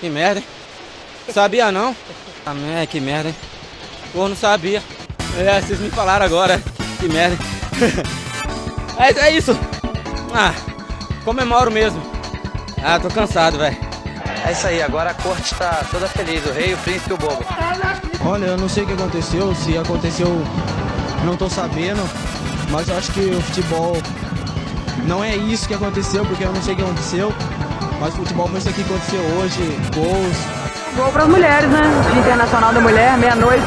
Que 0.00 0.08
merda, 0.08 0.40
hein? 0.40 0.46
Sabia 1.32 1.70
não? 1.70 1.94
Ah, 2.46 2.54
é, 2.80 2.86
que 2.86 2.98
merda, 2.98 3.28
hein? 3.28 3.34
Pô, 4.12 4.28
não 4.28 4.36
sabia. 4.36 4.82
É, 5.38 5.60
vocês 5.60 5.78
me 5.78 5.90
falaram 5.90 6.24
agora. 6.24 6.60
Que 6.98 7.06
merda. 7.06 7.36
é, 8.98 9.26
é 9.26 9.36
isso. 9.36 9.56
Ah, 10.34 10.54
comemoro 11.24 11.70
mesmo. 11.70 12.00
Ah, 12.82 12.98
tô 12.98 13.08
cansado, 13.08 13.58
velho. 13.58 13.76
É 14.46 14.52
isso 14.52 14.66
aí, 14.66 14.82
agora 14.82 15.10
a 15.10 15.14
corte 15.14 15.54
tá 15.54 15.84
toda 15.90 16.08
feliz, 16.08 16.44
o 16.46 16.52
rei, 16.52 16.72
o 16.72 16.78
príncipe 16.78 17.10
e 17.10 17.12
o 17.12 17.18
bobo. 17.18 17.44
Olha, 18.24 18.46
eu 18.46 18.56
não 18.56 18.68
sei 18.68 18.84
o 18.84 18.86
que 18.86 18.94
aconteceu, 18.94 19.54
se 19.54 19.76
aconteceu, 19.76 20.28
não 21.24 21.36
tô 21.36 21.48
sabendo, 21.48 22.02
mas 22.70 22.88
eu 22.88 22.96
acho 22.96 23.12
que 23.12 23.20
o 23.20 23.40
futebol 23.42 23.96
não 25.06 25.22
é 25.22 25.36
isso 25.36 25.68
que 25.68 25.74
aconteceu, 25.74 26.24
porque 26.24 26.42
eu 26.42 26.52
não 26.52 26.62
sei 26.62 26.72
o 26.72 26.76
que 26.78 26.82
aconteceu, 26.82 27.34
mas 28.00 28.14
futebol 28.16 28.48
foi 28.48 28.58
isso 28.58 28.68
aqui 28.70 28.82
que 28.82 28.90
aconteceu 28.90 29.20
hoje, 29.36 29.78
gols, 29.94 30.36
Gol 30.96 31.12
para 31.12 31.22
as 31.22 31.28
mulheres, 31.28 31.70
né? 31.70 31.82
Dia 32.10 32.20
Internacional 32.20 32.72
da 32.72 32.80
Mulher, 32.80 33.16
meia-noite. 33.16 33.62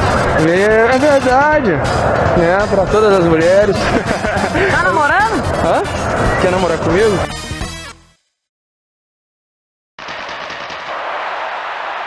É, 0.46 0.94
é 0.94 0.98
verdade. 0.98 1.70
É, 1.70 2.66
para 2.66 2.84
todas 2.86 3.18
as 3.18 3.24
mulheres. 3.24 3.76
Tá 4.70 4.84
namorando? 4.84 5.42
Hã? 5.64 5.82
Quer 6.40 6.52
namorar 6.52 6.78
comigo? 6.78 7.10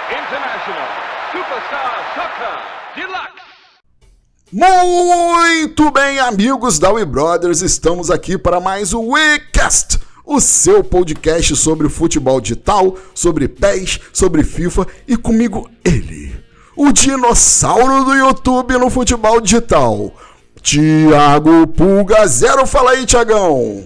International 0.10 0.88
Superstar 1.32 2.00
Soccer 2.16 2.56
Deluxe. 2.96 3.42
Muito 4.54 5.92
bem, 5.92 6.20
amigos 6.20 6.80
da 6.80 6.90
We 6.92 7.04
Brothers, 7.04 7.62
estamos 7.62 8.10
aqui 8.10 8.38
para 8.38 8.62
mais 8.62 8.94
o 8.94 9.02
WeCast 9.02 10.07
o 10.28 10.42
seu 10.42 10.84
podcast 10.84 11.56
sobre 11.56 11.88
futebol 11.88 12.42
digital, 12.42 12.98
sobre 13.16 13.48
PES, 13.48 14.02
sobre 14.12 14.44
FIFA 14.44 14.86
e 15.08 15.16
comigo 15.16 15.70
ele, 15.86 16.36
o 16.76 16.92
dinossauro 16.92 18.04
do 18.04 18.14
YouTube 18.14 18.74
no 18.74 18.90
futebol 18.90 19.40
digital, 19.40 20.12
Thiago 20.62 21.66
Pulga 21.68 22.28
Zero. 22.28 22.68
Fala 22.68 22.92
aí, 22.92 23.06
Tiagão. 23.06 23.86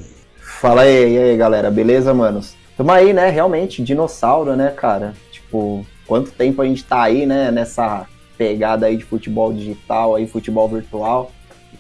Fala 0.60 0.82
aí, 0.82 1.14
e 1.14 1.18
aí, 1.18 1.38
galera, 1.38 1.70
beleza, 1.70 2.12
manos? 2.12 2.56
Tamo 2.76 2.92
aí, 2.92 3.14
né? 3.14 3.30
Realmente, 3.30 3.84
dinossauro, 3.84 4.56
né, 4.56 4.72
cara? 4.72 5.14
Tipo, 5.32 5.86
quanto 6.08 6.32
tempo 6.32 6.62
a 6.62 6.66
gente 6.66 6.84
tá 6.84 7.04
aí, 7.04 7.28
né, 7.28 7.52
nessa 7.52 8.08
pegada 8.36 8.88
aí 8.88 8.98
de 8.98 9.06
futebol 9.06 9.54
digital, 9.54 10.16
aí, 10.16 10.28
futebol 10.28 10.68
virtual 10.68 11.32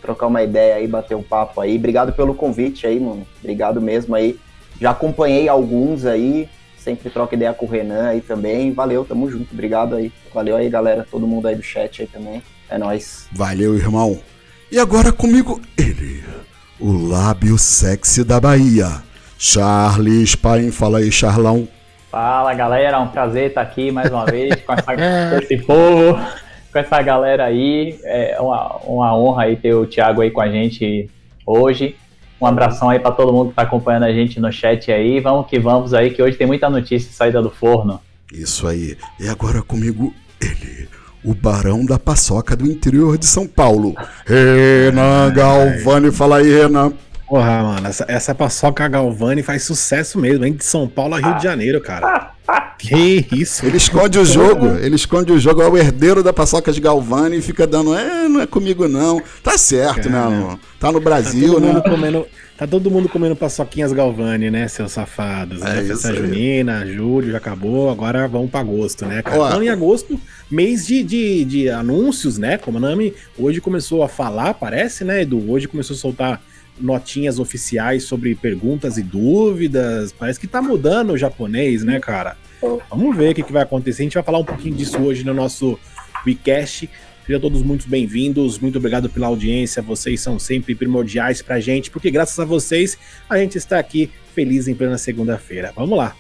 trocar 0.02 0.28
uma 0.28 0.42
ideia 0.42 0.76
aí, 0.76 0.88
bater 0.88 1.16
um 1.16 1.22
papo 1.22 1.62
aí. 1.62 1.78
Obrigado 1.78 2.12
pelo 2.14 2.34
convite 2.34 2.88
aí, 2.88 3.00
mano. 3.00 3.26
Obrigado 3.40 3.80
mesmo 3.80 4.16
aí. 4.16 4.40
Já 4.82 4.90
acompanhei 4.90 5.48
alguns 5.48 6.08
aí, 6.08 6.50
sempre 6.76 7.12
troca 7.12 7.36
ideia 7.36 7.54
com 7.54 7.68
o 7.68 7.70
Renan 7.70 8.08
aí 8.08 8.20
também. 8.20 8.74
Valeu, 8.74 9.06
tamo 9.06 9.30
junto, 9.30 9.54
obrigado 9.54 9.96
aí. 9.96 10.12
Valeu 10.34 10.56
aí, 10.56 10.68
galera, 10.70 11.06
todo 11.10 11.28
mundo 11.28 11.48
aí 11.48 11.56
do 11.56 11.62
chat 11.62 12.02
aí 12.02 12.08
também. 12.08 12.42
É 12.68 12.80
nóis. 12.80 13.28
Valeu, 13.32 13.76
irmão. 13.76 14.20
E 14.72 14.80
agora 14.80 15.12
comigo 15.12 15.62
ele, 15.78 16.24
o 16.80 16.92
lábio 16.92 17.60
sexy 17.60 18.24
da 18.24 18.40
Bahia. 18.40 19.04
Charles 19.38 20.36
Paim, 20.36 20.72
fala 20.72 20.98
aí, 20.98 21.12
Charlão. 21.12 21.68
Fala, 22.10 22.52
galera, 22.56 22.98
é 22.98 23.00
um 23.00 23.08
prazer 23.08 23.50
estar 23.50 23.62
aqui 23.62 23.92
mais 23.92 24.12
uma 24.12 24.26
vez 24.26 24.56
com, 24.66 24.74
essa, 24.74 24.96
com 24.96 25.38
esse 25.38 25.58
povo, 25.58 26.20
com 26.74 26.80
essa 26.80 27.02
galera 27.04 27.46
aí. 27.46 28.00
É 28.04 28.38
uma, 28.42 28.78
uma 28.78 29.16
honra 29.16 29.44
aí 29.44 29.56
ter 29.56 29.76
o 29.76 29.86
Thiago 29.86 30.22
aí 30.22 30.32
com 30.32 30.42
a 30.42 30.50
gente 30.50 31.08
hoje. 31.46 31.96
Um 32.42 32.48
abração 32.48 32.90
aí 32.90 33.00
para 33.00 33.12
todo 33.12 33.32
mundo 33.32 33.48
que 33.48 33.52
está 33.52 33.62
acompanhando 33.62 34.04
a 34.04 34.12
gente 34.12 34.40
no 34.40 34.52
chat 34.52 34.92
aí. 34.92 35.20
Vamos 35.20 35.48
que 35.48 35.60
vamos 35.60 35.94
aí, 35.94 36.10
que 36.10 36.24
hoje 36.24 36.36
tem 36.38 36.48
muita 36.48 36.70
notícia 36.70 37.12
saída 37.12 37.40
do 37.42 37.52
forno. 37.52 38.02
Isso 38.34 38.68
aí. 38.68 38.98
E 39.20 39.28
agora 39.28 39.62
comigo, 39.62 40.12
ele, 40.42 40.88
o 41.24 41.36
barão 41.36 41.86
da 41.86 42.00
paçoca 42.00 42.56
do 42.56 42.66
interior 42.66 43.18
de 43.18 43.28
São 43.28 43.46
Paulo. 43.46 43.94
Renan 44.26 45.32
Galvani, 45.32 46.12
fala 46.12 46.38
aí, 46.38 46.52
Renan. 46.52 46.94
Porra, 47.32 47.64
mano, 47.64 47.88
essa, 47.88 48.06
essa 48.10 48.36
paçoca 48.36 48.86
Galvani 48.90 49.42
faz 49.42 49.64
sucesso 49.64 50.20
mesmo, 50.20 50.44
hein? 50.44 50.52
De 50.52 50.66
São 50.66 50.86
Paulo 50.86 51.16
a 51.16 51.18
Rio 51.18 51.38
de 51.38 51.44
Janeiro, 51.44 51.80
cara. 51.80 52.34
Que 52.78 53.28
isso? 53.32 53.64
Ele 53.64 53.78
esconde 53.78 54.18
o 54.18 54.26
jogo, 54.26 54.66
ele 54.80 54.96
esconde 54.96 55.32
o 55.32 55.40
jogo, 55.40 55.62
é 55.62 55.68
o 55.68 55.78
herdeiro 55.78 56.24
da 56.24 56.34
paçoca 56.34 56.74
de 56.74 56.82
Galvani 56.82 57.38
e 57.38 57.42
fica 57.42 57.68
dando, 57.68 57.96
é, 57.96 58.28
não 58.28 58.42
é 58.42 58.48
comigo 58.48 58.88
não. 58.88 59.22
Tá 59.44 59.56
certo, 59.56 60.10
né, 60.10 60.20
mano? 60.20 60.60
Tá 60.80 60.92
no 60.92 61.00
Brasil, 61.00 61.54
tá 61.54 61.60
né? 61.62 61.82
Comendo, 61.82 62.26
tá 62.58 62.66
todo 62.66 62.90
mundo 62.90 63.08
comendo 63.08 63.36
paçoquinhas 63.36 63.94
Galvani, 63.94 64.50
né, 64.50 64.68
seus 64.68 64.92
safados? 64.92 65.62
É 65.62 65.76
né? 65.76 65.84
Festa 65.84 66.14
junina, 66.14 66.86
julho 66.86 67.32
já 67.32 67.38
acabou, 67.38 67.92
agora 67.92 68.28
vamos 68.28 68.50
pra 68.50 68.60
agosto, 68.60 69.06
né, 69.06 69.22
cara? 69.22 69.48
Então, 69.50 69.64
em 69.64 69.70
agosto, 69.70 70.20
mês 70.50 70.86
de, 70.88 71.04
de, 71.04 71.46
de 71.46 71.70
anúncios, 71.70 72.40
né? 72.40 72.58
Como 72.58 72.80
a 72.80 72.82
Nami 72.82 73.14
hoje 73.38 73.62
começou 73.62 74.02
a 74.04 74.10
falar, 74.10 74.56
parece, 74.56 75.06
né, 75.06 75.22
Edu? 75.22 75.50
Hoje 75.50 75.68
começou 75.68 75.96
a 75.96 76.00
soltar 76.00 76.42
notinhas 76.80 77.40
oficiais 77.40 78.04
sobre 78.04 78.36
perguntas 78.36 78.98
e 78.98 79.04
dúvidas. 79.04 80.12
Parece 80.12 80.40
que 80.40 80.48
tá 80.48 80.62
mudando 80.62 81.12
o 81.12 81.18
japonês, 81.18 81.84
né, 81.84 82.00
cara? 82.00 82.38
Vamos 82.90 83.16
ver 83.16 83.32
o 83.32 83.36
que, 83.36 83.44
que 83.44 83.54
vai 83.54 83.64
acontecer. 83.64 84.02
A 84.02 84.06
gente 84.06 84.14
vai 84.14 84.24
falar 84.24 84.40
um 84.40 84.46
pouquinho 84.46 84.76
disso 84.76 84.98
hoje 85.00 85.24
no 85.24 85.34
nosso 85.34 85.80
WeCast. 86.26 86.90
Sejam 87.26 87.40
todos 87.40 87.62
muito 87.62 87.88
bem-vindos, 87.88 88.60
muito 88.60 88.78
obrigado 88.78 89.10
pela 89.10 89.28
audiência. 89.28 89.82
Vocês 89.82 90.20
são 90.20 90.40
sempre 90.40 90.76
primordiais 90.76 91.42
pra 91.42 91.60
gente, 91.60 91.90
porque 91.90 92.10
graças 92.12 92.38
a 92.40 92.46
vocês 92.46 92.98
a 93.30 93.38
gente 93.38 93.58
está 93.58 93.80
aqui 93.80 94.10
feliz 94.34 94.68
em 94.68 94.76
plena 94.76 94.98
segunda-feira. 94.98 95.72
Vamos 95.76 95.98
lá. 95.98 96.16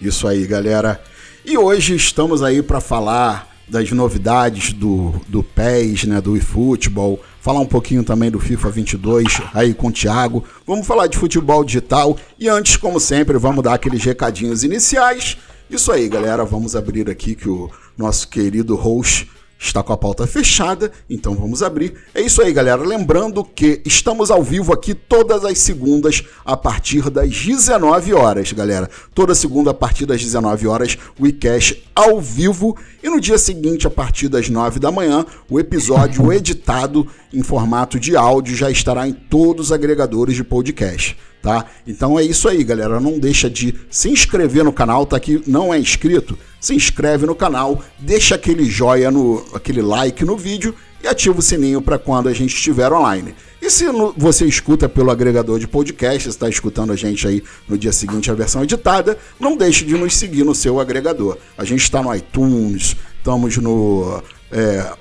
Isso 0.00 0.26
aí, 0.26 0.46
galera. 0.46 1.00
E 1.44 1.56
hoje 1.56 1.94
estamos 1.94 2.42
aí 2.42 2.62
para 2.62 2.80
falar 2.80 3.57
das 3.68 3.90
novidades 3.92 4.72
do, 4.72 5.14
do 5.28 5.42
PES, 5.42 6.04
né, 6.04 6.20
do 6.20 6.36
eFootball, 6.36 7.20
falar 7.40 7.60
um 7.60 7.66
pouquinho 7.66 8.02
também 8.02 8.30
do 8.30 8.40
FIFA 8.40 8.70
22 8.70 9.42
aí 9.54 9.74
com 9.74 9.88
o 9.88 9.92
Thiago. 9.92 10.44
Vamos 10.66 10.86
falar 10.86 11.06
de 11.06 11.18
futebol 11.18 11.64
digital 11.64 12.16
e 12.38 12.48
antes, 12.48 12.76
como 12.76 12.98
sempre, 12.98 13.38
vamos 13.38 13.62
dar 13.62 13.74
aqueles 13.74 14.02
recadinhos 14.02 14.64
iniciais. 14.64 15.36
Isso 15.70 15.92
aí, 15.92 16.08
galera, 16.08 16.44
vamos 16.44 16.74
abrir 16.74 17.10
aqui 17.10 17.34
que 17.34 17.48
o 17.48 17.70
nosso 17.96 18.28
querido 18.28 18.74
host 18.74 19.30
está 19.58 19.82
com 19.82 19.92
a 19.92 19.96
pauta 19.96 20.26
fechada, 20.26 20.92
então 21.10 21.34
vamos 21.34 21.62
abrir. 21.62 21.94
É 22.14 22.20
isso 22.20 22.40
aí, 22.40 22.52
galera. 22.52 22.80
Lembrando 22.82 23.42
que 23.42 23.82
estamos 23.84 24.30
ao 24.30 24.42
vivo 24.42 24.72
aqui 24.72 24.94
todas 24.94 25.44
as 25.44 25.58
segundas 25.58 26.22
a 26.44 26.56
partir 26.56 27.10
das 27.10 27.30
19 27.30 28.14
horas, 28.14 28.52
galera. 28.52 28.88
Toda 29.14 29.34
segunda 29.34 29.72
a 29.72 29.74
partir 29.74 30.06
das 30.06 30.22
19 30.22 30.68
horas, 30.68 30.96
o 31.18 31.26
iCash 31.26 31.76
ao 31.94 32.20
vivo 32.20 32.76
e 33.02 33.08
no 33.08 33.20
dia 33.20 33.38
seguinte, 33.38 33.86
a 33.86 33.90
partir 33.90 34.28
das 34.28 34.48
9 34.48 34.78
da 34.78 34.92
manhã, 34.92 35.26
o 35.50 35.58
episódio 35.58 36.30
editado 36.32 37.06
em 37.32 37.42
formato 37.42 37.98
de 37.98 38.16
áudio 38.16 38.56
já 38.56 38.70
estará 38.70 39.08
em 39.08 39.12
todos 39.12 39.66
os 39.66 39.72
agregadores 39.72 40.36
de 40.36 40.44
podcast 40.44 41.16
tá? 41.42 41.66
Então 41.86 42.18
é 42.18 42.22
isso 42.22 42.48
aí, 42.48 42.62
galera. 42.64 43.00
Não 43.00 43.18
deixa 43.18 43.48
de 43.48 43.74
se 43.90 44.08
inscrever 44.08 44.64
no 44.64 44.72
canal, 44.72 45.06
tá 45.06 45.16
aqui, 45.16 45.42
não 45.46 45.72
é 45.72 45.78
inscrito? 45.78 46.38
Se 46.60 46.74
inscreve 46.74 47.26
no 47.26 47.34
canal, 47.34 47.82
deixa 47.98 48.34
aquele 48.34 48.64
joia 48.64 49.10
no 49.10 49.44
aquele 49.54 49.82
like 49.82 50.24
no 50.24 50.36
vídeo 50.36 50.74
e 51.02 51.06
ativa 51.06 51.38
o 51.38 51.42
sininho 51.42 51.80
para 51.80 51.98
quando 51.98 52.28
a 52.28 52.32
gente 52.32 52.54
estiver 52.54 52.92
online. 52.92 53.34
E 53.62 53.70
se 53.70 53.84
no, 53.86 54.12
você 54.16 54.46
escuta 54.46 54.88
pelo 54.88 55.10
agregador 55.10 55.58
de 55.58 55.68
podcast, 55.68 56.28
está 56.28 56.48
escutando 56.48 56.92
a 56.92 56.96
gente 56.96 57.26
aí 57.26 57.42
no 57.68 57.78
dia 57.78 57.92
seguinte 57.92 58.30
a 58.30 58.34
versão 58.34 58.62
editada, 58.62 59.18
não 59.38 59.56
deixe 59.56 59.84
de 59.84 59.94
nos 59.94 60.16
seguir 60.16 60.44
no 60.44 60.54
seu 60.54 60.80
agregador. 60.80 61.36
A 61.56 61.64
gente 61.64 61.82
está 61.82 62.02
no 62.02 62.14
iTunes, 62.14 62.96
estamos 63.18 63.56
no 63.58 64.22
é, 64.50 64.92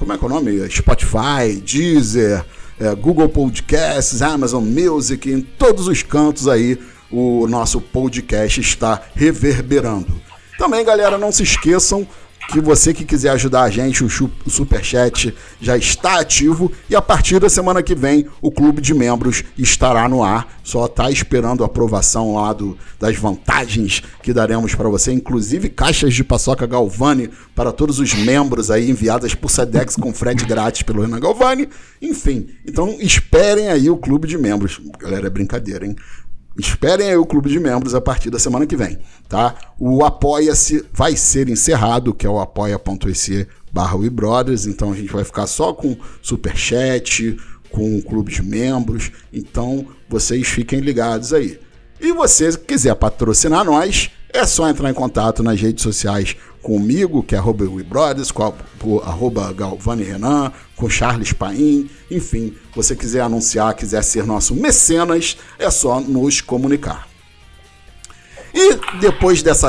como 0.00 0.14
é 0.14 0.18
que 0.18 0.24
é 0.24 0.26
o 0.26 0.30
nome? 0.30 0.70
Spotify, 0.70 1.60
Deezer, 1.62 2.44
é, 2.80 2.94
Google 2.94 3.28
Podcasts, 3.28 4.22
Amazon 4.22 4.64
Music, 4.64 5.30
em 5.30 5.40
todos 5.40 5.86
os 5.86 6.02
cantos 6.02 6.48
aí 6.48 6.78
o 7.10 7.46
nosso 7.46 7.80
podcast 7.80 8.60
está 8.60 9.02
reverberando. 9.14 10.20
Também, 10.56 10.84
galera, 10.84 11.18
não 11.18 11.30
se 11.30 11.42
esqueçam 11.42 12.06
que 12.50 12.60
você 12.60 12.92
que 12.92 13.04
quiser 13.04 13.30
ajudar 13.30 13.62
a 13.62 13.70
gente, 13.70 14.02
o, 14.02 14.08
Superchat 14.08 15.34
já 15.60 15.76
está 15.76 16.18
ativo 16.18 16.70
e 16.88 16.96
a 16.96 17.00
partir 17.00 17.38
da 17.38 17.48
semana 17.48 17.82
que 17.82 17.94
vem 17.94 18.26
o 18.42 18.50
clube 18.50 18.82
de 18.82 18.92
membros 18.92 19.44
estará 19.56 20.08
no 20.08 20.22
ar. 20.22 20.58
Só 20.62 20.86
está 20.86 21.10
esperando 21.10 21.62
a 21.62 21.66
aprovação 21.66 22.34
lá 22.34 22.52
do, 22.52 22.76
das 22.98 23.16
vantagens 23.16 24.02
que 24.22 24.32
daremos 24.32 24.74
para 24.74 24.88
você, 24.88 25.12
inclusive 25.12 25.68
caixas 25.68 26.14
de 26.14 26.24
paçoca 26.24 26.66
Galvani 26.66 27.30
para 27.54 27.72
todos 27.72 27.98
os 27.98 28.14
membros 28.14 28.70
aí 28.70 28.90
enviadas 28.90 29.34
por 29.34 29.50
Sedex 29.50 29.96
com 29.96 30.12
frete 30.12 30.44
grátis 30.44 30.82
pelo 30.82 31.02
Renan 31.02 31.20
Galvani. 31.20 31.68
Enfim, 32.02 32.48
então 32.66 32.96
esperem 33.00 33.68
aí 33.68 33.88
o 33.88 33.96
clube 33.96 34.26
de 34.26 34.36
membros. 34.36 34.80
Galera, 34.98 35.26
é 35.26 35.30
brincadeira, 35.30 35.86
hein? 35.86 35.96
Esperem 36.60 37.08
aí 37.08 37.16
o 37.16 37.26
clube 37.26 37.48
de 37.48 37.58
membros 37.58 37.94
a 37.94 38.00
partir 38.00 38.30
da 38.30 38.38
semana 38.38 38.66
que 38.66 38.76
vem, 38.76 38.98
tá? 39.28 39.54
O 39.78 40.04
Apoia-se 40.04 40.84
vai 40.92 41.16
ser 41.16 41.48
encerrado, 41.48 42.14
que 42.14 42.26
é 42.26 42.30
o 42.30 42.38
apoia.se 42.38 43.48
barra 43.72 43.96
Brothers, 44.10 44.66
então 44.66 44.92
a 44.92 44.96
gente 44.96 45.12
vai 45.12 45.24
ficar 45.24 45.46
só 45.46 45.72
com 45.72 45.96
superchat, 46.20 47.36
com 47.70 47.96
o 47.96 48.02
clube 48.02 48.32
de 48.32 48.42
membros, 48.42 49.10
então 49.32 49.86
vocês 50.08 50.48
fiquem 50.48 50.80
ligados 50.80 51.32
aí. 51.32 51.58
E 52.00 52.12
você 52.12 52.56
quiser 52.56 52.94
patrocinar 52.94 53.64
nós, 53.64 54.10
é 54.32 54.44
só 54.46 54.68
entrar 54.68 54.90
em 54.90 54.94
contato 54.94 55.42
nas 55.42 55.60
redes 55.60 55.82
sociais 55.82 56.36
comigo, 56.62 57.22
que 57.22 57.34
é 57.34 57.38
arroba 57.38 57.64
Brothers, 57.84 58.30
com 58.30 58.44
a, 58.44 58.52
arroba 59.08 59.52
Galvani 59.52 60.02
Renan, 60.02 60.52
com 60.80 60.88
Charles 60.88 61.34
Paim, 61.34 61.90
enfim, 62.10 62.54
você 62.74 62.96
quiser 62.96 63.20
anunciar, 63.20 63.74
quiser 63.74 64.02
ser 64.02 64.24
nosso 64.24 64.54
mecenas, 64.54 65.36
é 65.58 65.70
só 65.70 66.00
nos 66.00 66.40
comunicar. 66.40 67.06
E 68.54 68.98
depois 68.98 69.42
dessa 69.42 69.68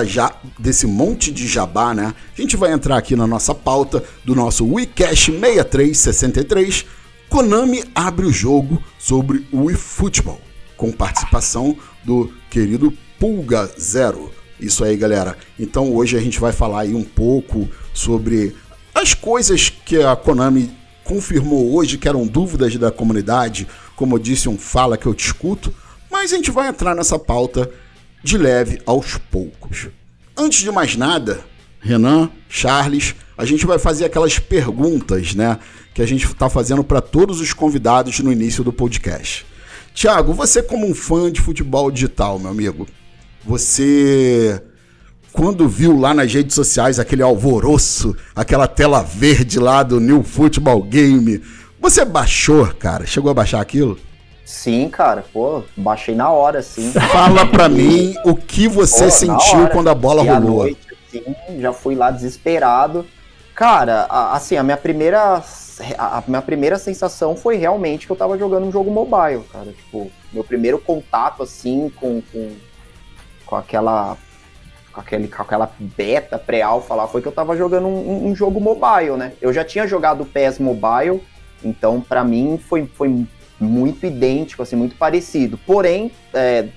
desse 0.58 0.88
monte 0.88 1.30
de 1.30 1.48
jabá, 1.48 1.94
né? 1.94 2.16
A 2.36 2.42
gente 2.42 2.56
vai 2.56 2.72
entrar 2.72 2.98
aqui 2.98 3.14
na 3.16 3.28
nossa 3.28 3.54
pauta 3.54 4.02
do 4.24 4.34
nosso 4.34 4.66
WeCash 4.66 5.26
6363. 5.26 6.86
Konami 7.30 7.84
abre 7.94 8.26
o 8.26 8.32
jogo 8.32 8.82
sobre 8.98 9.46
o 9.52 9.70
eFootball, 9.70 10.40
com 10.78 10.92
participação 10.92 11.78
do 12.06 12.32
querido 12.50 12.92
Pulga 13.20 13.70
Zero. 13.80 14.32
Isso 14.60 14.84
aí, 14.84 14.96
galera. 14.96 15.38
Então 15.60 15.94
hoje 15.94 16.18
a 16.18 16.22
gente 16.22 16.40
vai 16.40 16.54
falar 16.54 16.82
aí 16.82 16.96
um 16.96 17.04
pouco 17.04 17.70
sobre 17.94 18.56
as 18.96 19.14
coisas 19.14 19.70
que 19.70 20.02
a 20.02 20.16
Konami 20.16 20.81
confirmou 21.12 21.76
hoje 21.76 21.98
que 21.98 22.08
eram 22.08 22.26
dúvidas 22.26 22.74
da 22.78 22.90
comunidade, 22.90 23.68
como 23.98 24.16
eu 24.16 24.20
disse, 24.20 24.48
um 24.48 24.58
fala 24.58 24.98
que 24.98 25.06
eu 25.06 25.14
discuto, 25.14 25.74
mas 26.10 26.32
a 26.32 26.38
gente 26.38 26.50
vai 26.50 26.70
entrar 26.70 26.96
nessa 26.96 27.20
pauta 27.20 27.70
de 28.24 28.38
leve 28.38 28.82
aos 28.86 29.18
poucos. 29.18 29.90
Antes 30.38 30.60
de 30.60 30.72
mais 30.72 30.96
nada, 30.96 31.42
Renan, 31.82 32.30
Charles, 32.48 33.14
a 33.38 33.44
gente 33.44 33.66
vai 33.66 33.78
fazer 33.78 34.06
aquelas 34.06 34.40
perguntas, 34.40 35.36
né, 35.36 35.60
que 35.94 36.02
a 36.02 36.06
gente 36.06 36.26
está 36.26 36.50
fazendo 36.50 36.82
para 36.82 37.02
todos 37.02 37.42
os 37.42 37.52
convidados 37.52 38.18
no 38.22 38.32
início 38.32 38.64
do 38.64 38.72
podcast. 38.72 39.46
Tiago, 39.94 40.34
você 40.34 40.64
como 40.64 40.88
um 40.88 40.96
fã 40.96 41.30
de 41.30 41.42
futebol 41.42 41.92
digital, 41.92 42.40
meu 42.40 42.52
amigo, 42.52 42.88
você 43.44 44.64
quando 45.32 45.68
viu 45.68 45.98
lá 45.98 46.14
nas 46.14 46.34
redes 46.34 46.56
sociais 46.56 47.00
aquele 47.00 47.24
alvoroço, 47.24 48.16
aquela 48.36 48.68
tela 48.68 49.02
verde 49.02 49.60
lá 49.60 49.84
do 49.84 50.00
New 50.00 50.24
Football 50.24 50.84
Game, 50.84 51.42
você 51.80 52.06
baixou, 52.06 52.68
cara? 52.68 53.06
Chegou 53.06 53.32
a 53.32 53.34
baixar 53.34 53.62
aquilo? 53.62 53.98
Sim, 54.46 54.90
cara, 54.90 55.24
pô, 55.32 55.64
baixei 55.78 56.14
na 56.14 56.30
hora, 56.30 56.62
sim. 56.62 56.92
Fala 56.92 57.46
pra 57.46 57.68
mim 57.70 58.14
o 58.26 58.36
que 58.36 58.68
você 58.68 59.06
pô, 59.06 59.12
sentiu 59.12 59.70
quando 59.70 59.90
a 59.90 59.96
bola 59.96 60.24
e 60.24 60.28
rolou. 60.28 60.64
Noite, 60.64 60.88
assim, 61.08 61.24
já 61.60 61.72
fui 61.72 61.96
lá 61.96 62.12
desesperado. 62.12 63.06
Cara, 63.56 64.08
a, 64.10 64.36
assim, 64.36 64.58
a 64.58 64.64
minha 64.64 64.78
primeira 64.78 65.42
a 65.98 66.24
minha 66.28 66.42
primeira 66.42 66.78
sensação 66.78 67.36
foi 67.36 67.56
realmente 67.56 68.06
que 68.06 68.12
eu 68.12 68.16
tava 68.16 68.38
jogando 68.38 68.68
um 68.68 68.72
jogo 68.72 68.92
mobile, 68.92 69.44
cara. 69.52 69.72
Tipo, 69.72 70.12
meu 70.32 70.44
primeiro 70.44 70.78
contato, 70.78 71.42
assim, 71.42 71.92
com, 71.96 72.22
com, 72.32 72.52
com 73.46 73.56
aquela 73.56 74.18
com, 74.92 75.02
aquele, 75.02 75.28
com 75.28 75.42
aquela 75.42 75.72
beta 75.80 76.38
pré-alpha 76.38 76.94
lá 76.94 77.08
foi 77.08 77.22
que 77.22 77.28
eu 77.28 77.32
tava 77.32 77.56
jogando 77.56 77.88
um, 77.88 78.28
um, 78.28 78.36
jogo 78.36 78.60
mobile, 78.60 79.18
né? 79.18 79.34
Eu 79.42 79.54
já 79.54 79.64
tinha 79.64 79.88
jogado 79.88 80.26
PES 80.26 80.60
Mobile, 80.60 81.22
então 81.64 82.02
para 82.02 82.24
mim 82.24 82.58
foi, 82.58 82.86
foi 82.86 83.26
muito 83.60 84.06
idêntico, 84.06 84.62
assim, 84.62 84.76
muito 84.76 84.96
parecido. 84.96 85.58
Porém, 85.58 86.12
é, 86.34 86.68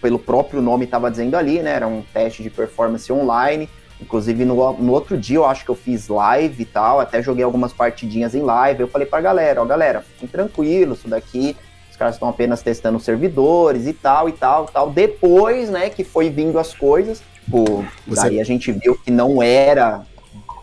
pelo 0.00 0.18
próprio 0.18 0.62
nome 0.62 0.84
estava 0.84 1.10
dizendo 1.10 1.36
ali, 1.36 1.62
né? 1.62 1.72
Era 1.72 1.86
um 1.86 2.02
teste 2.12 2.42
de 2.42 2.50
performance 2.50 3.12
online. 3.12 3.68
Inclusive, 4.00 4.44
no, 4.44 4.72
no 4.74 4.92
outro 4.92 5.18
dia 5.18 5.36
eu 5.36 5.44
acho 5.44 5.64
que 5.64 5.70
eu 5.70 5.74
fiz 5.74 6.06
live 6.06 6.62
e 6.62 6.66
tal, 6.66 7.00
até 7.00 7.20
joguei 7.20 7.42
algumas 7.42 7.72
partidinhas 7.72 8.34
em 8.34 8.42
live. 8.42 8.82
Eu 8.82 8.88
falei 8.88 9.06
pra 9.06 9.20
galera, 9.20 9.60
ó, 9.60 9.64
galera, 9.64 10.02
fiquem 10.02 10.28
tranquilos, 10.28 11.00
isso 11.00 11.08
daqui, 11.08 11.56
os 11.90 11.96
caras 11.96 12.14
estão 12.14 12.28
apenas 12.28 12.62
testando 12.62 13.00
servidores 13.00 13.86
e 13.86 13.92
tal, 13.92 14.28
e 14.28 14.32
tal, 14.32 14.66
e 14.68 14.72
tal. 14.72 14.90
Depois, 14.90 15.68
né, 15.68 15.90
que 15.90 16.04
foi 16.04 16.30
vindo 16.30 16.60
as 16.60 16.72
coisas, 16.72 17.20
tipo, 17.48 17.84
Você... 18.06 18.22
daí 18.22 18.40
a 18.40 18.44
gente 18.44 18.70
viu 18.70 18.94
que 18.96 19.10
não 19.10 19.42
era 19.42 20.02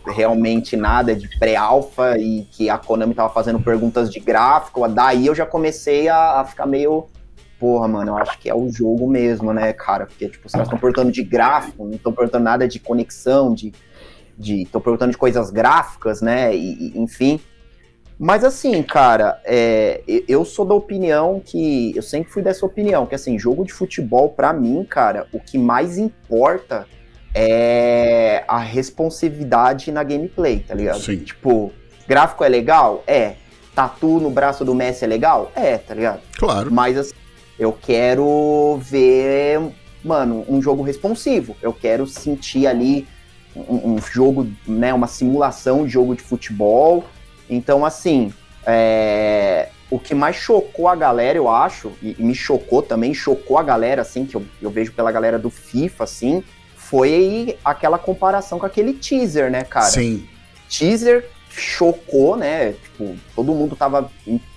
realmente 0.06 0.76
nada 0.76 1.16
de 1.16 1.28
pré-alpha 1.36 2.16
e 2.16 2.46
que 2.52 2.70
a 2.70 2.78
Konami 2.78 3.12
tava 3.12 3.32
fazendo 3.32 3.58
perguntas 3.60 4.08
de 4.08 4.20
gráfico, 4.20 4.86
daí 4.86 5.26
eu 5.26 5.34
já 5.34 5.44
comecei 5.44 6.08
a, 6.08 6.40
a, 6.40 6.44
ficar 6.44 6.64
meio. 6.64 7.06
Porra, 7.58 7.88
mano, 7.88 8.12
eu 8.12 8.18
acho 8.18 8.38
que 8.38 8.50
é 8.50 8.54
o 8.54 8.70
jogo 8.70 9.08
mesmo, 9.08 9.52
né, 9.52 9.72
cara? 9.72 10.06
Porque, 10.06 10.28
tipo, 10.28 10.46
os 10.46 10.52
caras 10.52 10.68
estão 10.68 10.78
perguntando 10.78 11.10
de 11.10 11.24
gráfico, 11.24 11.84
não 11.84 11.94
estão 11.94 12.12
perguntando 12.12 12.44
nada 12.44 12.68
de 12.68 12.78
conexão, 12.78 13.54
de. 13.54 13.72
Estão 14.38 14.82
perguntando 14.82 15.12
de 15.12 15.16
coisas 15.16 15.50
gráficas, 15.50 16.20
né? 16.20 16.54
E, 16.54 16.92
e, 16.94 17.00
enfim. 17.00 17.40
Mas 18.18 18.44
assim, 18.44 18.82
cara, 18.82 19.40
é, 19.44 20.02
eu 20.26 20.44
sou 20.44 20.64
da 20.64 20.74
opinião 20.74 21.40
que. 21.44 21.92
Eu 21.94 22.02
sempre 22.02 22.32
fui 22.32 22.42
dessa 22.42 22.64
opinião, 22.64 23.04
que 23.06 23.14
assim, 23.14 23.38
jogo 23.38 23.64
de 23.64 23.72
futebol, 23.72 24.30
para 24.30 24.52
mim, 24.52 24.84
cara, 24.84 25.26
o 25.32 25.38
que 25.38 25.58
mais 25.58 25.98
importa 25.98 26.86
é 27.34 28.42
a 28.48 28.58
responsividade 28.58 29.92
na 29.92 30.02
gameplay, 30.02 30.60
tá 30.60 30.74
ligado? 30.74 31.00
Sim. 31.00 31.18
Tipo, 31.18 31.70
gráfico 32.08 32.42
é 32.42 32.48
legal? 32.48 33.04
É. 33.06 33.34
Tatu 33.74 34.18
no 34.18 34.30
braço 34.30 34.64
do 34.64 34.74
Messi 34.74 35.04
é 35.04 35.06
legal? 35.06 35.52
É, 35.54 35.76
tá 35.76 35.92
ligado? 35.92 36.22
Claro. 36.38 36.72
Mas 36.72 36.96
assim, 36.96 37.12
eu 37.58 37.70
quero 37.70 38.78
ver, 38.80 39.60
mano, 40.02 40.46
um 40.48 40.62
jogo 40.62 40.82
responsivo. 40.82 41.54
Eu 41.60 41.74
quero 41.74 42.06
sentir 42.06 42.66
ali 42.66 43.06
um, 43.54 43.92
um 43.92 43.98
jogo, 43.98 44.46
né, 44.66 44.94
uma 44.94 45.06
simulação 45.06 45.84
de 45.84 45.92
jogo 45.92 46.16
de 46.16 46.22
futebol. 46.22 47.04
Então, 47.48 47.84
assim, 47.84 48.32
é, 48.66 49.68
o 49.90 49.98
que 49.98 50.14
mais 50.14 50.36
chocou 50.36 50.88
a 50.88 50.96
galera, 50.96 51.38
eu 51.38 51.48
acho, 51.48 51.92
e, 52.02 52.16
e, 52.18 52.22
me 52.22 52.34
chocou 52.34 52.82
também, 52.82 53.14
chocou 53.14 53.58
a 53.58 53.62
galera, 53.62 54.02
assim, 54.02 54.26
que 54.26 54.34
eu, 54.34 54.44
eu 54.60 54.70
vejo 54.70 54.92
pela 54.92 55.12
galera 55.12 55.38
do 55.38 55.50
FIFA, 55.50 56.04
assim, 56.04 56.42
foi 56.74 57.58
aquela 57.64 57.98
comparação 57.98 58.58
com 58.58 58.66
aquele 58.66 58.92
teaser, 58.92 59.50
né, 59.50 59.64
cara? 59.64 59.86
Sim. 59.86 60.26
Teaser 60.68 61.28
chocou, 61.50 62.36
né? 62.36 62.72
Tipo, 62.72 63.16
todo 63.34 63.54
mundo 63.54 63.74
tava 63.74 64.10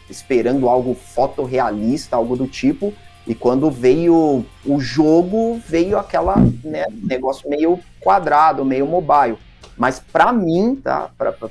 esperando 0.09 0.67
algo 0.67 0.93
fotorrealista, 0.93 2.15
algo 2.15 2.35
do 2.35 2.47
tipo. 2.47 2.93
E 3.27 3.35
quando 3.35 3.69
veio 3.69 4.45
o 4.65 4.79
jogo, 4.79 5.61
veio 5.67 5.97
aquela 5.97 6.35
né, 6.63 6.85
negócio 7.03 7.49
meio 7.49 7.79
quadrado, 7.99 8.65
meio 8.65 8.87
mobile. 8.87 9.37
Mas 9.77 9.99
para 9.99 10.33
mim, 10.33 10.75
tá? 10.75 11.09
Pra, 11.17 11.31
pra, 11.31 11.49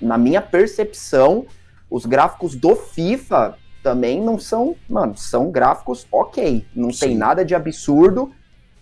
na 0.00 0.16
minha 0.16 0.40
percepção, 0.40 1.46
os 1.90 2.06
gráficos 2.06 2.54
do 2.54 2.74
FIFA 2.74 3.56
também 3.82 4.20
não 4.20 4.38
são, 4.38 4.74
mano, 4.88 5.16
são 5.16 5.50
gráficos 5.50 6.06
ok. 6.10 6.64
Não 6.74 6.92
Sim. 6.92 7.06
tem 7.06 7.16
nada 7.16 7.44
de 7.44 7.54
absurdo. 7.54 8.32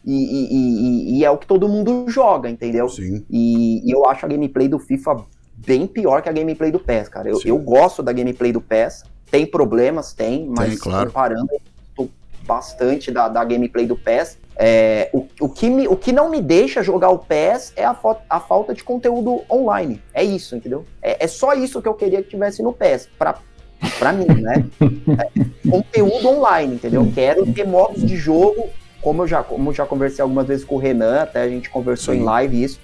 E, 0.05 0.13
e, 0.13 0.55
e, 0.55 1.19
e, 1.19 1.25
é 1.25 1.31
o 1.31 1.39
que 1.39 1.47
todo 1.47 1.67
mundo 1.67 2.05
joga, 2.09 2.51
entendeu? 2.51 2.89
Sim. 2.89 3.25
E, 3.31 3.83
eu 3.91 4.07
acho 4.07 4.27
a 4.27 4.29
gameplay 4.29 4.69
do 4.69 4.79
FIFA 4.79 5.25
bem 5.55 5.87
pior 5.87 6.21
que 6.21 6.29
a 6.29 6.33
gameplay 6.33 6.71
do 6.71 6.79
PES, 6.79 7.09
cara. 7.09 7.29
Eu, 7.29 7.41
eu 7.45 7.59
gosto 7.59 8.03
da 8.03 8.13
gameplay 8.13 8.53
do 8.53 8.61
PES. 8.61 9.05
Tem 9.31 9.47
problemas, 9.47 10.13
tem, 10.13 10.47
mas 10.47 10.71
tem, 10.71 10.79
claro. 10.79 11.07
comparando 11.07 11.49
bastante 12.47 13.11
da, 13.11 13.29
da 13.29 13.43
gameplay 13.45 13.87
do 13.87 13.97
PES. 13.97 14.39
É, 14.57 15.11
o, 15.13 15.27
o, 15.41 15.49
que 15.49 15.69
me, 15.69 15.89
o 15.89 15.97
que 15.97 16.13
não 16.13 16.31
me 16.31 16.41
deixa 16.41 16.83
jogar 16.83 17.11
o 17.11 17.19
PES 17.19 17.73
é 17.75 17.85
a, 17.85 17.97
a 18.31 18.41
falta 18.41 18.73
de 18.73 18.85
conteúdo 18.85 19.43
online. 19.51 20.01
É 20.13 20.23
isso, 20.23 20.55
entendeu? 20.55 20.85
É, 21.03 21.25
é, 21.25 21.27
só 21.27 21.55
isso 21.55 21.83
que 21.83 21.89
eu 21.89 21.95
queria 21.95 22.23
que 22.23 22.31
tivesse 22.31 22.63
no 22.63 22.73
PES. 22.73 23.09
Pra, 23.19 23.37
pra 23.99 24.13
mim, 24.13 24.27
né? 24.27 24.65
É, 25.15 25.71
conteúdo 25.71 26.29
online, 26.29 26.75
entendeu? 26.75 27.11
Quero 27.15 27.47
ter 27.53 27.67
modos 27.67 28.05
de 28.05 28.17
jogo 28.17 28.69
como 29.05 29.23
eu 29.23 29.29
já, 29.29 29.43
como 29.43 29.69
eu 29.69 29.75
já 29.75 29.85
conversei 29.85 30.23
algumas 30.23 30.47
vezes 30.47 30.65
com 30.65 30.77
o 30.77 30.79
Renan, 30.79 31.21
até 31.21 31.43
a 31.43 31.49
gente 31.49 31.69
conversou 31.69 32.15
Sim. 32.15 32.21
em 32.21 32.25
live 32.25 32.65
isso, 32.65 32.81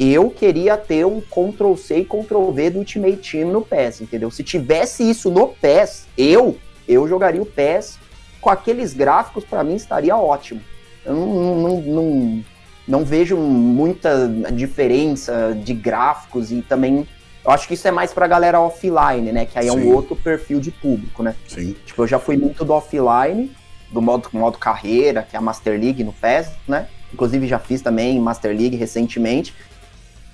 eu 0.00 0.28
queria 0.28 0.76
ter 0.76 1.06
um 1.06 1.20
Ctrl 1.20 1.76
C 1.76 1.98
e 1.98 2.04
Ctrl 2.04 2.50
V 2.50 2.70
do 2.70 2.78
Ultimate 2.80 3.16
Team 3.18 3.52
no 3.52 3.62
PES, 3.62 4.00
entendeu? 4.00 4.28
Se 4.32 4.42
tivesse 4.42 5.08
isso 5.08 5.30
no 5.30 5.46
PES, 5.46 6.08
eu, 6.18 6.56
eu 6.88 7.06
jogaria 7.06 7.40
o 7.40 7.46
PES 7.46 8.00
com 8.40 8.50
aqueles 8.50 8.92
gráficos, 8.92 9.44
para 9.44 9.62
mim 9.62 9.76
estaria 9.76 10.16
ótimo. 10.16 10.60
Eu 11.04 11.14
não, 11.14 11.56
não, 11.56 11.80
não, 11.80 12.44
não, 12.86 13.04
vejo 13.04 13.36
muita 13.36 14.28
diferença 14.52 15.56
de 15.62 15.74
gráficos 15.74 16.52
e 16.52 16.62
também 16.62 17.06
eu 17.44 17.50
acho 17.50 17.66
que 17.66 17.74
isso 17.74 17.88
é 17.88 17.90
mais 17.90 18.12
pra 18.12 18.26
galera 18.28 18.60
offline, 18.60 19.32
né? 19.32 19.46
Que 19.46 19.58
aí 19.58 19.66
é 19.66 19.72
um 19.72 19.92
outro 19.92 20.14
perfil 20.14 20.60
de 20.60 20.70
público, 20.70 21.22
né? 21.22 21.34
Sim. 21.48 21.74
Tipo, 21.84 22.02
eu 22.02 22.06
já 22.06 22.18
fui 22.18 22.36
muito 22.36 22.64
do 22.64 22.72
offline, 22.72 23.50
do 23.90 24.00
modo, 24.00 24.28
modo 24.32 24.58
carreira, 24.58 25.26
que 25.28 25.34
é 25.34 25.38
a 25.38 25.42
Master 25.42 25.78
League 25.78 26.04
no 26.04 26.12
PES, 26.12 26.50
né? 26.68 26.86
Inclusive 27.12 27.48
já 27.48 27.58
fiz 27.58 27.82
também 27.82 28.20
Master 28.20 28.56
League 28.56 28.76
recentemente. 28.76 29.52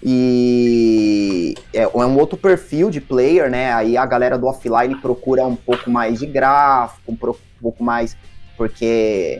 E 0.02 1.54
é, 1.72 1.82
é 1.82 1.88
um 1.88 2.18
outro 2.18 2.36
perfil 2.36 2.90
de 2.90 3.00
player, 3.00 3.50
né? 3.50 3.72
Aí 3.72 3.96
a 3.96 4.06
galera 4.06 4.38
do 4.38 4.46
offline 4.46 4.94
procura 4.96 5.44
um 5.44 5.56
pouco 5.56 5.90
mais 5.90 6.18
de 6.18 6.26
gráfico, 6.26 7.12
um 7.12 7.16
pouco 7.60 7.82
mais. 7.82 8.16
Porque 8.56 9.38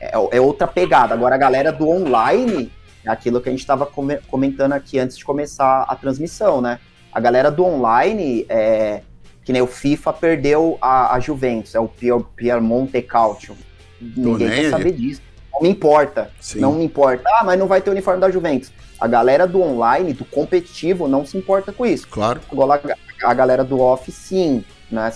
é, 0.00 0.12
é 0.12 0.40
outra 0.40 0.66
pegada. 0.66 1.14
Agora 1.14 1.34
a 1.34 1.38
galera 1.38 1.72
do 1.72 1.88
online 1.88 2.70
é 3.04 3.10
aquilo 3.10 3.40
que 3.40 3.48
a 3.48 3.52
gente 3.52 3.60
estava 3.60 3.86
comentando 3.86 4.72
aqui 4.72 4.98
antes 4.98 5.16
de 5.16 5.24
começar 5.24 5.84
a 5.88 5.96
transmissão, 5.96 6.60
né? 6.60 6.78
A 7.12 7.20
galera 7.20 7.50
do 7.50 7.64
online 7.64 8.44
é, 8.48 9.02
que 9.48 9.52
nem 9.52 9.62
o 9.62 9.66
FIFA 9.66 10.12
perdeu 10.12 10.76
a, 10.78 11.14
a 11.14 11.20
Juventus, 11.20 11.74
é 11.74 11.80
o 11.80 11.88
Pier, 11.88 12.20
Piemonte 12.36 13.00
Calcio. 13.00 13.56
Ninguém 13.98 14.48
quer 14.48 14.70
saber 14.70 14.92
disso. 14.92 15.22
não 15.52 15.62
me 15.62 15.70
importa. 15.70 16.30
Sim. 16.38 16.60
Não 16.60 16.74
me 16.74 16.84
importa. 16.84 17.24
Ah, 17.26 17.44
mas 17.44 17.58
não 17.58 17.66
vai 17.66 17.80
ter 17.80 17.88
o 17.88 17.92
uniforme 17.92 18.20
da 18.20 18.30
Juventus. 18.30 18.70
A 19.00 19.08
galera 19.08 19.46
do 19.46 19.62
online, 19.62 20.12
do 20.12 20.26
competitivo, 20.26 21.08
não 21.08 21.24
se 21.24 21.38
importa 21.38 21.72
com 21.72 21.86
isso. 21.86 22.06
Claro. 22.08 22.42
Agora, 22.52 22.80
a, 23.24 23.30
a 23.30 23.32
galera 23.32 23.64
do 23.64 23.80
off, 23.80 24.12
sim. 24.12 24.62
Né? 24.90 25.10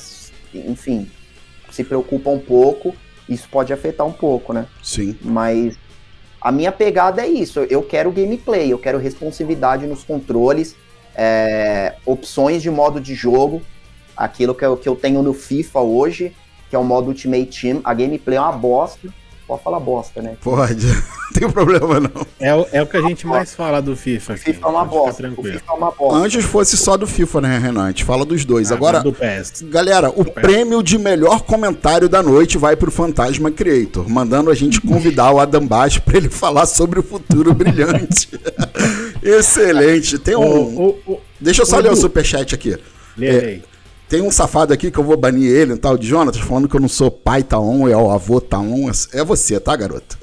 Enfim, 0.54 1.10
se 1.70 1.84
preocupa 1.84 2.30
um 2.30 2.38
pouco. 2.38 2.96
Isso 3.32 3.48
pode 3.50 3.72
afetar 3.72 4.06
um 4.06 4.12
pouco, 4.12 4.52
né? 4.52 4.66
Sim. 4.82 5.16
Mas 5.22 5.76
a 6.40 6.50
minha 6.50 6.72
pegada 6.72 7.22
é 7.22 7.28
isso. 7.28 7.60
Eu 7.60 7.82
quero 7.82 8.10
gameplay, 8.10 8.72
eu 8.72 8.78
quero 8.78 8.98
responsividade 8.98 9.86
nos 9.86 10.02
controles, 10.02 10.76
é, 11.14 11.94
opções 12.04 12.62
de 12.62 12.70
modo 12.70 13.00
de 13.00 13.14
jogo. 13.14 13.62
Aquilo 14.16 14.54
que 14.54 14.64
eu, 14.64 14.76
que 14.76 14.88
eu 14.88 14.96
tenho 14.96 15.22
no 15.22 15.32
FIFA 15.32 15.80
hoje, 15.80 16.36
que 16.68 16.76
é 16.76 16.78
o 16.78 16.84
modo 16.84 17.08
Ultimate 17.08 17.60
Team. 17.60 17.80
A 17.84 17.94
gameplay 17.94 18.36
é 18.36 18.40
uma 18.40 18.52
bosta. 18.52 19.08
Pode 19.52 19.64
falar 19.64 19.80
bosta, 19.80 20.23
né? 20.23 20.35
Pode, 20.42 20.87
não 20.88 21.32
tem 21.35 21.50
problema 21.50 22.00
não. 22.00 22.26
É, 22.40 22.54
o- 22.54 22.66
é 22.73 22.82
o 22.82 22.87
que 22.87 22.97
a 22.97 23.02
gente 23.02 23.26
mais 23.26 23.54
fala 23.54 23.80
do 23.82 23.94
FIFA. 23.97 24.32
Aqui, 24.35 24.44
FIFA 24.44 24.66
é 24.66 24.71
uma 24.71 24.85
bosta. 24.85 25.30
FIFA 25.30 25.62
é 25.68 25.73
uma 25.73 25.90
bosta. 25.90 26.18
Antes 26.18 26.44
fosse 26.44 26.76
só 26.76 26.97
do 26.97 27.06
FIFA, 27.06 27.40
né, 27.42 27.59
Renan? 27.59 27.85
A 27.85 27.88
gente 27.88 28.04
fala 28.04 28.25
dos 28.25 28.44
dois. 28.44 28.71
Ah, 28.71 28.75
Agora, 28.75 29.00
do 29.00 29.12
PES. 29.12 29.62
galera, 29.68 30.11
o 30.11 30.25
prêmio 30.25 30.82
de 30.82 30.97
melhor 30.99 31.42
comentário 31.42 32.09
da 32.09 32.23
noite 32.23 32.56
vai 32.59 32.76
pro 32.76 32.90
Fantasma 32.90 33.50
Creator, 33.50 34.09
mandando 34.09 34.50
a 34.50 34.54
gente 34.54 34.80
convidar 34.80 35.30
o 35.32 35.38
Adam 35.40 35.66
Baixo 35.66 36.00
pra 36.02 36.16
ele 36.16 36.28
falar 36.30 36.66
sobre 36.66 36.99
o 36.99 37.02
futuro 37.02 37.52
brilhante. 37.54 38.28
Excelente. 39.23 40.18
Tem 40.18 40.37
um. 40.37 40.40
O, 40.42 40.99
o, 41.06 41.12
o, 41.12 41.21
Deixa 41.40 41.62
eu 41.62 41.66
só 41.66 41.78
ler 41.78 41.90
o 41.92 41.97
superchat 41.97 42.54
aqui. 42.54 42.76
lê 43.16 43.26
É, 43.26 43.38
aí. 43.44 43.62
Tem 44.12 44.21
um 44.21 44.31
safado 44.31 44.75
aqui 44.75 44.90
que 44.90 44.99
eu 44.99 45.04
vou 45.04 45.16
banir 45.16 45.50
ele, 45.50 45.73
um 45.73 45.76
tal 45.78 45.97
de 45.97 46.07
Jonatas, 46.07 46.42
falando 46.42 46.69
que 46.69 46.76
eu 46.76 46.81
não 46.81 46.87
sou 46.87 47.11
pai 47.11 47.42
Taon, 47.42 47.88
é 47.88 47.97
o 47.97 48.11
avô 48.11 48.42
Taon. 48.42 48.90
É 49.11 49.25
você, 49.25 49.59
tá, 49.59 49.75
garoto? 49.75 50.19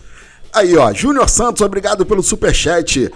Aí, 0.54 0.78
ó, 0.78 0.94
Júnior 0.94 1.28
Santos, 1.28 1.64
obrigado 1.64 2.06
pelo 2.06 2.22
superchat. 2.22 3.12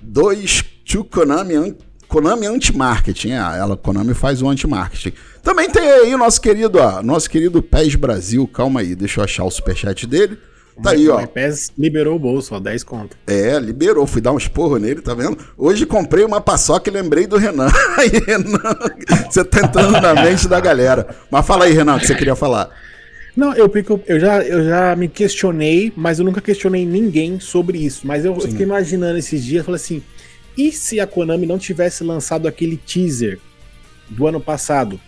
Dois 0.00 0.64
to 0.86 1.04
Konami, 1.04 1.76
Konami 2.08 2.46
anti-marketing. 2.46 3.32
É, 3.32 3.34
ela, 3.34 3.76
Konami 3.76 4.14
faz 4.14 4.40
o 4.40 4.48
anti-marketing. 4.48 5.12
Também 5.42 5.68
tem 5.68 5.82
aí 5.82 6.14
o 6.14 6.18
nosso 6.18 6.40
querido, 6.40 6.78
ó, 6.78 7.02
nosso 7.02 7.28
querido 7.28 7.62
PES 7.62 7.96
Brasil. 7.96 8.48
Calma 8.48 8.80
aí, 8.80 8.94
deixa 8.94 9.20
eu 9.20 9.24
achar 9.24 9.44
o 9.44 9.50
superchat 9.50 10.06
dele. 10.06 10.38
Tá 10.82 10.90
aí, 10.90 11.08
ó. 11.08 11.22
O 11.22 11.28
PES 11.28 11.70
liberou 11.78 12.16
o 12.16 12.18
bolso, 12.18 12.54
ó, 12.54 12.60
10 12.60 12.82
conto. 12.82 13.16
É, 13.26 13.58
liberou. 13.60 14.06
Fui 14.06 14.20
dar 14.20 14.32
um 14.32 14.38
esporro 14.38 14.76
nele, 14.76 15.00
tá 15.00 15.14
vendo? 15.14 15.38
Hoje 15.56 15.86
comprei 15.86 16.24
uma 16.24 16.40
paçoca 16.40 16.90
e 16.90 16.92
lembrei 16.92 17.26
do 17.26 17.36
Renan. 17.36 17.68
Aí, 17.96 18.10
Renan, 18.26 18.76
você 19.30 19.44
tá 19.44 19.60
entrando 19.60 20.00
na 20.00 20.14
mente 20.14 20.48
da 20.48 20.58
galera. 20.58 21.14
Mas 21.30 21.46
fala 21.46 21.66
aí, 21.66 21.72
Renan, 21.72 21.96
o 21.96 22.00
que 22.00 22.06
você 22.06 22.14
queria 22.14 22.34
falar. 22.34 22.70
Não, 23.36 23.52
eu, 23.54 23.70
eu 24.06 24.20
já, 24.20 24.42
eu 24.42 24.64
já 24.64 24.96
me 24.96 25.08
questionei, 25.08 25.92
mas 25.96 26.18
eu 26.18 26.24
nunca 26.24 26.40
questionei 26.40 26.84
ninguém 26.86 27.38
sobre 27.38 27.78
isso. 27.78 28.06
Mas 28.06 28.24
eu, 28.24 28.34
eu 28.34 28.40
fiquei 28.40 28.64
imaginando 28.64 29.18
esses 29.18 29.44
dias, 29.44 29.64
falei 29.64 29.80
assim, 29.80 30.02
e 30.56 30.70
se 30.70 31.00
a 31.00 31.06
Konami 31.06 31.46
não 31.46 31.58
tivesse 31.58 32.04
lançado 32.04 32.46
aquele 32.46 32.76
teaser 32.76 33.38
do 34.08 34.26
ano 34.26 34.40
passado? 34.40 35.00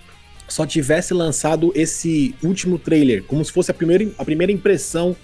Só 0.48 0.64
tivesse 0.66 1.12
lançado 1.12 1.72
esse 1.74 2.34
último 2.42 2.78
trailer, 2.78 3.24
como 3.24 3.44
se 3.44 3.52
fosse 3.52 3.70
a 3.70 3.74
primeira, 3.74 4.08
a 4.16 4.24
primeira 4.24 4.52
impressão 4.52 5.16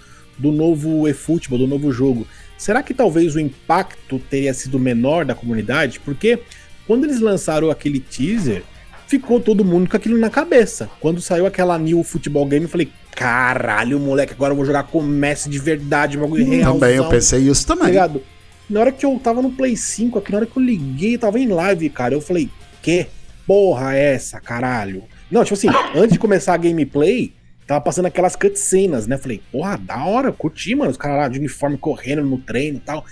do 0.43 0.51
novo 0.51 1.07
eFootball, 1.09 1.61
do 1.61 1.67
novo 1.69 1.93
jogo. 1.93 2.27
Será 2.59 2.83
que 2.83 2.93
talvez 2.93 3.37
o 3.37 3.41
impacto 3.41 4.19
teria 4.19 4.53
sido 4.53 4.79
menor 4.79 5.25
da 5.25 5.35
comunidade? 5.35 6.01
Porque 6.01 6.41
quando 6.87 7.05
eles 7.05 7.21
lançaram 7.21 7.71
aquele 7.71 8.01
teaser, 8.01 8.65
ficou 9.07 9.41
todo 9.41 9.65
mundo 9.65 9.89
com 9.89 9.97
aquilo 9.97 10.19
na 10.19 10.29
cabeça. 10.29 10.91
Quando 11.01 11.21
saiu 11.21 11.47
aquela 11.47 11.79
New 11.79 12.03
Football 12.03 12.47
Game, 12.47 12.65
eu 12.65 12.69
falei, 12.69 12.91
caralho, 13.15 14.01
moleque, 14.01 14.33
agora 14.33 14.53
eu 14.53 14.57
vou 14.57 14.65
jogar 14.65 14.85
com 14.85 15.01
Messi 15.01 15.49
de 15.49 15.59
verdade, 15.59 16.19
um 16.19 16.23
bagulho 16.23 16.49
real. 16.49 16.75
Também, 16.75 16.97
eu 16.97 17.09
pensei 17.09 17.41
isso 17.41 17.67
também. 17.67 17.87
ligado? 17.89 18.23
Na 18.69 18.81
hora 18.81 18.93
que 18.93 19.05
eu 19.07 19.21
tava 19.23 19.41
no 19.41 19.53
Play 19.53 19.77
5 19.77 20.19
aqui, 20.19 20.33
na 20.33 20.39
hora 20.39 20.47
que 20.47 20.57
eu 20.57 20.63
liguei, 20.63 21.15
eu 21.15 21.19
tava 21.19 21.39
em 21.39 21.47
live, 21.47 21.89
cara, 21.91 22.15
eu 22.15 22.21
falei, 22.21 22.49
que 22.81 23.07
porra 23.47 23.95
é 23.95 24.15
essa, 24.15 24.41
caralho? 24.41 25.05
Não, 25.31 25.45
tipo 25.45 25.55
assim, 25.55 25.69
antes 25.95 26.13
de 26.13 26.19
começar 26.19 26.55
a 26.55 26.59
gameplay, 26.59 27.33
tava 27.73 27.85
passando 27.85 28.07
aquelas 28.07 28.37
cutscenes, 28.37 29.07
né? 29.07 29.17
Falei, 29.17 29.41
porra, 29.50 29.79
da 29.79 30.05
hora, 30.05 30.31
curti, 30.31 30.75
mano, 30.75 30.91
os 30.91 30.97
caras 30.97 31.19
lá 31.19 31.29
de 31.29 31.38
uniforme 31.38 31.79
correndo 31.79 32.23
no 32.23 32.38
treino 32.38 32.76
e 32.76 32.81
tal. 32.81 33.05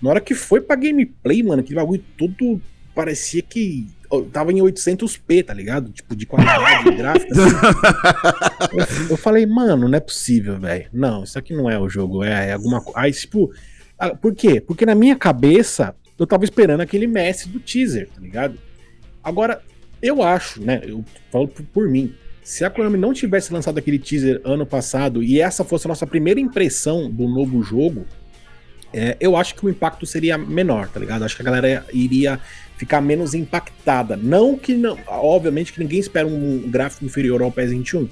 Na 0.00 0.10
hora 0.10 0.20
que 0.20 0.34
foi 0.34 0.60
pra 0.60 0.76
gameplay, 0.76 1.42
mano, 1.42 1.62
aquele 1.62 1.76
bagulho 1.76 2.04
todo 2.16 2.60
parecia 2.94 3.40
que 3.40 3.86
tava 4.30 4.52
em 4.52 4.56
800p, 4.56 5.46
tá 5.46 5.54
ligado? 5.54 5.90
Tipo, 5.90 6.14
de 6.14 6.26
qualidade 6.26 6.90
gráfica. 6.94 7.32
assim. 7.32 9.00
eu, 9.06 9.10
eu 9.10 9.16
falei, 9.16 9.46
mano, 9.46 9.88
não 9.88 9.96
é 9.96 10.00
possível, 10.00 10.58
velho. 10.58 10.86
Não, 10.92 11.24
isso 11.24 11.38
aqui 11.38 11.54
não 11.54 11.70
é 11.70 11.78
o 11.78 11.88
jogo, 11.88 12.22
é, 12.22 12.50
é 12.50 12.52
alguma 12.52 12.82
coisa. 12.82 12.98
Aí, 12.98 13.12
tipo, 13.12 13.50
ah, 13.98 14.14
por 14.14 14.34
quê? 14.34 14.60
Porque 14.60 14.84
na 14.84 14.94
minha 14.94 15.16
cabeça, 15.16 15.94
eu 16.18 16.26
tava 16.26 16.44
esperando 16.44 16.82
aquele 16.82 17.06
Messi 17.06 17.48
do 17.48 17.58
teaser, 17.58 18.10
tá 18.14 18.20
ligado? 18.20 18.58
Agora, 19.24 19.62
eu 20.02 20.22
acho, 20.22 20.60
né? 20.60 20.82
Eu 20.84 21.02
falo 21.30 21.48
por, 21.48 21.64
por 21.64 21.88
mim. 21.88 22.14
Se 22.42 22.64
a 22.64 22.70
Konami 22.70 22.98
não 22.98 23.12
tivesse 23.12 23.52
lançado 23.52 23.78
aquele 23.78 23.98
teaser 23.98 24.40
ano 24.44 24.66
passado 24.66 25.22
e 25.22 25.40
essa 25.40 25.64
fosse 25.64 25.86
a 25.86 25.88
nossa 25.88 26.06
primeira 26.06 26.40
impressão 26.40 27.08
do 27.08 27.28
novo 27.28 27.62
jogo, 27.62 28.04
é, 28.92 29.16
eu 29.20 29.36
acho 29.36 29.54
que 29.54 29.64
o 29.64 29.70
impacto 29.70 30.04
seria 30.04 30.36
menor, 30.36 30.88
tá 30.88 30.98
ligado? 30.98 31.24
Acho 31.24 31.36
que 31.36 31.42
a 31.42 31.44
galera 31.44 31.86
iria 31.92 32.40
ficar 32.76 33.00
menos 33.00 33.32
impactada. 33.32 34.16
Não 34.16 34.58
que 34.58 34.74
não. 34.74 34.98
Obviamente 35.06 35.72
que 35.72 35.78
ninguém 35.78 36.00
espera 36.00 36.26
um 36.26 36.68
gráfico 36.68 37.04
inferior 37.04 37.40
ao 37.42 37.52
PES 37.52 37.70
21. 37.70 38.08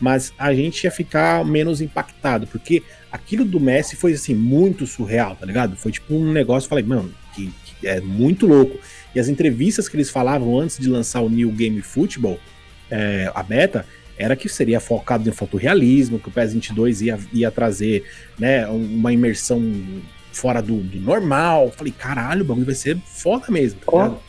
Mas 0.00 0.32
a 0.38 0.54
gente 0.54 0.84
ia 0.84 0.90
ficar 0.90 1.44
menos 1.44 1.80
impactado, 1.80 2.46
porque 2.46 2.82
aquilo 3.10 3.44
do 3.44 3.60
Messi 3.60 3.94
foi 3.94 4.12
assim, 4.14 4.34
muito 4.34 4.86
surreal, 4.86 5.36
tá 5.36 5.44
ligado? 5.46 5.76
Foi 5.76 5.92
tipo 5.92 6.14
um 6.14 6.32
negócio, 6.32 6.68
falei, 6.68 6.84
mano, 6.84 7.12
que, 7.34 7.52
que 7.64 7.86
é 7.86 8.00
muito 8.00 8.46
louco. 8.46 8.78
E 9.14 9.20
as 9.20 9.28
entrevistas 9.28 9.88
que 9.88 9.96
eles 9.96 10.10
falavam 10.10 10.58
antes 10.58 10.78
de 10.78 10.88
lançar 10.88 11.20
o 11.20 11.28
New 11.28 11.50
Game 11.50 11.80
Football, 11.82 12.40
é, 12.92 13.32
a 13.34 13.42
beta, 13.42 13.86
era 14.18 14.36
que 14.36 14.48
seria 14.48 14.78
focado 14.78 15.28
em 15.28 15.32
fotorrealismo, 15.32 16.18
que 16.18 16.28
o 16.28 16.30
PES 16.30 16.52
22 16.52 17.00
ia, 17.00 17.18
ia 17.32 17.50
trazer 17.50 18.04
né, 18.38 18.68
uma 18.68 19.12
imersão 19.12 19.60
fora 20.32 20.60
do, 20.60 20.76
do 20.76 21.00
normal. 21.00 21.72
Falei, 21.74 21.92
caralho, 21.96 22.42
o 22.42 22.44
bagulho 22.44 22.66
vai 22.66 22.74
ser 22.74 22.98
foda 22.98 23.46
mesmo. 23.48 23.80
Tá 23.80 23.90
ligado? 23.92 24.20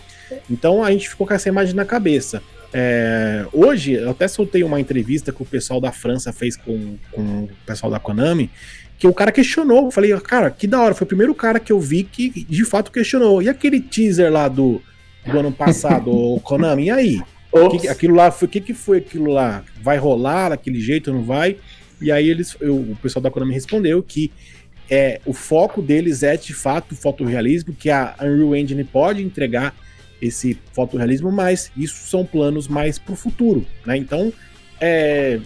Então 0.50 0.84
a 0.84 0.92
gente 0.92 1.10
ficou 1.10 1.28
com 1.28 1.34
essa 1.34 1.50
imagem 1.50 1.76
na 1.76 1.86
cabeça. 1.86 2.42
É, 2.74 3.46
hoje, 3.54 3.94
eu 3.94 4.10
até 4.10 4.28
soltei 4.28 4.64
uma 4.64 4.80
entrevista 4.80 5.32
que 5.32 5.44
o 5.44 5.46
pessoal 5.46 5.80
da 5.80 5.92
França 5.92 6.34
fez 6.34 6.56
com, 6.56 6.98
com 7.12 7.44
o 7.44 7.50
pessoal 7.66 7.92
da 7.92 8.00
Konami, 8.00 8.50
que 8.98 9.06
o 9.06 9.14
cara 9.14 9.32
questionou. 9.32 9.86
Eu 9.86 9.92
falei, 9.92 10.18
cara, 10.22 10.50
que 10.50 10.66
da 10.66 10.82
hora. 10.82 10.96
Foi 10.96 11.06
o 11.06 11.08
primeiro 11.08 11.36
cara 11.36 11.60
que 11.60 11.72
eu 11.72 11.80
vi 11.80 12.04
que 12.04 12.46
de 12.50 12.66
fato 12.66 12.92
questionou. 12.92 13.44
E 13.44 13.50
aquele 13.50 13.80
teaser 13.80 14.32
lá 14.32 14.48
do, 14.48 14.82
do 15.26 15.38
ano 15.38 15.52
passado, 15.52 16.10
o 16.10 16.40
Konami, 16.40 16.86
e 16.86 16.92
aí? 16.92 17.22
Que, 17.80 17.88
aquilo 17.88 18.16
lá 18.16 18.32
foi, 18.32 18.48
o 18.48 18.52
que, 18.52 18.60
que 18.62 18.74
foi 18.74 18.98
aquilo 18.98 19.32
lá? 19.32 19.64
Vai 19.82 19.98
rolar 19.98 20.50
daquele 20.50 20.80
jeito 20.80 21.12
ou 21.12 21.18
não 21.18 21.24
vai? 21.24 21.58
E 22.02 22.12
aí 22.12 22.28
eles, 22.30 22.56
eu- 22.60 22.76
o 22.76 22.98
pessoal 23.02 23.22
da 23.22 23.30
Konami 23.32 23.54
respondeu 23.54 24.02
que 24.02 24.32
é, 24.90 25.22
o 25.26 25.34
foco 25.34 25.82
deles 25.82 26.24
é 26.24 26.36
de 26.36 26.54
fato 26.54 26.92
o 26.92 26.96
fotorrealismo, 26.96 27.74
que 27.74 27.90
a 27.90 28.16
Unreal 28.22 28.56
Engine 28.56 28.84
pode 28.84 29.24
entregar 29.24 29.74
esse 30.22 30.58
fotorrealismo, 30.74 31.32
mas 31.32 31.72
isso 31.76 32.08
são 32.08 32.26
planos 32.26 32.68
mais 32.68 32.98
pro 33.00 33.16
futuro, 33.16 33.66
né? 33.86 33.98
Então, 33.98 34.32
é, 34.80 35.40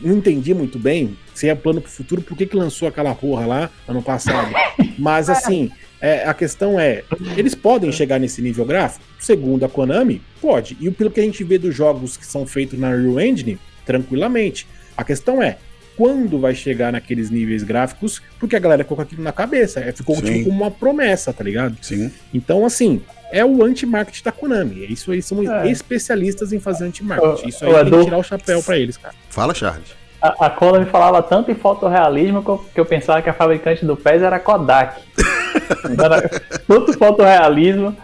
não 0.00 0.16
entendi 0.18 0.52
muito 0.54 0.78
bem 0.78 1.16
se 1.34 1.48
é 1.48 1.54
plano 1.54 1.80
pro 1.80 1.90
futuro, 1.90 2.22
por 2.22 2.36
que, 2.36 2.46
que 2.46 2.56
lançou 2.56 2.86
aquela 2.88 3.14
porra 3.14 3.46
lá 3.46 3.70
ano 3.88 4.02
passado. 4.02 4.52
Mas 4.98 5.28
assim, 5.28 5.70
é, 6.06 6.26
a 6.28 6.34
questão 6.34 6.78
é, 6.78 7.02
eles 7.36 7.54
podem 7.54 7.90
chegar 7.90 8.18
nesse 8.20 8.42
nível 8.42 8.64
gráfico? 8.64 9.04
Segundo 9.18 9.64
a 9.64 9.68
Konami, 9.68 10.20
pode. 10.40 10.76
E 10.80 10.90
pelo 10.90 11.10
que 11.10 11.20
a 11.20 11.22
gente 11.22 11.42
vê 11.42 11.56
dos 11.56 11.74
jogos 11.74 12.16
que 12.16 12.26
são 12.26 12.46
feitos 12.46 12.78
na 12.78 12.88
Unreal 12.90 13.20
Engine, 13.20 13.58
tranquilamente. 13.86 14.66
A 14.96 15.02
questão 15.02 15.42
é, 15.42 15.56
quando 15.96 16.38
vai 16.38 16.54
chegar 16.54 16.92
naqueles 16.92 17.30
níveis 17.30 17.62
gráficos? 17.62 18.20
Porque 18.38 18.54
a 18.54 18.58
galera 18.58 18.82
ficou 18.82 18.96
com 18.96 19.02
aquilo 19.02 19.22
na 19.22 19.32
cabeça. 19.32 19.80
É, 19.80 19.92
Ficou 19.92 20.16
Sim. 20.16 20.22
tipo 20.22 20.44
como 20.50 20.62
uma 20.62 20.70
promessa, 20.70 21.32
tá 21.32 21.42
ligado? 21.42 21.76
Sim. 21.80 22.10
Então, 22.34 22.66
assim, 22.66 23.00
é 23.32 23.44
o 23.44 23.64
anti-marketing 23.64 24.24
da 24.24 24.32
Konami. 24.32 24.84
É 24.84 24.86
Isso 24.88 25.10
aí 25.10 25.22
são 25.22 25.42
É. 25.50 25.70
especialistas 25.70 26.52
em 26.52 26.60
fazer 26.60 26.84
anti-marketing. 26.84 27.48
Isso 27.48 27.64
aí 27.64 27.70
ô, 27.72 27.74
tem 27.76 27.84
que 27.84 27.94
Edu. 27.94 28.04
tirar 28.04 28.18
o 28.18 28.22
chapéu 28.22 28.62
pra 28.62 28.76
eles, 28.76 28.96
cara. 28.96 29.14
Fala, 29.30 29.54
Charles. 29.54 29.88
A, 30.20 30.46
a 30.46 30.50
Konami 30.50 30.86
falava 30.86 31.22
tanto 31.22 31.50
em 31.50 31.54
fotorrealismo 31.54 32.42
que 32.42 32.48
eu, 32.50 32.58
que 32.74 32.80
eu 32.80 32.86
pensava 32.86 33.22
que 33.22 33.30
a 33.30 33.34
fabricante 33.34 33.84
do 33.86 33.96
PES 33.96 34.22
era 34.22 34.36
a 34.36 34.40
Kodak. 34.40 35.00
Então 35.90 36.06
era 36.06 36.28
tanto 36.66 36.92
fotorrealismo. 36.92 37.96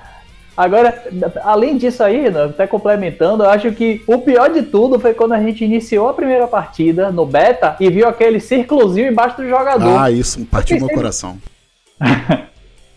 Agora, 0.57 1.03
além 1.43 1.79
disso 1.79 2.03
aí, 2.03 2.31
né, 2.31 2.45
até 2.45 2.67
complementando, 2.67 3.45
eu 3.45 3.49
acho 3.49 3.73
que 3.73 4.03
o 4.07 4.19
pior 4.19 4.53
de 4.53 4.63
tudo 4.63 5.01
foi 5.01 5.15
quando 5.15 5.33
a 5.33 5.41
gente 5.41 5.65
iniciou 5.65 6.09
a 6.09 6.15
primeira 6.15 6.47
partida 6.47 7.11
no 7.11 7.25
beta 7.25 7.77
e 7.81 7.89
viu 7.89 8.07
aquele 8.07 8.41
círculozinho 8.41 9.11
embaixo 9.11 9.39
do 9.39 9.49
jogador. 9.49 9.99
Ah, 9.99 10.11
isso 10.11 10.45
partiu 10.45 10.79
meu 10.79 10.89
coração. 10.91 11.39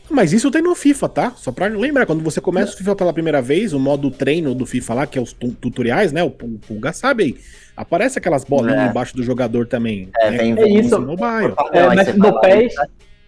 Mas 0.09 0.33
isso 0.33 0.51
tem 0.51 0.61
no 0.61 0.75
FIFA, 0.75 1.09
tá? 1.09 1.31
Só 1.37 1.51
pra 1.51 1.67
lembrar, 1.67 2.05
quando 2.05 2.21
você 2.21 2.41
começa 2.41 2.73
o 2.73 2.77
FIFA 2.77 2.95
pela 2.95 3.13
primeira 3.13 3.41
vez, 3.41 3.73
o 3.73 3.79
modo 3.79 4.11
treino 4.11 4.53
do 4.53 4.65
FIFA 4.65 4.93
lá, 4.93 5.07
que 5.07 5.17
é 5.17 5.21
os 5.21 5.33
tutoriais, 5.33 6.11
né? 6.11 6.21
O 6.21 6.29
Pulga 6.29 6.91
sabe 6.91 7.23
aí. 7.23 7.35
Aparece 7.75 8.19
aquelas 8.19 8.43
bolinhas 8.43 8.81
é. 8.81 8.87
embaixo 8.87 9.15
do 9.15 9.23
jogador 9.23 9.65
também. 9.65 10.09
É, 10.19 10.29
né? 10.29 10.37
vem, 10.37 10.53
vem. 10.53 10.77
É 10.77 10.79
isso. 10.81 10.99
Mobile. 11.01 11.53
É, 11.71 11.95
mas 11.95 12.15
no 12.15 12.39
PES... 12.41 12.75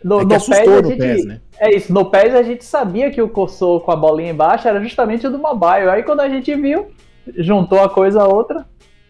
No, 0.06 0.22
é 0.22 0.24
no 0.24 0.30
PES, 0.30 0.50
a 0.52 0.82
gente, 0.84 0.98
PES, 0.98 1.26
né? 1.26 1.42
É 1.60 1.76
isso, 1.76 1.92
no 1.92 2.06
PES 2.06 2.36
a 2.36 2.44
gente 2.44 2.64
sabia 2.64 3.10
que 3.10 3.20
o 3.20 3.28
cursor 3.28 3.80
com 3.80 3.92
a 3.92 3.96
bolinha 3.96 4.30
embaixo 4.30 4.68
era 4.68 4.80
justamente 4.80 5.26
o 5.26 5.32
do 5.32 5.40
mobile. 5.40 5.90
Aí 5.90 6.04
quando 6.04 6.20
a 6.20 6.30
gente 6.30 6.54
viu, 6.54 6.92
juntou 7.36 7.80
a 7.82 7.90
coisa 7.90 8.22
a 8.22 8.28
outra. 8.28 8.68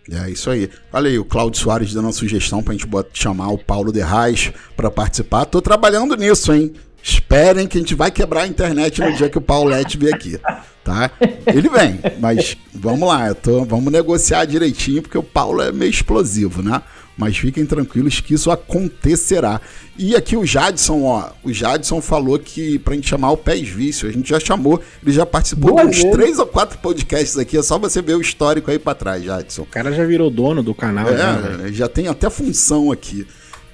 É 0.10 0.30
isso 0.30 0.50
aí. 0.50 0.70
Olha 0.94 1.10
aí, 1.10 1.20
o 1.20 1.25
Claudio 1.25 1.60
Soares 1.60 1.94
dando 1.94 2.06
uma 2.06 2.14
sugestão 2.14 2.64
pra 2.64 2.74
gente 2.74 2.88
chamar 3.12 3.50
o 3.50 3.58
Paulo 3.58 3.92
de 3.92 4.02
Reis 4.02 4.54
para 4.78 4.90
participar. 4.90 5.44
Tô 5.44 5.62
trabalhando 5.62 6.16
nisso, 6.16 6.54
hein? 6.54 6.72
Esperem 7.04 7.68
que 7.68 7.78
a 7.78 7.82
gente 7.82 7.94
vai 7.94 8.10
quebrar 8.10 8.44
a 8.44 8.48
internet 8.48 9.02
no 9.02 9.12
dia 9.14 9.30
que 9.30 9.38
o 9.38 9.42
Paulette 9.42 9.98
vier 9.98 10.16
aqui, 10.16 10.40
tá? 10.82 11.12
Ele 11.46 11.68
vem, 11.70 12.00
mas 12.20 12.58
vamos 12.74 13.08
lá, 13.08 13.32
tô, 13.34 13.64
vamos 13.66 13.92
negociar 13.92 14.46
direitinho, 14.46 15.04
porque 15.04 15.18
o 15.18 15.22
Paulo 15.22 15.62
é 15.62 15.72
meio 15.72 15.90
explosivo, 15.92 16.64
né? 16.64 16.82
Mas 17.18 17.38
fiquem 17.38 17.66
tranquilos 17.66 18.20
que 18.20 18.34
isso 18.34 18.52
acontecerá. 18.52 19.62
E 19.98 20.16
aqui 20.16 20.36
o 20.36 20.46
Jadson, 20.46 21.04
ó, 21.04 21.30
o 21.44 21.54
Jadson 21.54 22.02
falou 22.02 22.38
que 22.38 22.78
pra 22.80 22.94
gente 22.94 23.08
chamar 23.08 23.32
o 23.32 23.38
Pés 23.38 23.70
Vício, 23.70 24.10
a 24.10 24.12
gente 24.12 24.30
já 24.30 24.40
chamou, 24.40 24.82
ele 25.02 25.14
já 25.14 25.26
participou 25.26 25.72
Boa 25.72 25.88
de 25.88 26.06
uns 26.06 26.12
três 26.12 26.40
ou 26.40 26.46
quatro 26.46 26.78
podcasts 26.80 27.38
aqui, 27.38 27.58
é 27.58 27.64
só 27.64 27.80
você 27.80 28.02
ver 28.02 28.16
o 28.16 28.22
histórico 28.22 28.70
aí 28.70 28.78
pra 28.78 28.94
trás, 28.94 29.24
Jadson. 29.24 29.62
O 29.62 29.66
cara 29.66 29.94
já 29.94 30.04
virou 30.06 30.30
dono 30.30 30.62
do 30.62 30.76
canal. 30.76 31.08
É, 31.08 31.18
já, 31.18 31.34
né? 31.34 31.72
já 31.72 31.88
tem 31.88 32.10
até 32.10 32.30
função 32.30 32.92
aqui. 32.92 33.26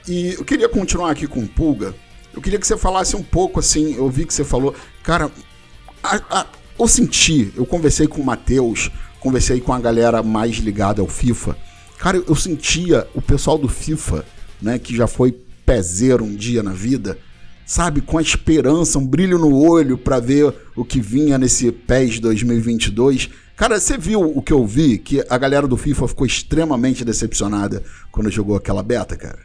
E 0.07 0.33
eu 0.37 0.45
queria 0.45 0.69
continuar 0.69 1.09
aqui 1.11 1.25
com 1.25 1.39
o 1.39 1.47
Pulga, 1.47 1.95
eu 2.33 2.41
queria 2.41 2.59
que 2.59 2.67
você 2.67 2.77
falasse 2.77 3.15
um 3.15 3.23
pouco 3.23 3.59
assim. 3.59 3.95
Eu 3.95 4.09
vi 4.09 4.25
que 4.25 4.33
você 4.33 4.43
falou, 4.43 4.73
cara, 5.03 5.31
a, 6.03 6.21
a, 6.29 6.45
eu 6.79 6.87
senti, 6.87 7.51
eu 7.55 7.65
conversei 7.65 8.07
com 8.07 8.21
o 8.21 8.25
Matheus, 8.25 8.89
conversei 9.19 9.59
com 9.59 9.73
a 9.73 9.79
galera 9.79 10.23
mais 10.23 10.55
ligada 10.57 11.01
ao 11.01 11.07
FIFA. 11.07 11.55
Cara, 12.01 12.17
eu, 12.17 12.35
sentia 12.35 13.07
o 13.13 13.21
pessoal 13.21 13.59
do 13.59 13.67
FIFA, 13.67 14.25
né, 14.59 14.79
que 14.79 14.95
já 14.95 15.05
foi 15.05 15.31
pezeiro 15.63 16.23
um 16.23 16.33
dia 16.33 16.63
na 16.63 16.71
vida, 16.73 17.15
sabe, 17.63 18.01
com 18.01 18.17
a 18.17 18.21
esperança, 18.23 18.97
um 18.97 19.05
brilho 19.05 19.37
no 19.37 19.55
olho 19.55 19.99
para 19.99 20.19
ver 20.19 20.51
o 20.75 20.83
que 20.83 20.99
vinha 20.99 21.37
nesse 21.37 21.71
PES 21.71 22.19
2022. 22.19 23.29
Cara, 23.55 23.79
você 23.79 23.99
viu 23.99 24.19
o 24.19 24.41
que 24.41 24.51
eu 24.51 24.65
vi? 24.65 24.97
Que 24.97 25.23
a 25.29 25.37
galera 25.37 25.67
do 25.67 25.77
FIFA 25.77 26.07
ficou 26.07 26.25
extremamente 26.25 27.05
decepcionada 27.05 27.83
quando 28.11 28.31
jogou 28.31 28.55
aquela 28.55 28.81
beta, 28.81 29.15
cara? 29.15 29.39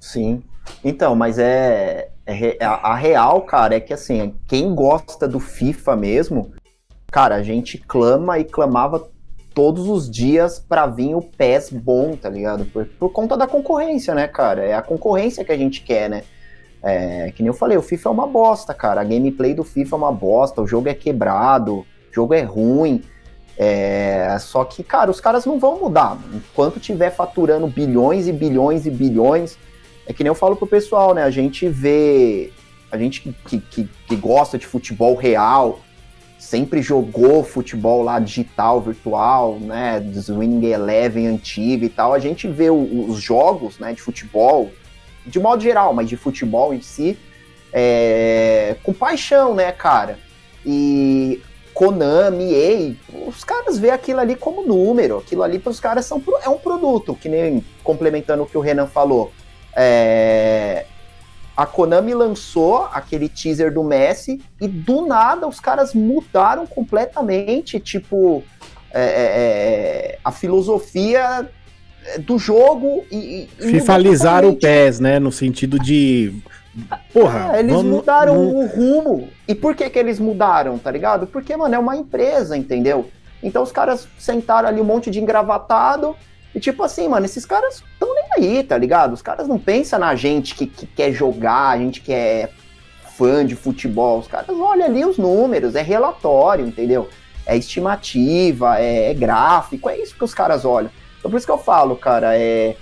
Sim. 0.00 0.42
Então, 0.82 1.14
mas 1.14 1.38
é, 1.38 2.08
é, 2.26 2.56
é, 2.60 2.64
a 2.64 2.96
real, 2.96 3.42
cara, 3.42 3.76
é 3.76 3.80
que 3.80 3.92
assim, 3.92 4.34
quem 4.48 4.74
gosta 4.74 5.28
do 5.28 5.38
FIFA 5.38 5.94
mesmo, 5.94 6.52
cara, 7.12 7.36
a 7.36 7.44
gente 7.44 7.78
clama 7.78 8.40
e 8.40 8.44
clamava 8.44 9.08
todos 9.54 9.88
os 9.88 10.10
dias 10.10 10.58
pra 10.58 10.86
vir 10.86 11.14
o 11.14 11.22
PES 11.22 11.70
bom, 11.70 12.16
tá 12.16 12.28
ligado? 12.28 12.64
Por, 12.66 12.86
por 12.86 13.10
conta 13.10 13.36
da 13.36 13.46
concorrência, 13.46 14.14
né, 14.14 14.26
cara? 14.26 14.64
É 14.64 14.74
a 14.74 14.82
concorrência 14.82 15.44
que 15.44 15.52
a 15.52 15.56
gente 15.56 15.82
quer, 15.82 16.08
né? 16.08 16.22
É, 16.82 17.32
que 17.34 17.42
nem 17.42 17.48
eu 17.48 17.54
falei, 17.54 17.78
o 17.78 17.82
FIFA 17.82 18.08
é 18.08 18.12
uma 18.12 18.26
bosta, 18.26 18.74
cara. 18.74 19.00
A 19.00 19.04
gameplay 19.04 19.54
do 19.54 19.62
FIFA 19.62 19.96
é 19.96 19.98
uma 19.98 20.12
bosta, 20.12 20.60
o 20.60 20.66
jogo 20.66 20.88
é 20.88 20.94
quebrado, 20.94 21.78
o 21.78 21.86
jogo 22.12 22.34
é 22.34 22.42
ruim. 22.42 23.02
É, 23.56 24.36
só 24.40 24.64
que, 24.64 24.82
cara, 24.82 25.10
os 25.10 25.20
caras 25.20 25.46
não 25.46 25.58
vão 25.58 25.78
mudar. 25.78 26.18
Enquanto 26.34 26.80
tiver 26.80 27.10
faturando 27.10 27.66
bilhões 27.66 28.26
e 28.26 28.32
bilhões 28.32 28.86
e 28.86 28.90
bilhões 28.90 29.56
é 30.06 30.12
que 30.12 30.24
nem 30.24 30.28
eu 30.28 30.34
falo 30.34 30.56
pro 30.56 30.66
pessoal, 30.66 31.14
né? 31.14 31.22
A 31.22 31.30
gente 31.30 31.68
vê. 31.68 32.52
A 32.90 32.98
gente 32.98 33.20
que, 33.20 33.58
que, 33.58 33.88
que 34.06 34.16
gosta 34.16 34.58
de 34.58 34.66
futebol 34.66 35.14
real, 35.14 35.80
sempre 36.42 36.82
jogou 36.82 37.44
futebol 37.44 38.02
lá 38.02 38.18
digital, 38.18 38.80
virtual, 38.80 39.58
né? 39.60 40.00
Dos 40.00 40.28
Winning 40.28 40.66
Eleven 40.66 41.28
antigo 41.28 41.84
e 41.84 41.88
tal. 41.88 42.12
A 42.12 42.18
gente 42.18 42.48
vê 42.48 42.68
o, 42.68 43.06
os 43.08 43.22
jogos 43.22 43.78
né, 43.78 43.92
de 43.92 44.02
futebol, 44.02 44.70
de 45.24 45.38
modo 45.38 45.62
geral, 45.62 45.94
mas 45.94 46.08
de 46.08 46.16
futebol 46.16 46.74
em 46.74 46.82
si, 46.82 47.16
é, 47.72 48.74
com 48.82 48.92
paixão, 48.92 49.54
né, 49.54 49.70
cara? 49.70 50.18
E 50.66 51.40
Konami, 51.72 52.52
EA, 52.52 52.94
os 53.28 53.44
caras 53.44 53.78
vê 53.78 53.90
aquilo 53.90 54.18
ali 54.18 54.34
como 54.34 54.66
número, 54.66 55.18
aquilo 55.18 55.44
ali 55.44 55.60
para 55.60 55.70
os 55.70 55.78
caras 55.78 56.04
são, 56.06 56.20
é 56.42 56.48
um 56.48 56.58
produto, 56.58 57.14
que 57.14 57.28
nem 57.28 57.64
complementando 57.84 58.42
o 58.42 58.46
que 58.46 58.58
o 58.58 58.60
Renan 58.60 58.88
falou. 58.88 59.32
É, 59.76 60.86
a 61.56 61.66
Konami 61.66 62.14
lançou 62.14 62.88
aquele 62.92 63.28
teaser 63.28 63.72
do 63.72 63.84
Messi 63.84 64.40
e 64.60 64.66
do 64.66 65.06
nada 65.06 65.46
os 65.46 65.60
caras 65.60 65.94
mudaram 65.94 66.66
completamente, 66.66 67.78
tipo, 67.78 68.42
é, 68.92 69.02
é, 69.02 69.04
é 69.04 70.18
a 70.24 70.32
filosofia 70.32 71.48
do 72.20 72.38
jogo 72.38 73.04
e. 73.10 73.48
e 73.58 73.70
Fifalizaram 73.70 74.50
o 74.50 74.56
PES, 74.56 75.00
né? 75.00 75.18
No 75.18 75.30
sentido 75.30 75.78
de. 75.78 76.34
Porra, 77.12 77.56
é, 77.56 77.60
eles 77.60 77.72
vamos, 77.72 77.96
mudaram 77.96 78.38
o 78.38 78.66
rumo. 78.66 79.28
E 79.46 79.54
por 79.54 79.74
que 79.74 79.90
que 79.90 79.98
eles 79.98 80.18
mudaram, 80.18 80.78
tá 80.78 80.90
ligado? 80.90 81.26
Porque, 81.26 81.54
mano, 81.56 81.74
é 81.74 81.78
uma 81.78 81.96
empresa, 81.96 82.56
entendeu? 82.56 83.10
Então 83.42 83.62
os 83.62 83.72
caras 83.72 84.08
sentaram 84.18 84.68
ali 84.68 84.80
um 84.80 84.84
monte 84.84 85.10
de 85.10 85.20
engravatado 85.20 86.16
e 86.54 86.60
tipo 86.60 86.82
assim, 86.82 87.08
mano, 87.08 87.24
esses 87.24 87.46
caras 87.46 87.82
estão 87.92 88.14
nem 88.14 88.24
aí, 88.36 88.62
tá 88.62 88.76
ligado? 88.76 89.12
Os 89.12 89.22
caras 89.22 89.48
não 89.48 89.58
pensam 89.58 89.98
na 89.98 90.14
gente 90.14 90.54
que, 90.54 90.66
que 90.66 90.86
quer 90.86 91.12
jogar, 91.12 91.70
a 91.70 91.78
gente 91.78 92.00
que 92.00 92.12
é 92.12 92.50
fã 93.16 93.44
de 93.44 93.56
futebol. 93.56 94.18
Os 94.18 94.28
caras 94.28 94.48
olham 94.48 94.86
ali 94.86 95.04
os 95.04 95.16
números, 95.16 95.74
é 95.74 95.82
relatório, 95.82 96.66
entendeu? 96.66 97.08
É 97.46 97.56
estimativa, 97.56 98.78
é, 98.78 99.10
é 99.10 99.14
gráfico, 99.14 99.88
é 99.88 99.98
isso 99.98 100.14
que 100.14 100.24
os 100.24 100.34
caras 100.34 100.64
olham. 100.64 100.90
Então 101.18 101.30
por 101.30 101.36
isso 101.36 101.46
que 101.46 101.52
eu 101.52 101.58
falo, 101.58 101.96
cara, 101.96 102.36
é. 102.36 102.76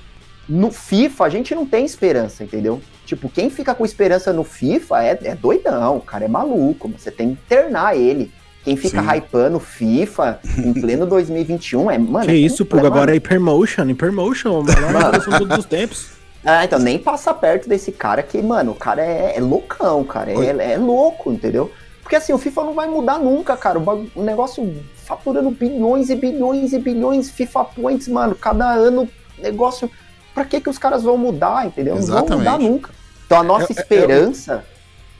No 0.48 0.72
FIFA 0.72 1.24
a 1.26 1.28
gente 1.28 1.54
não 1.54 1.64
tem 1.64 1.84
esperança, 1.84 2.42
entendeu? 2.42 2.80
Tipo, 3.06 3.28
quem 3.28 3.50
fica 3.50 3.72
com 3.72 3.84
esperança 3.84 4.32
no 4.32 4.42
FIFA 4.42 5.04
é, 5.04 5.18
é 5.24 5.34
doidão, 5.36 5.98
o 5.98 6.00
cara 6.00 6.24
é 6.24 6.28
maluco, 6.28 6.88
você 6.88 7.10
tem 7.10 7.28
que 7.28 7.32
internar 7.34 7.96
ele. 7.96 8.32
Quem 8.64 8.76
fica 8.76 9.02
Sim. 9.02 9.08
hypando 9.08 9.58
FIFA 9.58 10.40
em 10.58 10.72
pleno 10.74 11.06
2021 11.06 11.90
é, 11.90 11.98
mano. 11.98 12.26
Que 12.26 12.32
é 12.32 12.36
isso, 12.36 12.64
Puga? 12.64 12.86
Agora 12.86 13.10
é 13.10 13.14
Hypermotion, 13.14 13.84
Hypermotion, 13.84 14.62
melhor 14.62 15.38
todos 15.38 15.58
os 15.58 15.64
tempos. 15.64 16.20
Ah, 16.42 16.64
então 16.64 16.78
nem 16.78 16.98
passa 16.98 17.34
perto 17.34 17.68
desse 17.68 17.92
cara 17.92 18.22
que, 18.22 18.40
mano, 18.40 18.72
o 18.72 18.74
cara 18.74 19.02
é, 19.04 19.36
é 19.36 19.40
loucão, 19.40 20.02
cara. 20.04 20.32
É, 20.32 20.72
é, 20.72 20.78
louco, 20.78 21.30
entendeu? 21.30 21.70
Porque 22.02 22.16
assim, 22.16 22.32
o 22.32 22.38
FIFA 22.38 22.64
não 22.64 22.72
vai 22.72 22.88
mudar 22.88 23.18
nunca, 23.18 23.56
cara. 23.58 23.78
O, 23.78 24.08
o 24.14 24.22
negócio 24.22 24.74
faturando 25.04 25.50
bilhões 25.50 26.08
e 26.08 26.14
bilhões 26.14 26.72
e 26.72 26.78
bilhões, 26.78 27.30
FIFA 27.30 27.64
Points, 27.64 28.08
mano, 28.08 28.34
cada 28.34 28.72
ano, 28.72 29.06
negócio. 29.38 29.90
Pra 30.32 30.44
que, 30.46 30.60
que 30.60 30.70
os 30.70 30.78
caras 30.78 31.02
vão 31.02 31.18
mudar, 31.18 31.66
entendeu? 31.66 31.96
Exatamente. 31.96 32.30
Não 32.30 32.38
vão 32.38 32.38
mudar 32.38 32.58
nunca. 32.58 32.90
Então 33.26 33.38
a 33.38 33.42
nossa 33.42 33.70
esperança 33.70 34.64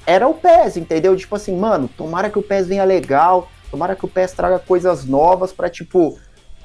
era 0.06 0.26
o 0.26 0.34
PES, 0.34 0.76
entendeu? 0.76 1.16
Tipo 1.16 1.36
assim, 1.36 1.56
mano, 1.56 1.88
tomara 1.88 2.30
que 2.30 2.38
o 2.38 2.42
PES 2.42 2.66
venha 2.66 2.84
legal, 2.84 3.48
tomara 3.70 3.94
que 3.94 4.04
o 4.04 4.08
PES 4.08 4.32
traga 4.32 4.58
coisas 4.58 5.04
novas 5.04 5.52
para 5.52 5.68
tipo, 5.68 6.18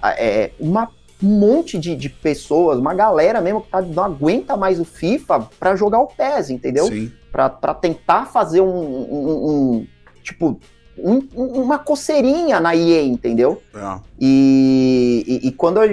é, 0.03 0.51
uma, 0.59 0.89
um 1.21 1.27
monte 1.27 1.77
de, 1.77 1.95
de 1.95 2.09
pessoas, 2.09 2.79
uma 2.79 2.93
galera 2.93 3.41
mesmo 3.41 3.61
que 3.61 3.69
tá, 3.69 3.81
não 3.81 4.03
aguenta 4.03 4.57
mais 4.57 4.79
o 4.79 4.85
FIFA 4.85 5.47
para 5.59 5.75
jogar 5.75 5.99
o 5.99 6.07
PES, 6.07 6.49
entendeu? 6.49 6.87
Pra 7.31 7.73
tentar 7.73 8.27
fazer 8.27 8.61
um, 8.61 8.67
um, 8.67 9.49
um 9.49 9.87
tipo, 10.23 10.59
um, 10.97 11.19
uma 11.35 11.77
coceirinha 11.77 12.59
na 12.59 12.75
EA, 12.75 13.03
entendeu? 13.03 13.61
É. 13.73 13.99
E, 14.19 15.23
e, 15.27 15.47
e, 15.49 15.51
quando 15.51 15.79
a, 15.79 15.85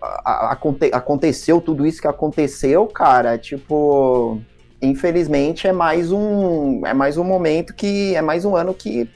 a, 0.00 0.52
a, 0.52 0.58
aconteceu 0.92 1.60
tudo 1.60 1.84
isso 1.84 2.00
que 2.00 2.06
aconteceu, 2.06 2.86
cara, 2.86 3.36
tipo 3.36 4.40
infelizmente 4.86 5.66
é 5.66 5.72
mais 5.72 6.12
um 6.12 6.84
é 6.86 6.94
mais 6.94 7.16
um 7.16 7.24
momento 7.24 7.74
que 7.74 8.14
é 8.14 8.22
mais 8.22 8.44
um 8.44 8.56
ano 8.56 8.74
que 8.74 9.08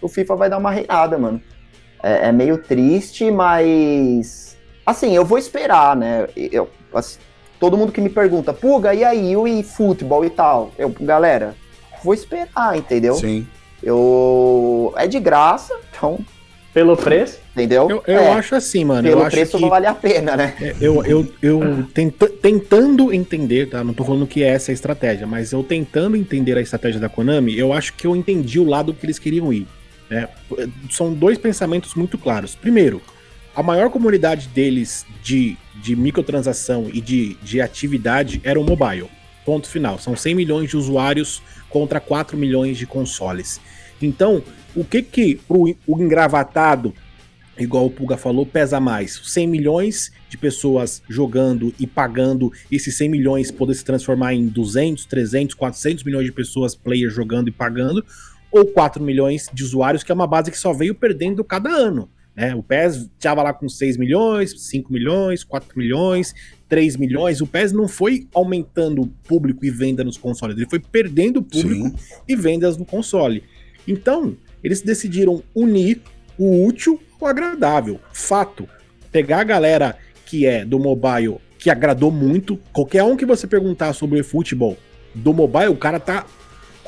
o 0.00 0.08
FIFA 0.08 0.36
vai 0.36 0.50
dar 0.50 0.58
uma 0.58 0.70
reada, 0.70 1.18
mano. 1.18 1.40
É, 2.02 2.28
é 2.28 2.32
meio 2.32 2.58
triste, 2.58 3.30
mas 3.30 4.56
assim 4.86 5.14
eu 5.14 5.24
vou 5.24 5.38
esperar, 5.38 5.96
né? 5.96 6.26
Eu, 6.36 6.68
assim, 6.94 7.18
todo 7.58 7.76
mundo 7.76 7.92
que 7.92 8.00
me 8.00 8.08
pergunta, 8.08 8.52
Puga, 8.52 8.94
e 8.94 9.04
aí 9.04 9.36
o 9.36 9.46
e 9.46 9.62
futebol 9.62 10.24
e 10.24 10.30
tal? 10.30 10.70
Eu, 10.78 10.88
galera, 11.00 11.54
vou 12.02 12.14
esperar, 12.14 12.76
entendeu? 12.76 13.14
Sim. 13.14 13.46
Eu 13.82 14.92
é 14.96 15.06
de 15.06 15.20
graça, 15.20 15.74
então 15.90 16.18
pelo 16.78 16.96
preço? 16.96 17.40
Entendeu? 17.56 17.90
Eu, 17.90 18.04
eu 18.06 18.20
é. 18.20 18.32
acho 18.34 18.54
assim, 18.54 18.84
mano. 18.84 19.08
Pelo 19.08 19.28
preço 19.28 19.56
que, 19.56 19.62
não 19.62 19.68
vale 19.68 19.86
a 19.86 19.94
pena, 19.94 20.36
né? 20.36 20.54
É, 20.60 20.76
eu, 20.80 21.04
eu, 21.04 21.28
eu 21.42 21.84
tenta, 21.92 22.28
tentando 22.28 23.12
entender, 23.12 23.68
tá? 23.68 23.82
Não 23.82 23.92
tô 23.92 24.04
falando 24.04 24.28
que 24.28 24.44
é 24.44 24.50
essa 24.50 24.70
a 24.70 24.74
estratégia, 24.74 25.26
mas 25.26 25.50
eu 25.50 25.64
tentando 25.64 26.16
entender 26.16 26.56
a 26.56 26.60
estratégia 26.60 27.00
da 27.00 27.08
Konami, 27.08 27.58
eu 27.58 27.72
acho 27.72 27.94
que 27.94 28.06
eu 28.06 28.14
entendi 28.14 28.60
o 28.60 28.64
lado 28.64 28.94
que 28.94 29.04
eles 29.04 29.18
queriam 29.18 29.52
ir. 29.52 29.66
Né? 30.08 30.28
São 30.88 31.12
dois 31.12 31.36
pensamentos 31.36 31.96
muito 31.96 32.16
claros. 32.16 32.54
Primeiro, 32.54 33.02
a 33.56 33.62
maior 33.62 33.90
comunidade 33.90 34.46
deles 34.46 35.04
de, 35.20 35.56
de 35.82 35.96
microtransação 35.96 36.88
e 36.92 37.00
de, 37.00 37.34
de 37.42 37.60
atividade 37.60 38.40
era 38.44 38.60
o 38.60 38.62
mobile. 38.62 39.10
Ponto 39.44 39.68
final. 39.68 39.98
São 39.98 40.14
100 40.14 40.32
milhões 40.36 40.70
de 40.70 40.76
usuários 40.76 41.42
contra 41.68 41.98
4 41.98 42.36
milhões 42.36 42.78
de 42.78 42.86
consoles. 42.86 43.60
Então, 44.00 44.42
o 44.74 44.84
que 44.84 45.02
que 45.02 45.34
pro, 45.36 45.74
o 45.86 46.02
engravatado, 46.02 46.94
igual 47.58 47.86
o 47.86 47.90
Puga 47.90 48.16
falou, 48.16 48.46
pesa 48.46 48.78
mais? 48.78 49.20
100 49.24 49.46
milhões 49.46 50.12
de 50.28 50.38
pessoas 50.38 51.02
jogando 51.08 51.74
e 51.78 51.86
pagando, 51.86 52.52
esses 52.70 52.96
100 52.96 53.08
milhões 53.08 53.50
poder 53.50 53.74
se 53.74 53.84
transformar 53.84 54.34
em 54.34 54.46
200, 54.46 55.06
300, 55.06 55.54
400 55.54 56.04
milhões 56.04 56.26
de 56.26 56.32
pessoas, 56.32 56.74
players 56.74 57.14
jogando 57.14 57.48
e 57.48 57.52
pagando, 57.52 58.04
ou 58.50 58.64
4 58.66 59.02
milhões 59.02 59.48
de 59.52 59.64
usuários, 59.64 60.02
que 60.02 60.12
é 60.12 60.14
uma 60.14 60.26
base 60.26 60.50
que 60.50 60.58
só 60.58 60.72
veio 60.72 60.94
perdendo 60.94 61.42
cada 61.44 61.70
ano. 61.70 62.08
Né? 62.38 62.54
O 62.54 62.62
PES 62.62 63.10
estava 63.18 63.42
lá 63.42 63.52
com 63.52 63.68
6 63.68 63.96
milhões, 63.96 64.54
5 64.68 64.92
milhões, 64.92 65.42
4 65.42 65.76
milhões, 65.76 66.32
3 66.68 66.96
milhões. 66.96 67.40
O 67.40 67.48
PES 67.48 67.72
não 67.72 67.88
foi 67.88 68.28
aumentando 68.32 69.08
público 69.26 69.64
e 69.64 69.70
venda 69.70 70.04
nos 70.04 70.16
consoles, 70.16 70.56
ele 70.56 70.70
foi 70.70 70.78
perdendo 70.78 71.42
público 71.42 71.88
Sim. 71.98 72.14
e 72.28 72.36
vendas 72.36 72.76
no 72.76 72.84
console. 72.84 73.42
Então, 73.88 74.36
eles 74.62 74.82
decidiram 74.82 75.42
unir 75.54 76.02
o 76.38 76.64
útil 76.64 77.00
o 77.20 77.26
agradável. 77.26 77.98
Fato. 78.12 78.68
Pegar 79.10 79.40
a 79.40 79.44
galera 79.44 79.96
que 80.26 80.46
é 80.46 80.64
do 80.64 80.78
mobile, 80.78 81.38
que 81.58 81.70
agradou 81.70 82.10
muito. 82.10 82.58
Qualquer 82.72 83.02
um 83.02 83.16
que 83.16 83.26
você 83.26 83.46
perguntar 83.46 83.92
sobre 83.92 84.22
futebol 84.22 84.76
do 85.14 85.32
mobile, 85.32 85.68
o 85.68 85.76
cara 85.76 85.98
tá 85.98 86.26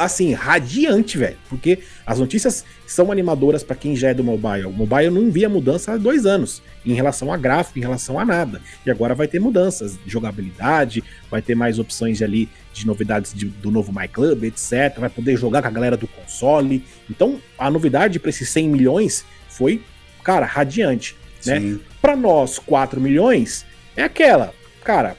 assim, 0.00 0.32
radiante, 0.32 1.18
velho. 1.18 1.36
Porque 1.48 1.80
as 2.06 2.18
notícias 2.18 2.64
são 2.86 3.12
animadoras 3.12 3.62
para 3.62 3.76
quem 3.76 3.94
já 3.94 4.08
é 4.08 4.14
do 4.14 4.24
mobile. 4.24 4.64
O 4.64 4.72
mobile 4.72 5.10
não 5.10 5.30
via 5.30 5.48
mudança 5.48 5.92
há 5.92 5.96
dois 5.96 6.24
anos 6.26 6.62
em 6.84 6.94
relação 6.94 7.32
a 7.32 7.36
gráfico, 7.36 7.78
em 7.78 7.82
relação 7.82 8.18
a 8.18 8.24
nada. 8.24 8.60
E 8.84 8.90
agora 8.90 9.14
vai 9.14 9.28
ter 9.28 9.38
mudanças 9.38 9.98
de 10.02 10.10
jogabilidade, 10.10 11.04
vai 11.30 11.42
ter 11.42 11.54
mais 11.54 11.78
opções 11.78 12.22
ali 12.22 12.48
de 12.72 12.86
novidades 12.86 13.34
de, 13.34 13.46
do 13.46 13.70
novo 13.70 13.92
My 13.92 14.08
Club, 14.08 14.44
etc. 14.44 14.98
Vai 14.98 15.10
poder 15.10 15.36
jogar 15.36 15.62
com 15.62 15.68
a 15.68 15.72
galera 15.72 15.96
do 15.96 16.08
console. 16.08 16.84
Então, 17.08 17.40
a 17.58 17.70
novidade 17.70 18.18
para 18.18 18.30
esses 18.30 18.48
100 18.48 18.68
milhões 18.68 19.24
foi, 19.48 19.82
cara, 20.24 20.46
radiante. 20.46 21.16
Né? 21.44 21.78
Para 22.00 22.16
nós, 22.16 22.58
4 22.58 23.00
milhões 23.00 23.64
é 23.96 24.02
aquela, 24.02 24.54
cara, 24.82 25.16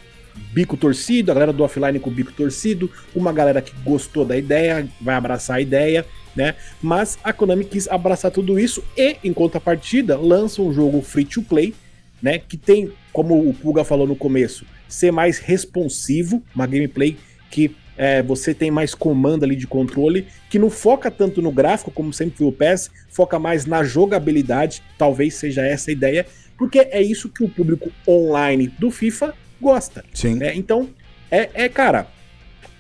bico 0.54 0.76
torcido, 0.76 1.32
a 1.32 1.34
galera 1.34 1.54
do 1.54 1.64
offline 1.64 2.00
com 2.00 2.10
o 2.10 2.14
bico 2.14 2.32
torcido, 2.32 2.90
uma 3.16 3.32
galera 3.32 3.62
que 3.62 3.74
gostou 3.84 4.26
da 4.26 4.38
ideia, 4.38 4.88
vai 5.00 5.16
abraçar 5.16 5.58
a 5.58 5.62
ideia, 5.62 6.06
né? 6.36 6.56
Mas 6.82 7.18
a 7.24 7.34
Konami 7.34 7.66
quis 7.66 7.88
abraçar 7.88 8.32
tudo 8.32 8.60
isso 8.60 8.84
e, 8.98 9.18
em 9.24 9.34
contrapartida, 9.34 10.18
lança 10.18 10.62
um 10.62 10.74
jogo 10.74 11.02
free 11.02 11.26
to 11.26 11.42
play, 11.42 11.74
né? 12.22 12.40
Que 12.40 12.58
tem, 12.58 12.92
como 13.12 13.48
o 13.48 13.54
Puga 13.54 13.84
falou 13.84 14.08
no 14.08 14.16
começo, 14.16 14.66
ser 14.88 15.12
mais 15.12 15.40
responsivo, 15.40 16.42
uma 16.54 16.68
gameplay 16.68 17.18
que 17.50 17.76
é, 17.98 18.24
você 18.24 18.54
tem 18.54 18.72
mais 18.72 18.96
comando 18.96 19.44
ali 19.44 19.56
de 19.56 19.68
controle, 19.68 20.26
que 20.50 20.58
não 20.58 20.70
foca 20.70 21.12
tanto 21.12 21.42
no 21.42 21.52
gráfico, 21.52 21.92
como 21.92 22.14
sempre 22.14 22.38
foi 22.38 22.48
o 22.48 22.52
PES, 22.52 22.90
foca 23.10 23.38
mais 23.38 23.66
na 23.66 23.84
jogabilidade, 23.84 24.82
talvez 24.98 25.36
seja 25.36 25.66
essa 25.66 25.92
a 25.92 25.94
ideia, 25.94 26.26
porque 26.58 26.80
é 26.80 27.02
isso 27.02 27.30
que 27.30 27.44
o 27.44 27.50
público 27.50 27.92
online 28.08 28.68
do 28.80 28.90
FIFA 28.90 29.34
gosta. 29.62 30.04
Sim. 30.14 30.36
Né? 30.36 30.56
Então, 30.56 30.90
é, 31.30 31.50
é, 31.54 31.70
cara, 31.70 32.08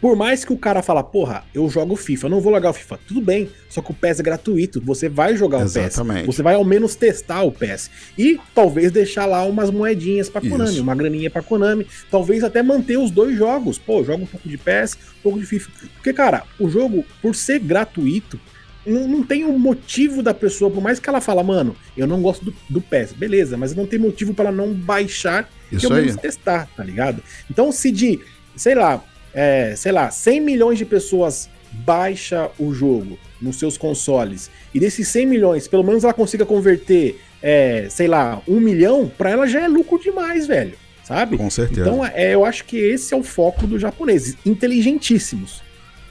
por 0.01 0.15
mais 0.15 0.43
que 0.43 0.51
o 0.51 0.57
cara 0.57 0.81
fala, 0.81 1.03
porra, 1.03 1.43
eu 1.53 1.69
jogo 1.69 1.95
FIFA, 1.95 2.27
não 2.27 2.41
vou 2.41 2.51
jogar 2.51 2.71
o 2.71 2.73
FIFA, 2.73 2.99
tudo 3.07 3.21
bem, 3.21 3.51
só 3.69 3.83
que 3.83 3.91
o 3.91 3.93
PES 3.93 4.19
é 4.19 4.23
gratuito, 4.23 4.81
você 4.81 5.07
vai 5.07 5.37
jogar 5.37 5.61
Exatamente. 5.61 6.23
o 6.23 6.25
PES. 6.25 6.35
Você 6.35 6.41
vai 6.41 6.55
ao 6.55 6.65
menos 6.65 6.95
testar 6.95 7.43
o 7.43 7.51
PES. 7.51 7.91
E 8.17 8.39
talvez 8.55 8.91
deixar 8.91 9.27
lá 9.27 9.43
umas 9.43 9.69
moedinhas 9.69 10.27
pra 10.27 10.41
Konami, 10.41 10.71
Isso. 10.71 10.81
uma 10.81 10.95
graninha 10.95 11.29
pra 11.29 11.43
Konami, 11.43 11.85
talvez 12.09 12.43
até 12.43 12.63
manter 12.63 12.97
os 12.97 13.11
dois 13.11 13.37
jogos. 13.37 13.77
Pô, 13.77 14.03
joga 14.03 14.23
um 14.23 14.27
pouco 14.27 14.49
de 14.49 14.57
PES, 14.57 14.97
um 15.19 15.21
pouco 15.21 15.39
de 15.39 15.45
FIFA. 15.45 15.71
Porque, 15.93 16.11
cara, 16.11 16.43
o 16.59 16.67
jogo, 16.67 17.05
por 17.21 17.35
ser 17.35 17.59
gratuito, 17.59 18.39
não, 18.85 19.07
não 19.07 19.23
tem 19.23 19.45
um 19.45 19.57
motivo 19.57 20.23
da 20.23 20.33
pessoa, 20.33 20.71
por 20.71 20.81
mais 20.81 20.99
que 20.99 21.07
ela 21.07 21.21
fala, 21.21 21.43
mano, 21.43 21.75
eu 21.95 22.07
não 22.07 22.21
gosto 22.21 22.45
do, 22.45 22.53
do 22.69 22.81
PES, 22.81 23.13
beleza, 23.13 23.57
mas 23.57 23.75
não 23.75 23.85
tem 23.85 23.99
motivo 23.99 24.33
para 24.33 24.49
ela 24.49 24.57
não 24.57 24.73
baixar 24.73 25.49
Isso 25.71 25.85
e 25.85 25.89
ao 25.89 25.95
menos 25.95 26.15
testar, 26.15 26.67
tá 26.75 26.83
ligado? 26.83 27.21
Então, 27.49 27.71
se 27.71 27.91
de, 27.91 28.19
sei 28.55 28.75
lá, 28.75 29.03
é, 29.33 29.75
sei 29.75 29.91
lá, 29.91 30.09
100 30.09 30.41
milhões 30.41 30.77
de 30.77 30.85
pessoas 30.85 31.49
baixa 31.71 32.49
o 32.59 32.73
jogo 32.73 33.17
nos 33.41 33.57
seus 33.57 33.77
consoles, 33.77 34.49
e 34.73 34.79
desses 34.79 35.07
100 35.07 35.25
milhões, 35.25 35.67
pelo 35.67 35.83
menos 35.83 36.03
ela 36.03 36.13
consiga 36.13 36.45
converter, 36.45 37.19
é, 37.41 37.87
sei 37.89 38.07
lá, 38.07 38.41
um 38.47 38.59
milhão, 38.59 39.11
pra 39.17 39.29
ela 39.29 39.47
já 39.47 39.61
é 39.61 39.67
lucro 39.67 39.99
demais, 39.99 40.47
velho, 40.47 40.73
sabe? 41.03 41.37
Com 41.37 41.49
certeza. 41.49 41.81
Então, 41.81 42.05
é, 42.05 42.33
eu 42.33 42.45
acho 42.45 42.65
que 42.65 42.77
esse 42.77 43.13
é 43.13 43.17
o 43.17 43.23
foco 43.23 43.65
dos 43.65 43.81
japoneses, 43.81 44.37
inteligentíssimos. 44.45 45.61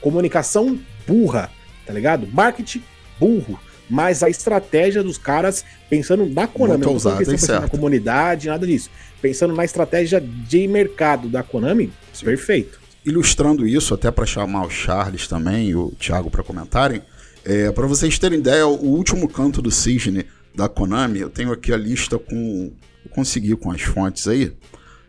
Comunicação 0.01 0.79
burra, 1.07 1.51
tá 1.91 1.95
ligado? 1.95 2.27
Marketing 2.31 2.81
burro. 3.19 3.59
Mas 3.89 4.23
a 4.23 4.29
estratégia 4.29 5.03
dos 5.03 5.17
caras, 5.17 5.65
pensando 5.89 6.25
na 6.25 6.47
Konami, 6.47 6.85
não 6.85 6.97
tô 6.97 7.11
pensando 7.17 7.61
na 7.61 7.67
comunidade, 7.67 8.47
nada 8.47 8.65
disso. 8.65 8.89
Pensando 9.21 9.53
na 9.53 9.65
estratégia 9.65 10.21
de 10.21 10.65
mercado 10.65 11.27
da 11.27 11.43
Konami, 11.43 11.91
perfeito. 12.23 12.79
Ilustrando 13.05 13.67
isso, 13.67 13.93
até 13.93 14.09
para 14.09 14.25
chamar 14.25 14.65
o 14.65 14.69
Charles 14.69 15.27
também 15.27 15.69
e 15.69 15.75
o 15.75 15.91
Thiago 15.99 16.31
para 16.31 16.41
comentarem, 16.41 17.01
é, 17.43 17.69
para 17.71 17.85
vocês 17.85 18.17
terem 18.17 18.39
ideia, 18.39 18.65
o 18.65 18.85
último 18.85 19.27
canto 19.27 19.61
do 19.61 19.69
cisne 19.69 20.25
da 20.55 20.69
Konami, 20.69 21.19
eu 21.19 21.29
tenho 21.29 21.51
aqui 21.51 21.73
a 21.73 21.77
lista 21.77 22.17
com. 22.17 22.71
Eu 23.03 23.11
consegui 23.11 23.55
com 23.55 23.71
as 23.71 23.81
fontes 23.81 24.27
aí. 24.27 24.53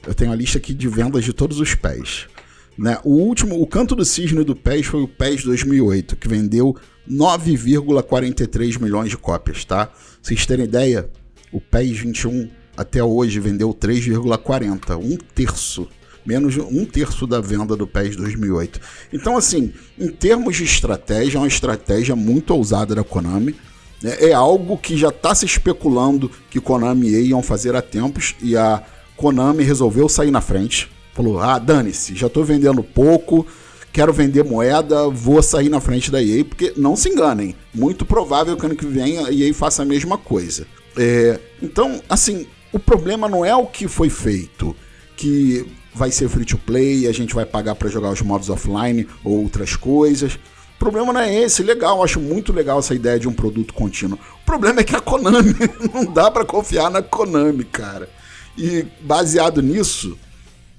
Eu 0.05 0.15
tenho 0.15 0.33
a 0.33 0.35
lista 0.35 0.59
aqui 0.59 0.75
de 0.75 0.89
vendas 0.89 1.25
de 1.25 1.33
todos 1.33 1.61
os 1.61 1.75
pés. 1.75 2.27
Né? 2.77 2.99
O 3.05 3.11
último, 3.11 3.61
o 3.61 3.67
canto 3.67 3.95
do 3.95 4.05
cisne 4.05 4.45
do 4.45 4.57
PES 4.57 4.87
foi 4.87 5.03
o 5.03 5.09
PES 5.09 5.45
2008, 5.45 6.17
que 6.17 6.29
vendeu 6.29 6.77
9,43 7.11 8.81
milhões 8.81 9.11
de 9.11 9.17
cópias, 9.17 9.65
tá? 9.65 9.91
Vocês 10.23 10.47
terem 10.47 10.65
ideia, 10.65 11.11
o 11.53 11.61
PES 11.61 11.99
21 11.99 12.49
até 12.77 13.03
hoje 13.05 13.39
vendeu 13.39 13.75
3,40, 13.75 14.97
um 14.97 15.17
terço, 15.35 15.87
menos 16.25 16.57
um 16.57 16.85
terço 16.87 17.27
da 17.27 17.41
venda 17.41 17.77
do 17.77 17.87
PES 17.87 18.17
2008. 18.17 18.81
Então, 19.13 19.37
assim, 19.37 19.73
em 19.99 20.09
termos 20.09 20.57
de 20.57 20.65
estratégia, 20.65 21.37
é 21.37 21.41
uma 21.41 21.49
estratégia 21.49 22.17
muito 22.17 22.55
ousada 22.55 22.95
da 22.95 23.05
Konami. 23.05 23.55
Né? 24.03 24.17
É 24.19 24.33
algo 24.33 24.79
que 24.79 24.97
já 24.97 25.09
está 25.09 25.35
se 25.35 25.45
especulando 25.45 26.31
que 26.49 26.61
Konami 26.61 27.09
e 27.09 27.29
iam 27.29 27.43
fazer 27.43 27.77
há 27.77 27.83
tempos 27.83 28.35
e 28.41 28.57
a 28.57 28.83
Konami 29.15 29.63
resolveu 29.63 30.09
sair 30.09 30.31
na 30.31 30.41
frente 30.41 30.89
Falou: 31.13 31.41
ah, 31.41 31.59
dane-se, 31.59 32.15
já 32.15 32.27
estou 32.27 32.45
vendendo 32.45 32.83
pouco, 32.83 33.47
quero 33.93 34.13
vender 34.13 34.45
moeda, 34.45 35.09
vou 35.09 35.43
sair 35.43 35.69
na 35.69 35.81
frente 35.81 36.11
da 36.11 36.23
EA, 36.23 36.45
porque 36.45 36.73
não 36.77 36.97
se 36.97 37.11
enganem, 37.11 37.55
muito 37.75 38.05
provável 38.05 38.57
que 38.57 38.65
ano 38.65 38.77
que 38.77 38.87
vem 38.87 39.19
a 39.19 39.31
EA 39.31 39.53
faça 39.53 39.83
a 39.83 39.87
mesma 39.87 40.17
coisa. 40.17 40.67
É, 40.97 41.39
então, 41.63 42.01
assim, 42.09 42.47
o 42.73 42.79
problema 42.79 43.29
não 43.29 43.45
é 43.45 43.55
o 43.55 43.67
que 43.67 43.87
foi 43.87 44.09
feito, 44.09 44.75
que 45.17 45.67
vai 45.95 46.11
ser 46.11 46.29
free 46.29 46.45
to 46.45 46.57
play, 46.59 47.07
a 47.07 47.13
gente 47.13 47.35
vai 47.35 47.45
pagar 47.45 47.75
para 47.75 47.89
jogar 47.89 48.11
os 48.11 48.23
modos 48.23 48.49
offline 48.49 49.07
ou 49.23 49.43
outras 49.43 49.77
coisas. 49.77 50.35
O 50.35 50.79
problema 50.79 51.13
não 51.13 51.21
é 51.21 51.43
esse, 51.43 51.63
legal, 51.63 52.03
acho 52.03 52.19
muito 52.19 52.53
legal 52.53 52.79
essa 52.79 52.95
ideia 52.95 53.19
de 53.19 53.29
um 53.29 53.33
produto 53.33 53.75
contínuo. 53.75 54.19
O 54.43 54.47
problema 54.47 54.81
é 54.81 54.85
que 54.85 54.97
a 54.97 55.01
Konami 55.01 55.55
não 55.93 56.07
dá 56.07 56.31
para 56.31 56.45
confiar 56.45 56.91
na 56.91 57.03
Konami, 57.03 57.65
cara. 57.65 58.09
E 58.57 58.87
baseado 59.01 59.63
nisso, 59.63 60.19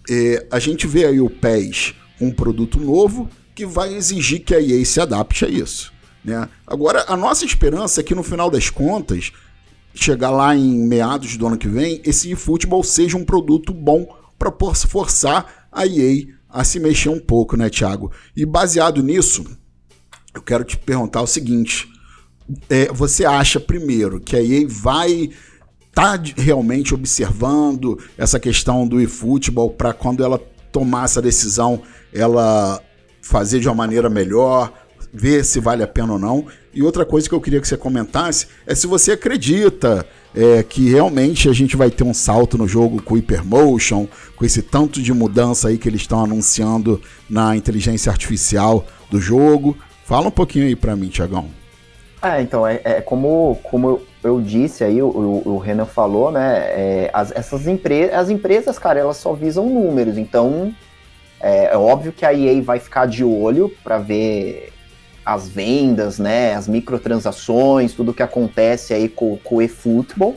é, 0.10 0.46
a 0.52 0.60
gente 0.60 0.88
vê 0.88 1.06
aí 1.06 1.20
o 1.20 1.30
PES 1.30 1.94
um 2.20 2.32
produto 2.32 2.80
novo 2.80 3.30
que 3.56 3.66
vai 3.66 3.94
exigir 3.94 4.44
que 4.44 4.56
a 4.56 4.62
EA 4.62 4.84
se 4.86 5.00
adapte 5.00 5.46
a 5.46 5.50
isso. 5.50 5.92
Né? 6.24 6.48
Agora, 6.66 7.06
a 7.08 7.18
nossa 7.18 7.46
esperança 7.46 8.02
é 8.02 8.04
que 8.04 8.16
no 8.16 8.24
final 8.24 8.50
das 8.50 8.70
contas, 8.70 9.32
chegar 9.94 10.32
lá 10.32 10.56
em 10.56 10.88
meados 10.88 11.38
do 11.38 11.46
ano 11.46 11.58
que 11.58 11.68
vem, 11.68 12.02
esse 12.04 12.32
eFootball 12.32 12.84
seja 12.84 13.18
um 13.18 13.26
produto 13.26 13.74
bom 13.74 14.08
para 14.38 14.52
forçar 14.88 15.68
a 15.72 15.86
EA 15.86 16.28
a 16.50 16.63
se 16.63 16.80
mexer 16.80 17.10
um 17.10 17.20
pouco, 17.20 17.58
né, 17.58 17.70
Thiago? 17.70 18.12
E 18.36 18.46
baseado 18.46 19.02
nisso, 19.02 19.46
eu 20.34 20.42
quero 20.42 20.63
te 20.63 20.78
perguntar 20.78 21.22
o 21.22 21.28
seguinte: 21.28 21.88
é, 22.70 22.88
você 22.92 23.26
acha, 23.26 23.60
primeiro, 23.60 24.20
que 24.20 24.36
a 24.36 24.42
EA 24.42 24.66
vai 24.68 25.30
tá 25.94 26.20
realmente 26.36 26.94
observando 26.94 28.00
essa 28.18 28.40
questão 28.40 28.88
do 28.88 29.00
eFootball 29.00 29.70
para 29.70 29.94
quando 29.94 30.24
ela 30.24 30.42
tomar 30.72 31.06
essa 31.06 31.22
decisão, 31.22 31.82
ela 32.12 32.82
fazer 33.22 33.60
de 33.60 33.68
uma 33.68 33.76
maneira 33.76 34.10
melhor, 34.10 34.74
ver 35.14 35.46
se 35.46 35.60
vale 35.60 35.84
a 35.84 35.88
pena 35.88 36.14
ou 36.14 36.20
não. 36.20 36.48
E 36.74 36.82
outra 36.82 37.06
coisa 37.06 37.30
que 37.30 37.36
eu 37.36 37.40
queria 37.40 37.62
que 37.62 37.68
você 37.68 37.78
comentasse 37.78 38.48
é 38.66 38.74
se 38.74 38.88
você 38.88 39.12
acredita 39.12 40.06
é, 40.36 40.64
que 40.64 40.90
realmente 40.90 41.48
a 41.48 41.54
gente 41.54 41.78
vai 41.78 41.92
ter 41.92 42.04
um 42.04 42.14
salto 42.14 42.58
no 42.58 42.68
jogo 42.68 43.00
com 43.02 43.14
o 43.14 43.18
Hypermotion, 43.18 44.08
com 44.36 44.44
esse 44.44 44.64
tanto 44.64 45.00
de 45.00 45.14
mudança 45.14 45.68
aí 45.68 45.78
que 45.78 45.88
eles 45.88 46.02
estão 46.02 46.24
anunciando 46.24 47.00
na 47.30 47.56
inteligência 47.56 48.12
artificial 48.12 48.88
do 49.12 49.22
jogo. 49.22 49.78
Fala 50.06 50.28
um 50.28 50.32
pouquinho 50.32 50.66
aí 50.66 50.76
para 50.76 50.96
mim, 50.96 51.10
Tiagão. 51.10 51.46
É, 52.20 52.42
então, 52.42 52.66
é, 52.66 52.82
é 52.84 53.02
como, 53.02 53.60
como 53.62 54.02
eu 54.24 54.42
disse 54.42 54.84
aí, 54.84 55.02
o, 55.02 55.42
o 55.46 55.58
Renan 55.58 55.86
falou, 55.86 56.32
né? 56.32 56.60
É, 56.70 57.10
as, 57.14 57.32
essas 57.32 57.68
empresas, 57.68 58.16
as 58.16 58.30
empresas, 58.30 58.80
cara, 58.80 59.00
elas 59.00 59.18
só 59.18 59.34
visam 59.34 59.68
números. 59.68 60.18
Então, 60.18 60.74
É, 61.46 61.74
é 61.74 61.78
óbvio 61.78 62.14
que 62.14 62.26
a 62.26 62.34
EA 62.34 62.62
vai 62.62 62.80
ficar 62.80 63.06
de 63.06 63.22
olho 63.24 63.70
para 63.84 63.98
ver 63.98 64.72
as 65.26 65.50
vendas, 65.50 66.18
né, 66.20 66.54
as 66.54 66.68
microtransações, 66.70 67.94
tudo 67.94 68.14
que 68.14 68.24
acontece 68.24 68.94
aí 68.94 69.10
com, 69.10 69.38
com 69.44 69.56
o 69.56 69.62
eFootball. 69.62 70.36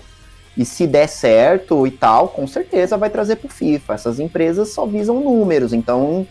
E 0.57 0.65
se 0.65 0.87
der 0.87 1.07
certo 1.09 1.87
e 1.87 1.91
tal, 1.93 2.29
com 2.29 2.47
certeza 2.47 2.97
vai 2.97 3.11
trazer 3.11 3.37
para 3.37 3.47
o 3.47 3.51
FIFA. 3.51 3.95
Essas 3.95 4.19
empresas 4.19 4.71
só 4.71 4.87
visam 4.87 5.21
números, 5.21 5.73
então 5.73 6.27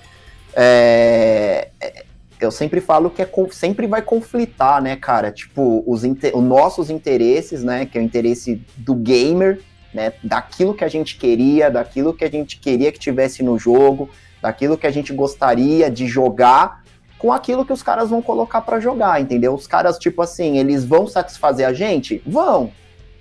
é, 0.54 1.70
é 1.80 2.05
eu 2.46 2.52
sempre 2.52 2.80
falo 2.80 3.10
que 3.10 3.22
é, 3.22 3.30
sempre 3.52 3.88
vai 3.88 4.02
conflitar, 4.02 4.82
né, 4.82 4.96
cara? 4.96 5.32
Tipo, 5.32 5.84
os, 5.86 6.04
os 6.04 6.44
nossos 6.44 6.90
interesses, 6.90 7.64
né, 7.64 7.86
que 7.86 7.98
é 7.98 8.02
o 8.02 8.04
interesse 8.04 8.62
do 8.78 8.96
gamer, 8.96 9.62
né, 9.94 10.14
daquilo 10.24 10.74
que 10.74 10.84
a 10.84 10.88
gente 10.88 11.18
queria, 11.18 11.72
daquilo 11.72 12.14
que 12.14 12.26
a 12.26 12.30
gente 12.30 12.60
queria 12.60 12.92
que 12.92 13.00
tivesse 13.00 13.42
no 13.42 13.58
jogo, 13.58 14.10
daquilo 14.42 14.78
que 14.78 14.86
a 14.86 14.92
gente 14.92 15.14
gostaria 15.14 15.90
de 15.90 16.08
jogar, 16.08 16.84
com 17.18 17.32
aquilo 17.32 17.66
que 17.66 17.74
os 17.74 17.82
caras 17.82 18.10
vão 18.10 18.22
colocar 18.22 18.62
para 18.62 18.80
jogar, 18.80 19.22
entendeu? 19.22 19.54
Os 19.54 19.66
caras, 19.66 19.98
tipo 19.98 20.22
assim, 20.22 20.58
eles 20.58 20.86
vão 20.86 21.08
satisfazer 21.08 21.68
a 21.68 21.74
gente? 21.74 22.22
Vão, 22.26 22.72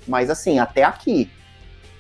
mas 0.07 0.29
assim, 0.29 0.59
até 0.59 0.83
aqui. 0.83 1.31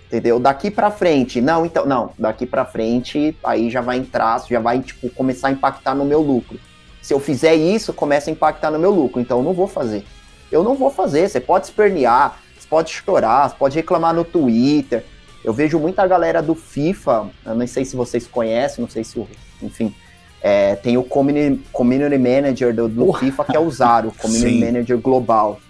Entendeu? 0.06 0.38
Daqui 0.38 0.70
para 0.70 0.90
frente, 0.90 1.40
não, 1.40 1.64
então, 1.64 1.87
não, 1.87 2.10
daqui 2.18 2.44
para 2.46 2.64
frente, 2.64 3.37
aí 3.42 3.70
já 3.70 3.80
vai 3.80 3.96
entrar, 3.96 4.44
já 4.48 4.60
vai, 4.60 4.80
tipo, 4.80 5.08
começar 5.10 5.48
a 5.48 5.52
impactar 5.52 5.94
no 5.94 6.04
meu 6.04 6.20
lucro. 6.20 6.58
Se 7.05 7.12
eu 7.12 7.21
fizer 7.21 7.55
isso, 7.55 7.93
começa 7.93 8.31
a 8.31 8.33
impactar 8.33 8.71
no 8.71 8.79
meu 8.79 8.90
lucro, 8.90 9.21
então 9.21 9.37
eu 9.37 9.45
não 9.45 9.53
vou 9.53 9.69
fazer. 9.69 10.07
Eu 10.51 10.62
não 10.62 10.75
vou 10.75 10.88
fazer, 10.88 11.29
você 11.29 11.38
pode 11.38 11.67
espernear, 11.67 12.40
você 12.59 12.67
pode 12.67 12.90
chorar, 12.90 13.51
você 13.51 13.57
pode 13.59 13.77
reclamar 13.77 14.14
no 14.14 14.25
Twitter. 14.25 15.05
Eu 15.45 15.53
vejo 15.53 15.79
muita 15.79 16.07
galera 16.07 16.40
do 16.40 16.55
FIFA, 16.55 17.29
eu 17.45 17.55
não 17.55 17.67
sei 17.67 17.85
se 17.85 17.95
vocês 17.95 18.27
conhecem, 18.27 18.81
não 18.81 18.88
sei 18.88 19.05
se, 19.05 19.23
enfim, 19.61 19.95
é, 20.40 20.77
tem 20.77 20.97
o 20.97 21.05
community, 21.05 21.62
community 21.71 22.17
Manager 22.17 22.75
do, 22.75 22.88
do 22.88 23.12
FIFA, 23.12 23.45
que 23.45 23.57
é 23.59 23.61
o 23.61 23.71
Zaro, 23.71 24.11
Community 24.17 24.59
Sim. 24.59 24.64
Manager 24.64 24.97
Global. 24.97 25.61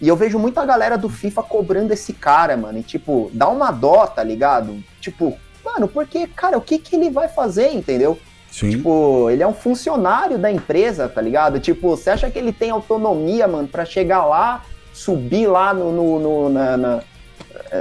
E 0.00 0.06
eu 0.06 0.14
vejo 0.14 0.38
muita 0.38 0.64
galera 0.64 0.96
do 0.96 1.08
FIFA 1.08 1.42
cobrando 1.42 1.92
esse 1.92 2.12
cara, 2.12 2.56
mano. 2.56 2.78
E, 2.78 2.84
tipo, 2.84 3.32
dá 3.34 3.48
uma 3.48 3.72
dó, 3.72 4.06
tá 4.06 4.22
ligado? 4.22 4.80
Tipo, 5.00 5.36
mano, 5.64 5.88
porque, 5.88 6.28
cara, 6.28 6.56
o 6.56 6.60
que 6.60 6.78
que 6.78 6.94
ele 6.94 7.10
vai 7.10 7.26
fazer, 7.26 7.72
entendeu? 7.72 8.16
Sim. 8.54 8.70
Tipo, 8.70 9.28
ele 9.30 9.42
é 9.42 9.46
um 9.46 9.52
funcionário 9.52 10.38
da 10.38 10.48
empresa, 10.48 11.08
tá 11.08 11.20
ligado? 11.20 11.58
Tipo, 11.58 11.96
você 11.96 12.10
acha 12.10 12.30
que 12.30 12.38
ele 12.38 12.52
tem 12.52 12.70
autonomia, 12.70 13.48
mano, 13.48 13.66
para 13.66 13.84
chegar 13.84 14.24
lá, 14.24 14.62
subir 14.92 15.48
lá 15.48 15.74
no, 15.74 15.90
no, 15.90 16.18
no, 16.20 16.48
na, 16.48 16.76
na, 16.76 17.02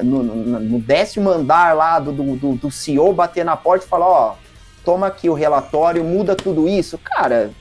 no, 0.01 0.23
no, 0.23 0.59
no, 0.59 0.79
décimo 0.79 1.29
andar 1.29 1.75
lá 1.75 1.99
do, 1.99 2.11
do, 2.11 2.55
do 2.55 2.71
CEO, 2.71 3.13
bater 3.13 3.45
na 3.45 3.55
porta 3.55 3.85
e 3.85 3.87
falar, 3.87 4.07
ó, 4.07 4.35
toma 4.83 5.05
aqui 5.05 5.29
o 5.29 5.35
relatório, 5.35 6.03
muda 6.03 6.35
tudo 6.35 6.67
isso? 6.67 6.97
Cara, 6.97 7.51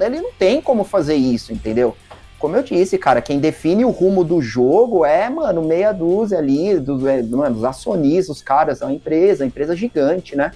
ele 0.00 0.22
não 0.22 0.32
tem 0.32 0.62
como 0.62 0.82
fazer 0.82 1.14
isso, 1.14 1.52
entendeu? 1.52 1.94
como 2.38 2.56
eu 2.56 2.62
disse, 2.64 2.98
cara, 2.98 3.22
quem 3.22 3.38
define 3.38 3.84
o 3.84 3.90
rumo 3.90 4.24
do 4.24 4.42
jogo 4.42 5.04
é, 5.04 5.30
mano, 5.30 5.62
meia 5.62 5.92
dúzia 5.92 6.38
ali, 6.38 6.76
dos, 6.76 7.06
é, 7.06 7.22
mano, 7.22 7.54
os 7.54 7.62
acionistas, 7.62 8.38
os 8.38 8.42
caras, 8.42 8.82
é 8.82 8.84
uma 8.84 8.92
empresa, 8.92 9.44
uma 9.44 9.46
empresa 9.46 9.76
gigante, 9.76 10.34
né? 10.34 10.50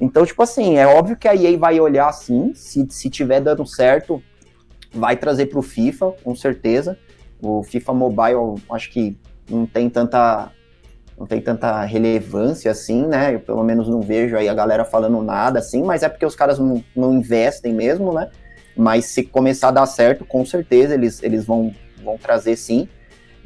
Então, 0.00 0.24
tipo 0.26 0.42
assim, 0.42 0.76
é 0.76 0.86
óbvio 0.86 1.16
que 1.16 1.26
a 1.26 1.34
EA 1.34 1.56
vai 1.56 1.80
olhar 1.80 2.08
assim, 2.08 2.52
se, 2.54 2.86
se 2.90 3.08
tiver 3.08 3.40
dando 3.40 3.66
certo, 3.66 4.22
vai 4.92 5.16
trazer 5.16 5.46
pro 5.46 5.62
FIFA, 5.62 6.12
com 6.22 6.34
certeza. 6.34 6.98
O 7.40 7.62
FIFA 7.62 7.94
Mobile, 7.94 8.62
acho 8.70 8.90
que 8.90 9.16
não 9.48 9.66
tem 9.66 9.88
tanta 9.88 10.52
não 11.18 11.26
tem 11.26 11.40
tanta 11.40 11.82
relevância 11.82 12.70
assim, 12.70 13.06
né? 13.06 13.34
Eu 13.34 13.40
pelo 13.40 13.64
menos 13.64 13.88
não 13.88 14.02
vejo 14.02 14.36
aí 14.36 14.50
a 14.50 14.54
galera 14.54 14.84
falando 14.84 15.22
nada 15.22 15.58
assim, 15.58 15.82
mas 15.82 16.02
é 16.02 16.10
porque 16.10 16.26
os 16.26 16.36
caras 16.36 16.58
não, 16.58 16.84
não 16.94 17.14
investem 17.14 17.72
mesmo, 17.72 18.12
né? 18.12 18.30
Mas 18.76 19.06
se 19.06 19.22
começar 19.22 19.68
a 19.68 19.70
dar 19.70 19.86
certo, 19.86 20.26
com 20.26 20.44
certeza 20.44 20.92
eles, 20.92 21.22
eles 21.22 21.46
vão, 21.46 21.74
vão 22.04 22.18
trazer 22.18 22.56
sim. 22.56 22.86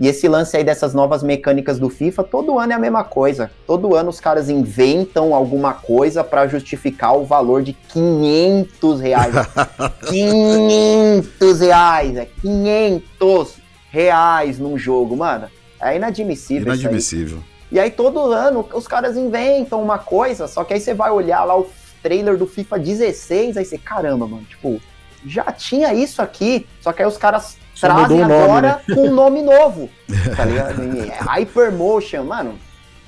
E 0.01 0.09
esse 0.09 0.27
lance 0.27 0.57
aí 0.57 0.65
dessas 0.65 0.95
novas 0.95 1.23
mecânicas 1.23 1.79
do 1.79 1.91
FIFA, 1.91 2.25
todo 2.25 2.59
ano 2.59 2.73
é 2.73 2.75
a 2.75 2.79
mesma 2.79 3.05
coisa. 3.05 3.51
Todo 3.67 3.95
ano 3.95 4.09
os 4.09 4.19
caras 4.19 4.49
inventam 4.49 5.35
alguma 5.35 5.75
coisa 5.75 6.25
para 6.25 6.47
justificar 6.47 7.15
o 7.19 7.27
valor 7.27 7.63
de 7.63 7.75
500 7.75 8.99
reais. 8.99 9.35
500 10.09 11.61
reais, 11.61 12.17
é 12.17 12.27
500 12.41 13.57
reais 13.91 14.59
num 14.59 14.79
jogo, 14.79 15.19
mano. 15.19 15.49
É 15.79 15.97
inadmissível. 15.97 16.73
Inadmissível. 16.73 17.41
E 17.71 17.79
aí 17.79 17.91
todo 17.91 18.33
ano 18.33 18.67
os 18.73 18.89
caras 18.89 19.19
inventam 19.19 19.83
uma 19.83 19.99
coisa, 19.99 20.49
só 20.49 20.65
que 20.65 20.73
aí 20.73 20.81
você 20.81 20.95
vai 20.95 21.11
olhar 21.11 21.45
lá 21.45 21.59
o 21.59 21.69
trailer 22.03 22.39
do 22.39 22.47
FIFA 22.47 22.79
16, 22.79 23.57
aí 23.59 23.65
você, 23.67 23.77
caramba, 23.77 24.27
mano, 24.27 24.45
tipo, 24.45 24.81
já 25.27 25.53
tinha 25.53 25.93
isso 25.93 26.23
aqui, 26.23 26.67
só 26.81 26.91
que 26.91 27.03
aí 27.03 27.09
os 27.09 27.19
caras 27.19 27.60
trazem 27.81 28.23
agora 28.23 28.83
né? 28.87 28.95
com 28.95 29.09
um 29.09 29.14
nome 29.14 29.43
novo, 29.43 29.88
tá 30.37 30.45
ligado? 30.45 30.83
Hypermotion, 31.29 32.25
mano. 32.25 32.59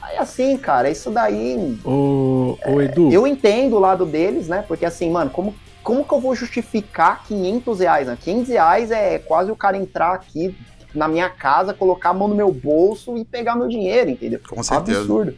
Aí 0.01 0.19
assim, 0.19 0.57
cara, 0.57 0.91
isso 0.91 1.11
daí. 1.11 1.79
Ô, 1.85 2.59
é, 2.63 2.71
ô 2.71 2.83
Edu. 2.83 3.13
Eu 3.13 3.27
entendo 3.27 3.77
o 3.77 3.79
lado 3.79 4.05
deles, 4.05 4.49
né? 4.49 4.65
Porque 4.67 4.85
assim, 4.85 5.11
mano, 5.11 5.31
como, 5.31 5.55
como 5.83 6.05
que 6.05 6.13
eu 6.13 6.21
vou 6.21 6.35
justificar 6.35 7.23
500 7.25 7.81
reais? 7.81 8.07
Né? 8.09 8.19
500 8.21 8.49
reais 8.49 8.91
é 8.91 9.19
quase 9.19 9.51
o 9.51 9.57
cara 9.57 9.77
entrar 9.77 10.13
aqui 10.13 10.57
na 10.95 11.09
minha 11.09 11.31
casa, 11.31 11.73
colocar 11.73 12.11
a 12.11 12.15
mão 12.15 12.29
no 12.29 12.35
meu 12.35 12.53
bolso 12.53 13.17
e 13.17 13.25
pegar 13.25 13.55
meu 13.55 13.69
dinheiro, 13.69 14.11
entendeu? 14.11 14.41
Com 14.47 14.63
certeza. 14.63 14.99
Absurdo. 15.01 15.35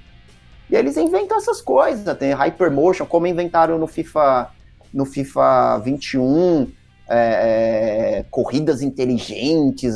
E 0.70 0.74
eles 0.74 0.96
inventam 0.96 1.36
essas 1.36 1.60
coisas, 1.60 2.16
tem 2.16 2.32
Hypermotion, 2.32 3.06
como 3.06 3.26
inventaram 3.26 3.78
no 3.78 3.86
FIFA 3.86 4.50
no 4.92 5.04
FIFA 5.04 5.78
21, 5.80 6.70
é, 7.08 8.18
é, 8.18 8.24
corridas 8.30 8.82
inteligentes, 8.82 9.94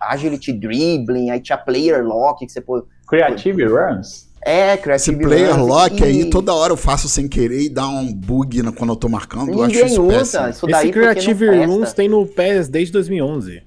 agility 0.00 0.52
dribbling, 0.52 1.30
aí 1.30 1.40
tinha 1.40 1.58
player 1.58 2.04
lock 2.04 2.44
que 2.46 2.52
você 2.52 2.60
pôs. 2.60 2.82
Creative 3.06 3.64
runs? 3.64 4.26
É, 4.42 4.76
Creative 4.76 5.16
Esse 5.16 5.22
player 5.22 5.56
runs, 5.56 5.68
lock 5.68 6.00
e... 6.00 6.04
aí 6.04 6.30
toda 6.30 6.54
hora 6.54 6.72
eu 6.72 6.76
faço 6.76 7.08
sem 7.08 7.28
querer 7.28 7.62
e 7.62 7.68
dá 7.68 7.86
um 7.86 8.12
bug 8.12 8.62
quando 8.72 8.90
eu 8.90 8.96
tô 8.96 9.08
marcando. 9.08 9.46
Ninguém 9.46 9.58
eu 9.58 9.64
acho 9.64 9.86
isso 9.86 10.02
usa 10.02 10.50
isso 10.50 10.66
daí 10.66 10.90
Esse 10.90 10.92
Creative 10.92 11.64
Runs 11.66 11.92
tem 11.92 12.08
no 12.08 12.26
PES 12.26 12.68
desde 12.68 12.92
2011. 12.92 13.62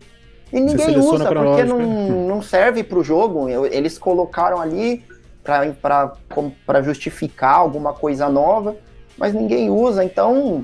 E 0.51 0.59
ninguém 0.59 0.97
usa 0.97 1.25
porque 1.25 1.63
não, 1.63 2.27
não 2.27 2.41
serve 2.41 2.83
pro 2.83 3.03
jogo. 3.03 3.47
Eles 3.49 3.97
colocaram 3.97 4.59
ali 4.59 5.03
para 5.43 6.81
justificar 6.81 7.55
alguma 7.55 7.93
coisa 7.93 8.27
nova 8.29 8.75
mas 9.19 9.33
ninguém 9.33 9.69
usa, 9.69 10.03
então. 10.03 10.63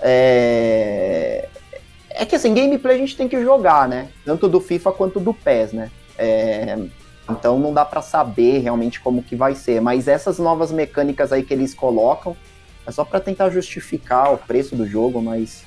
É... 0.00 1.46
é 2.30 2.30
que 2.30 2.36
assim, 2.36 2.54
gameplay 2.54 2.96
a 2.96 2.98
gente 2.98 3.16
tem 3.16 3.28
que 3.28 3.42
jogar, 3.42 3.88
né? 3.88 4.08
Tanto 4.24 4.48
do 4.48 4.60
FIFA 4.60 4.92
quanto 4.92 5.18
do 5.18 5.34
PES, 5.34 5.72
né? 5.72 5.90
É... 6.16 6.78
Então 7.28 7.58
não 7.58 7.72
dá 7.72 7.84
para 7.84 8.02
saber 8.02 8.58
realmente 8.58 9.00
como 9.00 9.22
que 9.22 9.36
vai 9.36 9.54
ser, 9.54 9.80
mas 9.80 10.08
essas 10.08 10.38
novas 10.38 10.72
mecânicas 10.72 11.32
aí 11.32 11.42
que 11.42 11.54
eles 11.54 11.74
colocam 11.74 12.36
é 12.86 12.90
só 12.90 13.04
para 13.04 13.20
tentar 13.20 13.50
justificar 13.50 14.32
o 14.32 14.38
preço 14.38 14.74
do 14.74 14.86
jogo, 14.86 15.20
mas 15.22 15.64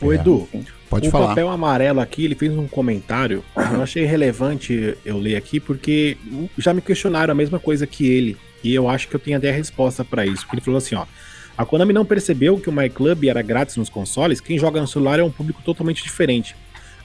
o 0.00 0.12
Edu, 0.12 0.48
Enfim. 0.52 0.66
Pode 0.90 1.08
o 1.08 1.10
falar. 1.10 1.28
papel 1.28 1.48
amarelo 1.48 2.00
aqui, 2.00 2.24
ele 2.24 2.34
fez 2.34 2.52
um 2.52 2.68
comentário. 2.68 3.42
Eu 3.72 3.82
achei 3.82 4.04
relevante 4.04 4.96
eu 5.04 5.18
ler 5.18 5.36
aqui, 5.36 5.58
porque 5.58 6.16
já 6.58 6.72
me 6.72 6.80
questionaram 6.80 7.32
a 7.32 7.34
mesma 7.34 7.58
coisa 7.58 7.86
que 7.86 8.06
ele. 8.06 8.36
E 8.62 8.74
eu 8.74 8.88
acho 8.88 9.08
que 9.08 9.16
eu 9.16 9.20
tenho 9.20 9.36
até 9.36 9.50
a 9.50 9.52
resposta 9.52 10.04
para 10.04 10.24
isso. 10.24 10.42
Porque 10.42 10.56
ele 10.56 10.64
falou 10.64 10.78
assim: 10.78 10.94
ó, 10.94 11.04
a 11.56 11.64
Konami 11.64 11.92
não 11.92 12.04
percebeu 12.04 12.58
que 12.58 12.68
o 12.68 12.72
MyClub 12.72 13.28
era 13.28 13.40
grátis 13.40 13.76
nos 13.76 13.88
consoles, 13.88 14.40
quem 14.40 14.58
joga 14.58 14.80
no 14.80 14.86
celular 14.86 15.18
é 15.18 15.24
um 15.24 15.30
público 15.30 15.62
totalmente 15.62 16.02
diferente. 16.02 16.54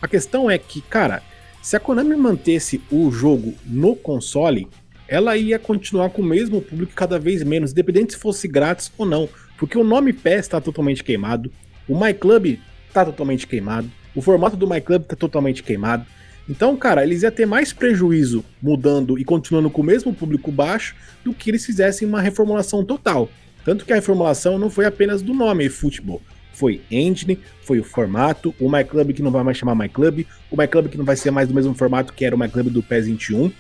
A 0.02 0.08
questão 0.08 0.52
é 0.52 0.58
que, 0.58 0.82
cara, 0.82 1.24
se 1.62 1.76
a 1.76 1.80
Konami 1.80 2.16
mantesse 2.16 2.82
o 2.92 3.10
jogo 3.12 3.54
no 3.66 3.96
console, 3.96 4.68
ela 5.08 5.38
ia 5.38 5.60
continuar 5.60 6.10
com 6.10 6.22
o 6.22 6.26
mesmo 6.26 6.62
público 6.62 6.94
cada 6.96 7.20
vez 7.20 7.44
menos, 7.44 7.72
independente 7.72 8.14
se 8.14 8.20
fosse 8.20 8.48
grátis 8.48 8.92
ou 8.98 9.06
não. 9.06 9.30
Porque 9.58 9.78
o 9.78 9.84
nome 9.84 10.12
PES 10.12 10.40
está 10.40 10.60
totalmente 10.60 11.04
queimado, 11.04 11.52
o 11.88 11.98
MyClub 11.98 12.60
está 12.88 13.06
totalmente 13.06 13.46
queimado, 13.46 13.90
o 14.16 14.22
formato 14.22 14.58
do 14.58 14.68
MyClub 14.68 15.04
está 15.04 15.16
totalmente 15.16 15.64
queimado. 15.64 16.06
Então, 16.50 16.76
cara, 16.76 17.04
eles 17.04 17.24
iam 17.24 17.32
ter 17.32 17.46
mais 17.46 17.72
prejuízo 17.72 18.44
mudando 18.62 19.18
e 19.18 19.24
continuando 19.24 19.70
com 19.70 19.82
o 19.82 19.86
mesmo 19.86 20.14
público 20.14 20.52
baixo 20.52 20.96
do 21.24 21.34
que 21.34 21.50
eles 21.50 21.66
fizessem 21.66 22.08
uma 22.08 22.20
reformulação 22.20 22.84
total. 22.84 23.30
Tanto 23.63 23.86
que 23.86 23.91
a 23.91 23.95
reformulação 23.95 24.58
não 24.58 24.69
foi 24.69 24.86
apenas 24.86 25.21
do 25.21 25.34
nome 25.34 25.69
futebol. 25.69 26.21
Foi 26.54 26.82
engine, 26.91 27.39
foi 27.63 27.80
o 27.80 27.84
formato, 27.84 28.54
o 28.60 28.69
MyClub 28.69 29.13
que 29.13 29.21
não 29.21 29.32
vai 29.32 29.43
mais 29.43 29.58
chamar 29.58 29.76
MyClub, 29.76 30.28
o 30.50 30.58
MyClub 30.58 30.89
que 30.89 30.97
não 30.97 31.06
vai 31.06 31.15
ser 31.15 31.32
mais 31.32 31.47
do 31.47 31.54
mesmo 31.54 31.74
formato 31.74 32.13
que 32.13 32.26
era 32.26 32.36
o 32.36 32.39
MyClub 32.39 32.69
do 32.69 32.84
PES 32.84 33.06
21. 33.08 33.52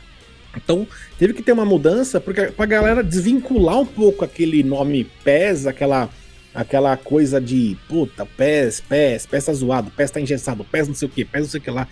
Então, 0.55 0.85
teve 1.17 1.33
que 1.33 1.41
ter 1.41 1.53
uma 1.53 1.65
mudança 1.65 2.19
porque 2.19 2.47
pra 2.47 2.65
galera 2.65 3.03
desvincular 3.03 3.79
um 3.79 3.85
pouco 3.85 4.25
aquele 4.25 4.63
nome 4.63 5.05
PES, 5.23 5.67
aquela 5.67 6.09
aquela 6.53 6.97
coisa 6.97 7.39
de 7.39 7.77
puta, 7.87 8.25
PES, 8.25 8.81
PES, 8.81 9.25
PES 9.25 9.45
tá 9.45 9.53
zoado, 9.53 9.89
PES 9.91 10.11
tá 10.11 10.19
engessado, 10.19 10.65
PES 10.65 10.87
não 10.89 10.95
sei 10.95 11.07
o 11.07 11.11
que, 11.11 11.23
PES 11.23 11.41
não 11.41 11.49
sei 11.49 11.59
o 11.59 11.63
que 11.63 11.71
lá. 11.71 11.87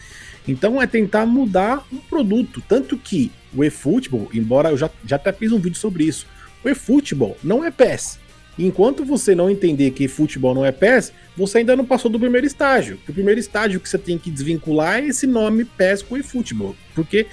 Então 0.47 0.81
é 0.81 0.87
tentar 0.87 1.25
mudar 1.25 1.85
um 1.91 1.97
produto. 1.97 2.61
Tanto 2.67 2.97
que 2.97 3.31
o 3.55 3.63
eFootball, 3.63 4.29
embora 4.33 4.69
eu 4.69 4.77
já, 4.77 4.89
já 5.05 5.15
até 5.15 5.31
fiz 5.31 5.51
um 5.51 5.59
vídeo 5.59 5.77
sobre 5.77 6.03
isso, 6.03 6.27
o 6.63 6.69
eFootball 6.69 7.37
não 7.43 7.63
é 7.63 7.71
PES. 7.71 8.19
Enquanto 8.57 9.05
você 9.05 9.33
não 9.33 9.49
entender 9.49 9.91
que 9.91 10.07
futebol 10.07 10.53
não 10.53 10.65
é 10.65 10.71
PES, 10.71 11.13
você 11.37 11.59
ainda 11.59 11.75
não 11.75 11.85
passou 11.85 12.11
do 12.11 12.19
primeiro 12.19 12.45
estágio. 12.45 12.99
O 13.07 13.13
primeiro 13.13 13.39
estágio 13.39 13.79
que 13.79 13.87
você 13.87 13.97
tem 13.97 14.17
que 14.17 14.29
desvincular 14.29 14.99
é 14.99 15.07
esse 15.07 15.25
nome 15.25 15.63
PES 15.63 16.01
com 16.01 16.17
eFootball, 16.17 16.75
porque 16.93 17.25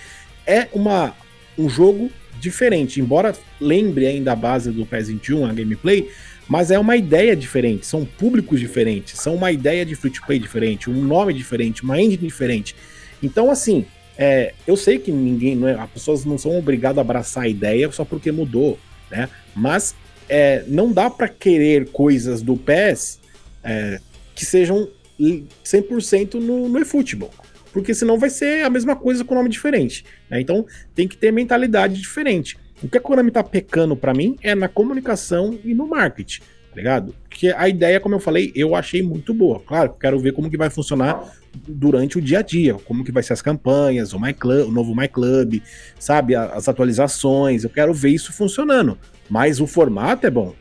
é 0.47 0.69
uma, 0.73 1.15
um 1.59 1.69
jogo 1.69 2.11
diferente. 2.39 3.01
Embora 3.01 3.35
lembre 3.61 4.07
ainda 4.07 4.33
a 4.33 4.37
base 4.37 4.71
do 4.71 4.87
PES 4.87 5.09
21, 5.09 5.47
a 5.47 5.53
gameplay, 5.53 6.09
mas 6.49 6.71
é 6.71 6.79
uma 6.79 6.97
ideia 6.97 7.35
diferente, 7.35 7.85
são 7.87 8.05
públicos 8.05 8.61
diferentes, 8.61 9.19
são 9.19 9.35
uma 9.35 9.51
ideia 9.51 9.85
de 9.85 9.97
free 9.97 10.11
to 10.11 10.23
play 10.25 10.39
diferente, 10.39 10.89
um 10.89 11.03
nome 11.03 11.33
diferente, 11.33 11.83
uma 11.83 12.01
engine 12.01 12.19
diferente. 12.19 12.77
Então, 13.21 13.51
assim, 13.51 13.85
é, 14.17 14.55
eu 14.67 14.77
sei 14.77 14.99
que 14.99 15.11
ninguém, 15.11 15.59
é, 15.67 15.73
as 15.73 15.91
pessoas 15.91 16.25
não 16.25 16.39
são 16.39 16.57
obrigadas 16.57 16.99
a 16.99 17.01
abraçar 17.01 17.45
a 17.45 17.49
ideia 17.49 17.91
só 17.91 18.05
porque 18.05 18.31
mudou, 18.31 18.79
né? 19.11 19.29
Mas 19.55 19.95
é, 20.29 20.65
não 20.67 20.93
dá 20.93 21.09
para 21.09 21.29
querer 21.29 21.91
coisas 21.91 22.43
do 22.43 22.57
PES 22.57 23.21
é, 23.63 24.01
que 24.35 24.45
sejam 24.45 24.89
100% 25.19 26.35
no, 26.35 26.69
no 26.69 26.79
eFootball. 26.79 27.33
Porque 27.73 27.95
senão 27.95 28.19
vai 28.19 28.31
ser 28.31 28.65
a 28.65 28.71
mesma 28.71 28.97
coisa 28.97 29.25
com 29.25 29.35
nome 29.35 29.49
diferente. 29.49 30.05
Né? 30.31 30.41
Então 30.41 30.67
tem 30.95 31.07
que 31.07 31.17
ter 31.17 31.33
mentalidade 31.33 32.01
diferente. 32.01 32.57
O 32.83 32.89
que 32.89 32.99
a 32.99 33.01
Konami 33.01 33.31
tá 33.31 33.43
pecando 33.43 33.97
para 33.97 34.13
mim 34.13 34.37
é 34.43 34.55
na 34.55 34.69
comunicação 34.69 35.59
e 35.65 35.75
no 35.75 35.87
marketing, 35.87 36.43
ligado? 36.77 37.15
Porque 37.29 37.49
a 37.49 37.69
ideia, 37.69 38.01
como 38.01 38.15
eu 38.15 38.21
falei, 38.21 38.53
eu 38.55 38.75
achei 38.75 39.03
muito 39.03 39.33
boa. 39.33 39.61
Claro, 39.61 39.95
quero 39.99 40.19
ver 40.19 40.33
como 40.33 40.51
que 40.51 40.57
vai 40.57 40.71
funcionar 40.71 41.33
durante 41.67 42.19
o 42.19 42.21
dia 42.21 42.41
a 42.41 42.43
dia, 42.43 42.75
como 42.75 43.05
que 43.05 43.13
vai 43.13 43.23
ser 43.23 43.33
as 43.33 43.43
campanhas, 43.43 44.13
o, 44.13 44.21
My 44.21 44.35
Club, 44.35 44.69
o 44.69 44.73
novo 44.73 44.95
My 44.95 45.09
Club, 45.09 45.61
sabe, 45.99 46.35
as 46.35 46.69
atualizações, 46.69 47.65
eu 47.65 47.71
quero 47.71 47.95
ver 47.95 48.11
isso 48.11 48.33
funcionando. 48.33 48.99
Mas 49.29 49.61
o 49.61 49.67
formato 49.67 50.27
é 50.27 50.31
bom. 50.31 50.55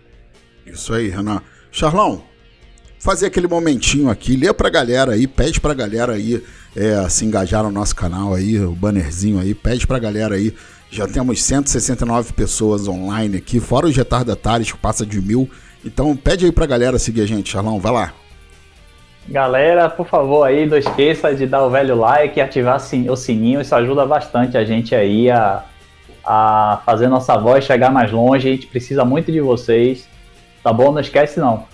Isso 0.66 0.94
aí, 0.94 1.10
Renan. 1.10 1.42
Charlão, 1.72 2.24
fazer 3.00 3.28
aquele 3.28 3.48
momentinho 3.48 4.10
aqui, 4.10 4.36
lê 4.36 4.52
pra 4.54 4.70
galera 4.70 5.14
aí, 5.14 5.28
pede 5.28 5.60
pra 5.60 5.74
galera 5.74 6.14
aí 6.14 6.42
é, 6.76 7.08
se 7.10 7.26
engajar 7.26 7.64
no 7.64 7.72
nosso 7.72 7.96
canal 7.96 8.34
aí, 8.34 8.60
o 8.60 8.72
bannerzinho 8.72 9.40
aí, 9.40 9.54
pede 9.54 9.86
pra 9.86 10.00
galera 10.00 10.36
aí. 10.36 10.54
Já 10.90 11.08
temos 11.08 11.44
169 11.44 12.34
pessoas 12.34 12.88
online 12.88 13.38
aqui, 13.38 13.60
fora 13.60 13.88
os 13.88 13.96
retardatários 13.96 14.72
que 14.72 14.78
passa 14.78 15.06
de 15.06 15.20
mil. 15.22 15.50
Então 15.86 16.16
pede 16.16 16.46
aí 16.46 16.52
pra 16.52 16.66
galera 16.66 16.98
seguir 16.98 17.22
a 17.22 17.28
gente, 17.28 17.52
Charlão, 17.52 17.80
vai 17.80 17.92
lá. 17.92 18.14
Galera, 19.28 19.90
por 19.90 20.08
favor 20.08 20.44
aí, 20.44 20.66
não 20.66 20.78
esqueça 20.78 21.34
de 21.34 21.48
dar 21.48 21.64
o 21.64 21.70
velho 21.70 21.96
like 21.96 22.38
e 22.38 22.42
ativar 22.42 22.78
o 22.78 23.16
sininho, 23.16 23.62
isso 23.62 23.74
ajuda 23.74 24.06
bastante 24.06 24.58
a 24.58 24.66
gente 24.66 24.94
aí 24.94 25.32
a 25.32 25.64
a 26.26 26.82
fazer 26.86 27.08
nossa 27.08 27.38
voz 27.38 27.64
chegar 27.64 27.92
mais 27.92 28.12
longe. 28.12 28.50
A 28.50 28.52
gente 28.52 28.68
precisa 28.68 29.06
muito 29.06 29.32
de 29.32 29.40
vocês, 29.40 30.08
tá 30.64 30.74
bom? 30.74 30.92
Não 30.92 31.00
esquece 31.00 31.40
não. 31.40 31.66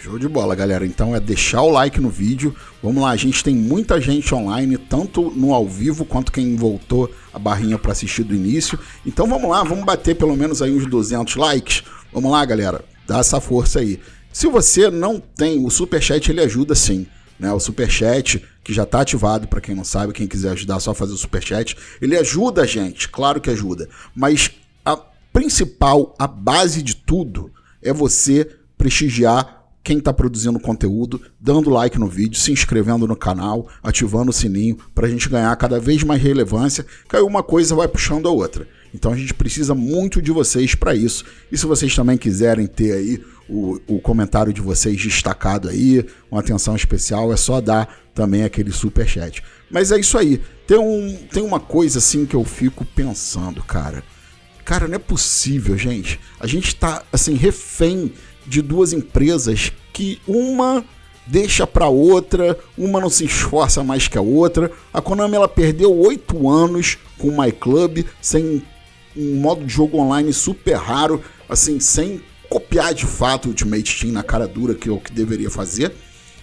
Show 0.00 0.18
de 0.18 0.28
bola, 0.28 0.54
galera. 0.54 0.86
Então 0.86 1.14
é 1.14 1.20
deixar 1.20 1.60
o 1.62 1.70
like 1.70 2.00
no 2.00 2.08
vídeo. 2.08 2.54
Vamos 2.82 3.02
lá, 3.02 3.10
a 3.10 3.16
gente 3.16 3.42
tem 3.42 3.54
muita 3.54 4.00
gente 4.00 4.32
online, 4.32 4.78
tanto 4.78 5.32
no 5.34 5.52
ao 5.52 5.66
vivo 5.66 6.04
quanto 6.04 6.32
quem 6.32 6.56
voltou 6.56 7.10
a 7.34 7.38
barrinha 7.38 7.76
para 7.76 7.92
assistir 7.92 8.22
do 8.22 8.34
início. 8.34 8.78
Então 9.04 9.26
vamos 9.26 9.50
lá, 9.50 9.62
vamos 9.64 9.84
bater 9.84 10.14
pelo 10.14 10.36
menos 10.36 10.62
aí 10.62 10.74
uns 10.74 10.86
200 10.86 11.36
likes. 11.36 11.82
Vamos 12.12 12.30
lá, 12.30 12.44
galera. 12.44 12.84
Dá 13.08 13.18
essa 13.18 13.40
força 13.40 13.80
aí. 13.80 13.98
Se 14.32 14.46
você 14.46 14.88
não 14.88 15.18
tem 15.18 15.64
o 15.64 15.70
super 15.70 16.00
chat, 16.00 16.30
ele 16.30 16.40
ajuda 16.40 16.76
sim 16.76 17.08
né? 17.38 17.52
O 17.52 17.60
super 17.60 17.88
chat 17.90 18.42
que 18.64 18.72
já 18.72 18.82
está 18.82 19.00
ativado 19.00 19.46
para 19.46 19.60
quem 19.60 19.74
não 19.74 19.84
sabe, 19.84 20.12
quem 20.12 20.26
quiser 20.26 20.50
ajudar, 20.50 20.80
só 20.80 20.92
fazer 20.92 21.12
o 21.12 21.16
super 21.16 21.42
chat. 21.42 21.76
Ele 22.02 22.16
ajuda 22.16 22.62
a 22.62 22.66
gente, 22.66 23.08
claro 23.08 23.40
que 23.40 23.50
ajuda, 23.50 23.88
mas 24.14 24.50
a 24.84 24.96
principal, 25.32 26.14
a 26.18 26.26
base 26.26 26.82
de 26.82 26.96
tudo 26.96 27.50
é 27.82 27.92
você 27.92 28.50
prestigiar 28.76 29.56
quem 29.82 29.98
está 29.98 30.12
produzindo 30.12 30.60
conteúdo, 30.60 31.22
dando 31.40 31.70
like 31.70 31.98
no 31.98 32.08
vídeo, 32.08 32.38
se 32.38 32.52
inscrevendo 32.52 33.06
no 33.06 33.16
canal, 33.16 33.68
ativando 33.82 34.30
o 34.30 34.34
sininho 34.34 34.76
para 34.94 35.06
a 35.06 35.10
gente 35.10 35.30
ganhar 35.30 35.56
cada 35.56 35.80
vez 35.80 36.02
mais 36.02 36.20
relevância, 36.20 36.84
que 37.08 37.16
aí 37.16 37.22
uma 37.22 37.42
coisa 37.42 37.74
vai 37.74 37.88
puxando 37.88 38.28
a 38.28 38.30
outra. 38.30 38.68
Então 38.94 39.12
a 39.12 39.16
gente 39.16 39.34
precisa 39.34 39.74
muito 39.74 40.20
de 40.20 40.32
vocês 40.32 40.74
para 40.74 40.94
isso. 40.94 41.24
E 41.50 41.58
se 41.58 41.66
vocês 41.66 41.94
também 41.94 42.16
quiserem 42.16 42.66
ter 42.66 42.92
aí 42.92 43.22
o, 43.48 43.80
o 43.86 44.00
comentário 44.00 44.52
de 44.52 44.60
vocês 44.60 45.00
destacado 45.00 45.68
aí, 45.68 46.04
uma 46.30 46.40
atenção 46.40 46.76
especial, 46.76 47.32
é 47.32 47.36
só 47.36 47.60
dar 47.60 48.02
também 48.14 48.44
aquele 48.44 48.72
super 48.72 49.06
chat. 49.06 49.42
Mas 49.70 49.92
é 49.92 49.98
isso 49.98 50.18
aí. 50.18 50.40
Tem, 50.66 50.78
um, 50.78 51.16
tem 51.30 51.42
uma 51.42 51.60
coisa 51.60 51.98
assim 51.98 52.26
que 52.26 52.34
eu 52.34 52.44
fico 52.44 52.84
pensando, 52.84 53.62
cara. 53.62 54.02
Cara, 54.64 54.86
não 54.86 54.96
é 54.96 54.98
possível, 54.98 55.76
gente. 55.78 56.20
A 56.38 56.46
gente 56.46 56.74
tá 56.74 57.02
assim 57.12 57.34
refém 57.34 58.12
de 58.46 58.60
duas 58.60 58.92
empresas 58.92 59.72
que 59.92 60.20
uma 60.26 60.84
deixa 61.26 61.66
para 61.66 61.88
outra, 61.88 62.58
uma 62.76 63.00
não 63.00 63.10
se 63.10 63.24
esforça 63.24 63.84
mais 63.84 64.08
que 64.08 64.18
a 64.18 64.22
outra. 64.22 64.70
A 64.92 65.00
Konami 65.00 65.36
ela 65.36 65.48
perdeu 65.48 65.94
oito 65.94 66.48
anos 66.50 66.98
com 67.18 67.28
o 67.28 67.42
My 67.42 67.52
Club 67.52 68.04
sem 68.20 68.62
um 69.18 69.40
modo 69.40 69.64
de 69.64 69.72
jogo 69.72 69.98
online 69.98 70.32
super 70.32 70.76
raro, 70.76 71.20
assim, 71.48 71.80
sem 71.80 72.22
copiar 72.48 72.94
de 72.94 73.04
fato 73.04 73.46
o 73.46 73.48
Ultimate 73.48 74.00
Team 74.00 74.12
na 74.12 74.22
cara 74.22 74.46
dura, 74.46 74.74
que 74.74 74.88
é 74.88 74.92
o 74.92 75.00
que 75.00 75.12
deveria 75.12 75.50
fazer. 75.50 75.92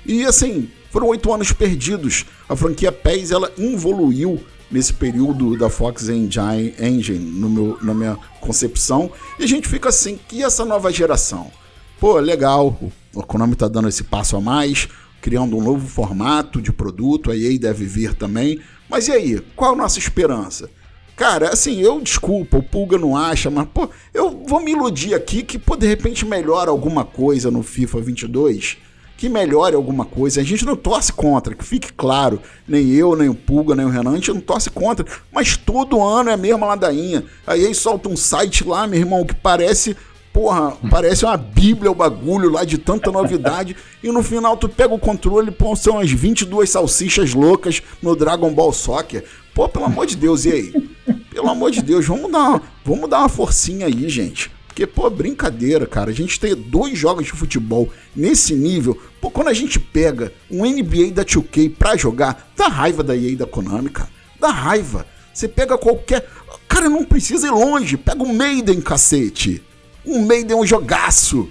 E 0.05 0.23
assim, 0.25 0.69
foram 0.91 1.07
oito 1.07 1.33
anos 1.33 1.51
perdidos. 1.51 2.25
A 2.47 2.55
franquia 2.55 2.91
PES 2.91 3.31
ela 3.31 3.51
evoluiu 3.57 4.39
nesse 4.69 4.93
período 4.93 5.57
da 5.57 5.69
Fox 5.69 6.09
Engine, 6.09 7.19
no 7.19 7.49
meu, 7.49 7.77
na 7.81 7.93
minha 7.93 8.17
concepção. 8.39 9.11
E 9.39 9.43
a 9.43 9.47
gente 9.47 9.67
fica 9.67 9.89
assim, 9.89 10.19
que 10.27 10.43
essa 10.43 10.65
nova 10.65 10.91
geração? 10.91 11.51
Pô, 11.99 12.19
legal, 12.19 12.77
o 13.13 13.23
Konami 13.23 13.55
tá 13.55 13.67
dando 13.67 13.87
esse 13.87 14.03
passo 14.03 14.35
a 14.35 14.41
mais, 14.41 14.87
criando 15.21 15.57
um 15.57 15.63
novo 15.63 15.87
formato 15.87 16.61
de 16.61 16.71
produto, 16.71 17.31
a 17.31 17.37
EA 17.37 17.57
deve 17.57 17.85
vir 17.85 18.13
também. 18.13 18.59
Mas 18.89 19.07
e 19.07 19.11
aí, 19.11 19.39
qual 19.55 19.73
a 19.73 19.77
nossa 19.77 19.97
esperança? 19.97 20.69
Cara, 21.15 21.49
assim, 21.49 21.79
eu 21.79 22.01
desculpa, 22.01 22.57
o 22.57 22.63
Pulga 22.63 22.97
não 22.97 23.15
acha, 23.15 23.49
mas, 23.49 23.67
pô, 23.73 23.89
eu 24.13 24.43
vou 24.45 24.59
me 24.59 24.71
iludir 24.71 25.13
aqui 25.13 25.43
que, 25.43 25.57
pô, 25.57 25.77
de 25.77 25.87
repente 25.87 26.25
melhora 26.25 26.69
alguma 26.69 27.05
coisa 27.05 27.49
no 27.49 27.63
FIFA 27.63 28.01
22, 28.01 28.77
que 29.15 29.29
melhore 29.29 29.75
alguma 29.75 30.03
coisa. 30.03 30.41
A 30.41 30.43
gente 30.43 30.65
não 30.65 30.75
torce 30.75 31.13
contra, 31.13 31.55
que 31.55 31.63
fique 31.63 31.93
claro. 31.93 32.41
Nem 32.67 32.91
eu, 32.91 33.15
nem 33.15 33.29
o 33.29 33.33
Pulga, 33.33 33.73
nem 33.75 33.85
o 33.85 33.89
Renan, 33.89 34.11
a 34.11 34.15
gente 34.15 34.33
não 34.33 34.41
torce 34.41 34.69
contra. 34.69 35.05
Mas 35.31 35.55
todo 35.55 36.03
ano 36.03 36.29
é 36.29 36.33
a 36.33 36.37
mesma 36.37 36.67
ladainha. 36.67 37.23
Aí 37.47 37.65
aí 37.65 37.73
solta 37.73 38.09
um 38.09 38.17
site 38.17 38.67
lá, 38.67 38.85
meu 38.85 38.99
irmão, 38.99 39.25
que 39.25 39.33
parece 39.33 39.95
porra, 40.33 40.73
parece 40.91 41.23
uma 41.23 41.37
bíblia 41.37 41.89
o 41.89 41.95
bagulho 41.95 42.51
lá 42.51 42.65
de 42.65 42.77
tanta 42.77 43.09
novidade. 43.09 43.73
e 44.03 44.11
no 44.11 44.21
final 44.21 44.57
tu 44.57 44.67
pega 44.67 44.93
o 44.93 44.99
controle, 44.99 45.49
pô, 45.49 45.73
são 45.77 45.93
umas 45.93 46.11
22 46.11 46.69
salsichas 46.69 47.33
loucas 47.33 47.81
no 48.01 48.17
Dragon 48.17 48.53
Ball 48.53 48.73
Soccer. 48.73 49.23
Pô, 49.55 49.69
pelo 49.69 49.85
amor 49.85 50.05
de 50.05 50.17
Deus, 50.17 50.43
e 50.43 50.51
aí? 50.51 50.89
Pelo 51.31 51.49
amor 51.49 51.71
de 51.71 51.81
Deus, 51.81 52.05
vamos 52.05 52.29
dar, 52.29 52.49
uma, 52.49 52.61
vamos 52.83 53.09
dar 53.09 53.19
uma 53.19 53.29
forcinha 53.29 53.85
aí, 53.85 54.09
gente. 54.09 54.51
Porque, 54.67 54.85
pô, 54.85 55.09
brincadeira, 55.09 55.87
cara. 55.87 56.11
A 56.11 56.13
gente 56.13 56.37
tem 56.37 56.53
dois 56.53 56.97
jogos 56.97 57.23
de 57.25 57.31
futebol 57.31 57.89
nesse 58.13 58.53
nível. 58.53 59.01
Pô, 59.21 59.31
quando 59.31 59.47
a 59.47 59.53
gente 59.53 59.79
pega 59.79 60.33
um 60.51 60.65
NBA 60.65 61.11
da 61.13 61.23
2K 61.23 61.73
pra 61.73 61.95
jogar, 61.95 62.51
dá 62.53 62.67
raiva 62.67 63.01
da 63.01 63.15
EA 63.15 63.37
da 63.37 63.45
Konami, 63.45 63.89
cara. 63.89 64.09
Dá 64.37 64.49
raiva. 64.49 65.07
Você 65.33 65.47
pega 65.47 65.77
qualquer. 65.77 66.29
Cara, 66.67 66.89
não 66.89 67.05
precisa 67.05 67.47
ir 67.47 67.51
longe. 67.51 67.95
Pega 67.95 68.21
o 68.23 68.27
um 68.27 68.33
Maiden, 68.33 68.81
cacete. 68.81 69.63
Um 70.05 70.25
Maiden 70.25 70.57
é 70.57 70.59
um 70.59 70.65
jogaço. 70.65 71.49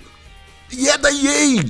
E 0.70 0.90
é 0.90 0.98
da 0.98 1.10
EA. 1.10 1.64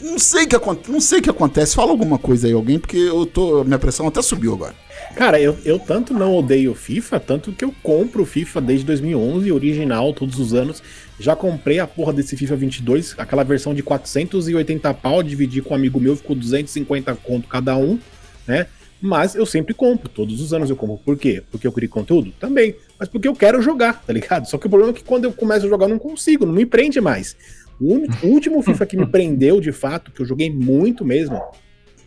Não 0.00 0.18
sei 0.18 0.44
o 0.44 0.48
que, 0.48 0.90
não 0.90 1.00
sei 1.00 1.20
que 1.20 1.30
acontece. 1.30 1.76
Fala 1.76 1.92
alguma 1.92 2.18
coisa 2.18 2.48
aí, 2.48 2.52
alguém, 2.52 2.80
porque 2.80 2.96
eu 2.96 3.24
tô. 3.24 3.62
Minha 3.62 3.78
pressão 3.78 4.08
até 4.08 4.20
subiu 4.20 4.52
agora. 4.52 4.74
Cara, 5.14 5.40
eu, 5.40 5.56
eu 5.64 5.78
tanto 5.78 6.12
não 6.12 6.34
odeio 6.34 6.74
FIFA, 6.74 7.20
tanto 7.20 7.52
que 7.52 7.64
eu 7.64 7.74
compro 7.82 8.24
FIFA 8.24 8.60
desde 8.60 8.84
2011, 8.86 9.50
original, 9.52 10.12
todos 10.12 10.38
os 10.38 10.52
anos. 10.52 10.82
Já 11.18 11.34
comprei 11.34 11.78
a 11.78 11.86
porra 11.86 12.12
desse 12.12 12.36
FIFA 12.36 12.56
22, 12.56 13.14
aquela 13.16 13.42
versão 13.42 13.74
de 13.74 13.82
480 13.82 14.92
pau, 14.94 15.22
dividi 15.22 15.62
com 15.62 15.72
um 15.72 15.76
amigo 15.76 15.98
meu, 15.98 16.16
ficou 16.16 16.36
250 16.36 17.14
conto 17.16 17.48
cada 17.48 17.76
um, 17.76 17.98
né? 18.46 18.66
Mas 19.00 19.34
eu 19.34 19.44
sempre 19.44 19.74
compro, 19.74 20.08
todos 20.08 20.40
os 20.40 20.52
anos 20.52 20.70
eu 20.70 20.76
compro. 20.76 20.98
Por 20.98 21.18
quê? 21.18 21.42
Porque 21.50 21.66
eu 21.66 21.72
queria 21.72 21.88
conteúdo? 21.88 22.32
Também. 22.40 22.74
Mas 22.98 23.08
porque 23.08 23.28
eu 23.28 23.34
quero 23.34 23.60
jogar, 23.60 24.02
tá 24.04 24.12
ligado? 24.12 24.46
Só 24.48 24.56
que 24.58 24.66
o 24.66 24.70
problema 24.70 24.92
é 24.92 24.94
que 24.94 25.04
quando 25.04 25.24
eu 25.24 25.32
começo 25.32 25.66
a 25.66 25.68
jogar 25.68 25.84
eu 25.84 25.90
não 25.90 25.98
consigo, 25.98 26.46
não 26.46 26.52
me 26.52 26.64
prende 26.64 27.00
mais. 27.00 27.36
O 27.78 28.00
último 28.26 28.62
FIFA 28.62 28.86
que 28.86 28.96
me 28.96 29.06
prendeu 29.06 29.60
de 29.60 29.70
fato, 29.70 30.10
que 30.10 30.20
eu 30.20 30.26
joguei 30.26 30.50
muito 30.50 31.04
mesmo, 31.04 31.40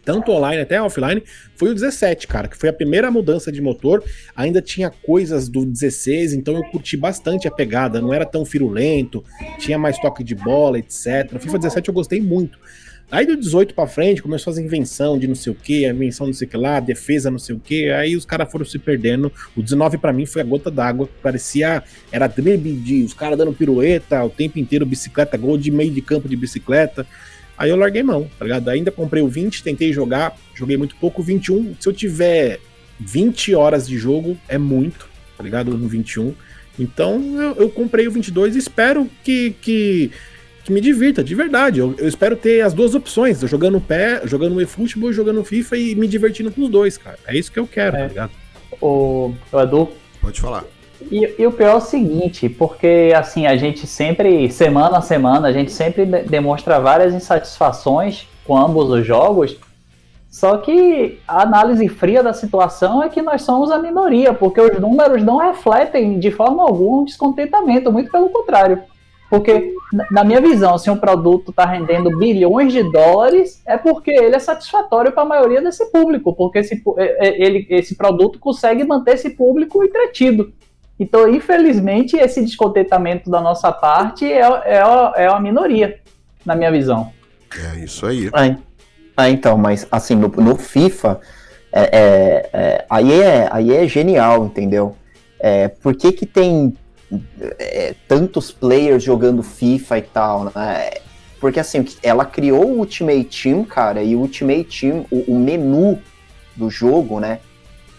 tanto 0.04 0.32
online 0.32 0.62
até 0.62 0.82
offline, 0.82 1.24
foi 1.56 1.72
o 1.72 1.74
17, 1.74 2.28
cara, 2.28 2.48
que 2.48 2.58
foi 2.58 2.70
a 2.70 2.74
primeira 2.74 3.12
mudança 3.12 3.52
de 3.52 3.62
motor. 3.62 4.04
Ainda 4.36 4.62
tinha 4.62 4.90
coisas 4.90 5.50
do 5.50 5.66
16, 5.66 6.34
então 6.34 6.56
eu 6.56 6.64
curti 6.66 6.96
bastante 6.98 7.48
a 7.48 7.52
pegada, 7.52 8.02
não 8.02 8.14
era 8.14 8.26
tão 8.26 8.46
firulento, 8.46 9.24
tinha 9.58 9.78
mais 9.78 9.98
toque 10.00 10.24
de 10.24 10.36
bola, 10.36 10.80
etc. 10.80 11.32
No 11.32 11.40
FIFA 11.40 11.58
17 11.60 11.88
eu 11.90 11.94
gostei 11.94 12.22
muito. 12.22 12.60
Aí 13.12 13.26
do 13.26 13.36
18 13.36 13.74
pra 13.74 13.88
frente 13.88 14.22
começou 14.22 14.52
as 14.52 14.60
invenção 14.60 15.18
de 15.18 15.28
não 15.28 15.34
sei 15.34 15.52
o 15.52 15.56
que, 15.56 15.84
a 15.84 15.90
invenção 15.90 16.28
não 16.28 16.34
sei 16.34 16.48
o 16.48 16.52
que 16.52 16.58
lá, 16.58 16.80
defesa 16.80 17.32
não 17.32 17.40
sei 17.40 17.56
o 17.56 17.60
que, 17.60 17.90
aí 17.90 18.16
os 18.16 18.24
caras 18.24 18.52
foram 18.52 18.64
se 18.64 18.78
perdendo. 18.78 19.32
O 19.58 19.64
19 19.64 19.98
para 19.98 20.14
mim 20.14 20.28
foi 20.28 20.44
a 20.44 20.46
gota 20.46 20.70
d'água, 20.70 21.10
parecia, 21.24 21.84
era 22.12 22.28
drible 22.28 22.74
de 22.74 23.02
os 23.02 23.16
caras 23.16 23.36
dando 23.36 23.52
pirueta 23.52 24.24
o 24.24 24.30
tempo 24.30 24.60
inteiro, 24.60 24.86
bicicleta, 24.86 25.36
gol 25.38 25.58
de 25.58 25.72
meio 25.72 25.92
de 25.92 26.04
campo 26.04 26.30
de 26.30 26.36
bicicleta. 26.36 27.06
Aí 27.60 27.70
eu 27.70 27.76
larguei 27.76 28.02
mão, 28.02 28.32
tá 28.40 28.46
ligado? 28.46 28.70
Ainda 28.70 28.90
comprei 28.90 29.22
o 29.22 29.28
20, 29.28 29.62
tentei 29.62 29.92
jogar, 29.92 30.38
joguei 30.56 30.78
muito 30.78 30.96
pouco, 30.96 31.22
o 31.22 31.26
21, 31.26 31.76
se 31.78 31.90
eu 31.90 31.92
tiver 31.92 32.58
20 32.98 33.54
horas 33.54 33.86
de 33.86 33.98
jogo, 33.98 34.38
é 34.48 34.58
muito, 34.58 35.10
tá 35.38 35.44
ligado? 35.44 35.78
No 35.78 35.90
21. 35.90 36.34
Então 36.80 37.22
eu, 37.38 37.56
eu 37.64 37.70
comprei 37.70 38.08
o 38.08 38.12
22 38.12 38.56
e 38.56 38.60
espero 38.60 39.10
que, 39.26 39.54
que 39.62 40.12
que 40.64 40.72
me 40.72 40.80
divirta, 40.80 41.24
de 41.24 41.34
verdade. 41.34 41.80
Eu, 41.80 41.96
eu 41.98 42.08
espero 42.08 42.36
ter 42.36 42.62
as 42.62 42.74
duas 42.74 42.94
opções, 42.94 43.40
jogando 43.42 43.82
pé, 43.82 44.22
jogando 44.26 44.62
eFootball, 44.62 45.12
jogando 45.12 45.44
FIFA 45.44 45.78
e 45.78 45.96
me 45.96 46.08
divertindo 46.08 46.52
com 46.52 46.62
os 46.62 46.70
dois, 46.70 46.98
cara. 46.98 47.18
É 47.26 47.36
isso 47.36 47.52
que 47.52 47.60
eu 47.60 47.68
quero, 47.68 47.98
é. 47.98 48.02
tá 48.02 48.08
ligado? 48.08 48.32
O, 48.80 49.34
o 49.52 49.60
Edu. 49.60 49.90
Pode 50.22 50.40
falar. 50.40 50.64
E, 51.12 51.36
e, 51.40 51.48
o 51.48 51.52
pior 51.52 51.70
é 51.70 51.76
o 51.76 51.82
seguinte, 51.82 52.50
porque 52.50 53.14
assim, 53.16 53.48
a 53.48 53.56
gente 53.56 53.88
sempre, 53.88 54.52
semana 54.52 54.98
a 54.98 55.02
semana, 55.02 55.48
a 55.48 55.52
gente 55.52 55.72
sempre 55.72 56.06
de 56.06 56.24
demonstra 56.24 56.80
várias 56.80 57.14
insatisfações 57.14 58.28
com 58.46 58.58
ambos 58.58 58.90
os 58.90 59.06
jogos. 59.06 59.58
Só 60.30 60.58
que 60.58 61.20
a 61.28 61.42
análise 61.42 61.88
fria 61.88 62.22
da 62.22 62.34
situação 62.34 63.02
é 63.02 63.10
que 63.10 63.22
nós 63.22 63.42
somos 63.42 63.72
a 63.72 63.80
minoria, 63.80 64.34
porque 64.34 64.62
os 64.62 64.80
números 64.80 65.24
não 65.24 65.38
refletem 65.38 66.20
de 66.20 66.30
forma 66.30 66.64
alguma 66.64 67.02
um 67.02 67.06
descontentamento, 67.06 67.92
muito 67.92 68.12
pelo 68.12 68.30
contrário. 68.30 68.84
Porque, 69.30 69.76
na 70.12 70.24
minha 70.24 70.42
visão, 70.42 70.78
se 70.78 70.90
um 70.90 70.98
produto 70.98 71.52
está 71.52 71.64
rendendo 71.64 72.18
bilhões 72.18 72.74
de 72.74 72.84
dólares, 72.92 73.62
é 73.66 73.78
porque 73.78 74.10
ele 74.10 74.36
é 74.36 74.40
satisfatório 74.40 75.12
para 75.12 75.22
a 75.22 75.26
maioria 75.26 75.62
desse 75.62 75.86
público, 75.92 76.34
porque 76.34 76.60
esse, 76.60 76.82
ele, 76.98 77.68
esse 77.70 77.96
produto 77.96 78.40
consegue 78.40 78.84
manter 78.84 79.14
esse 79.14 79.32
público 79.32 79.84
entretido. 79.84 80.52
Então, 81.00 81.30
infelizmente, 81.30 82.18
esse 82.18 82.42
descontentamento 82.42 83.30
da 83.30 83.40
nossa 83.40 83.72
parte 83.72 84.26
é, 84.26 84.42
é, 84.42 84.82
é 85.16 85.28
a 85.28 85.40
minoria, 85.40 86.00
na 86.46 86.56
minha 86.56 86.72
visão. 86.72 87.14
É 87.74 87.80
isso 87.80 88.06
aí. 88.06 88.30
É, 88.36 89.26
é 89.26 89.30
então, 89.30 89.58
mas 89.58 89.88
assim, 89.90 90.16
no, 90.16 90.28
no 90.28 90.58
FIFA, 90.58 91.22
é, 91.72 91.82
é, 91.82 92.50
é, 92.52 92.86
aí, 92.90 93.22
é, 93.22 93.48
aí 93.50 93.76
é 93.76 93.88
genial, 93.88 94.46
entendeu? 94.46 94.96
É, 95.40 95.70
por 95.70 95.96
que, 95.96 96.12
que 96.12 96.26
tem 96.26 96.76
é, 97.58 97.96
tantos 98.08 98.52
players 98.52 99.02
jogando 99.02 99.42
FIFA 99.42 99.98
e 99.98 100.02
tal, 100.02 100.52
né? 100.54 100.90
Porque 101.40 101.62
assim, 101.62 101.86
ela 102.04 102.26
criou 102.26 102.66
o 102.66 102.80
Ultimate 102.80 103.44
Team, 103.44 103.64
cara, 103.64 104.04
e 104.04 104.16
o 104.16 104.20
Ultimate 104.20 104.66
Team, 104.66 105.06
o, 105.10 105.36
o 105.36 105.40
menu 105.40 105.98
do 106.58 106.70
jogo, 106.70 107.22
né? 107.22 107.40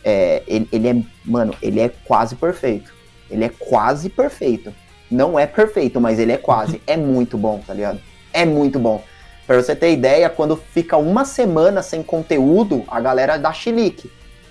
É, 0.04 0.42
ele, 0.46 0.68
ele, 0.72 0.88
é, 0.88 0.96
mano, 1.24 1.54
ele 1.60 1.80
é 1.80 1.90
quase 2.04 2.34
perfeito. 2.36 2.92
Ele 3.30 3.44
é 3.44 3.48
quase 3.48 4.08
perfeito. 4.08 4.74
Não 5.10 5.38
é 5.38 5.46
perfeito, 5.46 6.00
mas 6.00 6.18
ele 6.18 6.32
é 6.32 6.36
quase. 6.36 6.80
é 6.86 6.96
muito 6.96 7.36
bom, 7.36 7.62
tá 7.66 7.74
ligado? 7.74 8.00
É 8.32 8.44
muito 8.44 8.78
bom. 8.78 9.02
Pra 9.46 9.60
você 9.60 9.74
ter 9.74 9.92
ideia, 9.92 10.30
quando 10.30 10.56
fica 10.56 10.96
uma 10.96 11.24
semana 11.24 11.82
sem 11.82 12.02
conteúdo, 12.02 12.84
a 12.86 13.00
galera 13.00 13.36
dá 13.36 13.52
chilique. 13.52 14.10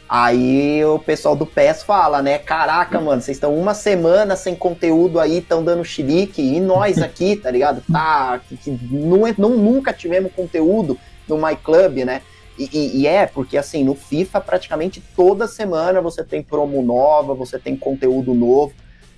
Aí 0.10 0.84
o 0.84 0.98
pessoal 0.98 1.36
do 1.36 1.46
PES 1.46 1.84
fala, 1.84 2.20
né? 2.20 2.40
Caraca, 2.40 3.00
mano, 3.00 3.22
vocês 3.22 3.38
estão 3.38 3.56
uma 3.56 3.76
semana 3.76 4.36
sem 4.36 4.56
conteúdo 4.56 5.20
aí, 5.20 5.38
estão 5.38 5.64
dando 5.64 5.86
chilique, 5.86 6.42
e 6.42 6.60
nós 6.60 6.98
aqui, 7.02 7.36
tá 7.36 7.52
ligado? 7.52 7.84
Tá, 7.92 8.42
que, 8.50 8.58
que 8.58 8.72
não, 8.92 9.28
é, 9.28 9.36
não, 9.38 9.52
nunca 9.52 9.94
tivemos 9.94 10.32
conteúdo 10.36 10.98
no 11.28 11.38
My 11.38 11.56
Club, 11.56 12.00
né? 12.00 12.24
E, 12.60 12.70
e, 12.74 13.02
e, 13.02 13.08
é, 13.08 13.26
porque 13.26 13.58
assim, 13.58 13.84
no 13.84 13.96
FIFA 13.96 14.42
praticamente 14.42 15.02
toda 15.16 15.48
semana 15.48 16.02
você 16.02 16.24
tem 16.24 16.44
promo 16.44 16.82
nova, 16.82 17.34
você 17.34 17.58
tem 17.58 17.76
conteúdo 17.76 18.34
novo, 18.34 18.74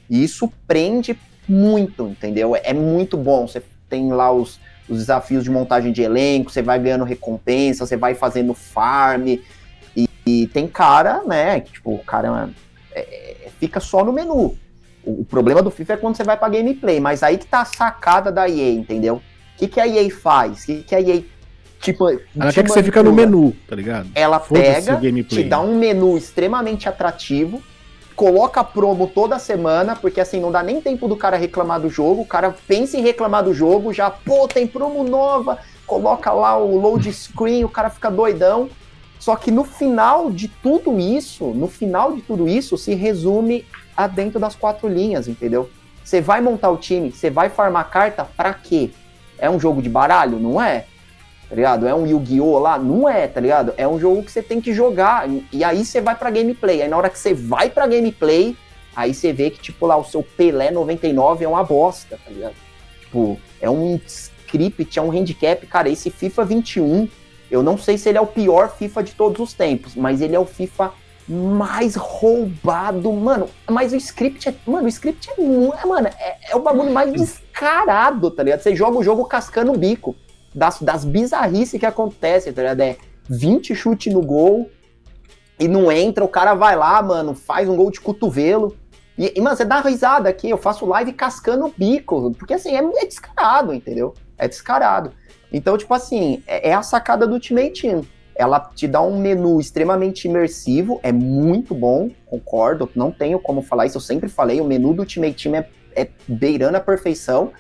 e 0.08 0.24
isso 0.24 0.52
prende 0.68 1.18
muito, 1.50 2.08
entendeu? 2.08 2.56
É, 2.56 2.62
é 2.66 2.74
muito 2.74 3.18
bom. 3.18 3.48
Você 3.48 3.64
tem 3.90 4.14
lá 4.14 4.32
os, 4.32 4.60
os 4.88 5.00
desafios 5.00 5.44
de 5.44 5.50
montagem 5.50 5.92
de 5.92 6.04
elenco, 6.04 6.52
você 6.52 6.62
vai 6.62 6.80
ganhando 6.80 7.04
recompensa, 7.04 7.86
você 7.86 7.98
vai 7.98 8.14
fazendo 8.14 8.54
farm 8.54 9.40
e 10.26 10.48
tem 10.48 10.68
cara, 10.68 11.24
né, 11.24 11.60
que 11.60 11.74
tipo, 11.74 11.94
o 11.94 12.00
cara 12.00 12.50
é, 12.94 13.00
é, 13.46 13.50
fica 13.60 13.80
só 13.80 14.04
no 14.04 14.14
menu. 14.14 14.56
O, 15.04 15.22
o, 15.22 15.26
problema 15.26 15.62
do 15.62 15.72
FIFA 15.72 15.94
é 15.94 15.98
quando 15.98 16.16
você 16.16 16.24
vai 16.24 16.38
pra 16.38 16.48
gameplay, 16.48 17.00
mas 17.00 17.24
aí 17.24 17.38
que 17.38 17.48
tá 17.48 17.62
a 17.62 17.66
sacada 17.66 18.32
da 18.32 18.48
EA, 18.48 18.72
entendeu? 18.72 19.16
O 19.16 19.22
que, 19.58 19.68
que 19.68 19.80
a 19.80 19.88
EA 19.88 20.10
faz? 20.12 20.64
O 20.64 20.66
que, 20.68 20.84
que 20.84 20.96
a 20.96 21.02
EA 21.02 21.24
Tipo, 21.82 22.10
ela 22.10 22.54
quer 22.54 22.64
que 22.64 22.70
você 22.70 22.84
fica 22.84 23.02
no 23.02 23.12
menu, 23.12 23.56
tá 23.68 23.76
ligado? 23.76 24.10
Ela 24.14 24.40
pega, 24.40 25.00
te 25.28 25.44
dá 25.44 25.60
um 25.60 25.78
menu 25.78 26.16
extremamente 26.16 26.88
atrativo, 26.88 27.62
coloca 28.16 28.64
promo 28.64 29.08
toda 29.08 29.40
semana, 29.40 29.96
porque 29.96 30.22
assim, 30.22 30.40
não 30.40 30.52
dá 30.52 30.62
nem 30.62 30.80
tempo 30.80 31.08
do 31.08 31.18
cara 31.18 31.38
reclamar 31.38 31.82
do 31.82 31.90
jogo, 31.90 32.22
o 32.22 32.26
cara 32.26 32.54
pensa 32.68 32.98
em 32.98 33.02
reclamar 33.02 33.44
do 33.44 33.54
jogo, 33.54 33.92
já, 33.92 34.12
pô, 34.12 34.48
tem 34.48 34.68
promo 34.68 35.04
nova, 35.04 35.58
coloca 35.88 36.32
lá 36.32 36.56
o 36.56 36.80
load 36.80 37.12
screen, 37.12 37.64
o 37.64 37.70
cara 37.70 37.90
fica 37.90 38.12
doidão, 38.12 38.70
só 39.20 39.36
que 39.36 39.50
no 39.50 39.64
final 39.64 40.30
de 40.30 40.48
tudo 40.48 41.00
isso, 41.00 41.46
no 41.46 41.68
final 41.68 42.14
de 42.14 42.22
tudo 42.22 42.48
isso, 42.48 42.78
se 42.78 42.94
resume 42.94 43.66
a 43.98 44.06
dentro 44.06 44.40
das 44.40 44.56
quatro 44.56 44.88
linhas, 44.88 45.28
entendeu? 45.28 45.70
Você 46.04 46.22
vai 46.22 46.42
montar 46.42 46.70
o 46.70 46.78
time, 46.78 47.12
você 47.12 47.30
vai 47.30 47.50
farmar 47.50 47.90
carta 47.90 48.24
para 48.24 48.54
quê? 48.54 48.92
É 49.38 49.50
um 49.50 49.60
jogo 49.60 49.82
de 49.82 49.90
baralho? 49.90 50.40
Não 50.40 50.62
é. 50.62 50.86
Tá 51.52 51.56
ligado? 51.56 51.86
É 51.86 51.94
um 51.94 52.08
Yu-Gi-Oh! 52.08 52.60
lá? 52.60 52.80
Não 52.80 53.10
é, 53.10 53.28
tá 53.28 53.42
ligado? 53.42 53.74
É 53.76 53.86
um 53.86 54.00
jogo 54.00 54.24
que 54.24 54.32
você 54.32 54.42
tem 54.42 54.62
que 54.62 54.74
jogar. 54.74 55.28
E 55.52 55.66
aí 55.66 55.84
você 55.84 56.00
vai 56.00 56.16
pra 56.16 56.30
gameplay. 56.30 56.82
Aí 56.82 56.88
na 56.88 56.96
hora 56.96 57.10
que 57.10 57.20
você 57.20 57.34
vai 57.34 57.70
pra 57.70 57.86
gameplay, 57.86 58.56
aí 58.96 59.14
você 59.14 59.34
vê 59.34 59.50
que, 59.50 59.60
tipo, 59.60 59.86
lá, 59.86 59.98
o 59.98 60.06
seu 60.06 60.24
Pelé 60.24 60.72
99 60.72 61.44
é 61.44 61.48
uma 61.50 61.62
bosta, 61.62 62.18
tá 62.24 62.32
ligado? 62.32 62.56
Tipo, 63.02 63.38
é 63.60 63.70
um 63.70 64.00
script, 64.08 64.98
é 64.98 65.02
um 65.02 65.12
handicap. 65.12 65.68
Cara, 65.68 65.90
esse 65.90 66.10
FIFA 66.10 66.46
21 66.46 67.10
eu 67.52 67.62
não 67.62 67.78
sei 67.78 67.98
se 67.98 68.08
ele 68.08 68.18
é 68.18 68.22
o 68.22 68.26
pior 68.26 68.74
FIFA 68.74 69.04
de 69.04 69.12
todos 69.12 69.42
os 69.42 69.54
tempos, 69.54 69.94
mas 69.94 70.22
ele 70.22 70.34
é 70.34 70.40
o 70.40 70.46
FIFA 70.46 70.94
mais 71.28 71.96
roubado, 71.96 73.12
mano. 73.12 73.50
Mas 73.70 73.92
o 73.92 73.98
script 73.98 74.48
é. 74.48 74.56
Mano, 74.66 74.86
o 74.86 74.88
script 74.88 75.30
é 75.30 75.42
muito. 75.42 75.86
Mano, 75.86 76.08
é, 76.08 76.38
é 76.50 76.56
o 76.56 76.62
bagulho 76.62 76.92
mais 76.92 77.12
descarado, 77.12 78.32
tá 78.32 78.42
ligado? 78.42 78.62
Você 78.62 78.74
joga 78.74 78.98
o 78.98 79.04
jogo 79.04 79.26
cascando 79.26 79.74
o 79.74 79.78
bico. 79.78 80.16
Das, 80.54 80.82
das 80.82 81.06
bizarrices 81.06 81.80
que 81.80 81.86
acontecem, 81.86 82.52
tá 82.52 82.62
ligado? 82.62 82.82
É 82.82 82.98
20 83.30 83.74
chute 83.74 84.10
no 84.10 84.22
gol 84.22 84.70
e 85.60 85.68
não 85.68 85.92
entra, 85.92 86.24
o 86.24 86.28
cara 86.28 86.54
vai 86.54 86.76
lá, 86.76 87.02
mano, 87.02 87.36
faz 87.36 87.70
um 87.70 87.76
gol 87.76 87.92
de 87.92 88.02
cotovelo. 88.02 88.76
E, 89.18 89.34
e 89.36 89.42
mano, 89.42 89.56
você 89.56 89.64
dá 89.64 89.80
risada 89.80 90.28
aqui, 90.28 90.50
eu 90.50 90.58
faço 90.58 90.86
live 90.86 91.14
cascando 91.14 91.66
o 91.66 91.74
bico, 91.76 92.32
porque 92.32 92.56
assim, 92.56 92.76
é, 92.76 92.80
é 92.80 93.06
descarado, 93.06 93.74
entendeu? 93.74 94.14
É 94.38 94.48
descarado. 94.48 95.12
Então, 95.54 95.78
tipo 95.78 95.94
assim, 95.94 96.42
é, 96.48 96.70
é 96.70 96.74
a 96.74 96.82
sacada 96.82 97.28
do 97.28 97.34
Ultimate 97.34 97.82
Team. 97.82 98.02
Ela 98.36 98.60
te 98.60 98.88
dá 98.88 99.02
um 99.02 99.20
menu 99.20 99.60
extremamente 99.60 100.28
imersivo, 100.28 101.00
é 101.04 101.12
muito 101.12 101.76
bom, 101.76 102.10
concordo, 102.26 102.90
não 102.96 103.12
tenho 103.12 103.40
como 103.40 103.62
falar 103.62 103.86
isso, 103.86 103.98
eu 103.98 104.02
sempre 104.02 104.30
falei, 104.30 104.60
o 104.60 104.66
menu 104.66 104.94
do 104.94 105.02
Ultimate 105.02 105.44
Team 105.44 105.56
é, 105.56 105.70
é 105.96 106.10
beirando 106.28 106.78
a 106.78 106.80
perfeição, 106.80 107.52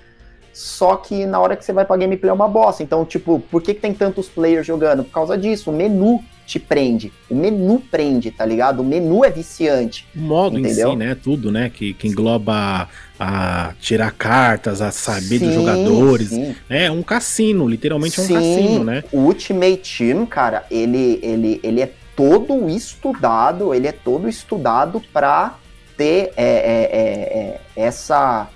só 0.53 0.95
que 0.95 1.25
na 1.25 1.39
hora 1.39 1.55
que 1.55 1.63
você 1.63 1.73
vai 1.73 1.85
pra 1.85 1.97
gameplay 1.97 2.29
é 2.29 2.33
uma 2.33 2.47
bosta. 2.47 2.83
Então, 2.83 3.05
tipo, 3.05 3.39
por 3.51 3.61
que, 3.61 3.73
que 3.73 3.81
tem 3.81 3.93
tantos 3.93 4.27
players 4.27 4.65
jogando? 4.65 5.03
Por 5.03 5.11
causa 5.11 5.37
disso, 5.37 5.71
o 5.71 5.73
menu 5.73 6.23
te 6.45 6.59
prende. 6.59 7.13
O 7.29 7.35
menu 7.35 7.79
prende, 7.79 8.29
tá 8.29 8.45
ligado? 8.45 8.81
O 8.81 8.83
menu 8.83 9.23
é 9.23 9.29
viciante. 9.29 10.05
O 10.15 10.19
modo 10.19 10.59
entendeu? 10.59 10.89
em 10.89 10.91
si, 10.91 10.97
né? 10.97 11.15
Tudo, 11.15 11.51
né? 11.51 11.69
Que, 11.73 11.93
que 11.93 12.07
engloba 12.07 12.89
a 13.19 13.73
tirar 13.79 14.11
cartas, 14.11 14.81
a 14.81 14.91
saber 14.91 15.39
sim, 15.39 15.45
dos 15.45 15.53
jogadores. 15.53 16.29
Sim. 16.29 16.55
É 16.69 16.91
um 16.91 17.01
cassino, 17.03 17.67
literalmente 17.67 18.19
é 18.19 18.23
um 18.23 18.25
sim. 18.25 18.33
cassino, 18.33 18.83
né? 18.83 19.03
O 19.11 19.19
Ultimate 19.19 19.97
Team, 19.97 20.25
cara, 20.25 20.65
ele, 20.69 21.19
ele, 21.23 21.59
ele 21.63 21.81
é 21.81 21.91
todo 22.15 22.69
estudado, 22.69 23.73
ele 23.73 23.87
é 23.87 23.91
todo 23.91 24.27
estudado 24.27 25.01
pra 25.13 25.57
ter 25.95 26.33
é, 26.35 26.43
é, 26.45 26.89
é, 26.91 27.61
é 27.75 27.85
essa. 27.85 28.49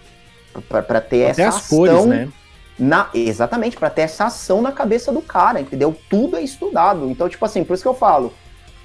Para 0.62 1.02
ter 1.02 1.30
Até 1.30 1.44
essa 1.44 1.58
ação. 1.58 1.78
Cores, 1.78 2.06
né? 2.06 2.30
Na, 2.78 3.10
exatamente, 3.14 3.78
para 3.78 3.90
ter 3.90 4.02
essa 4.02 4.26
ação 4.26 4.62
na 4.62 4.72
cabeça 4.72 5.12
do 5.12 5.22
cara, 5.22 5.62
entendeu? 5.62 5.96
Tudo 6.10 6.36
é 6.36 6.42
estudado. 6.42 7.10
Então, 7.10 7.30
tipo 7.30 7.46
assim, 7.46 7.64
por 7.64 7.74
isso 7.74 7.84
que 7.84 7.88
eu 7.88 7.94
falo. 7.94 8.34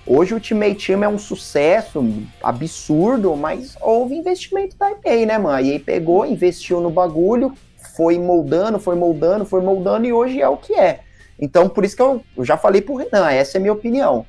Hoje 0.07 0.33
o 0.33 0.37
Ultimate 0.37 0.87
Team 0.87 1.05
é 1.05 1.09
um 1.09 1.19
sucesso 1.19 2.05
absurdo, 2.43 3.37
mas 3.37 3.77
houve 3.81 4.15
investimento 4.15 4.77
da 4.77 4.91
EA, 5.05 5.27
né, 5.27 5.39
mano? 5.39 5.57
A 5.57 5.63
EA 5.63 5.79
pegou, 5.79 6.25
investiu 6.25 6.81
no 6.81 6.91
bagulho, 6.91 7.53
foi 7.95 8.19
moldando, 8.19 8.79
foi 8.79 8.97
moldando, 8.97 9.45
foi 9.45 9.61
moldando 9.61 10.07
e 10.07 10.13
hoje 10.13 10.41
é 10.41 10.49
o 10.49 10.57
que 10.57 10.75
é. 10.75 11.01
Então, 11.39 11.69
por 11.69 11.85
isso 11.85 11.97
que 11.97 12.03
eu, 12.03 12.23
eu 12.37 12.45
já 12.45 12.57
falei 12.57 12.81
pro 12.81 12.97
Renan, 12.97 13.31
essa 13.31 13.57
é 13.57 13.59
a 13.59 13.61
minha 13.61 13.73
opinião. 13.73 14.27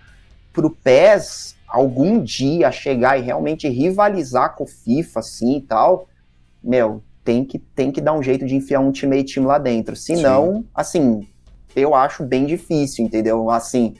Pro 0.52 0.70
PES, 0.70 1.56
algum 1.68 2.22
dia 2.22 2.72
chegar 2.72 3.18
e 3.18 3.22
realmente 3.22 3.68
rivalizar 3.70 4.56
com 4.56 4.64
o 4.66 4.68
FIFA, 4.68 5.20
assim 5.20 5.58
e 5.58 5.62
tal, 5.62 6.08
meu, 6.64 7.02
tem 7.24 7.46
que, 7.46 7.60
tem 7.60 7.92
que 7.92 8.02
dar 8.02 8.14
um 8.14 8.24
jeito 8.24 8.46
de 8.46 8.56
enfiar 8.56 8.80
um 8.80 8.88
Ultimate 8.88 9.34
Team 9.34 9.46
lá 9.46 9.58
dentro. 9.58 9.96
Senão, 9.96 10.56
Sim. 10.56 10.66
assim, 10.74 11.28
eu 11.76 11.96
acho 11.96 12.24
bem 12.24 12.46
difícil, 12.46 13.06
entendeu? 13.06 13.50
Assim, 13.50 13.96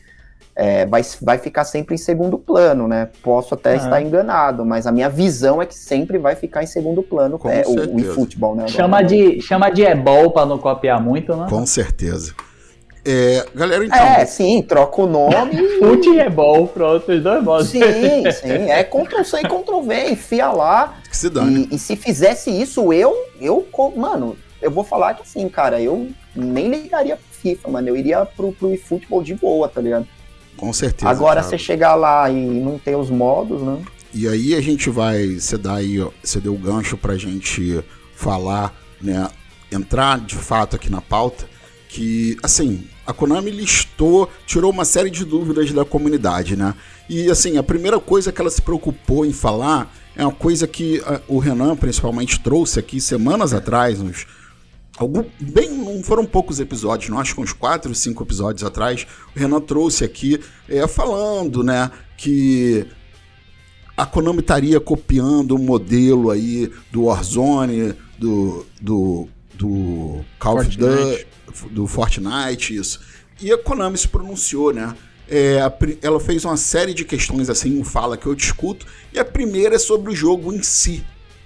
é, 0.56 0.86
vai, 0.86 1.02
vai 1.22 1.38
ficar 1.38 1.64
sempre 1.64 1.96
em 1.96 1.98
segundo 1.98 2.38
plano, 2.38 2.88
né? 2.88 3.10
Posso 3.24 3.54
até 3.54 3.76
estar 3.76 4.02
enganado, 4.02 4.66
mas 4.66 4.86
a 4.86 4.92
minha 4.92 5.10
visão 5.10 5.62
é 5.62 5.66
que 5.66 5.76
sempre 5.76 6.18
vai 6.18 6.36
ficar 6.36 6.64
em 6.64 6.68
segundo 6.68 7.02
plano 7.02 7.40
é, 7.46 7.64
o, 7.66 7.96
o 7.96 8.00
eFootball, 8.00 8.56
né? 8.56 8.68
Chama 8.68 9.02
de, 9.02 9.42
chama 9.42 9.70
de 9.70 9.84
ebol 9.84 10.32
para 10.32 10.46
não 10.46 10.58
copiar 10.58 11.02
muito, 11.02 11.36
né? 11.36 11.48
Com 11.50 11.66
certeza. 11.66 12.34
É, 13.04 13.44
galera, 13.56 13.84
então. 13.84 13.98
É, 13.98 14.26
sim, 14.26 14.62
troca 14.62 15.02
o 15.02 15.08
nome. 15.08 15.58
Fute 15.80 16.10
e 16.10 16.20
ebol, 16.20 16.68
pronto, 16.68 17.12
os 17.12 17.24
dois 17.24 17.44
modos. 17.44 17.70
Sim, 17.70 17.80
sim, 18.32 18.70
é 18.70 18.84
Ctrl-C 18.84 19.40
e 19.40 19.44
Ctrl-V, 19.44 20.12
enfia 20.12 20.52
lá. 20.52 21.01
Que 21.12 21.18
se 21.18 21.30
dane. 21.30 21.68
E, 21.70 21.76
e 21.76 21.78
se 21.78 21.97
fizesse 21.97 22.49
isso, 22.49 22.93
eu, 22.93 23.14
eu, 23.39 23.68
mano, 23.97 24.38
eu 24.62 24.72
vou 24.72 24.86
falar 24.86 25.14
que 25.14 25.24
assim, 25.24 25.49
cara, 25.49 25.82
eu 25.82 26.09
nem 26.34 26.70
ligaria 26.70 27.18
pro 27.18 27.26
FIFA, 27.41 27.70
mano, 27.70 27.89
eu 27.89 27.97
iria 27.97 28.26
pro, 28.26 28.53
pro 28.53 28.74
eFootball 28.74 29.22
de 29.22 29.36
boa, 29.36 29.68
tá 29.68 29.82
ligado? 29.82 30.07
Com 30.55 30.72
certeza. 30.72 31.12
Agora, 31.12 31.43
você 31.43 31.57
chegar 31.57 31.95
lá 31.95 32.30
e 32.30 32.34
não 32.34 32.80
ter 32.80 32.95
os 32.95 33.09
modos, 33.09 33.62
né? 33.62 33.82
E 34.14 34.26
aí 34.26 34.55
a 34.55 34.62
gente 34.62 34.89
vai, 34.89 35.36
você 35.39 35.57
dá 35.57 35.76
aí, 35.76 35.97
você 36.24 36.39
deu 36.39 36.53
o 36.53 36.57
gancho 36.57 36.95
pra 36.95 37.18
gente 37.18 37.84
falar, 38.16 38.74
né, 39.01 39.28
entrar 39.70 40.20
de 40.20 40.36
fato 40.36 40.78
aqui 40.78 40.89
na 40.89 41.01
pauta, 41.01 41.45
que, 41.89 42.38
assim, 42.41 42.88
a 43.05 43.12
Konami 43.12 43.51
listou, 43.51 44.30
tirou 44.45 44.72
uma 44.72 44.86
série 44.86 45.09
de 45.09 45.26
dúvidas 45.26 45.74
da 45.74 45.84
comunidade, 45.84 46.55
né? 46.55 46.74
E, 47.09 47.30
assim, 47.30 47.57
a 47.57 47.64
primeira 47.64 47.99
coisa 47.99 48.32
que 48.32 48.39
ela 48.39 48.49
se 48.49 48.62
preocupou 48.62 49.26
em 49.26 49.34
falar 49.34 49.93
é 50.16 50.24
uma 50.24 50.34
coisa 50.34 50.68
que 50.68 50.99
uh, 50.99 51.22
o 51.28 51.39
Renan, 51.39 51.76
principalmente, 51.76 52.39
trouxe 52.39 52.80
aqui 52.80 52.99
semanas 52.99 53.53
atrás, 53.53 53.99
uns 53.99 54.28
algum, 54.97 55.24
bem, 55.39 55.70
não 55.70 56.03
foram 56.03 56.26
poucos 56.26 56.59
episódios, 56.59 57.09
não 57.09 57.20
acho 57.20 57.34
que 57.34 57.41
uns 57.41 57.53
4, 57.53 57.93
5 57.93 58.24
episódios 58.24 58.64
atrás, 58.64 59.07
o 59.36 59.39
Renan 59.39 59.62
trouxe 59.62 60.03
aqui 60.03 60.39
é, 60.70 60.86
falando, 60.88 61.64
né, 61.64 61.89
que 62.18 62.86
a 63.95 64.05
Konami 64.05 64.39
estaria 64.39 64.80
copiando 64.80 65.51
o 65.51 65.55
um 65.55 65.64
modelo 65.64 66.32
aí 66.32 66.72
do 66.91 67.03
Warzone, 67.03 67.93
do, 68.18 68.66
do, 68.80 69.28
do 69.53 70.22
Call 70.39 70.59
of 70.59 70.78
Duty, 70.78 71.28
do 71.72 71.88
Fortnite, 71.88 72.76
isso. 72.76 72.99
E 73.41 73.51
a 73.51 73.57
Konami 73.57 73.97
se 73.97 74.07
pronunciou, 74.07 74.74
né? 74.74 74.95
É, 75.34 75.60
ela 76.02 76.20
fez 76.20 76.44
uma 76.44 76.58
série 76.58 76.94
de 76.94 77.06
questões 77.06 77.50
assim, 77.50 77.80
um 77.80 77.86
fala 77.86 78.18
que 78.18 78.28
eu 78.28 78.36
discuto, 78.36 78.86
e 79.14 79.18
a 79.18 79.24
primeira 79.24 79.76
é 79.76 79.80
sobre 79.80 80.12
o 80.12 80.16
jogo 80.16 80.52
em 80.52 80.62
si, 80.62 81.06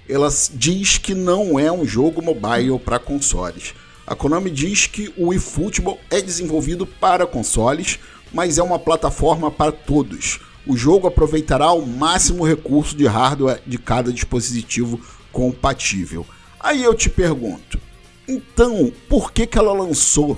ela 0.10 0.28
diz 0.54 0.98
que 0.98 1.14
não 1.14 1.60
é 1.60 1.72
um 1.72 1.86
jogo 1.86 2.20
mobile 2.20 2.80
para 2.80 2.98
consoles. 2.98 3.76
A 4.08 4.16
Konami 4.16 4.50
diz 4.50 4.88
que 4.88 5.14
o 5.16 5.32
eFootball 5.32 6.00
é 6.10 6.20
desenvolvido 6.20 6.86
para 6.86 7.28
consoles, 7.28 8.00
mas 8.34 8.58
é 8.58 8.64
uma 8.64 8.80
plataforma 8.80 9.52
para 9.52 9.72
todos. 9.72 10.40
O 10.66 10.76
jogo 10.76 11.08
aproveitará 11.08 11.72
o 11.72 11.86
máximo 11.86 12.44
recurso 12.44 12.96
de 12.96 13.06
hardware 13.06 13.62
de 13.66 13.78
cada 13.78 14.12
dispositivo 14.12 15.00
compatível. 15.32 16.26
Aí 16.60 16.84
eu 16.84 16.96
te 16.96 17.10
pergunto, 17.10 17.80
então 18.28 18.92
por 19.08 19.32
que, 19.32 19.46
que 19.46 19.58
ela 19.58 19.74
lançou 19.74 20.38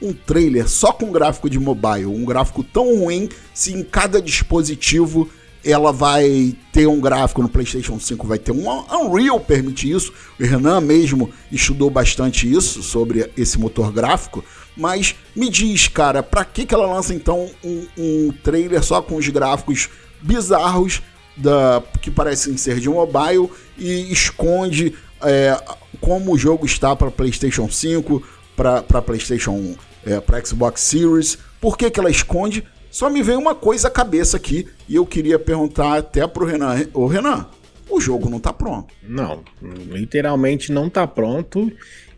um 0.00 0.12
trailer 0.12 0.68
só 0.68 0.92
com 0.92 1.10
gráfico 1.10 1.48
de 1.48 1.58
mobile, 1.58 2.06
um 2.06 2.24
gráfico 2.24 2.62
tão 2.62 2.98
ruim 2.98 3.28
se 3.52 3.72
em 3.72 3.82
cada 3.82 4.20
dispositivo 4.20 5.28
ela 5.64 5.92
vai 5.92 6.54
ter 6.72 6.86
um 6.86 7.00
gráfico 7.00 7.42
no 7.42 7.48
PlayStation 7.48 7.98
5, 7.98 8.26
vai 8.26 8.38
ter 8.38 8.52
um 8.52 8.68
Unreal 8.68 9.40
permite 9.40 9.90
isso. 9.90 10.12
O 10.38 10.42
Renan 10.42 10.80
mesmo 10.80 11.30
estudou 11.50 11.90
bastante 11.90 12.50
isso 12.50 12.82
sobre 12.82 13.30
esse 13.36 13.58
motor 13.58 13.92
gráfico. 13.92 14.44
Mas 14.76 15.16
me 15.34 15.50
diz, 15.50 15.88
cara, 15.88 16.22
pra 16.22 16.44
que, 16.44 16.64
que 16.64 16.74
ela 16.74 16.86
lança 16.86 17.12
então 17.12 17.50
um, 17.64 17.86
um 17.98 18.32
trailer 18.44 18.82
só 18.82 19.02
com 19.02 19.16
os 19.16 19.28
gráficos 19.28 19.88
bizarros 20.22 21.02
da, 21.36 21.82
que 22.00 22.10
parecem 22.10 22.56
ser 22.56 22.78
de 22.78 22.88
mobile 22.88 23.50
e 23.76 24.12
esconde 24.12 24.94
é, 25.22 25.60
como 26.00 26.32
o 26.32 26.38
jogo 26.38 26.66
está 26.66 26.94
para 26.94 27.10
PlayStation 27.10 27.68
5, 27.68 28.22
para 28.56 29.02
PlayStation, 29.02 29.74
é, 30.04 30.20
para 30.20 30.44
Xbox 30.44 30.80
Series? 30.82 31.38
Por 31.60 31.76
que, 31.76 31.90
que 31.90 31.98
ela 31.98 32.10
esconde? 32.10 32.64
Só 32.90 33.10
me 33.10 33.22
veio 33.22 33.38
uma 33.38 33.54
coisa 33.54 33.88
à 33.88 33.90
cabeça 33.90 34.36
aqui 34.36 34.66
e 34.88 34.94
eu 34.94 35.04
queria 35.04 35.38
perguntar 35.38 35.98
até 35.98 36.26
pro 36.26 36.46
Renan. 36.46 36.86
Ô 36.94 37.06
Renan, 37.06 37.46
o 37.90 38.00
jogo 38.00 38.28
não 38.28 38.40
tá 38.40 38.52
pronto. 38.52 38.94
Não, 39.02 39.42
literalmente 39.62 40.72
não 40.72 40.88
tá 40.88 41.06
pronto. 41.06 41.70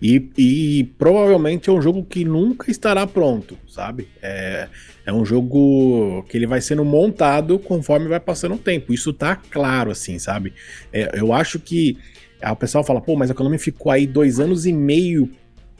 E, 0.02 0.30
e, 0.38 0.84
provavelmente 0.98 1.68
é 1.68 1.72
um 1.72 1.82
jogo 1.82 2.02
que 2.02 2.24
nunca 2.24 2.70
estará 2.70 3.06
pronto, 3.06 3.58
sabe? 3.68 4.08
É, 4.22 4.68
é 5.04 5.12
um 5.12 5.26
jogo 5.26 6.22
que 6.28 6.38
ele 6.38 6.46
vai 6.46 6.60
sendo 6.60 6.84
montado 6.84 7.58
conforme 7.58 8.08
vai 8.08 8.18
passando 8.18 8.54
o 8.54 8.58
tempo. 8.58 8.94
Isso 8.94 9.12
tá 9.12 9.36
claro, 9.36 9.90
assim, 9.90 10.18
sabe? 10.18 10.54
É, 10.90 11.20
eu 11.20 11.34
acho 11.34 11.58
que 11.58 11.98
a 12.40 12.56
pessoa 12.56 12.82
fala, 12.82 13.00
pô, 13.00 13.14
mas 13.14 13.30
a 13.30 13.34
Konami 13.34 13.58
ficou 13.58 13.92
aí 13.92 14.06
dois 14.06 14.40
anos 14.40 14.64
e 14.64 14.72
meio 14.72 15.30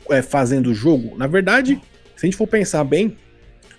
é, 0.09 0.21
fazendo 0.21 0.67
o 0.67 0.75
jogo. 0.75 1.17
Na 1.17 1.25
verdade, 1.25 1.81
se 2.21 2.27
a 2.27 2.29
gente 2.29 2.37
for 2.37 2.45
pensar 2.45 2.83
bem, 2.83 3.17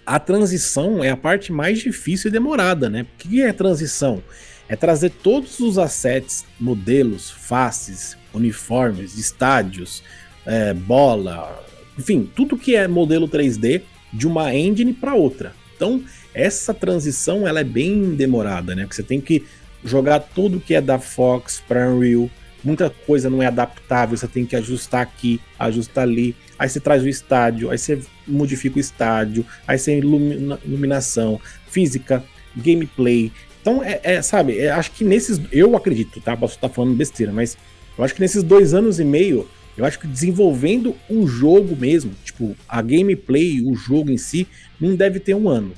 a 0.04 0.18
transição 0.18 1.04
é 1.04 1.10
a 1.10 1.16
parte 1.16 1.52
mais 1.52 1.78
difícil 1.78 2.28
e 2.28 2.32
demorada, 2.32 2.90
né? 2.90 3.02
O 3.02 3.06
que 3.16 3.40
é 3.40 3.52
transição? 3.52 4.20
É 4.68 4.74
trazer 4.74 5.10
todos 5.10 5.60
os 5.60 5.78
assets, 5.78 6.44
modelos, 6.58 7.30
faces, 7.30 8.16
uniformes, 8.34 9.16
estádios, 9.16 10.02
é, 10.44 10.74
bola, 10.74 11.64
enfim, 11.96 12.28
tudo 12.34 12.58
que 12.58 12.74
é 12.74 12.88
modelo 12.88 13.28
3D 13.28 13.82
de 14.12 14.26
uma 14.26 14.52
engine 14.52 14.92
para 14.92 15.14
outra. 15.14 15.54
Então, 15.76 16.02
essa 16.34 16.74
transição 16.74 17.46
ela 17.46 17.60
é 17.60 17.64
bem 17.64 18.16
demorada, 18.16 18.74
né? 18.74 18.82
Porque 18.82 18.96
você 18.96 19.04
tem 19.04 19.20
que 19.20 19.44
jogar 19.84 20.18
tudo 20.18 20.58
que 20.58 20.74
é 20.74 20.80
da 20.80 20.98
Fox 20.98 21.62
para 21.68 21.88
Unreal, 21.88 22.28
muita 22.64 22.90
coisa 22.90 23.28
não 23.28 23.42
é 23.42 23.46
adaptável, 23.46 24.16
você 24.16 24.28
tem 24.28 24.44
que 24.46 24.56
ajustar 24.56 25.02
aqui, 25.02 25.40
ajustar 25.58 26.04
ali. 26.04 26.34
Aí 26.58 26.68
você 26.68 26.80
traz 26.80 27.02
o 27.02 27.08
estádio, 27.08 27.70
aí 27.70 27.78
você 27.78 28.00
modifica 28.26 28.76
o 28.76 28.80
estádio, 28.80 29.44
aí 29.66 29.78
você 29.78 29.98
ilumina, 29.98 30.58
iluminação, 30.64 31.40
física, 31.68 32.22
gameplay. 32.56 33.32
Então, 33.60 33.82
é, 33.82 34.00
é 34.02 34.22
sabe, 34.22 34.58
é, 34.58 34.70
acho 34.70 34.92
que 34.92 35.04
nesses. 35.04 35.40
Eu 35.50 35.76
acredito, 35.76 36.20
tá? 36.20 36.36
Posso 36.36 36.54
estar 36.54 36.68
falando 36.68 36.94
besteira, 36.94 37.32
mas 37.32 37.56
eu 37.96 38.04
acho 38.04 38.14
que 38.14 38.20
nesses 38.20 38.42
dois 38.42 38.74
anos 38.74 39.00
e 39.00 39.04
meio, 39.04 39.48
eu 39.76 39.84
acho 39.84 39.98
que 39.98 40.06
desenvolvendo 40.06 40.94
o 41.08 41.26
jogo 41.26 41.76
mesmo, 41.76 42.12
tipo, 42.24 42.56
a 42.68 42.82
gameplay, 42.82 43.60
o 43.62 43.74
jogo 43.74 44.10
em 44.10 44.18
si, 44.18 44.46
não 44.80 44.94
deve 44.94 45.20
ter 45.20 45.34
um 45.34 45.48
ano. 45.48 45.72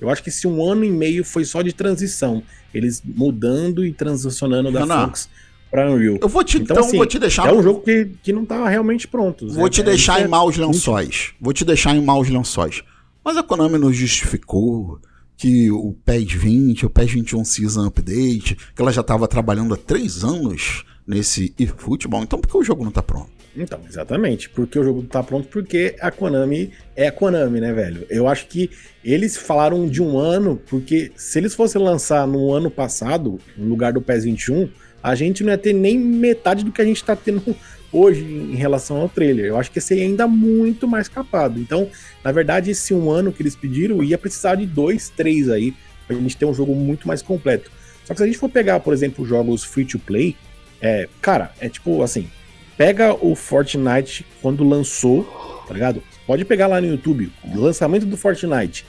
Eu 0.00 0.10
acho 0.10 0.22
que 0.22 0.30
esse 0.30 0.48
um 0.48 0.64
ano 0.64 0.84
e 0.84 0.90
meio 0.90 1.24
foi 1.24 1.44
só 1.44 1.62
de 1.62 1.72
transição. 1.72 2.42
Eles 2.74 3.00
mudando 3.04 3.86
e 3.86 3.92
transicionando 3.92 4.72
da 4.72 4.84
Fox 4.84 5.28
para 5.72 5.90
Unreal. 5.90 6.18
Eu 6.20 6.28
vou 6.28 6.44
te, 6.44 6.58
então, 6.58 6.76
então 6.76 6.86
assim, 6.86 6.98
vou 6.98 7.06
te 7.06 7.18
deixar. 7.18 7.48
É 7.48 7.52
um 7.52 7.62
jogo 7.62 7.80
que, 7.80 8.10
que 8.22 8.30
não 8.30 8.44
tá 8.44 8.68
realmente 8.68 9.08
pronto. 9.08 9.48
Vou 9.48 9.70
te 9.70 9.80
é, 9.80 9.84
deixar 9.84 10.20
em 10.20 10.28
maus 10.28 10.58
lençóis. 10.58 11.32
Vou 11.40 11.54
te 11.54 11.64
deixar 11.64 11.96
em 11.96 12.04
maus 12.04 12.28
lençóis. 12.28 12.84
Mas 13.24 13.38
a 13.38 13.42
Konami 13.42 13.78
nos 13.78 13.96
justificou 13.96 15.00
que 15.34 15.70
o 15.70 15.96
PES 16.04 16.32
20, 16.34 16.86
o 16.86 16.90
PES 16.90 17.12
21 17.12 17.44
Season 17.44 17.86
Update, 17.86 18.54
que 18.76 18.82
ela 18.82 18.92
já 18.92 19.00
estava 19.00 19.26
trabalhando 19.26 19.72
há 19.72 19.76
três 19.78 20.22
anos 20.22 20.84
nesse 21.06 21.54
eFootball. 21.58 22.22
Então 22.22 22.38
por 22.38 22.48
que 22.48 22.56
o 22.58 22.62
jogo 22.62 22.84
não 22.84 22.90
tá 22.92 23.02
pronto? 23.02 23.30
Então, 23.56 23.80
exatamente. 23.88 24.50
Porque 24.50 24.78
o 24.78 24.84
jogo 24.84 25.00
não 25.00 25.08
tá 25.08 25.22
pronto 25.22 25.48
porque 25.48 25.96
a 26.00 26.10
Konami 26.10 26.70
é 26.94 27.08
a 27.08 27.12
Konami, 27.12 27.60
né, 27.60 27.72
velho? 27.72 28.06
Eu 28.10 28.28
acho 28.28 28.46
que 28.46 28.70
eles 29.02 29.36
falaram 29.36 29.88
de 29.88 30.02
um 30.02 30.18
ano, 30.18 30.60
porque 30.68 31.12
se 31.16 31.38
eles 31.38 31.54
fossem 31.54 31.80
lançar 31.80 32.26
no 32.26 32.52
ano 32.52 32.70
passado, 32.70 33.38
no 33.56 33.68
lugar 33.68 33.92
do 33.94 34.02
PES 34.02 34.24
21, 34.24 34.68
a 35.02 35.14
gente 35.14 35.42
não 35.42 35.50
ia 35.50 35.58
ter 35.58 35.72
nem 35.72 35.98
metade 35.98 36.64
do 36.64 36.70
que 36.70 36.80
a 36.80 36.84
gente 36.84 36.96
está 36.96 37.16
tendo 37.16 37.56
hoje 37.92 38.22
em 38.24 38.54
relação 38.54 38.98
ao 38.98 39.08
trailer. 39.08 39.46
Eu 39.46 39.58
acho 39.58 39.70
que 39.70 39.80
seria 39.80 40.04
ainda 40.04 40.26
muito 40.26 40.86
mais 40.86 41.08
capado. 41.08 41.58
Então, 41.58 41.88
na 42.22 42.32
verdade, 42.32 42.70
esse 42.70 42.94
um 42.94 43.10
ano 43.10 43.32
que 43.32 43.42
eles 43.42 43.56
pediram 43.56 44.02
ia 44.02 44.16
precisar 44.16 44.54
de 44.54 44.66
dois, 44.66 45.08
três 45.10 45.50
aí, 45.50 45.74
pra 46.06 46.16
gente 46.16 46.36
ter 46.36 46.44
um 46.44 46.54
jogo 46.54 46.74
muito 46.74 47.06
mais 47.08 47.20
completo. 47.20 47.70
Só 48.04 48.14
que 48.14 48.18
se 48.18 48.24
a 48.24 48.26
gente 48.26 48.38
for 48.38 48.48
pegar, 48.48 48.80
por 48.80 48.92
exemplo, 48.92 49.26
jogos 49.26 49.64
free 49.64 49.84
to 49.84 49.98
play, 49.98 50.36
é, 50.80 51.08
cara, 51.20 51.52
é 51.60 51.68
tipo 51.68 52.02
assim, 52.02 52.28
pega 52.76 53.14
o 53.14 53.34
Fortnite 53.34 54.26
quando 54.40 54.64
lançou, 54.64 55.24
tá 55.66 55.74
ligado? 55.74 56.02
Pode 56.26 56.44
pegar 56.44 56.66
lá 56.66 56.80
no 56.80 56.88
YouTube, 56.88 57.30
o 57.44 57.60
lançamento 57.60 58.06
do 58.06 58.16
Fortnite. 58.16 58.84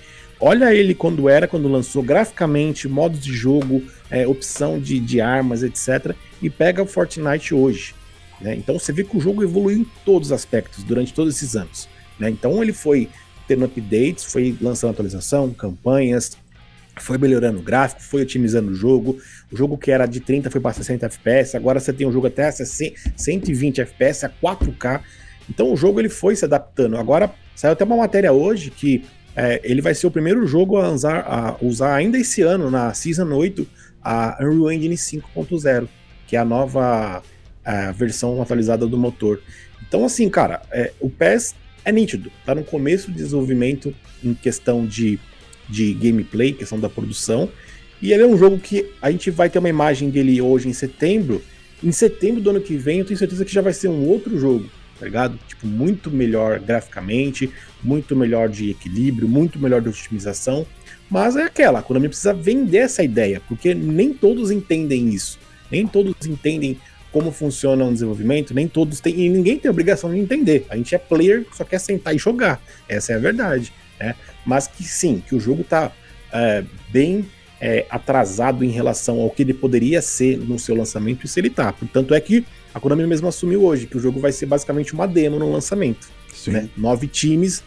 Olha 0.46 0.76
ele 0.76 0.94
quando 0.94 1.30
era, 1.30 1.48
quando 1.48 1.70
lançou, 1.70 2.04
graficamente, 2.04 2.86
modos 2.86 3.22
de 3.22 3.32
jogo, 3.32 3.82
é, 4.12 4.28
opção 4.28 4.78
de, 4.78 5.00
de 5.00 5.22
armas, 5.22 5.64
etc. 5.64 6.14
E 6.42 6.50
pega 6.50 6.84
o 6.84 6.86
Fortnite 6.86 7.56
hoje. 7.56 7.96
Né? 8.42 8.54
Então 8.54 8.78
você 8.78 8.92
vê 8.92 9.06
que 9.06 9.16
o 9.16 9.22
jogo 9.22 9.42
evoluiu 9.42 9.78
em 9.78 9.88
todos 10.04 10.28
os 10.28 10.32
aspectos 10.34 10.84
durante 10.84 11.14
todos 11.14 11.38
esses 11.38 11.56
anos. 11.56 11.88
Né? 12.20 12.30
Então 12.30 12.62
ele 12.62 12.74
foi 12.74 13.08
tendo 13.48 13.64
updates, 13.64 14.26
foi 14.26 14.54
lançando 14.60 14.92
atualização, 14.92 15.50
campanhas, 15.52 16.38
foi 16.98 17.18
melhorando 17.18 17.60
o 17.60 17.64
gráfico, 17.64 18.02
foi 18.02 18.24
otimizando 18.24 18.72
o 18.72 18.76
jogo. 18.76 19.18
O 19.50 19.56
jogo 19.56 19.78
que 19.78 19.92
era 19.92 20.06
de 20.06 20.20
30 20.20 20.52
foi 20.52 20.60
para 20.60 20.74
60 20.74 21.06
FPS, 21.06 21.56
agora 21.56 21.80
você 21.80 21.94
tem 21.94 22.06
um 22.06 22.12
jogo 22.12 22.28
até 22.28 22.52
120 22.52 23.80
FPS 23.80 24.26
a 24.26 24.30
4K. 24.30 25.04
Então 25.50 25.72
o 25.72 25.78
jogo 25.78 26.02
ele 26.02 26.10
foi 26.10 26.36
se 26.36 26.44
adaptando. 26.44 26.98
Agora 26.98 27.34
saiu 27.56 27.72
até 27.72 27.86
uma 27.86 27.96
matéria 27.96 28.34
hoje 28.34 28.70
que 28.70 29.06
é, 29.36 29.62
ele 29.64 29.82
vai 29.82 29.96
ser 29.96 30.08
o 30.08 30.12
primeiro 30.12 30.46
jogo 30.46 30.78
a 30.78 30.90
usar, 30.92 31.20
a 31.20 31.58
usar 31.62 31.96
ainda 31.96 32.18
esse 32.18 32.42
ano, 32.42 32.70
na 32.70 32.94
Season 32.94 33.32
8, 33.32 33.68
a 34.04 34.38
Unreal 34.42 34.72
Engine 34.72 34.96
5.0, 34.96 35.88
que 36.28 36.36
é 36.36 36.40
a 36.40 36.46
nova 36.46 37.24
a 37.66 37.92
versão 37.92 38.42
atualizada 38.42 38.86
do 38.86 38.98
motor. 38.98 39.42
Então, 39.88 40.06
assim, 40.06 40.30
cara, 40.30 40.62
é, 40.72 40.92
o 41.00 41.10
PES 41.10 41.56
é 41.86 41.92
nítido, 41.92 42.32
tá 42.46 42.54
no 42.54 42.64
começo 42.64 43.10
do 43.10 43.16
desenvolvimento 43.16 43.94
em 44.24 44.34
questão 44.34 44.86
de, 44.86 45.20
de 45.70 45.94
gameplay, 45.94 46.54
questão 46.54 46.80
da 46.80 46.90
produção, 46.90 47.50
e 48.02 48.12
ele 48.12 48.24
é 48.24 48.28
um 48.28 48.38
jogo 48.38 48.60
que 48.60 48.92
a 49.02 49.10
gente 49.10 49.32
vai 49.32 49.50
ter 49.50 49.60
uma 49.60 49.70
imagem 49.70 50.10
dele 50.10 50.42
hoje 50.42 50.68
em 50.68 50.74
setembro. 50.74 51.42
Em 51.82 51.92
setembro 51.92 52.42
do 52.42 52.50
ano 52.50 52.60
que 52.60 52.76
vem, 52.76 53.00
eu 53.00 53.06
tenho 53.06 53.18
certeza 53.18 53.46
que 53.46 53.54
já 53.54 53.62
vai 53.62 53.72
ser 53.72 53.88
um 53.88 54.06
outro 54.08 54.38
jogo, 54.38 54.70
tá 55.04 55.06
ligado? 55.06 55.38
Tipo, 55.48 55.68
muito 55.68 56.10
melhor 56.10 56.60
graficamente, 56.60 57.52
muito 57.84 58.16
melhor 58.16 58.48
de 58.48 58.70
equilíbrio, 58.72 59.28
muito 59.28 59.60
melhor 59.60 59.82
de 59.82 59.90
otimização. 59.90 60.66
Mas 61.10 61.36
é 61.36 61.44
aquela, 61.44 61.80
a 61.80 61.82
Konami 61.82 62.08
precisa 62.08 62.34
vender 62.34 62.78
essa 62.78 63.04
ideia, 63.04 63.42
porque 63.48 63.74
nem 63.74 64.14
todos 64.14 64.50
entendem 64.50 65.10
isso. 65.10 65.38
Nem 65.70 65.86
todos 65.86 66.16
entendem 66.26 66.80
como 67.12 67.32
funciona 67.32 67.84
o 67.84 67.92
desenvolvimento, 67.92 68.54
nem 68.54 68.68
todos 68.68 69.00
têm, 69.02 69.20
e 69.20 69.30
ninguém 69.30 69.60
tem 69.60 69.70
obrigação 69.70 70.12
de 70.12 70.20
entender. 70.20 70.66
A 70.70 70.78
gente 70.78 70.96
é 70.96 70.98
player, 70.98 71.46
só 71.54 71.66
quer 71.66 71.80
sentar 71.80 72.16
e 72.16 72.18
jogar. 72.18 72.62
Essa 72.88 73.12
é 73.12 73.16
a 73.16 73.20
verdade. 73.20 73.74
Né? 74.00 74.16
Mas 74.46 74.68
que 74.68 74.84
sim, 74.84 75.22
que 75.28 75.36
o 75.36 75.40
jogo 75.40 75.62
está 75.62 75.92
é, 76.32 76.64
bem 76.90 77.26
é, 77.60 77.86
atrasado 77.90 78.64
em 78.64 78.70
relação 78.70 79.20
ao 79.20 79.30
que 79.30 79.44
ele 79.44 79.54
poderia 79.54 80.02
ser 80.02 80.38
no 80.38 80.58
seu 80.58 80.76
lançamento, 80.76 81.26
isso 81.26 81.38
ele 81.38 81.50
tá. 81.50 81.74
Portanto, 81.74 82.14
é 82.14 82.22
que 82.22 82.46
a 82.74 82.80
Konami 82.80 83.06
mesmo 83.06 83.28
assumiu 83.28 83.64
hoje 83.64 83.86
que 83.86 83.98
o 83.98 84.00
jogo 84.00 84.20
vai 84.20 84.32
ser 84.32 84.46
basicamente 84.46 84.94
uma 84.94 85.08
demo 85.08 85.38
no 85.38 85.52
lançamento. 85.52 86.10
Né? 86.48 86.70
Nove 86.76 87.08
times, 87.08 87.64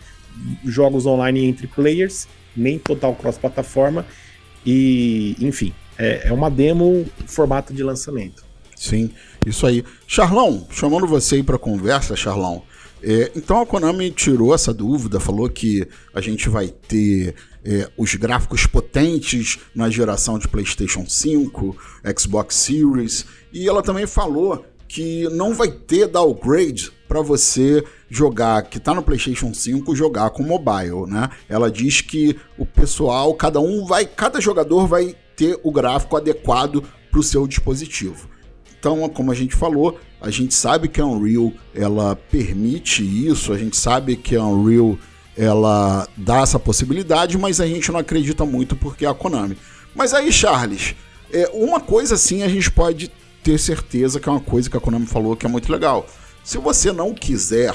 jogos 0.64 1.07
online 1.07 1.44
entre 1.44 1.66
players, 1.66 2.26
nem 2.57 2.78
total 2.78 3.14
cross-plataforma, 3.14 4.04
e 4.64 5.36
enfim, 5.40 5.72
é, 5.96 6.28
é 6.28 6.32
uma 6.32 6.50
demo 6.50 7.07
formato 7.26 7.72
de 7.72 7.82
lançamento. 7.82 8.44
Sim, 8.74 9.11
isso 9.46 9.66
aí. 9.66 9.84
Charlão, 10.07 10.66
chamando 10.70 11.07
você 11.07 11.36
aí 11.36 11.42
para 11.42 11.59
conversa, 11.59 12.16
Charlão. 12.16 12.62
É, 13.02 13.30
então 13.36 13.61
a 13.61 13.66
Konami 13.66 14.11
tirou 14.11 14.54
essa 14.54 14.74
dúvida, 14.74 15.20
falou 15.20 15.48
que 15.48 15.86
a 16.12 16.20
gente 16.20 16.48
vai 16.48 16.68
ter 16.68 17.34
é, 17.64 17.88
os 17.96 18.14
gráficos 18.14 18.66
potentes 18.66 19.59
na 19.74 19.88
geração 19.88 20.38
de 20.38 20.48
PlayStation 20.48 21.07
5, 21.07 21.76
Xbox 22.18 22.57
Series, 22.57 23.26
e 23.52 23.68
ela 23.68 23.82
também 23.82 24.07
falou 24.07 24.64
que 24.89 25.28
não 25.30 25.55
vai 25.55 25.70
ter 25.70 26.07
downgrade 26.07 26.93
para 27.09 27.20
você 27.20 27.84
jogar 28.09 28.62
que 28.62 28.78
está 28.78 28.95
no 28.95 29.03
PlayStation 29.03 29.53
5 29.53 29.95
jogar 29.95 30.30
com 30.30 30.43
mobile, 30.43 31.07
né? 31.07 31.28
Ela 31.49 31.70
diz 31.70 32.01
que 32.01 32.37
o 32.59 32.66
pessoal, 32.66 33.34
cada 33.34 33.61
um 33.61 33.84
vai, 33.84 34.07
cada 34.07 34.41
jogador 34.41 34.87
vai 34.87 35.14
ter 35.37 35.59
o 35.62 35.70
gráfico 35.70 36.16
adequado 36.16 36.82
para 37.11 37.20
o 37.20 37.22
seu 37.22 37.47
dispositivo. 37.47 38.28
Então, 38.78 39.09
como 39.09 39.32
a 39.32 39.34
gente 39.34 39.55
falou, 39.55 39.99
a 40.20 40.30
gente 40.30 40.55
sabe 40.55 40.89
que 40.89 41.01
a 41.01 41.07
Unreal 41.07 41.53
ela 41.74 42.14
permite 42.14 43.03
isso, 43.03 43.53
a 43.53 43.59
gente 43.59 43.76
sabe 43.76 44.16
que 44.16 44.37
a 44.37 44.45
Unreal 44.45 44.99
ela 45.37 46.09
dá 46.16 46.39
essa 46.39 46.59
possibilidade, 46.59 47.37
mas 47.37 47.61
a 47.61 47.66
gente 47.66 47.93
não 47.93 48.01
acredita 48.01 48.45
muito 48.45 48.74
porque 48.74 49.05
é 49.05 49.09
a 49.09 49.14
Konami. 49.14 49.59
Mas 49.95 50.14
aí, 50.14 50.32
Charles, 50.32 50.95
é, 51.32 51.51
uma 51.53 51.80
coisa 51.80 52.14
assim 52.14 52.43
a 52.43 52.49
gente 52.49 52.70
pode 52.70 53.11
ter 53.47 53.59
certeza 53.59 54.18
que 54.18 54.28
é 54.28 54.32
uma 54.32 54.40
coisa 54.40 54.68
que 54.68 54.76
a 54.76 54.80
Konami 54.80 55.07
falou 55.07 55.36
que 55.36 55.47
é 55.47 55.49
muito 55.49 55.70
legal. 55.70 56.05
Se 56.42 56.59
você 56.59 56.90
não 56.90 57.14
quiser 57.14 57.72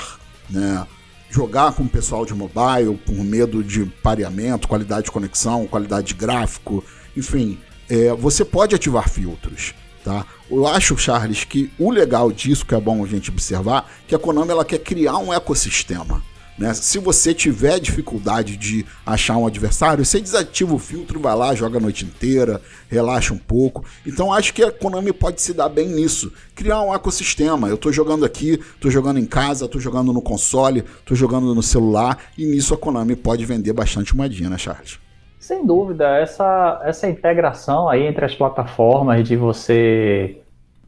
né, 0.50 0.86
jogar 1.30 1.72
com 1.72 1.84
o 1.84 1.88
pessoal 1.88 2.26
de 2.26 2.34
mobile 2.34 2.98
por 3.06 3.16
medo 3.16 3.64
de 3.64 3.86
pareamento, 3.86 4.68
qualidade 4.68 5.06
de 5.06 5.12
conexão, 5.12 5.66
qualidade 5.66 6.08
de 6.08 6.14
gráfico, 6.16 6.84
enfim, 7.16 7.58
é, 7.90 8.14
você 8.14 8.44
pode 8.44 8.76
ativar 8.76 9.08
filtros. 9.08 9.74
Tá? 10.04 10.26
Eu 10.50 10.68
acho, 10.68 10.98
Charles, 10.98 11.46
que 11.46 11.72
o 11.80 11.90
legal 11.90 12.34
disso, 12.34 12.66
que 12.66 12.76
é 12.76 12.82
bom 12.82 13.02
a 13.02 13.08
gente 13.08 13.30
observar, 13.30 13.90
que 14.06 14.14
a 14.14 14.20
Konami 14.20 14.52
ela 14.52 14.66
quer 14.66 14.80
criar 14.80 15.20
um 15.20 15.34
ecossistema. 15.34 16.22
Né? 16.62 16.76
Se 16.76 17.00
você 17.00 17.34
tiver 17.34 17.80
dificuldade 17.80 18.56
de 18.56 18.86
achar 19.04 19.36
um 19.36 19.48
adversário, 19.48 20.06
você 20.06 20.22
desativa 20.22 20.76
o 20.76 20.78
filtro, 20.78 21.20
vai 21.20 21.36
lá, 21.36 21.56
joga 21.56 21.80
a 21.80 21.82
noite 21.82 22.06
inteira, 22.06 22.62
relaxa 22.88 23.34
um 23.34 23.38
pouco. 23.38 23.84
Então 24.06 24.32
acho 24.32 24.54
que 24.54 24.64
a 24.64 24.72
Konami 24.72 25.12
pode 25.12 25.42
se 25.42 25.56
dar 25.56 25.70
bem 25.70 25.88
nisso. 25.88 26.32
Criar 26.54 26.84
um 26.84 26.94
ecossistema. 26.94 27.68
Eu 27.68 27.76
estou 27.76 27.92
jogando 27.92 28.24
aqui, 28.24 28.60
estou 28.76 28.92
jogando 28.92 29.18
em 29.18 29.26
casa, 29.26 29.66
estou 29.66 29.82
jogando 29.82 30.14
no 30.14 30.22
console, 30.22 30.86
estou 31.00 31.18
jogando 31.18 31.56
no 31.56 31.64
celular, 31.64 32.20
e 32.38 32.46
nisso 32.46 32.76
a 32.76 32.78
Konami 32.78 33.16
pode 33.16 33.44
vender 33.44 33.74
bastante 33.74 34.16
moedinha, 34.16 34.48
né, 34.48 34.58
Charles? 34.60 35.00
Sem 35.40 35.66
dúvida, 35.66 36.16
essa, 36.18 36.80
essa 36.86 37.10
integração 37.10 37.90
aí 37.90 38.06
entre 38.06 38.24
as 38.24 38.36
plataformas 38.36 39.28
de 39.28 39.36
você. 39.36 40.38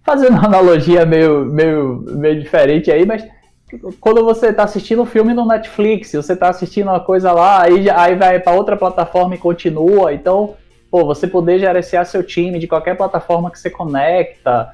Fazendo 0.03 0.33
uma 0.33 0.45
analogia 0.45 1.03
meio, 1.03 1.45
meio, 1.45 2.05
meio 2.11 2.39
diferente 2.39 2.91
aí, 2.91 3.07
mas 3.07 3.25
quando 3.99 4.23
você 4.23 4.47
está 4.47 4.63
assistindo 4.63 5.01
um 5.01 5.05
filme 5.05 5.33
no 5.33 5.45
Netflix, 5.45 6.11
você 6.11 6.33
está 6.33 6.49
assistindo 6.49 6.87
uma 6.87 6.99
coisa 6.99 7.31
lá, 7.31 7.63
aí, 7.63 7.89
aí 7.89 8.15
vai 8.15 8.39
para 8.39 8.53
outra 8.53 8.75
plataforma 8.75 9.35
e 9.35 9.37
continua. 9.37 10.13
Então, 10.13 10.55
pô, 10.91 11.05
você 11.05 11.27
poder 11.27 11.59
gerenciar 11.59 12.05
seu 12.05 12.23
time 12.23 12.59
de 12.59 12.67
qualquer 12.67 12.95
plataforma 12.95 13.51
que 13.51 13.59
você 13.59 13.69
conecta. 13.69 14.71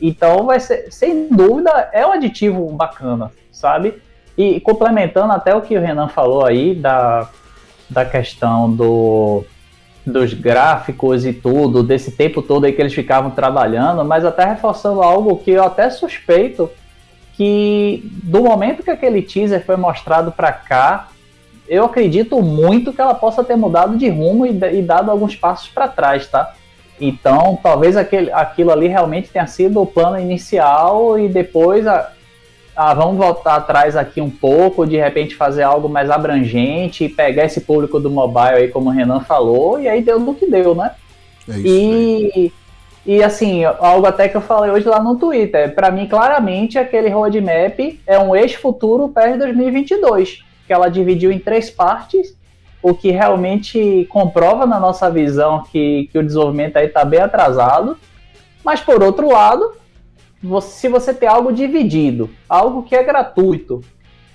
Então, 0.00 0.46
vai 0.46 0.60
ser, 0.60 0.90
sem 0.90 1.28
dúvida, 1.28 1.90
é 1.92 2.06
um 2.06 2.12
aditivo 2.12 2.66
bacana, 2.72 3.30
sabe? 3.52 4.02
E 4.36 4.60
complementando 4.60 5.32
até 5.32 5.54
o 5.54 5.60
que 5.60 5.76
o 5.76 5.80
Renan 5.80 6.08
falou 6.08 6.44
aí 6.46 6.74
da 6.74 7.28
da 7.90 8.04
questão 8.04 8.70
do, 8.70 9.44
dos 10.06 10.32
gráficos 10.32 11.26
e 11.26 11.32
tudo, 11.32 11.82
desse 11.82 12.12
tempo 12.12 12.40
todo 12.40 12.64
aí 12.64 12.72
que 12.72 12.80
eles 12.80 12.94
ficavam 12.94 13.32
trabalhando, 13.32 14.04
mas 14.04 14.24
até 14.24 14.44
reforçando 14.44 15.02
algo 15.02 15.36
que 15.36 15.50
eu 15.50 15.64
até 15.64 15.90
suspeito 15.90 16.70
que 17.40 18.02
do 18.04 18.42
momento 18.42 18.82
que 18.82 18.90
aquele 18.90 19.22
teaser 19.22 19.64
foi 19.64 19.74
mostrado 19.74 20.30
para 20.30 20.52
cá, 20.52 21.08
eu 21.66 21.86
acredito 21.86 22.42
muito 22.42 22.92
que 22.92 23.00
ela 23.00 23.14
possa 23.14 23.42
ter 23.42 23.56
mudado 23.56 23.96
de 23.96 24.10
rumo 24.10 24.44
e, 24.44 24.50
e 24.50 24.82
dado 24.82 25.10
alguns 25.10 25.34
passos 25.34 25.70
para 25.70 25.88
trás, 25.88 26.26
tá? 26.26 26.52
Então, 27.00 27.58
talvez 27.62 27.96
aquele, 27.96 28.30
aquilo 28.30 28.70
ali 28.70 28.88
realmente 28.88 29.30
tenha 29.30 29.46
sido 29.46 29.80
o 29.80 29.86
plano 29.86 30.20
inicial 30.20 31.18
e 31.18 31.30
depois 31.30 31.86
a, 31.86 32.12
ah, 32.76 32.92
vamos 32.92 33.16
voltar 33.16 33.54
atrás 33.54 33.96
aqui 33.96 34.20
um 34.20 34.28
pouco, 34.28 34.86
de 34.86 34.98
repente 34.98 35.34
fazer 35.34 35.62
algo 35.62 35.88
mais 35.88 36.10
abrangente 36.10 37.04
e 37.04 37.08
pegar 37.08 37.46
esse 37.46 37.62
público 37.62 37.98
do 37.98 38.10
mobile 38.10 38.56
aí, 38.56 38.68
como 38.68 38.90
o 38.90 38.92
Renan 38.92 39.20
falou, 39.20 39.80
e 39.80 39.88
aí 39.88 40.02
deu 40.02 40.20
no 40.20 40.34
que 40.34 40.44
deu, 40.44 40.74
né? 40.74 40.90
É 41.48 41.56
isso, 41.56 41.66
e, 41.66 42.52
e 43.04 43.22
assim, 43.22 43.64
algo 43.64 44.06
até 44.06 44.28
que 44.28 44.36
eu 44.36 44.40
falei 44.40 44.70
hoje 44.70 44.86
lá 44.86 45.02
no 45.02 45.16
Twitter, 45.16 45.74
para 45.74 45.90
mim, 45.90 46.06
claramente, 46.06 46.78
aquele 46.78 47.08
roadmap 47.08 47.98
é 48.06 48.18
um 48.18 48.36
ex-futuro 48.36 49.08
PES 49.08 49.38
2022, 49.38 50.44
que 50.66 50.72
ela 50.72 50.90
dividiu 50.90 51.32
em 51.32 51.38
três 51.38 51.70
partes, 51.70 52.36
o 52.82 52.94
que 52.94 53.10
realmente 53.10 54.06
comprova 54.10 54.66
na 54.66 54.78
nossa 54.78 55.10
visão 55.10 55.62
que, 55.62 56.08
que 56.12 56.18
o 56.18 56.22
desenvolvimento 56.22 56.76
aí 56.76 56.86
está 56.86 57.04
bem 57.04 57.20
atrasado, 57.20 57.96
mas 58.64 58.80
por 58.80 59.02
outro 59.02 59.30
lado, 59.32 59.72
você, 60.42 60.80
se 60.80 60.88
você 60.88 61.12
tem 61.12 61.28
algo 61.28 61.52
dividido, 61.52 62.30
algo 62.48 62.82
que 62.82 62.94
é 62.94 63.02
gratuito, 63.02 63.82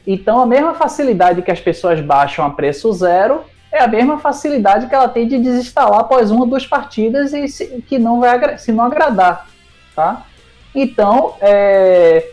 então 0.05 0.39
a 0.39 0.45
mesma 0.45 0.74
facilidade 0.74 1.41
que 1.41 1.51
as 1.51 1.59
pessoas 1.59 1.99
baixam 2.01 2.45
a 2.45 2.49
preço 2.49 2.91
zero 2.93 3.43
é 3.76 3.82
a 3.82 3.88
mesma 3.88 4.18
facilidade 4.18 4.88
que 4.88 4.96
ela 4.96 5.10
tem 5.10 5.28
de 5.28 5.38
desinstalar 5.38 6.00
após 6.00 6.32
uma 6.32 6.42
ou 6.42 6.48
duas 6.48 6.66
partidas 6.66 7.34
e 7.34 7.48
se, 7.48 7.84
que 7.88 8.00
não 8.00 8.20
vai 8.20 8.58
se 8.58 8.72
não 8.72 8.86
agradar, 8.86 9.48
tá? 9.96 10.26
Então, 10.74 11.36
é, 11.42 12.30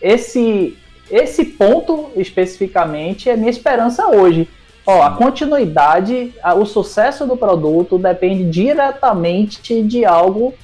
esse 0.00 0.76
esse 1.10 1.44
ponto 1.44 2.12
especificamente 2.16 3.28
é 3.28 3.36
minha 3.36 3.50
esperança 3.50 4.06
hoje. 4.08 4.48
Ó, 4.86 5.02
a 5.02 5.10
continuidade, 5.10 6.32
a, 6.42 6.54
o 6.54 6.64
sucesso 6.64 7.26
do 7.26 7.36
produto 7.36 7.98
depende 7.98 8.44
diretamente 8.44 9.82
de 9.82 10.04
algo 10.04 10.54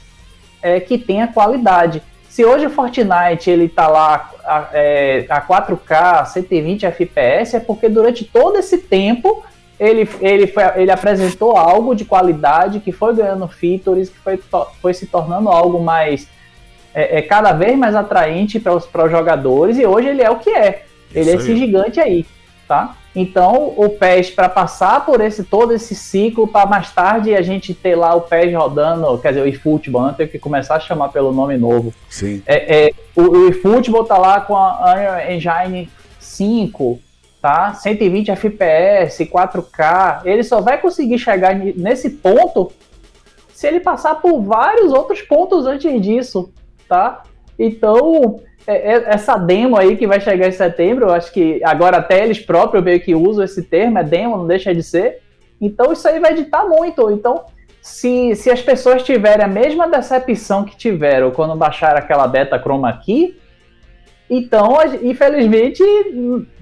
é, 0.63 0.79
que 0.79 0.97
tenha 0.97 1.27
qualidade. 1.27 2.01
Se 2.29 2.45
hoje 2.45 2.67
o 2.67 2.71
Fortnite 2.71 3.51
ele 3.51 3.69
tá 3.69 3.89
lá 3.89 4.31
a, 4.45 4.69
é, 4.73 5.27
a 5.29 5.41
4K, 5.41 6.27
120 6.27 6.87
FPS, 6.87 7.57
é 7.57 7.61
porque 7.61 7.89
durante 7.89 8.25
todo 8.25 8.57
esse 8.59 8.79
tempo 8.79 9.45
ele, 9.79 10.09
ele, 10.21 10.47
foi, 10.47 10.63
ele 10.77 10.91
apresentou 10.91 11.57
algo 11.57 11.95
de 11.95 12.05
qualidade 12.05 12.81
que 12.81 12.93
foi 12.93 13.15
ganhando 13.15 13.47
features, 13.47 14.09
que 14.09 14.19
foi, 14.19 14.41
foi 14.81 14.95
se 14.95 15.07
tornando 15.07 15.49
algo 15.49 15.83
mais 15.83 16.29
é, 16.95 17.19
é 17.19 17.23
cada 17.23 17.53
vez 17.53 17.77
mais 17.77 17.95
atraente 17.95 18.59
para 18.59 19.05
os 19.05 19.11
jogadores 19.11 19.79
e 19.79 19.85
hoje 19.85 20.09
ele 20.09 20.23
é 20.23 20.31
o 20.31 20.37
que 20.37 20.51
é. 20.51 20.85
Ele 21.15 21.21
Isso 21.21 21.31
é 21.31 21.35
esse 21.35 21.51
aí. 21.53 21.59
gigante 21.59 22.01
aí, 22.01 22.27
tá? 22.67 22.97
Então, 23.15 23.73
o 23.77 23.89
PES, 23.89 24.31
para 24.31 24.49
passar 24.49 25.05
por 25.07 25.23
esse 25.23 25.43
todo 25.43 25.73
esse 25.73 25.95
ciclo, 25.95 26.47
para 26.47 26.67
mais 26.67 26.91
tarde 26.91 27.35
a 27.35 27.41
gente 27.41 27.73
ter 27.73 27.95
lá 27.95 28.15
o 28.15 28.23
PES 28.23 28.55
rodando, 28.55 29.19
quer 29.19 29.29
dizer, 29.29 29.43
o 29.43 29.47
eFootball, 29.47 30.13
ter 30.13 30.29
que 30.29 30.39
começar 30.39 30.77
a 30.77 30.81
chamar 30.81 31.09
pelo 31.09 31.33
nome 31.33 31.57
novo. 31.57 31.95
Sim. 32.11 32.43
É, 32.47 32.89
é, 32.89 32.93
o, 33.15 33.23
o 33.23 33.49
eFootball 33.49 34.05
tá 34.05 34.19
lá 34.19 34.41
com 34.41 34.55
a 34.55 34.93
Unreal 34.93 35.31
Engine 35.31 35.89
5, 36.19 37.01
tá? 37.47 37.75
120 37.75 38.33
FPS, 38.33 39.25
4K. 39.25 40.23
Ele 40.25 40.43
só 40.43 40.61
vai 40.61 40.81
conseguir 40.81 41.17
chegar 41.17 41.55
nesse 41.55 42.11
ponto 42.11 42.73
se 43.55 43.69
ele 43.69 43.79
passar 43.79 44.17
por 44.17 44.43
vários 44.43 44.93
outros 44.93 45.23
pontos 45.23 45.65
antes 45.65 46.03
disso, 46.03 46.53
tá? 46.89 47.23
Então, 47.57 48.41
é, 48.67 48.95
é, 48.95 49.05
essa 49.11 49.37
demo 49.37 49.79
aí 49.79 49.97
que 49.97 50.09
vai 50.09 50.21
chegar 50.21 50.49
em 50.49 50.53
setembro, 50.53 51.07
eu 51.07 51.13
acho 51.13 51.33
que 51.33 51.61
agora 51.63 51.99
até 51.99 52.25
eles 52.25 52.41
próprios 52.41 52.83
meio 52.83 53.01
que 53.01 53.15
usam 53.15 53.45
esse 53.45 53.63
termo, 53.63 53.97
é 54.01 54.03
demo, 54.03 54.37
não 54.37 54.47
deixa 54.49 54.75
de 54.75 54.83
ser. 54.83 55.23
Então 55.61 55.93
isso 55.93 56.09
aí 56.09 56.19
vai 56.19 56.33
editar 56.33 56.67
muito. 56.67 57.13
Então, 57.13 57.45
se, 57.81 58.35
se 58.35 58.51
as 58.51 58.61
pessoas 58.61 59.05
tiverem 59.05 59.45
a 59.45 59.49
mesma 59.49 59.87
decepção 59.87 60.65
que 60.65 60.77
tiveram 60.77 61.31
quando 61.31 61.55
baixaram 61.55 61.99
aquela 61.99 62.27
beta 62.27 62.59
chroma 62.59 62.93
key, 62.99 63.37
então, 64.29 64.77
infelizmente, 65.03 65.83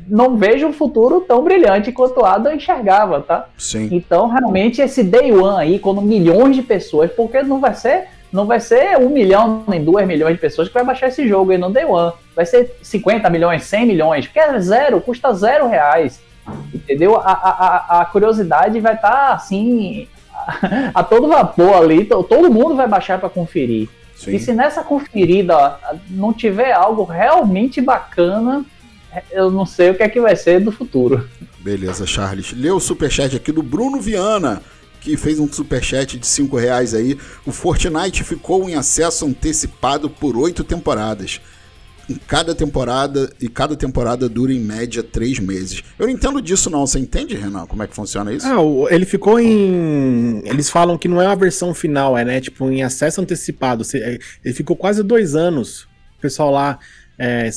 não 0.07 0.37
vejo 0.37 0.67
um 0.67 0.73
futuro 0.73 1.21
tão 1.23 1.43
brilhante 1.43 1.93
quanto 1.93 2.21
o 2.21 2.25
Adam 2.25 2.55
enxergava, 2.55 3.21
tá? 3.21 3.47
Sim. 3.57 3.89
Então, 3.91 4.29
realmente, 4.29 4.83
esse 4.83 5.03
day 5.03 5.33
one 5.33 5.62
aí, 5.62 5.79
quando 5.79 6.03
milhões 6.03 6.57
de 6.57 6.62
pessoas, 6.62 7.11
porque 7.12 7.43
não 7.43 7.61
vai 7.61 7.75
ser 7.75 8.09
não 8.35 8.47
vai 8.47 8.59
ser 8.59 8.99
um 8.99 9.11
milhão 9.11 9.62
nem 9.69 9.85
duas 9.85 10.05
milhões 10.05 10.35
de 10.35 10.41
pessoas 10.41 10.67
que 10.67 10.75
vai 10.75 10.83
baixar 10.83 11.07
esse 11.07 11.29
jogo 11.29 11.53
aí 11.53 11.59
no 11.59 11.71
Day 11.71 11.85
One. 11.85 12.12
Vai 12.35 12.45
ser 12.45 12.77
50 12.83 13.31
milhões, 13.31 13.62
100 13.62 13.87
milhões, 13.87 14.27
que 14.27 14.41
é 14.41 14.59
zero, 14.59 15.01
custa 15.01 15.33
zero 15.33 15.69
reais. 15.69 16.21
Entendeu? 16.75 17.17
A, 17.17 17.31
a, 17.31 18.01
a 18.01 18.05
curiosidade 18.07 18.81
vai 18.81 18.95
estar 18.97 19.09
tá, 19.09 19.35
assim 19.35 20.09
a 20.93 21.05
todo 21.05 21.29
vapor 21.29 21.75
ali, 21.75 22.05
todo 22.05 22.51
mundo 22.51 22.75
vai 22.75 22.89
baixar 22.89 23.21
para 23.21 23.29
conferir. 23.29 23.89
Sim. 24.25 24.37
E 24.37 24.41
se 24.41 24.53
nessa 24.53 24.83
conferida 24.83 25.79
não 26.09 26.33
tiver 26.33 26.72
algo 26.72 27.05
realmente 27.05 27.81
bacana, 27.81 28.64
eu 29.31 29.51
não 29.51 29.66
sei 29.66 29.91
o 29.91 29.95
que 29.95 30.03
é 30.03 30.09
que 30.09 30.20
vai 30.20 30.37
ser 30.37 30.61
do 30.61 30.72
futuro. 30.72 31.29
Beleza, 31.59 32.07
Charles. 32.07 32.53
Lê 32.53 32.70
o 32.70 32.81
superchat 32.81 33.37
aqui 33.37 33.53
do 33.53 33.62
Bruno 33.62 34.01
Viana 34.01 34.62
que 35.05 35.18
fez 35.18 35.39
um 35.39 35.47
superchat 35.53 36.18
de 36.18 36.27
5 36.27 36.57
reais 36.57 36.95
aí. 36.95 37.18
O 37.45 37.53
Fortnite 37.53 38.25
ficou 38.25 38.68
em 38.68 38.75
acesso 38.75 39.27
antecipado 39.27 40.09
por 40.09 40.35
oito 40.35 40.64
temporadas. 40.64 41.43
Em 42.09 42.15
cada 42.15 42.55
temporada, 42.55 43.33
e 43.41 43.49
cada 43.49 43.75
temporada 43.75 44.29
dura 44.29 44.53
em 44.53 44.61
média 44.61 45.03
três 45.03 45.39
meses. 45.39 45.83
Eu 45.99 46.07
não 46.07 46.13
entendo 46.13 46.41
disso, 46.43 46.69
não. 46.69 46.87
Você 46.87 46.99
entende, 46.99 47.37
Renan, 47.37 47.67
como 47.67 47.83
é 47.83 47.87
que 47.87 47.95
funciona 47.95 48.33
isso? 48.33 48.47
Ah, 48.47 48.95
ele 48.95 49.07
ficou 49.07 49.41
em. 49.41 50.43
Eles 50.45 50.69
falam 50.69 50.99
que 50.99 51.09
não 51.09 51.21
é 51.21 51.27
uma 51.27 51.37
versão 51.37 51.73
final, 51.73 52.17
é 52.17 52.25
né? 52.25 52.41
Tipo, 52.41 52.71
em 52.71 52.83
acesso 52.83 53.21
antecipado. 53.21 53.85
É, 53.95 54.19
ele 54.45 54.55
ficou 54.55 54.77
quase 54.77 55.03
dois 55.03 55.35
anos. 55.35 55.85
O 56.19 56.21
pessoal 56.21 56.51
lá. 56.51 56.79
É, 57.17 57.49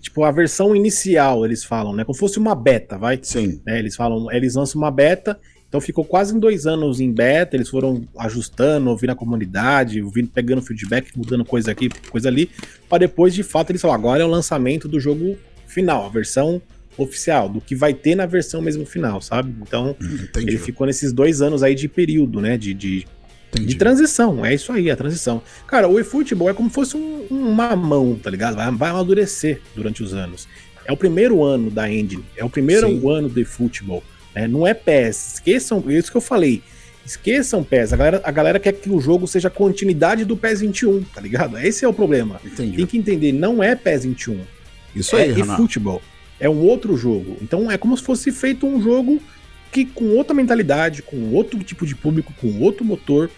tipo, 0.00 0.24
a 0.24 0.30
versão 0.30 0.74
inicial, 0.74 1.44
eles 1.44 1.62
falam, 1.62 1.94
né? 1.94 2.02
Como 2.02 2.16
fosse 2.16 2.38
uma 2.38 2.54
beta, 2.54 2.96
vai? 2.96 3.18
Sim. 3.22 3.60
É, 3.68 3.78
eles 3.78 3.94
falam, 3.94 4.32
eles 4.32 4.54
lançam 4.54 4.80
uma 4.80 4.90
beta 4.90 5.38
então 5.72 5.80
ficou 5.80 6.04
quase 6.04 6.36
em 6.36 6.38
dois 6.38 6.66
anos 6.66 7.00
em 7.00 7.10
beta, 7.10 7.56
eles 7.56 7.70
foram 7.70 8.06
ajustando, 8.18 8.90
ouvindo 8.90 9.08
a 9.08 9.14
comunidade, 9.14 10.02
ouvindo, 10.02 10.28
pegando 10.28 10.60
feedback, 10.60 11.16
mudando 11.16 11.46
coisa 11.46 11.70
aqui, 11.70 11.88
coisa 12.10 12.28
ali, 12.28 12.50
para 12.90 12.98
depois, 12.98 13.32
de 13.32 13.42
fato, 13.42 13.70
eles 13.70 13.80
falaram, 13.80 13.98
agora 13.98 14.22
é 14.22 14.26
o 14.26 14.28
lançamento 14.28 14.86
do 14.86 15.00
jogo 15.00 15.34
final, 15.66 16.04
a 16.04 16.10
versão 16.10 16.60
oficial, 16.98 17.48
do 17.48 17.58
que 17.58 17.74
vai 17.74 17.94
ter 17.94 18.14
na 18.14 18.26
versão 18.26 18.60
mesmo 18.60 18.84
final, 18.84 19.22
sabe? 19.22 19.54
Então, 19.62 19.96
Entendi. 19.98 20.46
ele 20.46 20.58
ficou 20.58 20.86
nesses 20.86 21.10
dois 21.10 21.40
anos 21.40 21.62
aí 21.62 21.74
de 21.74 21.88
período, 21.88 22.38
né, 22.38 22.58
de, 22.58 22.74
de, 22.74 23.06
de 23.54 23.74
transição, 23.74 24.44
é 24.44 24.52
isso 24.52 24.72
aí, 24.72 24.90
a 24.90 24.96
transição. 24.96 25.40
Cara, 25.66 25.88
o 25.88 25.98
eFootball 25.98 26.50
é 26.50 26.52
como 26.52 26.68
se 26.68 26.74
fosse 26.74 26.98
um, 26.98 27.26
uma 27.30 27.74
mão, 27.74 28.14
tá 28.22 28.28
ligado? 28.28 28.56
Vai, 28.56 28.70
vai 28.72 28.90
amadurecer 28.90 29.58
durante 29.74 30.02
os 30.02 30.12
anos. 30.12 30.46
É 30.84 30.92
o 30.92 30.98
primeiro 30.98 31.42
ano 31.42 31.70
da 31.70 31.90
engine, 31.90 32.26
é 32.36 32.44
o 32.44 32.50
primeiro 32.50 32.88
Sim. 32.88 33.10
ano 33.10 33.30
do 33.30 33.40
eFootball. 33.40 34.02
Né? 34.34 34.46
Não 34.46 34.66
é 34.66 34.74
PES. 34.74 35.34
Esqueçam, 35.34 35.82
é 35.88 35.92
isso 35.94 36.10
que 36.10 36.16
eu 36.16 36.22
falei. 36.22 36.62
Esqueçam 37.04 37.64
PES. 37.64 37.92
A 37.92 37.96
galera, 37.96 38.20
a 38.24 38.30
galera 38.30 38.60
quer 38.60 38.72
que 38.72 38.90
o 38.90 39.00
jogo 39.00 39.26
seja 39.26 39.50
continuidade 39.50 40.24
do 40.24 40.36
PES 40.36 40.60
21, 40.60 41.02
tá 41.04 41.20
ligado? 41.20 41.58
Esse 41.58 41.84
é 41.84 41.88
o 41.88 41.92
problema. 41.92 42.40
Entendi. 42.44 42.76
Tem 42.76 42.86
que 42.86 42.98
entender, 42.98 43.32
não 43.32 43.62
é 43.62 43.74
PES 43.74 44.04
21. 44.04 44.40
Isso 44.94 45.16
é, 45.16 45.22
aí, 45.22 45.40
E 45.40 45.44
futebol. 45.44 46.02
É 46.38 46.48
um 46.48 46.60
outro 46.60 46.96
jogo. 46.96 47.36
Então 47.40 47.70
é 47.70 47.78
como 47.78 47.96
se 47.96 48.02
fosse 48.02 48.30
feito 48.30 48.66
um 48.66 48.80
jogo 48.80 49.20
que 49.70 49.86
com 49.86 50.16
outra 50.16 50.34
mentalidade, 50.34 51.02
com 51.02 51.32
outro 51.32 51.58
tipo 51.60 51.86
de 51.86 51.94
público, 51.94 52.32
com 52.40 52.60
outro 52.60 52.84
motor. 52.84 53.30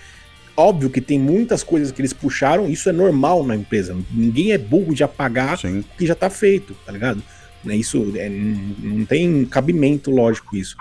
Óbvio 0.56 0.90
que 0.90 1.00
tem 1.00 1.18
muitas 1.18 1.62
coisas 1.62 1.90
que 1.90 2.00
eles 2.00 2.12
puxaram, 2.12 2.68
isso 2.68 2.88
é 2.88 2.92
normal 2.92 3.44
na 3.44 3.56
empresa. 3.56 3.96
Ninguém 4.12 4.52
é 4.52 4.58
burro 4.58 4.94
de 4.94 5.02
apagar 5.02 5.58
o 5.64 5.84
que 5.96 6.06
já 6.06 6.14
tá 6.14 6.30
feito, 6.30 6.76
tá 6.86 6.92
ligado? 6.92 7.22
Né? 7.64 7.76
Isso 7.76 8.12
é, 8.16 8.28
não 8.28 9.04
tem 9.04 9.44
cabimento 9.44 10.10
lógico 10.10 10.56
isso. 10.56 10.76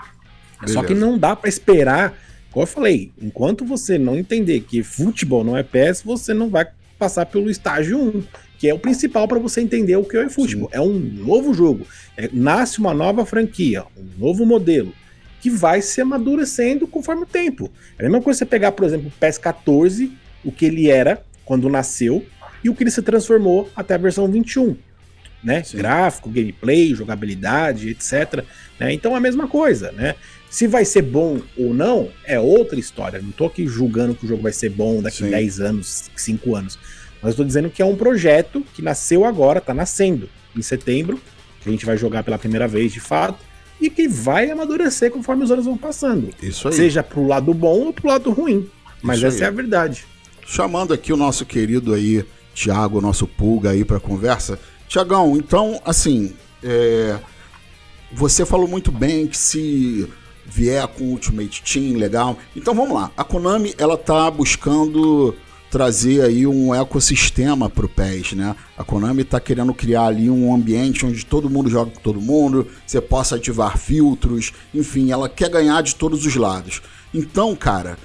Beleza. 0.60 0.74
Só 0.74 0.82
que 0.82 0.94
não 0.94 1.18
dá 1.18 1.34
para 1.34 1.48
esperar, 1.48 2.18
como 2.50 2.62
eu 2.62 2.66
falei, 2.66 3.12
enquanto 3.20 3.64
você 3.64 3.98
não 3.98 4.16
entender 4.16 4.60
que 4.60 4.82
futebol 4.82 5.44
não 5.44 5.56
é 5.56 5.62
PES, 5.62 6.02
você 6.02 6.32
não 6.32 6.48
vai 6.48 6.66
passar 6.98 7.26
pelo 7.26 7.50
estágio 7.50 7.98
1, 8.00 8.22
que 8.58 8.68
é 8.68 8.74
o 8.74 8.78
principal 8.78 9.26
para 9.26 9.38
você 9.38 9.60
entender 9.60 9.96
o 9.96 10.04
que 10.04 10.16
é 10.16 10.28
futebol. 10.28 10.68
É 10.72 10.80
um 10.80 10.98
novo 10.98 11.52
jogo. 11.52 11.86
É, 12.16 12.28
nasce 12.32 12.78
uma 12.78 12.94
nova 12.94 13.26
franquia, 13.26 13.84
um 13.96 14.06
novo 14.18 14.46
modelo 14.46 14.92
que 15.40 15.50
vai 15.50 15.82
se 15.82 16.00
amadurecendo 16.00 16.86
conforme 16.86 17.24
o 17.24 17.26
tempo. 17.26 17.70
É 17.98 18.02
a 18.02 18.04
mesma 18.04 18.22
coisa 18.22 18.38
você 18.38 18.46
pegar, 18.46 18.72
por 18.72 18.86
exemplo, 18.86 19.08
o 19.08 19.20
PES 19.20 19.36
14, 19.36 20.10
o 20.42 20.50
que 20.50 20.64
ele 20.64 20.90
era 20.90 21.22
quando 21.44 21.68
nasceu 21.68 22.24
e 22.62 22.70
o 22.70 22.74
que 22.74 22.82
ele 22.82 22.90
se 22.90 23.02
transformou 23.02 23.68
até 23.76 23.94
a 23.94 23.98
versão 23.98 24.26
21 24.26 24.74
né? 25.44 25.62
Sim. 25.62 25.76
Gráfico, 25.76 26.30
gameplay, 26.30 26.94
jogabilidade, 26.94 27.90
etc. 27.90 28.44
Né? 28.80 28.92
Então 28.92 29.12
é 29.14 29.16
a 29.16 29.20
mesma 29.20 29.46
coisa, 29.46 29.92
né? 29.92 30.14
Se 30.50 30.66
vai 30.66 30.84
ser 30.84 31.02
bom 31.02 31.40
ou 31.56 31.74
não, 31.74 32.10
é 32.24 32.38
outra 32.38 32.78
história. 32.78 33.20
Não 33.20 33.32
tô 33.32 33.46
aqui 33.46 33.66
julgando 33.66 34.14
que 34.14 34.24
o 34.24 34.28
jogo 34.28 34.42
vai 34.42 34.52
ser 34.52 34.70
bom 34.70 35.02
daqui 35.02 35.18
Sim. 35.18 35.30
10 35.30 35.60
anos, 35.60 36.10
5 36.14 36.54
anos. 36.54 36.78
Mas 37.20 37.30
estou 37.30 37.44
dizendo 37.44 37.70
que 37.70 37.82
é 37.82 37.84
um 37.84 37.96
projeto 37.96 38.64
que 38.72 38.80
nasceu 38.80 39.24
agora, 39.24 39.60
tá 39.60 39.74
nascendo 39.74 40.28
em 40.56 40.62
setembro, 40.62 41.20
que 41.60 41.68
a 41.68 41.72
gente 41.72 41.84
vai 41.84 41.96
jogar 41.96 42.22
pela 42.22 42.38
primeira 42.38 42.68
vez 42.68 42.92
de 42.92 43.00
fato, 43.00 43.38
e 43.80 43.90
que 43.90 44.06
vai 44.06 44.50
amadurecer 44.50 45.10
conforme 45.10 45.42
os 45.42 45.50
anos 45.50 45.64
vão 45.64 45.76
passando. 45.76 46.30
Isso 46.40 46.68
aí. 46.68 46.74
Seja 46.74 47.02
pro 47.02 47.26
lado 47.26 47.52
bom 47.52 47.86
ou 47.86 47.92
pro 47.92 48.08
lado 48.08 48.30
ruim. 48.30 48.70
Mas 49.02 49.18
Isso 49.18 49.26
essa 49.26 49.38
aí. 49.38 49.42
é 49.42 49.46
a 49.46 49.50
verdade. 49.50 50.04
Chamando 50.46 50.94
aqui 50.94 51.12
o 51.12 51.16
nosso 51.16 51.44
querido 51.44 51.94
aí, 51.94 52.24
Thiago, 52.54 53.00
nosso 53.00 53.26
pulga 53.26 53.70
aí 53.70 53.84
para 53.84 53.98
conversa. 53.98 54.58
Tiagão, 54.94 55.36
então, 55.36 55.80
assim, 55.84 56.34
é, 56.62 57.18
você 58.12 58.46
falou 58.46 58.68
muito 58.68 58.92
bem 58.92 59.26
que 59.26 59.36
se 59.36 60.08
vier 60.46 60.86
com 60.86 61.06
Ultimate 61.06 61.64
Team, 61.64 61.98
legal. 61.98 62.38
Então 62.54 62.72
vamos 62.72 62.94
lá. 62.94 63.10
A 63.16 63.24
Konami, 63.24 63.74
ela 63.76 63.98
tá 63.98 64.30
buscando 64.30 65.34
trazer 65.68 66.22
aí 66.22 66.46
um 66.46 66.72
ecossistema 66.72 67.68
pro 67.68 67.88
PES, 67.88 68.34
né? 68.34 68.54
A 68.78 68.84
Konami 68.84 69.24
tá 69.24 69.40
querendo 69.40 69.74
criar 69.74 70.04
ali 70.04 70.30
um 70.30 70.54
ambiente 70.54 71.04
onde 71.04 71.26
todo 71.26 71.50
mundo 71.50 71.68
joga 71.68 71.90
com 71.90 72.00
todo 72.00 72.20
mundo, 72.20 72.68
você 72.86 73.00
possa 73.00 73.34
ativar 73.34 73.76
filtros, 73.76 74.52
enfim, 74.72 75.10
ela 75.10 75.28
quer 75.28 75.50
ganhar 75.50 75.82
de 75.82 75.96
todos 75.96 76.24
os 76.24 76.36
lados. 76.36 76.80
Então, 77.12 77.56
cara, 77.56 77.98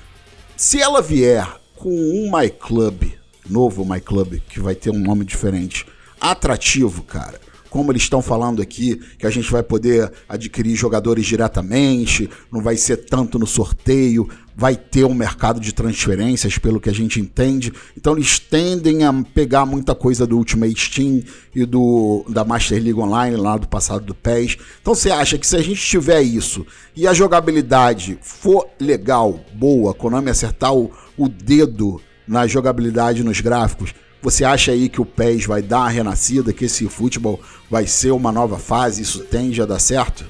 se 0.57 0.81
ela 0.81 1.03
vier 1.03 1.47
com 1.75 1.91
um 1.91 2.31
My 2.35 2.49
Club, 2.49 3.11
novo 3.47 3.85
My 3.85 4.01
Club, 4.01 4.39
que 4.49 4.59
vai 4.59 4.73
ter 4.73 4.89
um 4.89 4.97
nome 4.97 5.23
diferente, 5.23 5.85
atrativo, 6.19 7.03
cara. 7.03 7.39
Como 7.69 7.91
eles 7.91 8.01
estão 8.01 8.21
falando 8.21 8.61
aqui, 8.61 8.99
que 9.17 9.27
a 9.27 9.29
gente 9.29 9.51
vai 9.51 9.61
poder 9.61 10.11
adquirir 10.27 10.75
jogadores 10.75 11.25
diretamente, 11.25 12.27
não 12.51 12.61
vai 12.61 12.75
ser 12.75 12.97
tanto 12.97 13.37
no 13.37 13.45
sorteio, 13.45 14.27
vai 14.55 14.75
ter 14.75 15.05
um 15.05 15.13
mercado 15.13 15.59
de 15.59 15.71
transferências, 15.71 16.57
pelo 16.57 16.81
que 16.81 16.89
a 16.89 16.93
gente 16.93 17.19
entende. 17.19 17.71
Então 17.95 18.13
eles 18.13 18.39
tendem 18.39 19.03
a 19.05 19.13
pegar 19.33 19.65
muita 19.65 19.93
coisa 19.93 20.25
do 20.25 20.35
Ultimate 20.35 20.91
Team 20.91 21.21
e 21.55 21.63
do 21.63 22.25
da 22.27 22.43
Master 22.43 22.81
League 22.81 22.99
Online, 22.99 23.37
lá 23.37 23.55
do 23.55 23.67
passado 23.67 24.03
do 24.03 24.15
PES. 24.15 24.57
Então 24.81 24.95
você 24.95 25.11
acha 25.11 25.37
que 25.37 25.45
se 25.45 25.55
a 25.55 25.61
gente 25.61 25.79
tiver 25.79 26.21
isso 26.21 26.65
e 26.95 27.07
a 27.07 27.13
jogabilidade 27.13 28.17
for 28.21 28.67
legal, 28.79 29.39
boa, 29.53 29.93
Konami 29.93 30.31
acertar 30.31 30.73
o, 30.73 30.91
o 31.15 31.29
dedo 31.29 32.01
na 32.27 32.45
jogabilidade 32.45 33.23
nos 33.23 33.39
gráficos, 33.41 33.93
você 34.21 34.43
acha 34.43 34.71
aí 34.71 34.89
que 34.89 35.01
o 35.01 35.05
PES 35.05 35.45
vai 35.45 35.61
dar 35.61 35.79
uma 35.79 35.89
renascida, 35.89 36.51
que 36.51 36.65
esse 36.65 36.87
futebol 36.87 37.39
vai 37.69 37.87
ser 37.87 38.11
uma 38.11 38.31
nova 38.31 38.57
fase? 38.57 39.01
Isso 39.01 39.23
tende 39.23 39.61
a 39.61 39.65
dar 39.65 39.79
certo? 39.79 40.25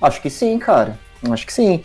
Acho 0.00 0.20
que 0.20 0.30
sim, 0.30 0.58
cara. 0.58 0.98
Acho 1.30 1.46
que 1.46 1.52
sim. 1.52 1.82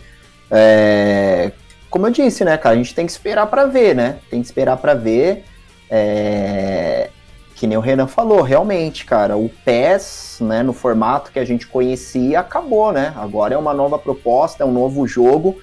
É... 0.50 1.52
Como 1.90 2.06
eu 2.06 2.10
disse, 2.10 2.44
né, 2.44 2.56
cara, 2.56 2.74
a 2.74 2.78
gente 2.78 2.94
tem 2.94 3.06
que 3.06 3.12
esperar 3.12 3.46
para 3.46 3.66
ver, 3.66 3.94
né? 3.94 4.18
Tem 4.28 4.40
que 4.40 4.46
esperar 4.46 4.76
para 4.76 4.94
ver. 4.94 5.44
É... 5.88 7.10
que 7.54 7.66
nem 7.66 7.78
o 7.78 7.80
Renan 7.80 8.08
falou, 8.08 8.42
realmente, 8.42 9.04
cara, 9.04 9.36
o 9.36 9.48
PES, 9.64 10.38
né, 10.40 10.62
no 10.62 10.72
formato 10.72 11.30
que 11.30 11.38
a 11.38 11.44
gente 11.44 11.66
conhecia, 11.68 12.40
acabou, 12.40 12.92
né? 12.92 13.12
Agora 13.16 13.54
é 13.54 13.58
uma 13.58 13.72
nova 13.72 13.98
proposta, 13.98 14.64
é 14.64 14.66
um 14.66 14.72
novo 14.72 15.06
jogo. 15.06 15.60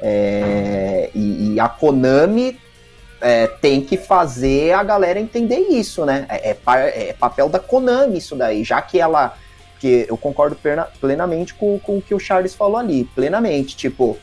É, 0.00 1.10
e, 1.14 1.54
e, 1.54 1.60
a 1.60 1.68
Konami 1.68 2.58
é, 3.24 3.46
tem 3.46 3.80
que 3.80 3.96
fazer 3.96 4.74
a 4.74 4.82
galera 4.82 5.18
entender 5.18 5.56
isso, 5.70 6.04
né? 6.04 6.26
É, 6.28 6.50
é, 6.50 7.08
é, 7.08 7.12
papel 7.14 7.48
da 7.48 7.58
Konami 7.58 8.18
isso 8.18 8.36
daí, 8.36 8.62
já 8.62 8.82
que 8.82 9.00
ela. 9.00 9.34
que 9.80 10.04
eu 10.06 10.16
concordo 10.18 10.58
plenamente 11.00 11.54
com, 11.54 11.78
com 11.78 11.96
o 11.96 12.02
que 12.02 12.14
o 12.14 12.20
Charles 12.20 12.54
falou 12.54 12.76
ali, 12.76 13.04
plenamente. 13.14 13.78
Tipo, 13.78 14.18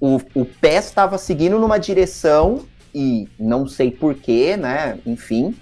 o, 0.00 0.16
o 0.34 0.46
estava 0.62 1.18
seguindo 1.18 1.58
numa 1.58 1.76
direção 1.76 2.64
e 2.94 3.28
não 3.38 3.68
sei 3.68 3.90
porquê, 3.90 4.56
né? 4.56 4.98
Enfim, 5.04 5.54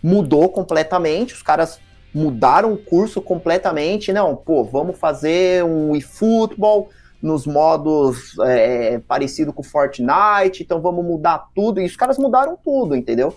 mudou 0.00 0.48
completamente. 0.48 1.34
Os 1.34 1.42
caras 1.42 1.80
mudaram 2.14 2.72
o 2.72 2.78
curso 2.78 3.20
completamente. 3.20 4.12
Não, 4.12 4.36
pô, 4.36 4.62
vamos 4.62 4.96
fazer 4.96 5.64
um 5.64 5.96
eFootball 5.96 6.88
nos 7.26 7.46
modos 7.46 8.38
é, 8.40 8.98
parecido 9.00 9.52
com 9.52 9.62
Fortnite, 9.62 10.62
então 10.62 10.80
vamos 10.80 11.04
mudar 11.04 11.48
tudo. 11.54 11.80
E 11.80 11.84
os 11.84 11.96
caras 11.96 12.18
mudaram 12.18 12.56
tudo, 12.62 12.94
entendeu? 12.94 13.34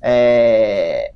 É, 0.00 1.12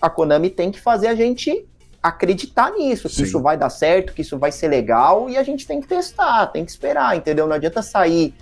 a 0.00 0.08
Konami 0.08 0.50
tem 0.50 0.70
que 0.70 0.80
fazer 0.80 1.08
a 1.08 1.14
gente 1.14 1.66
acreditar 2.02 2.70
nisso, 2.72 3.08
que 3.08 3.16
Sim. 3.16 3.24
isso 3.24 3.42
vai 3.42 3.56
dar 3.56 3.70
certo, 3.70 4.12
que 4.12 4.22
isso 4.22 4.38
vai 4.38 4.50
ser 4.50 4.68
legal, 4.68 5.28
e 5.28 5.36
a 5.36 5.42
gente 5.42 5.66
tem 5.66 5.80
que 5.80 5.88
testar, 5.88 6.46
tem 6.46 6.64
que 6.64 6.70
esperar, 6.70 7.16
entendeu? 7.16 7.46
Não 7.46 7.56
adianta 7.56 7.82
sair 7.82 8.34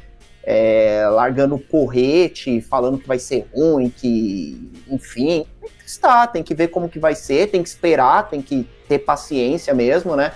é, 0.45 1.05
largando 1.11 1.59
porrete, 1.59 2.61
falando 2.61 2.99
que 2.99 3.09
vai 3.09 3.18
ser 3.18 3.49
ruim, 3.53 3.91
que. 3.91 4.72
Enfim, 4.89 5.45
tem 5.61 5.70
que 5.70 5.85
testar, 5.85 6.29
tem 6.29 6.43
que 6.43 6.55
ver 6.55 6.68
como 6.68 6.89
que 6.89 7.01
vai 7.01 7.16
ser, 7.16 7.51
tem 7.51 7.62
que 7.62 7.68
esperar, 7.68 8.29
tem 8.29 8.41
que 8.41 8.68
ter 8.87 9.01
paciência 9.01 9.74
mesmo, 9.74 10.14
né? 10.14 10.33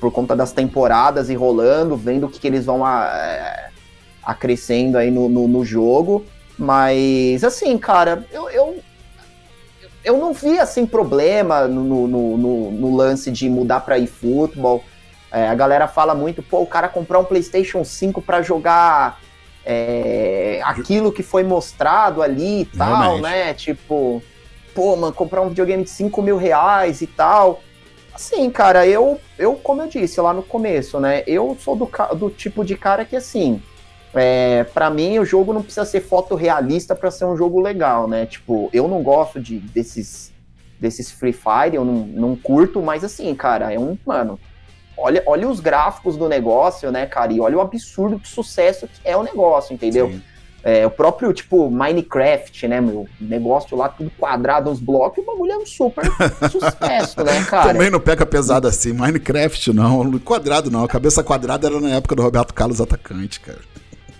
Por 0.00 0.12
conta 0.12 0.36
das 0.36 0.52
temporadas 0.52 1.28
e 1.28 1.34
rolando, 1.34 1.96
vendo 1.96 2.26
o 2.26 2.28
que, 2.28 2.38
que 2.38 2.46
eles 2.46 2.64
vão 2.64 2.84
a, 2.84 3.10
é, 3.14 3.70
acrescendo 4.22 4.96
aí 4.98 5.10
no, 5.10 5.28
no, 5.28 5.48
no, 5.48 5.64
jogo. 5.64 6.24
Mas, 6.58 7.42
assim, 7.42 7.76
cara, 7.78 8.24
eu, 8.30 8.48
eu, 8.50 8.78
eu 10.04 10.18
não 10.18 10.32
vi, 10.32 10.58
assim, 10.58 10.86
problema 10.86 11.66
no, 11.66 12.06
no, 12.06 12.36
no, 12.70 12.96
lance 12.96 13.30
de 13.30 13.48
mudar 13.48 13.80
para 13.80 13.98
eFootball. 13.98 14.84
É, 15.32 15.48
a 15.48 15.54
galera 15.54 15.88
fala 15.88 16.14
muito, 16.14 16.42
pô, 16.42 16.60
o 16.60 16.66
cara 16.66 16.88
comprar 16.88 17.18
um 17.18 17.24
PlayStation 17.24 17.84
5 17.84 18.22
para 18.22 18.40
jogar 18.42 19.20
é, 19.64 20.60
aquilo 20.64 21.12
que 21.12 21.22
foi 21.22 21.42
mostrado 21.42 22.22
ali 22.22 22.62
e 22.62 22.64
tal, 22.64 23.00
Realmente. 23.00 23.22
né? 23.22 23.54
Tipo, 23.54 24.22
pô, 24.74 24.96
mano, 24.96 25.12
comprar 25.12 25.42
um 25.42 25.48
videogame 25.48 25.84
de 25.84 25.90
5 25.90 26.22
mil 26.22 26.36
reais 26.36 27.02
e 27.02 27.06
tal. 27.06 27.62
Assim, 28.18 28.50
cara, 28.50 28.84
eu, 28.84 29.20
eu, 29.38 29.54
como 29.54 29.80
eu 29.80 29.86
disse 29.86 30.20
lá 30.20 30.34
no 30.34 30.42
começo, 30.42 30.98
né? 30.98 31.22
Eu 31.24 31.56
sou 31.60 31.76
do, 31.76 31.88
do 32.16 32.28
tipo 32.28 32.64
de 32.64 32.76
cara 32.76 33.04
que, 33.04 33.14
assim, 33.14 33.62
é, 34.12 34.64
para 34.64 34.90
mim 34.90 35.20
o 35.20 35.24
jogo 35.24 35.52
não 35.52 35.62
precisa 35.62 35.84
ser 35.84 36.00
fotorrealista 36.00 36.96
para 36.96 37.12
ser 37.12 37.26
um 37.26 37.36
jogo 37.36 37.60
legal, 37.60 38.08
né? 38.08 38.26
Tipo, 38.26 38.68
eu 38.72 38.88
não 38.88 39.04
gosto 39.04 39.40
de 39.40 39.60
desses, 39.60 40.32
desses 40.80 41.12
Free 41.12 41.32
Fire, 41.32 41.76
eu 41.76 41.84
não, 41.84 41.94
não 41.94 42.34
curto, 42.34 42.82
mas 42.82 43.04
assim, 43.04 43.32
cara, 43.36 43.72
é 43.72 43.78
um, 43.78 43.96
mano, 44.04 44.36
olha, 44.96 45.22
olha 45.24 45.48
os 45.48 45.60
gráficos 45.60 46.16
do 46.16 46.28
negócio, 46.28 46.90
né, 46.90 47.06
cara? 47.06 47.32
E 47.32 47.38
olha 47.38 47.56
o 47.56 47.60
absurdo 47.60 48.18
de 48.18 48.26
sucesso 48.26 48.88
que 48.88 49.00
é 49.04 49.16
o 49.16 49.22
negócio, 49.22 49.72
entendeu? 49.72 50.12
É, 50.68 50.86
o 50.86 50.90
próprio, 50.90 51.32
tipo, 51.32 51.70
Minecraft, 51.70 52.68
né, 52.68 52.78
meu? 52.78 53.08
Negócio 53.18 53.74
lá, 53.74 53.88
tudo 53.88 54.12
quadrado, 54.18 54.70
uns 54.70 54.78
blocos, 54.78 55.24
o 55.24 55.26
bagulho 55.26 55.52
é 55.52 55.56
um 55.56 55.64
super 55.64 56.04
sucesso, 56.52 57.24
né, 57.24 57.42
cara? 57.44 57.72
Também 57.72 57.88
não 57.90 57.98
pega 57.98 58.26
pesado 58.26 58.68
assim. 58.68 58.92
Minecraft 58.92 59.72
não, 59.72 60.18
quadrado 60.18 60.70
não. 60.70 60.84
A 60.84 60.88
cabeça 60.88 61.24
quadrada 61.24 61.68
era 61.68 61.80
na 61.80 61.88
época 61.96 62.14
do 62.14 62.22
Roberto 62.22 62.52
Carlos 62.52 62.82
Atacante, 62.82 63.40
cara. 63.40 63.60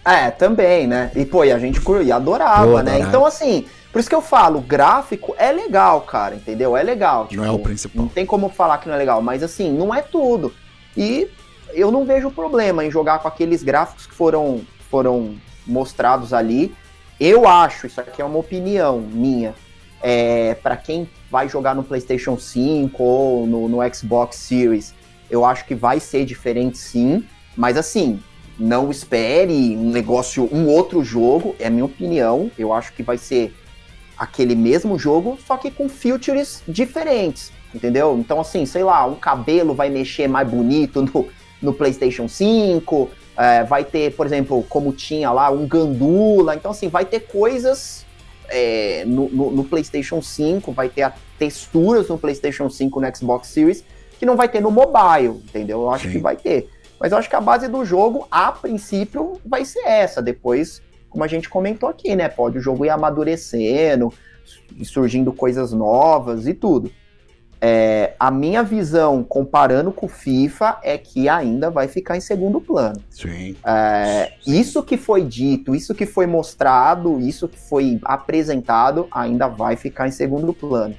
É, 0.02 0.30
também, 0.30 0.86
né? 0.86 1.12
E, 1.14 1.26
pô, 1.26 1.44
e 1.44 1.52
a 1.52 1.58
gente 1.58 1.82
e 2.02 2.10
adorava, 2.10 2.82
né? 2.82 2.98
Então, 3.00 3.26
assim, 3.26 3.66
por 3.92 3.98
isso 3.98 4.08
que 4.08 4.14
eu 4.14 4.22
falo, 4.22 4.62
gráfico 4.62 5.34
é 5.36 5.52
legal, 5.52 6.00
cara, 6.00 6.34
entendeu? 6.34 6.74
É 6.74 6.82
legal. 6.82 7.26
Tipo, 7.26 7.42
não 7.42 7.46
é 7.46 7.52
o 7.52 7.58
principal. 7.58 8.04
Não 8.04 8.08
tem 8.08 8.24
como 8.24 8.48
falar 8.48 8.78
que 8.78 8.88
não 8.88 8.94
é 8.94 8.98
legal, 8.98 9.20
mas 9.20 9.42
assim, 9.42 9.70
não 9.70 9.94
é 9.94 10.00
tudo. 10.00 10.54
E 10.96 11.28
eu 11.74 11.90
não 11.90 12.06
vejo 12.06 12.30
problema 12.30 12.86
em 12.86 12.90
jogar 12.90 13.18
com 13.18 13.28
aqueles 13.28 13.62
gráficos 13.62 14.06
que 14.06 14.14
foram, 14.14 14.62
foram 14.90 15.36
mostrados 15.68 16.32
ali. 16.32 16.74
Eu 17.20 17.46
acho, 17.46 17.86
isso 17.86 18.00
aqui 18.00 18.22
é 18.22 18.24
uma 18.24 18.38
opinião 18.38 19.00
minha, 19.00 19.54
é, 20.02 20.54
para 20.54 20.76
quem 20.76 21.08
vai 21.30 21.48
jogar 21.48 21.74
no 21.74 21.82
PlayStation 21.82 22.38
5 22.38 23.02
ou 23.02 23.46
no, 23.46 23.68
no 23.68 23.94
Xbox 23.94 24.36
Series, 24.36 24.94
eu 25.30 25.44
acho 25.44 25.64
que 25.66 25.74
vai 25.74 26.00
ser 26.00 26.24
diferente 26.24 26.78
sim, 26.78 27.24
mas 27.56 27.76
assim, 27.76 28.20
não 28.58 28.90
espere 28.90 29.76
um 29.76 29.90
negócio, 29.90 30.48
um 30.52 30.66
outro 30.68 31.04
jogo, 31.04 31.54
é 31.58 31.66
a 31.66 31.70
minha 31.70 31.84
opinião. 31.84 32.50
Eu 32.58 32.72
acho 32.72 32.92
que 32.92 33.02
vai 33.02 33.18
ser 33.18 33.54
aquele 34.16 34.54
mesmo 34.54 34.98
jogo, 34.98 35.38
só 35.46 35.56
que 35.56 35.70
com 35.70 35.88
features 35.88 36.62
diferentes 36.66 37.52
entendeu? 37.74 38.16
Então, 38.18 38.40
assim, 38.40 38.64
sei 38.66 38.82
lá, 38.82 39.04
um 39.06 39.14
cabelo 39.14 39.74
vai 39.74 39.90
mexer 39.90 40.28
mais 40.28 40.48
bonito 40.48 41.02
no, 41.02 41.28
no 41.60 41.72
PlayStation 41.72 42.28
5, 42.28 43.10
é, 43.38 43.62
vai 43.62 43.84
ter, 43.84 44.14
por 44.16 44.26
exemplo, 44.26 44.64
como 44.68 44.92
tinha 44.92 45.30
lá, 45.30 45.48
um 45.48 45.66
gandula. 45.66 46.56
Então, 46.56 46.72
assim, 46.72 46.88
vai 46.88 47.04
ter 47.04 47.20
coisas 47.20 48.04
é, 48.48 49.04
no, 49.06 49.28
no, 49.28 49.50
no, 49.52 49.64
PlayStation 49.64 50.20
5, 50.20 50.72
vai 50.72 50.88
ter 50.88 51.12
texturas 51.38 52.08
no 52.08 52.18
PlayStation 52.18 52.68
5 52.68 53.00
no 53.00 53.16
Xbox 53.16 53.48
Series 53.48 53.84
que 54.18 54.26
não 54.26 54.36
vai 54.36 54.48
ter 54.48 54.60
no 54.60 54.72
mobile, 54.72 55.40
entendeu? 55.44 55.82
Eu 55.82 55.90
acho 55.90 56.08
Sim. 56.08 56.14
que 56.14 56.18
vai 56.18 56.36
ter. 56.36 56.68
Mas 56.98 57.12
eu 57.12 57.18
acho 57.18 57.30
que 57.30 57.36
a 57.36 57.40
base 57.40 57.68
do 57.68 57.84
jogo, 57.84 58.26
a 58.28 58.50
princípio, 58.50 59.34
vai 59.46 59.64
ser 59.64 59.86
essa. 59.86 60.20
Depois, 60.20 60.82
como 61.08 61.22
a 61.22 61.28
gente 61.28 61.48
comentou 61.48 61.88
aqui, 61.88 62.16
né? 62.16 62.28
Pode 62.28 62.58
o 62.58 62.60
jogo 62.60 62.84
ir 62.84 62.90
amadurecendo, 62.90 64.12
surgindo 64.82 65.32
coisas 65.32 65.72
novas 65.72 66.48
e 66.48 66.54
tudo. 66.54 66.90
É, 67.60 68.14
a 68.18 68.30
minha 68.30 68.62
visão, 68.62 69.24
comparando 69.24 69.90
com 69.90 70.06
o 70.06 70.08
FIFA, 70.08 70.78
é 70.82 70.96
que 70.96 71.28
ainda 71.28 71.70
vai 71.70 71.88
ficar 71.88 72.16
em 72.16 72.20
segundo 72.20 72.60
plano. 72.60 73.02
Sim. 73.10 73.56
É. 73.64 74.32
Isso 74.46 74.82
que 74.82 74.96
foi 74.96 75.24
dito, 75.24 75.74
isso 75.74 75.94
que 75.94 76.06
foi 76.06 76.26
mostrado, 76.26 77.20
isso 77.20 77.48
que 77.48 77.58
foi 77.58 77.98
apresentado, 78.04 79.08
ainda 79.10 79.48
vai 79.48 79.76
ficar 79.76 80.06
em 80.06 80.12
segundo 80.12 80.52
plano. 80.52 80.94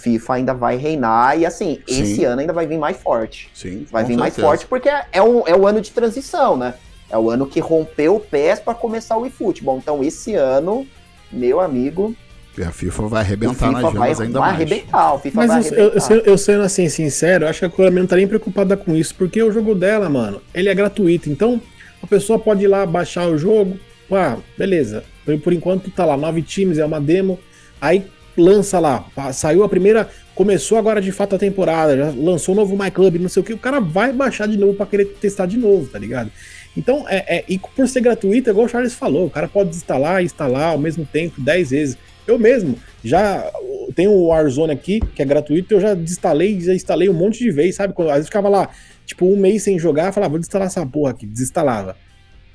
FIFA 0.00 0.34
ainda 0.34 0.54
vai 0.54 0.76
reinar 0.76 1.38
e 1.38 1.44
assim, 1.44 1.78
Sim. 1.86 2.02
esse 2.02 2.24
ano 2.24 2.40
ainda 2.40 2.54
vai 2.54 2.66
vir 2.66 2.78
mais 2.78 2.96
forte. 2.96 3.50
Sim, 3.54 3.86
vai 3.90 4.02
vir 4.02 4.14
certeza. 4.14 4.20
mais 4.20 4.36
forte 4.36 4.66
porque 4.66 4.88
é, 4.88 5.04
é, 5.12 5.22
um, 5.22 5.46
é 5.46 5.54
o 5.54 5.66
ano 5.66 5.80
de 5.82 5.90
transição, 5.90 6.56
né? 6.56 6.74
É 7.10 7.18
o 7.18 7.28
ano 7.28 7.46
que 7.46 7.60
rompeu 7.60 8.16
o 8.16 8.20
PES 8.20 8.60
para 8.60 8.72
começar 8.72 9.18
o 9.18 9.26
eFootball. 9.26 9.76
Então 9.76 10.02
esse 10.02 10.34
ano, 10.34 10.86
meu 11.30 11.60
amigo, 11.60 12.16
a 12.58 12.72
FIFA 12.72 13.02
vai 13.08 13.22
arrebentar 13.22 13.70
nas 13.70 13.92
vendas 13.92 14.20
ainda 14.20 14.38
vai 14.38 14.52
mais. 14.52 14.60
Arrebentar, 14.60 15.14
o 15.14 15.18
FIFA 15.18 15.36
Mas 15.36 15.48
vai 15.48 15.58
arrebentar. 15.58 16.14
Eu, 16.14 16.18
eu, 16.18 16.24
eu 16.24 16.38
sendo 16.38 16.62
assim, 16.62 16.88
sincero, 16.88 17.46
acho 17.46 17.60
que 17.60 17.64
a 17.64 17.70
Konami 17.70 18.00
não 18.00 18.06
tá 18.06 18.16
nem 18.16 18.26
preocupada 18.26 18.76
com 18.76 18.94
isso, 18.94 19.14
porque 19.14 19.42
o 19.42 19.52
jogo 19.52 19.74
dela, 19.74 20.08
mano, 20.08 20.42
ele 20.54 20.68
é 20.68 20.74
gratuito. 20.74 21.30
Então, 21.30 21.60
a 22.02 22.06
pessoa 22.06 22.38
pode 22.38 22.64
ir 22.64 22.68
lá 22.68 22.84
baixar 22.84 23.28
o 23.28 23.38
jogo. 23.38 23.78
Ah, 24.10 24.36
beleza. 24.58 25.04
Por 25.44 25.52
enquanto 25.52 25.90
tá 25.90 26.04
lá, 26.04 26.16
nove 26.16 26.42
times, 26.42 26.78
é 26.78 26.84
uma 26.84 27.00
demo. 27.00 27.38
Aí 27.80 28.04
lança 28.36 28.78
lá, 28.78 29.04
saiu 29.32 29.62
a 29.62 29.68
primeira, 29.68 30.08
começou 30.34 30.78
agora 30.78 31.00
de 31.00 31.12
fato 31.12 31.36
a 31.36 31.38
temporada, 31.38 31.96
já 31.96 32.14
lançou 32.16 32.54
o 32.54 32.56
novo 32.56 32.76
My 32.76 32.90
Club, 32.90 33.16
não 33.16 33.28
sei 33.28 33.42
o 33.42 33.44
que, 33.44 33.52
o 33.52 33.58
cara 33.58 33.80
vai 33.80 34.12
baixar 34.12 34.46
de 34.48 34.56
novo 34.56 34.74
para 34.74 34.86
querer 34.86 35.04
testar 35.20 35.46
de 35.46 35.58
novo, 35.58 35.86
tá 35.86 35.98
ligado? 35.98 36.30
Então, 36.76 37.04
é, 37.08 37.38
é, 37.38 37.44
e 37.48 37.58
por 37.58 37.86
ser 37.88 38.00
gratuito, 38.00 38.48
é 38.48 38.52
igual 38.52 38.66
o 38.66 38.68
Charles 38.68 38.94
falou, 38.94 39.26
o 39.26 39.30
cara 39.30 39.48
pode 39.48 39.70
instalar 39.70 40.22
e 40.22 40.26
instalar 40.26 40.70
ao 40.70 40.78
mesmo 40.78 41.04
tempo 41.04 41.40
10 41.40 41.70
vezes. 41.70 41.98
Eu 42.30 42.38
mesmo 42.38 42.78
já 43.02 43.50
tenho 43.94 44.12
o 44.12 44.28
Warzone 44.28 44.72
aqui, 44.72 45.00
que 45.00 45.20
é 45.20 45.24
gratuito, 45.24 45.74
eu 45.74 45.80
já 45.80 45.94
desinstalei, 45.94 46.60
já 46.60 46.72
instalei 46.72 47.08
um 47.08 47.12
monte 47.12 47.40
de 47.40 47.50
vezes, 47.50 47.74
sabe? 47.74 47.92
Quando, 47.92 48.08
às 48.08 48.14
vezes 48.14 48.28
ficava 48.28 48.48
lá, 48.48 48.70
tipo, 49.04 49.26
um 49.26 49.36
mês 49.36 49.64
sem 49.64 49.78
jogar, 49.78 50.12
falava, 50.12 50.30
vou 50.30 50.38
desinstalar 50.38 50.68
essa 50.68 50.86
porra 50.86 51.10
aqui, 51.10 51.26
desinstalava. 51.26 51.96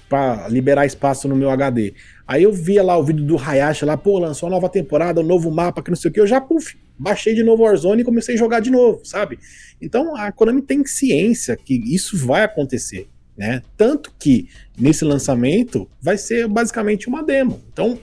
Pra 0.08 0.48
liberar 0.48 0.86
espaço 0.86 1.28
no 1.28 1.36
meu 1.36 1.50
HD. 1.50 1.94
Aí 2.28 2.44
eu 2.44 2.54
via 2.54 2.84
lá 2.84 2.96
o 2.96 3.04
vídeo 3.04 3.26
do 3.26 3.38
Hayashi 3.38 3.86
lá, 3.86 3.98
pô, 3.98 4.20
lançou 4.20 4.50
nova 4.50 4.70
temporada, 4.70 5.20
um 5.20 5.26
novo 5.26 5.52
mapa, 5.52 5.82
que 5.82 5.90
não 5.90 5.98
sei 5.98 6.10
o 6.10 6.14
que, 6.14 6.20
eu 6.20 6.28
já, 6.28 6.40
puf, 6.40 6.78
baixei 6.98 7.34
de 7.34 7.44
novo 7.44 7.64
o 7.64 7.66
Warzone 7.66 8.02
e 8.02 8.06
comecei 8.06 8.36
a 8.36 8.38
jogar 8.38 8.62
de 8.62 8.70
novo, 8.70 9.02
sabe? 9.04 9.40
Então 9.82 10.16
a 10.16 10.32
Konami 10.32 10.62
tem 10.62 10.86
ciência 10.86 11.58
que 11.58 11.74
isso 11.74 12.16
vai 12.18 12.44
acontecer, 12.44 13.10
né? 13.36 13.62
Tanto 13.76 14.14
que 14.18 14.48
nesse 14.80 15.04
lançamento 15.04 15.90
vai 16.02 16.18
ser 16.18 16.48
basicamente 16.48 17.10
uma 17.10 17.22
demo. 17.22 17.62
Então 17.74 18.00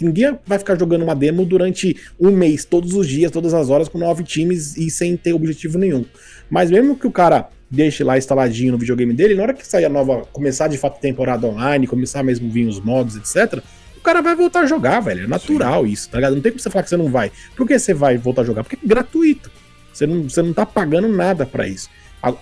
Ninguém 0.00 0.38
vai 0.46 0.58
ficar 0.58 0.78
jogando 0.78 1.02
uma 1.02 1.14
demo 1.14 1.44
durante 1.44 1.96
um 2.18 2.30
mês, 2.30 2.64
todos 2.64 2.94
os 2.94 3.06
dias, 3.06 3.30
todas 3.30 3.54
as 3.54 3.70
horas, 3.70 3.88
com 3.88 3.98
nove 3.98 4.24
times 4.24 4.76
e 4.76 4.90
sem 4.90 5.16
ter 5.16 5.32
objetivo 5.32 5.78
nenhum. 5.78 6.04
Mas 6.48 6.70
mesmo 6.70 6.96
que 6.96 7.06
o 7.06 7.12
cara 7.12 7.48
deixe 7.70 8.02
lá 8.02 8.18
instaladinho 8.18 8.72
no 8.72 8.78
videogame 8.78 9.14
dele, 9.14 9.34
na 9.34 9.42
hora 9.42 9.54
que 9.54 9.66
sair 9.66 9.84
a 9.84 9.88
nova, 9.88 10.22
começar 10.32 10.68
de 10.68 10.76
fato 10.76 10.96
a 10.96 11.00
temporada 11.00 11.46
online, 11.46 11.86
começar 11.86 12.22
mesmo 12.22 12.50
vir 12.50 12.66
os 12.66 12.80
modos, 12.80 13.16
etc., 13.16 13.62
o 13.96 14.02
cara 14.02 14.22
vai 14.22 14.34
voltar 14.34 14.60
a 14.60 14.66
jogar, 14.66 15.00
velho. 15.00 15.24
É 15.24 15.26
natural 15.26 15.84
Sim. 15.84 15.92
isso, 15.92 16.08
tá 16.08 16.16
ligado? 16.16 16.34
Não 16.34 16.40
tem 16.40 16.50
como 16.50 16.60
você 16.60 16.70
falar 16.70 16.82
que 16.82 16.88
você 16.88 16.96
não 16.96 17.10
vai. 17.10 17.30
Por 17.54 17.66
que 17.66 17.78
você 17.78 17.92
vai 17.92 18.16
voltar 18.16 18.42
a 18.42 18.44
jogar? 18.46 18.64
Porque 18.64 18.78
é 18.82 18.88
gratuito. 18.88 19.50
Você 19.92 20.06
não, 20.06 20.22
você 20.22 20.40
não 20.40 20.54
tá 20.54 20.64
pagando 20.64 21.06
nada 21.06 21.44
para 21.44 21.68
isso. 21.68 21.90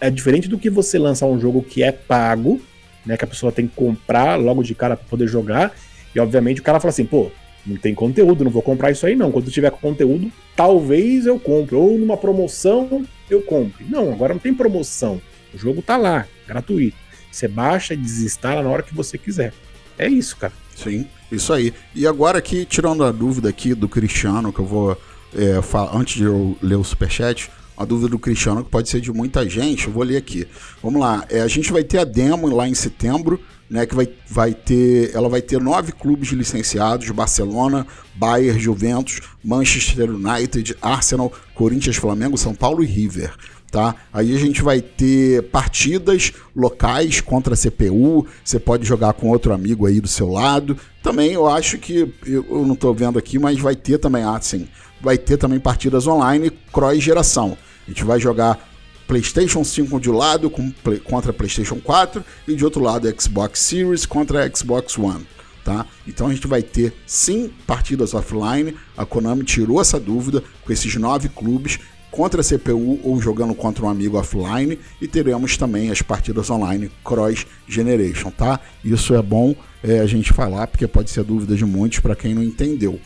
É 0.01 0.09
diferente 0.09 0.49
do 0.49 0.57
que 0.57 0.71
você 0.71 0.99
lançar 0.99 1.27
um 1.27 1.39
jogo 1.41 1.61
que 1.63 1.83
é 1.83 1.91
pago, 1.91 2.61
né? 3.05 3.17
Que 3.17 3.25
a 3.25 3.29
pessoa 3.29 3.51
tem 3.51 3.67
que 3.67 3.75
comprar 3.75 4.37
logo 4.37 4.63
de 4.63 4.73
cara 4.73 4.97
para 4.97 5.07
poder 5.09 5.27
jogar. 5.27 5.75
Obviamente 6.21 6.61
o 6.61 6.65
cara 6.65 6.81
fala 6.81 6.91
assim, 6.91 7.05
pô, 7.05 7.31
não 7.67 7.77
tem 7.77 7.95
conteúdo, 7.95 8.45
não 8.45 8.51
vou 8.51 8.63
comprar 8.63 8.91
isso 8.91 9.07
aí 9.07 9.15
não. 9.15 9.31
Quando 9.31 9.51
tiver 9.51 9.71
conteúdo, 9.71 10.31
talvez 10.57 11.27
eu 11.27 11.39
compre. 11.39 11.77
Ou 11.77 11.99
numa 11.99 12.17
promoção 12.17 13.05
eu 13.31 13.43
compre. 13.43 13.85
Não, 13.89 14.13
agora 14.13 14.35
não 14.35 14.41
tem 14.41 14.55
promoção. 14.55 15.21
O 15.53 15.59
jogo 15.59 15.83
tá 15.83 15.97
lá, 15.97 16.27
gratuito. 16.47 16.97
Você 17.31 17.47
baixa 17.47 17.95
e 17.95 17.97
desinstala 17.97 18.63
na 18.63 18.69
hora 18.69 18.83
que 18.83 18.95
você 18.95 19.19
quiser. 19.19 19.53
É 19.99 20.09
isso, 20.09 20.37
cara. 20.37 20.53
Sim, 20.75 21.07
isso 21.31 21.53
aí. 21.53 21.75
E 21.95 22.07
agora 22.07 22.39
aqui, 22.39 22.65
tirando 22.65 23.05
a 23.05 23.13
dúvida 23.13 23.49
aqui 23.49 23.75
do 23.75 23.89
Cristiano, 23.89 24.53
que 24.53 24.61
eu 24.61 24.65
vou 24.65 24.97
é, 25.35 25.61
falar, 25.61 25.97
antes 25.97 26.17
de 26.17 26.25
eu 26.25 26.57
ler 26.63 26.77
o 26.77 26.85
superchat, 26.85 27.51
a 27.77 27.85
dúvida 27.85 28.09
do 28.09 28.19
Cristiano, 28.19 28.65
que 28.65 28.71
pode 28.71 28.89
ser 28.89 29.01
de 29.01 29.13
muita 29.13 29.49
gente, 29.49 29.87
eu 29.87 29.93
vou 29.93 30.03
ler 30.03 30.17
aqui. 30.17 30.47
Vamos 30.83 31.01
lá, 31.01 31.25
é, 31.29 31.41
a 31.41 31.49
gente 31.49 31.73
vai 31.73 31.85
ter 31.85 31.99
a 31.99 32.05
demo 32.05 32.49
lá 32.49 32.69
em 32.69 32.75
setembro, 32.75 33.41
né, 33.71 33.85
que 33.85 33.95
vai, 33.95 34.09
vai 34.29 34.55
ter, 34.55 35.15
ela 35.15 35.29
vai 35.29 35.43
ter 35.43 35.61
nove 35.61 35.93
clubes 35.93 36.31
licenciados: 36.31 37.11
Barcelona, 37.11 37.87
Bayern, 38.15 38.59
Juventus, 38.59 39.21
Manchester 39.45 40.11
United, 40.11 40.77
Arsenal, 40.81 41.33
Corinthians, 41.55 41.97
Flamengo, 41.97 42.39
São 42.39 42.55
Paulo 42.55 42.83
e 42.83 42.87
River. 42.87 43.35
Tá? 43.71 43.95
Aí 44.11 44.35
a 44.35 44.39
gente 44.39 44.63
vai 44.63 44.81
ter 44.81 45.43
partidas 45.51 46.33
locais 46.57 47.21
contra 47.21 47.53
a 47.53 47.57
CPU. 47.57 48.27
Você 48.43 48.59
pode 48.59 48.87
jogar 48.87 49.13
com 49.13 49.29
outro 49.29 49.53
amigo 49.53 49.87
aí 49.87 50.01
do 50.01 50.09
seu 50.09 50.31
lado. 50.31 50.75
Também 51.03 51.33
eu 51.33 51.47
acho 51.47 51.77
que 51.77 52.11
eu 52.25 52.65
não 52.65 52.73
estou 52.73 52.95
vendo 52.95 53.19
aqui, 53.19 53.39
mas 53.39 53.61
vai 53.61 53.77
ter 53.77 53.99
também 53.99 54.23
assim, 54.25 54.67
vai 55.03 55.19
ter 55.19 55.37
também 55.37 55.61
partidas 55.61 56.07
online 56.07 56.51
cross 56.73 56.99
geração. 57.03 57.59
A 57.87 57.91
gente 57.91 58.05
vai 58.05 58.19
jogar 58.19 58.68
PlayStation 59.09 59.65
5 59.65 59.99
de 59.99 60.11
um 60.11 60.17
lado 60.17 60.51
com, 60.51 60.71
contra 61.03 61.33
PlayStation 61.33 61.81
4 61.81 62.23
e 62.47 62.55
de 62.55 62.63
outro 62.63 62.83
lado 62.83 63.13
Xbox 63.21 63.59
Series 63.61 64.05
contra 64.05 64.49
Xbox 64.55 64.99
One. 64.99 65.27
Tá? 65.65 65.87
Então 66.07 66.29
a 66.29 66.35
gente 66.35 66.47
vai 66.47 66.63
ter 66.63 66.95
sim 67.07 67.51
partidas 67.67 68.13
offline. 68.15 68.77
A 68.97 69.05
Konami 69.07 69.45
tirou 69.45 69.81
essa 69.81 69.99
dúvida 69.99 70.45
com 70.63 70.73
esses 70.73 70.95
nove 70.97 71.31
clubes 71.31 71.81
contra 72.11 72.41
a 72.41 72.45
CPU 72.45 73.01
ou 73.03 73.21
jogando 73.21 73.55
contra 73.55 73.85
um 73.85 73.89
amigo 73.89 74.19
offline 74.19 74.79
e 75.01 75.09
teremos 75.09 75.57
também 75.57 75.91
as 75.91 76.03
partidas 76.03 76.51
online 76.51 76.91
cross 77.03 77.47
generation, 77.67 78.31
tá? 78.31 78.61
Isso 78.85 79.15
é 79.15 79.23
bom 79.23 79.55
é, 79.83 80.01
a 80.01 80.07
gente 80.07 80.33
falar 80.33 80.67
porque 80.67 80.87
pode 80.87 81.11
ser 81.11 81.25
dúvida 81.25 81.57
de 81.57 81.65
muitos 81.65 82.01
para 82.01 82.17
quem 82.17 82.35
não 82.35 82.43
entendeu. 82.43 83.01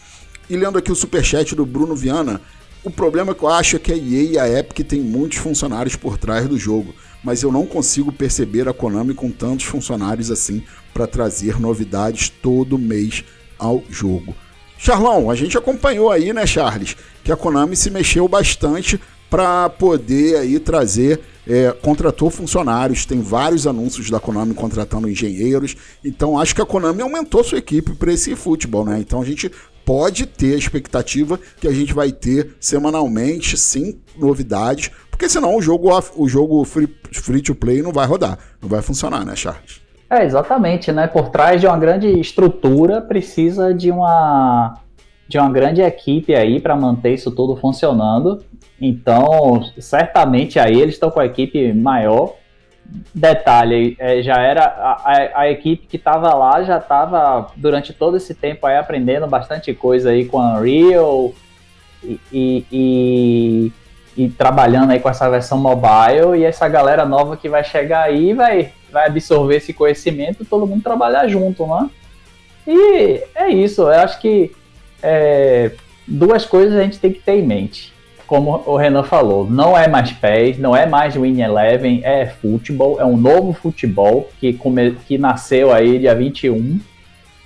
E 0.50 0.56
lendo 0.56 0.78
aqui 0.78 0.90
o 0.90 0.96
superchat 0.96 1.54
do 1.54 1.64
Bruno 1.64 1.94
Viana, 1.94 2.40
o 2.84 2.90
problema 2.90 3.34
que 3.34 3.42
eu 3.42 3.48
acho 3.48 3.76
é 3.76 3.78
que 3.78 3.92
a 3.92 3.96
EA 3.96 4.22
e 4.22 4.38
a 4.38 4.58
Epic 4.58 4.86
tem 4.86 5.00
muitos 5.00 5.38
funcionários 5.38 5.94
por 5.94 6.18
trás 6.18 6.48
do 6.48 6.58
jogo, 6.58 6.94
mas 7.22 7.42
eu 7.42 7.52
não 7.52 7.64
consigo 7.64 8.10
perceber 8.12 8.68
a 8.68 8.72
Konami 8.72 9.14
com 9.14 9.30
tantos 9.30 9.66
funcionários 9.66 10.30
assim 10.30 10.62
para 10.92 11.06
trazer 11.06 11.60
novidades 11.60 12.28
todo 12.28 12.78
mês 12.78 13.24
ao 13.58 13.82
jogo. 13.88 14.34
Charlão, 14.76 15.30
a 15.30 15.34
gente 15.36 15.56
acompanhou 15.56 16.10
aí, 16.10 16.32
né, 16.32 16.44
Charles, 16.44 16.96
que 17.22 17.30
a 17.30 17.36
Konami 17.36 17.76
se 17.76 17.88
mexeu 17.88 18.26
bastante 18.26 19.00
para 19.30 19.70
poder 19.70 20.36
aí 20.36 20.58
trazer 20.58 21.20
é, 21.46 21.72
contratou 21.72 22.30
funcionários, 22.30 23.04
tem 23.04 23.20
vários 23.20 23.66
anúncios 23.66 24.10
da 24.10 24.20
Konami 24.20 24.54
contratando 24.54 25.08
engenheiros, 25.08 25.76
então 26.04 26.38
acho 26.38 26.54
que 26.54 26.62
a 26.62 26.66
Konami 26.66 27.02
aumentou 27.02 27.42
sua 27.42 27.58
equipe 27.58 27.94
para 27.94 28.12
esse 28.12 28.36
futebol, 28.36 28.84
né? 28.84 28.98
Então 29.00 29.20
a 29.20 29.24
gente 29.24 29.50
pode 29.84 30.26
ter 30.26 30.54
a 30.54 30.58
expectativa 30.58 31.38
que 31.60 31.68
a 31.68 31.72
gente 31.72 31.92
vai 31.92 32.12
ter 32.12 32.54
semanalmente, 32.60 33.56
sim, 33.56 34.00
novidades, 34.16 34.90
porque 35.10 35.28
senão 35.28 35.56
o 35.56 35.62
jogo, 35.62 35.88
o 36.16 36.28
jogo 36.28 36.64
free, 36.64 37.42
to 37.42 37.54
play 37.54 37.82
não 37.82 37.92
vai 37.92 38.06
rodar, 38.06 38.38
não 38.60 38.68
vai 38.68 38.82
funcionar, 38.82 39.24
né, 39.24 39.36
Charles? 39.36 39.80
É, 40.10 40.24
exatamente, 40.24 40.92
né? 40.92 41.06
Por 41.06 41.30
trás 41.30 41.60
de 41.60 41.66
uma 41.66 41.78
grande 41.78 42.08
estrutura 42.20 43.00
precisa 43.00 43.72
de 43.72 43.90
uma 43.90 44.78
de 45.28 45.38
uma 45.38 45.50
grande 45.50 45.80
equipe 45.80 46.34
aí 46.34 46.60
para 46.60 46.76
manter 46.76 47.14
isso 47.14 47.30
tudo 47.30 47.56
funcionando. 47.56 48.44
Então, 48.78 49.62
certamente 49.78 50.58
aí 50.58 50.78
eles 50.78 50.94
estão 50.94 51.10
com 51.10 51.20
a 51.20 51.24
equipe 51.24 51.72
maior 51.72 52.34
Detalhe, 53.14 53.96
é, 53.98 54.22
já 54.22 54.40
era 54.40 54.64
a, 54.64 54.92
a, 55.04 55.40
a 55.42 55.50
equipe 55.50 55.86
que 55.86 55.96
estava 55.96 56.34
lá 56.34 56.62
já 56.62 56.78
estava 56.78 57.50
durante 57.56 57.92
todo 57.92 58.16
esse 58.16 58.34
tempo 58.34 58.66
aí 58.66 58.76
aprendendo 58.76 59.26
bastante 59.26 59.72
coisa 59.74 60.10
aí 60.10 60.24
com 60.24 60.40
a 60.40 60.54
Unreal 60.54 61.32
e, 62.02 62.20
e, 62.32 62.66
e, 62.72 63.72
e, 64.16 64.28
trabalhando 64.30 64.90
aí 64.90 65.00
com 65.00 65.08
essa 65.08 65.28
versão 65.30 65.58
mobile 65.58 66.38
e 66.38 66.44
essa 66.44 66.68
galera 66.68 67.04
nova 67.04 67.36
que 67.36 67.48
vai 67.48 67.62
chegar 67.62 68.04
aí 68.04 68.34
vai, 68.34 68.72
vai 68.90 69.06
absorver 69.06 69.56
esse 69.56 69.72
conhecimento 69.72 70.44
todo 70.44 70.66
mundo 70.66 70.82
trabalhar 70.82 71.28
junto, 71.28 71.66
né? 71.66 71.90
E 72.66 73.22
é 73.34 73.48
isso, 73.48 73.82
eu 73.82 74.00
acho 74.00 74.20
que 74.20 74.52
é, 75.02 75.72
duas 76.06 76.44
coisas 76.44 76.78
a 76.78 76.82
gente 76.82 76.98
tem 76.98 77.12
que 77.12 77.20
ter 77.20 77.34
em 77.34 77.46
mente 77.46 77.91
como 78.32 78.62
o 78.64 78.78
Renan 78.78 79.02
falou, 79.02 79.46
não 79.46 79.76
é 79.76 79.86
mais 79.86 80.10
PES, 80.10 80.56
não 80.56 80.74
é 80.74 80.86
mais 80.86 81.14
Win 81.14 81.42
Eleven, 81.42 82.00
é 82.02 82.24
futebol, 82.24 82.98
é 82.98 83.04
um 83.04 83.14
novo 83.14 83.52
futebol 83.52 84.30
que, 84.40 84.54
come, 84.54 84.92
que 85.06 85.18
nasceu 85.18 85.70
aí 85.70 85.98
dia 85.98 86.14
21 86.14 86.80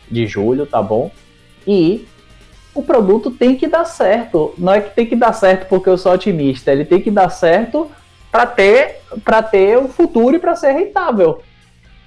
de 0.09 0.28
julho, 0.28 0.64
tá 0.64 0.80
bom? 0.80 1.11
E 1.66 2.07
o 2.72 2.84
produto 2.84 3.32
tem 3.32 3.57
que 3.57 3.66
dar 3.66 3.84
certo. 3.84 4.55
Não 4.57 4.72
é 4.72 4.80
que 4.80 4.95
tem 4.95 5.07
que 5.07 5.16
dar 5.16 5.32
certo 5.32 5.66
porque 5.68 5.89
eu 5.89 5.99
sou 5.99 6.12
otimista, 6.12 6.70
ele 6.70 6.84
tem 6.84 7.01
que 7.01 7.11
dar 7.11 7.30
certo 7.30 7.91
para 8.30 8.47
ter 8.47 9.01
para 9.24 9.43
ter 9.43 9.76
o 9.78 9.89
futuro 9.89 10.37
e 10.37 10.39
para 10.39 10.55
ser 10.55 10.70
rentável. 10.70 11.43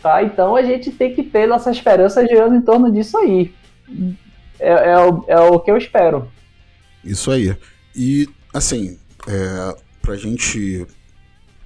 Tá? 0.01 0.23
Então 0.23 0.55
a 0.55 0.61
gente 0.61 0.89
tem 0.89 1.13
que 1.13 1.23
ter 1.23 1.45
nossa 1.45 1.69
esperança 1.69 2.25
girando 2.25 2.55
em 2.55 2.61
torno 2.61 2.89
disso 2.89 3.17
aí. 3.17 3.53
É, 4.57 4.91
é, 4.91 4.97
o, 4.99 5.25
é 5.27 5.37
o 5.37 5.59
que 5.59 5.69
eu 5.69 5.75
espero. 5.75 6.31
Isso 7.03 7.29
aí. 7.29 7.57
E 7.93 8.29
assim, 8.53 8.97
é, 9.27 9.75
para 10.01 10.13
a 10.13 10.17
gente 10.17 10.85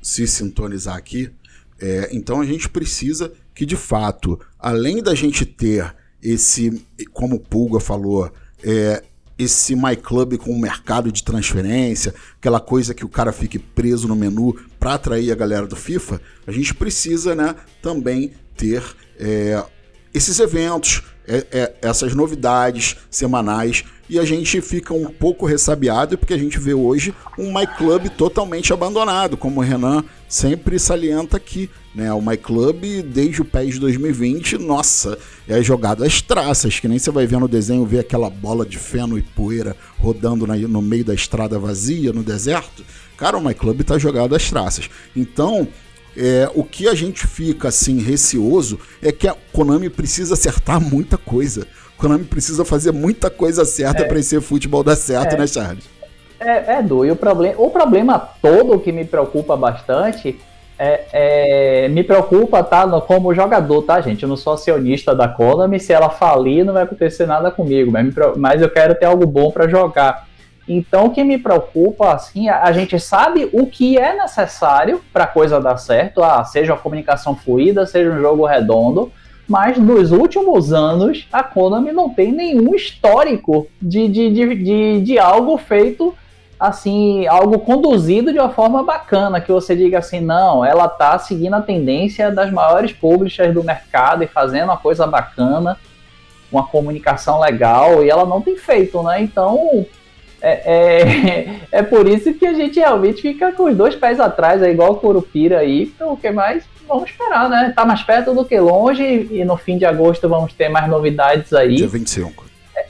se 0.02 0.28
sintonizar 0.28 0.96
aqui, 0.96 1.32
é, 1.80 2.10
então 2.12 2.42
a 2.42 2.46
gente 2.46 2.70
precisa 2.70 3.32
que 3.54 3.66
de 3.66 3.76
fato, 3.76 4.40
além 4.60 5.02
da 5.02 5.14
gente 5.14 5.46
ter 5.46 5.96
esse, 6.22 6.86
como 7.12 7.36
o 7.36 7.40
Pulga 7.40 7.80
falou, 7.80 8.32
é, 8.64 9.04
esse 9.38 9.76
MyClub 9.76 10.38
com 10.38 10.52
o 10.52 10.60
mercado 10.60 11.12
de 11.12 11.24
transferência, 11.24 12.14
aquela 12.38 12.60
coisa 12.60 12.94
que 12.94 13.04
o 13.04 13.10
cara 13.10 13.32
fique 13.32 13.58
preso 13.60 14.08
no 14.08 14.16
menu 14.16 14.56
para 14.80 14.94
atrair 14.94 15.32
a 15.32 15.36
galera 15.36 15.68
do 15.68 15.76
FIFA, 15.76 16.22
a 16.46 16.52
gente 16.52 16.74
precisa 16.74 17.36
né, 17.36 17.56
também 17.82 18.32
ter 18.56 18.84
é, 19.20 19.64
esses 20.14 20.40
eventos, 20.40 21.04
é, 21.28 21.48
é, 21.52 21.76
essas 21.82 22.14
novidades 22.14 22.98
semanais 23.10 23.84
e 24.14 24.20
a 24.20 24.26
gente 24.26 24.62
fica 24.62 24.94
um 24.94 25.06
pouco 25.06 25.44
ressabiado 25.44 26.20
porque 26.20 26.36
a 26.36 26.38
gente 26.38 26.60
vê 26.60 26.72
hoje 26.72 27.16
um 27.36 27.52
MyClub 27.52 28.12
totalmente 28.12 28.72
abandonado, 28.72 29.36
como 29.36 29.60
o 29.60 29.64
Renan 29.64 30.04
sempre 30.30 30.78
salienta 30.78 31.36
aqui. 31.38 31.68
Né? 31.96 32.14
O 32.14 32.22
MyClub, 32.22 33.02
desde 33.02 33.42
o 33.42 33.46
PES 33.46 33.80
2020, 33.80 34.60
nossa, 34.60 35.18
é 35.48 35.64
jogado 35.64 36.04
às 36.04 36.22
traças, 36.22 36.80
que 36.80 36.88
nem 36.88 37.00
você 37.00 37.10
vai 37.10 37.26
ver 37.26 37.40
no 37.40 37.48
desenho, 37.48 37.88
ver 37.88 38.00
aquela 38.00 38.30
bola 38.30 38.64
de 38.64 38.78
feno 38.78 39.18
e 39.18 39.24
poeira 39.24 39.76
rodando 39.98 40.46
na, 40.46 40.56
no 40.56 40.82
meio 40.82 41.06
da 41.06 41.16
estrada 41.16 41.58
vazia, 41.58 42.14
no 42.14 42.22
deserto. 42.22 42.86
Cara, 43.18 43.36
o 43.36 43.42
MyClub 43.44 43.84
tá 43.84 43.98
jogado 43.98 44.36
às 44.36 44.48
traças. 44.48 44.92
Então, 45.16 45.68
é, 46.16 46.52
o 46.54 46.64
que 46.64 46.88
a 46.88 46.94
gente 46.94 47.26
fica 47.26 47.70
assim 47.70 48.00
receoso 48.00 48.80
é 49.02 49.12
que 49.12 49.28
a 49.28 49.36
Konami 49.52 49.90
precisa 49.90 50.36
acertar 50.36 50.80
muita 50.80 51.18
coisa. 51.18 51.68
Konami 52.04 52.26
precisa 52.26 52.66
fazer 52.66 52.92
muita 52.92 53.30
coisa 53.30 53.64
certa 53.64 54.04
é. 54.04 54.06
para 54.06 54.20
esse 54.20 54.40
futebol 54.42 54.84
dar 54.84 54.98
certo, 54.98 55.36
é. 55.36 55.38
né, 55.38 55.48
Charles? 55.48 55.86
É, 56.38 56.76
é 56.76 56.82
do. 56.84 57.06
E 57.06 57.12
o, 57.12 57.16
problem, 57.16 57.54
o 57.58 57.70
problema 57.70 58.20
todo 58.42 58.78
que 58.80 58.92
me 58.92 59.06
preocupa 59.06 59.56
bastante 59.56 60.38
é, 60.78 61.06
é, 61.14 61.88
me 61.88 62.04
preocupa, 62.04 62.62
tá? 62.62 62.86
Como 63.02 63.34
jogador, 63.34 63.84
tá, 63.84 64.02
gente? 64.02 64.24
Eu 64.24 64.28
não 64.30 64.36
sou 64.36 64.54
acionista 64.54 65.16
da 65.16 65.30
Konami. 65.30 65.80
Se 65.80 65.94
ela 65.94 66.10
falir, 66.10 66.66
não 66.66 66.74
vai 66.74 66.84
acontecer 66.84 67.26
nada 67.26 67.50
comigo. 67.50 67.90
Mas, 67.90 68.14
mas 68.36 68.62
eu 68.62 68.70
quero 68.70 68.94
ter 68.96 69.06
algo 69.06 69.26
bom 69.26 69.50
para 69.50 69.70
jogar. 69.70 70.28
Então, 70.68 71.06
o 71.06 71.10
que 71.12 71.24
me 71.24 71.38
preocupa, 71.38 72.14
assim, 72.14 72.50
a, 72.50 72.64
a 72.64 72.72
gente 72.74 73.00
sabe 73.00 73.50
o 73.54 73.66
que 73.66 73.98
é 73.98 74.14
necessário 74.14 75.02
para 75.14 75.24
a 75.24 75.28
coisa 75.28 75.62
dar 75.62 75.78
certo, 75.78 76.22
ah, 76.22 76.44
seja 76.44 76.74
uma 76.74 76.80
comunicação 76.80 77.34
fluida, 77.34 77.86
seja 77.86 78.10
um 78.10 78.20
jogo 78.20 78.46
redondo, 78.46 79.10
mas 79.48 79.78
nos 79.78 80.12
últimos 80.12 80.72
anos 80.72 81.28
a 81.32 81.44
Konami 81.44 81.92
não 81.92 82.10
tem 82.10 82.32
nenhum 82.32 82.74
histórico 82.74 83.68
de, 83.82 84.08
de, 84.08 84.32
de, 84.32 84.56
de, 84.56 85.02
de 85.02 85.20
algo 85.20 85.58
feito 85.58 86.16
assim, 86.60 87.28
algo 87.28 87.60
conduzido 87.60 88.32
de 88.32 88.40
uma 88.40 88.50
forma 88.50 88.84
bacana, 88.84 89.42
que 89.42 89.52
você 89.52 89.76
diga 89.76 90.00
assim, 90.00 90.22
não, 90.22 90.64
ela 90.64 90.88
tá 90.88 91.20
seguindo 91.20 91.56
a 91.56 91.62
tendência 91.62 92.32
das 92.32 92.50
maiores 92.52 92.94
publishers 92.94 93.54
do 93.54 93.64
mercado 93.64 94.24
e 94.24 94.28
fazendo 94.28 94.66
uma 94.66 94.78
coisa 94.78 95.06
bacana. 95.06 95.78
uma 96.50 96.66
comunicação 96.66 97.40
legal 97.40 98.04
e 98.04 98.10
ela 98.10 98.26
não 98.26 98.40
tem 98.40 98.56
feito, 98.56 99.02
né? 99.04 99.22
Então 99.22 99.86
é, 100.42 100.52
é, 100.52 101.60
é, 101.80 101.84
por 101.84 102.08
isso 102.08 102.34
que 102.34 102.46
a 102.46 102.54
gente 102.54 102.80
realmente 102.80 103.22
fica 103.22 103.52
com 103.52 103.64
os 103.64 103.76
dois 103.76 103.96
pés 103.96 104.20
atrás, 104.20 104.62
é 104.62 104.72
igual 104.72 104.94
o 104.94 104.98
Curupira 104.98 105.60
aí, 105.60 105.92
o 106.00 106.16
que 106.16 106.32
mais 106.32 106.64
vamos 106.88 107.10
esperar, 107.10 107.50
né? 107.50 107.74
Tá 107.76 107.86
mais 107.86 108.02
perto 108.04 108.34
do 108.34 108.46
que 108.46 108.60
longe 108.60 109.28
e 109.32 109.44
no 109.44 109.58
fim 109.58 109.78
de 109.78 109.86
agosto 109.86 110.28
vamos 110.30 110.54
ter 110.54 110.70
mais 110.70 110.90
novidades 110.90 111.54
aí. 111.54 111.76
Dia 111.76 111.88
25. 111.88 112.46
É, 112.76 112.86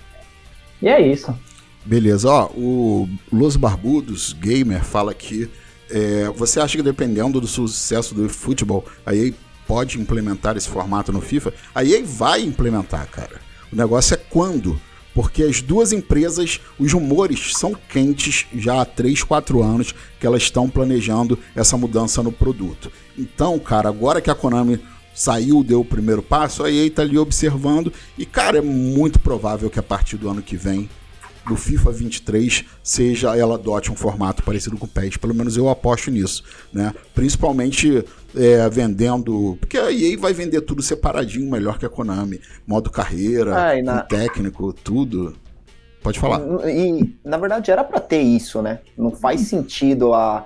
e 0.81 0.87
é 0.87 1.01
isso. 1.01 1.37
Beleza, 1.85 2.29
ó, 2.29 2.49
o 2.55 3.09
Los 3.31 3.57
Barbudos 3.57 4.33
Gamer 4.33 4.83
fala 4.83 5.13
que 5.13 5.49
é, 5.89 6.29
você 6.35 6.59
acha 6.59 6.77
que 6.77 6.83
dependendo 6.83 7.41
do 7.41 7.47
sucesso 7.47 8.15
do 8.15 8.29
futebol, 8.29 8.85
a 9.05 9.13
EA 9.13 9.33
pode 9.67 9.99
implementar 9.99 10.55
esse 10.55 10.69
formato 10.69 11.11
no 11.11 11.21
FIFA? 11.21 11.53
A 11.75 11.83
EA 11.83 12.01
vai 12.03 12.41
implementar, 12.41 13.07
cara. 13.07 13.41
O 13.71 13.75
negócio 13.75 14.13
é 14.13 14.17
quando 14.17 14.79
porque 15.13 15.43
as 15.43 15.61
duas 15.61 15.91
empresas, 15.91 16.59
os 16.79 16.91
rumores 16.91 17.55
são 17.55 17.73
quentes 17.73 18.45
já 18.55 18.81
há 18.81 18.85
3, 18.85 19.23
4 19.23 19.61
anos 19.61 19.93
que 20.19 20.25
elas 20.25 20.43
estão 20.43 20.69
planejando 20.69 21.37
essa 21.55 21.77
mudança 21.77 22.23
no 22.23 22.31
produto. 22.31 22.91
Então, 23.17 23.57
cara, 23.59 23.89
agora 23.89 24.21
que 24.21 24.29
a 24.29 24.35
Konami 24.35 24.79
saiu, 25.13 25.63
deu 25.63 25.81
o 25.81 25.85
primeiro 25.85 26.23
passo, 26.23 26.63
a 26.63 26.71
EA 26.71 26.89
tá 26.89 27.03
ali 27.03 27.17
observando 27.17 27.93
e, 28.17 28.25
cara, 28.25 28.57
é 28.57 28.61
muito 28.61 29.19
provável 29.19 29.69
que 29.69 29.79
a 29.79 29.83
partir 29.83 30.17
do 30.17 30.29
ano 30.29 30.41
que 30.41 30.57
vem 30.57 30.89
do 31.47 31.55
FIFA 31.55 31.91
23 31.91 32.63
seja 32.81 33.35
ela 33.35 33.55
adote 33.55 33.91
um 33.91 33.95
formato 33.95 34.43
parecido 34.43 34.77
com 34.77 34.85
o 34.85 34.89
PES. 34.89 35.17
Pelo 35.17 35.35
menos 35.35 35.57
eu 35.57 35.69
aposto 35.69 36.09
nisso, 36.09 36.43
né? 36.71 36.93
Principalmente 37.13 38.03
é, 38.35 38.67
vendendo. 38.69 39.57
Porque 39.59 39.77
a 39.77 39.91
EA 39.91 40.17
vai 40.17 40.33
vender 40.33 40.61
tudo 40.61 40.81
separadinho, 40.81 41.49
melhor 41.49 41.77
que 41.77 41.85
a 41.85 41.89
Konami. 41.89 42.39
Modo 42.65 42.89
carreira, 42.89 43.71
ah, 43.71 43.81
na... 43.81 44.01
técnico, 44.01 44.73
tudo. 44.73 45.35
Pode 46.01 46.19
falar. 46.19 46.41
E, 46.67 47.15
na 47.23 47.37
verdade, 47.37 47.71
era 47.71 47.83
para 47.83 47.99
ter 47.99 48.21
isso, 48.21 48.61
né? 48.61 48.79
Não 48.97 49.11
faz 49.11 49.41
sentido 49.41 50.13
a, 50.13 50.45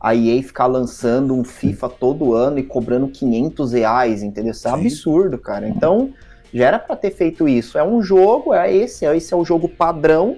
a 0.00 0.14
EA 0.14 0.42
ficar 0.42 0.66
lançando 0.66 1.34
um 1.34 1.44
FIFA 1.44 1.88
todo 1.88 2.34
ano 2.34 2.58
e 2.58 2.64
cobrando 2.64 3.08
500 3.08 3.72
reais, 3.72 4.22
entendeu? 4.22 4.50
Isso 4.50 4.66
é 4.66 4.72
Sim. 4.72 4.80
absurdo, 4.80 5.38
cara. 5.38 5.68
Então, 5.68 6.12
já 6.52 6.66
era 6.66 6.78
para 6.78 6.96
ter 6.96 7.12
feito 7.12 7.46
isso. 7.46 7.78
É 7.78 7.84
um 7.84 8.02
jogo, 8.02 8.52
é 8.52 8.74
esse, 8.74 9.04
esse 9.04 9.32
é 9.32 9.36
o 9.36 9.44
jogo 9.44 9.68
padrão. 9.68 10.36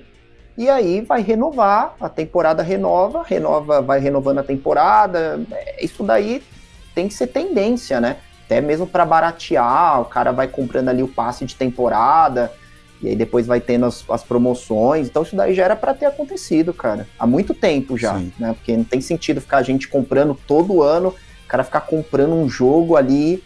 E 0.59 0.69
aí 0.69 1.01
vai 1.01 1.23
renovar, 1.23 1.95
a 1.99 2.09
temporada 2.11 2.63
renova, 2.63 3.23
renova, 3.23 3.81
vai 3.81 3.99
renovando 3.99 4.39
a 4.39 4.43
temporada. 4.43 5.41
É, 5.51 5.83
isso 5.83 6.03
daí 6.03 6.43
tem 6.95 7.09
que 7.09 7.15
ser 7.15 7.29
tendência, 7.29 8.01
né? 8.01 8.17
Até 8.45 8.61
mesmo 8.61 8.87
para 8.87 9.05
baratear, 9.05 10.01
o 10.01 10.05
cara 10.07 10.33
vai 10.33 10.49
comprando 10.49 10.89
ali 10.89 11.03
o 11.03 11.09
passe 11.09 11.45
de 11.45 11.55
temporada, 11.55 12.53
e 13.03 13.09
aí 13.09 13.17
depois 13.17 13.47
vai 13.47 13.61
tendo 13.61 13.87
as, 13.87 14.05
as 14.11 14.23
promoções. 14.23 15.09
Então 15.09 15.23
isso 15.23 15.37
daí 15.37 15.55
já 15.55 15.65
era 15.65 15.77
para 15.77 15.95
ter 15.95 16.07
acontecido, 16.07 16.75
cara. 16.75 17.07
Há 17.19 17.27
muito 17.27 17.55
tempo 17.55 17.97
já, 17.97 18.19
Sim. 18.19 18.33
né? 18.39 18.53
Porque 18.53 18.77
não 18.77 18.85
tem 18.85 19.01
sentido 19.01 19.41
ficar 19.41 19.59
a 19.59 19.63
gente 19.63 19.89
comprando 19.89 20.39
todo 20.47 20.83
ano, 20.83 21.09
o 21.45 21.49
cara 21.49 21.65
ficar 21.65 21.83
comprando 21.83 22.35
um 22.35 22.49
jogo 22.49 22.97
ali 22.97 23.43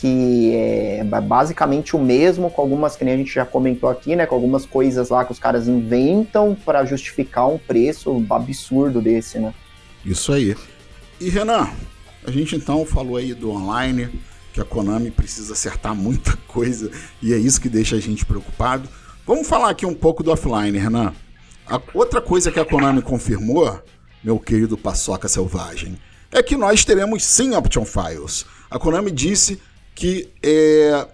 que 0.00 0.54
é 0.54 1.02
basicamente 1.20 1.96
o 1.96 1.98
mesmo, 1.98 2.50
com 2.50 2.62
algumas 2.62 2.94
que 2.94 3.04
nem 3.04 3.14
a 3.14 3.16
gente 3.16 3.34
já 3.34 3.44
comentou 3.44 3.90
aqui, 3.90 4.14
né? 4.14 4.26
Com 4.26 4.34
algumas 4.36 4.64
coisas 4.64 5.08
lá 5.08 5.24
que 5.24 5.32
os 5.32 5.40
caras 5.40 5.66
inventam 5.66 6.56
para 6.64 6.84
justificar 6.84 7.48
um 7.48 7.58
preço 7.58 8.24
absurdo 8.30 9.00
desse, 9.00 9.40
né? 9.40 9.52
Isso 10.04 10.32
aí. 10.32 10.56
E 11.20 11.28
Renan, 11.28 11.68
a 12.28 12.30
gente 12.30 12.54
então 12.54 12.84
falou 12.84 13.16
aí 13.16 13.32
do 13.32 13.50
online, 13.50 14.20
que 14.52 14.60
a 14.60 14.64
Konami 14.64 15.10
precisa 15.10 15.54
acertar 15.54 15.94
muita 15.94 16.36
coisa 16.46 16.90
e 17.22 17.32
é 17.32 17.38
isso 17.38 17.60
que 17.60 17.68
deixa 17.68 17.96
a 17.96 18.00
gente 18.00 18.26
preocupado. 18.26 18.88
Vamos 19.26 19.48
falar 19.48 19.70
aqui 19.70 19.86
um 19.86 19.94
pouco 19.94 20.22
do 20.22 20.30
offline, 20.30 20.76
Renan. 20.78 21.14
A 21.66 21.80
outra 21.94 22.20
coisa 22.20 22.52
que 22.52 22.60
a 22.60 22.64
Konami 22.64 23.02
confirmou, 23.02 23.82
meu 24.22 24.38
querido 24.38 24.76
Paçoca 24.76 25.26
Selvagem, 25.26 25.98
é 26.30 26.42
que 26.42 26.56
nós 26.56 26.84
teremos 26.84 27.24
sim 27.24 27.54
Option 27.54 27.84
Files. 27.84 28.44
A 28.70 28.78
Konami 28.78 29.10
disse 29.10 29.60
que 29.94 30.28
é, 30.42 31.08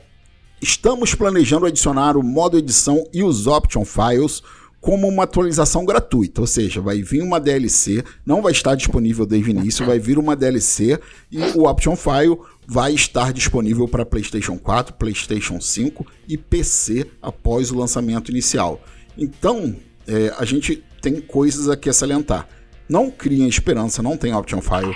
estamos 0.61 1.15
planejando 1.15 1.67
adicionar 1.67 2.17
o 2.17 2.23
modo 2.23 2.59
edição 2.59 3.09
e 3.13 3.23
os 3.23 3.47
Option 3.47 3.85
Files 3.85 4.43
como 4.85 5.09
uma 5.09 5.23
atualização 5.23 5.83
gratuita, 5.83 6.43
ou 6.43 6.47
seja, 6.47 6.79
vai 6.79 7.01
vir 7.01 7.23
uma 7.23 7.41
DLC, 7.41 8.05
não 8.27 8.43
vai 8.43 8.53
estar 8.53 8.75
disponível 8.75 9.25
desde 9.25 9.49
o 9.49 9.51
início, 9.51 9.87
vai 9.87 9.99
vir 9.99 10.19
uma 10.19 10.37
DLC 10.37 11.01
e 11.33 11.39
o 11.57 11.67
Option 11.67 11.97
File 11.97 12.37
vai 12.67 12.93
estar 12.93 13.33
disponível 13.33 13.89
para 13.89 14.05
PlayStation 14.05 14.59
4, 14.59 14.93
PlayStation 14.97 15.59
5 15.59 16.07
e 16.29 16.37
PC 16.37 17.07
após 17.23 17.71
o 17.71 17.79
lançamento 17.79 18.31
inicial. 18.31 18.79
Então, 19.17 19.75
é, 20.07 20.35
a 20.37 20.45
gente 20.45 20.85
tem 21.01 21.19
coisas 21.19 21.71
aqui 21.71 21.89
a 21.89 21.95
salientar. 21.95 22.47
Não 22.87 23.11
criem 23.11 23.49
esperança, 23.49 24.03
não 24.03 24.19
tem 24.19 24.35
Option 24.35 24.61
File 24.61 24.95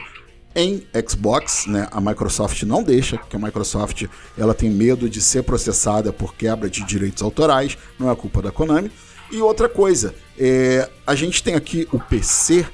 em 0.54 0.82
Xbox, 1.08 1.66
né? 1.66 1.88
A 1.90 1.98
Microsoft 1.98 2.62
não 2.64 2.82
deixa, 2.82 3.16
porque 3.16 3.36
a 3.36 3.38
Microsoft 3.38 4.04
ela 4.36 4.52
tem 4.52 4.68
medo 4.68 5.08
de 5.08 5.22
ser 5.22 5.44
processada 5.44 6.12
por 6.12 6.34
quebra 6.34 6.68
de 6.68 6.84
direitos 6.84 7.22
autorais, 7.22 7.78
não 7.98 8.10
é 8.10 8.14
culpa 8.14 8.42
da 8.42 8.50
Konami. 8.50 8.90
E 9.30 9.40
outra 9.42 9.68
coisa, 9.68 10.14
é, 10.38 10.88
a 11.06 11.14
gente 11.14 11.42
tem 11.42 11.54
aqui 11.54 11.86
o 11.92 11.98
PC 11.98 12.66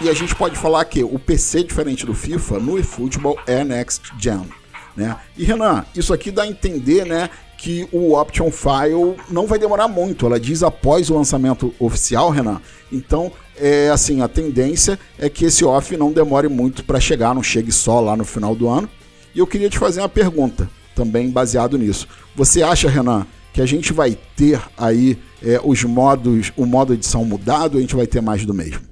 e 0.00 0.08
a 0.08 0.14
gente 0.14 0.34
pode 0.34 0.56
falar 0.56 0.84
que 0.84 1.02
o 1.02 1.18
PC, 1.18 1.64
diferente 1.64 2.04
do 2.04 2.14
FIFA, 2.14 2.58
no 2.58 2.78
eFootball 2.78 3.38
é 3.46 3.64
Next 3.64 4.12
Gen. 4.18 4.48
Né? 4.96 5.16
E 5.36 5.44
Renan, 5.44 5.84
isso 5.94 6.12
aqui 6.12 6.30
dá 6.30 6.42
a 6.42 6.46
entender 6.46 7.04
né, 7.04 7.28
que 7.58 7.88
o 7.90 8.14
Option 8.14 8.50
File 8.50 9.16
não 9.30 9.46
vai 9.46 9.58
demorar 9.58 9.88
muito. 9.88 10.26
Ela 10.26 10.38
diz 10.38 10.62
após 10.62 11.10
o 11.10 11.14
lançamento 11.14 11.74
oficial, 11.78 12.30
Renan. 12.30 12.60
Então, 12.92 13.32
é 13.56 13.88
assim, 13.90 14.20
a 14.20 14.28
tendência 14.28 14.98
é 15.18 15.28
que 15.28 15.46
esse 15.46 15.64
off 15.64 15.96
não 15.96 16.12
demore 16.12 16.48
muito 16.48 16.84
para 16.84 17.00
chegar, 17.00 17.34
não 17.34 17.42
chegue 17.42 17.72
só 17.72 18.00
lá 18.00 18.16
no 18.16 18.24
final 18.24 18.54
do 18.54 18.68
ano. 18.68 18.88
E 19.34 19.38
eu 19.38 19.46
queria 19.46 19.70
te 19.70 19.78
fazer 19.78 20.00
uma 20.00 20.08
pergunta, 20.08 20.68
também 20.94 21.30
baseado 21.30 21.76
nisso. 21.76 22.06
Você 22.36 22.62
acha, 22.62 22.88
Renan, 22.88 23.26
que 23.54 23.62
a 23.62 23.66
gente 23.66 23.92
vai 23.92 24.18
ter 24.36 24.60
aí 24.76 25.16
é, 25.40 25.60
os 25.62 25.84
modos, 25.84 26.52
o 26.56 26.66
modo 26.66 26.92
edição 26.92 27.24
mudado 27.24 27.78
a 27.78 27.80
gente 27.80 27.94
vai 27.94 28.04
ter 28.04 28.20
mais 28.20 28.44
do 28.44 28.52
mesmo? 28.52 28.82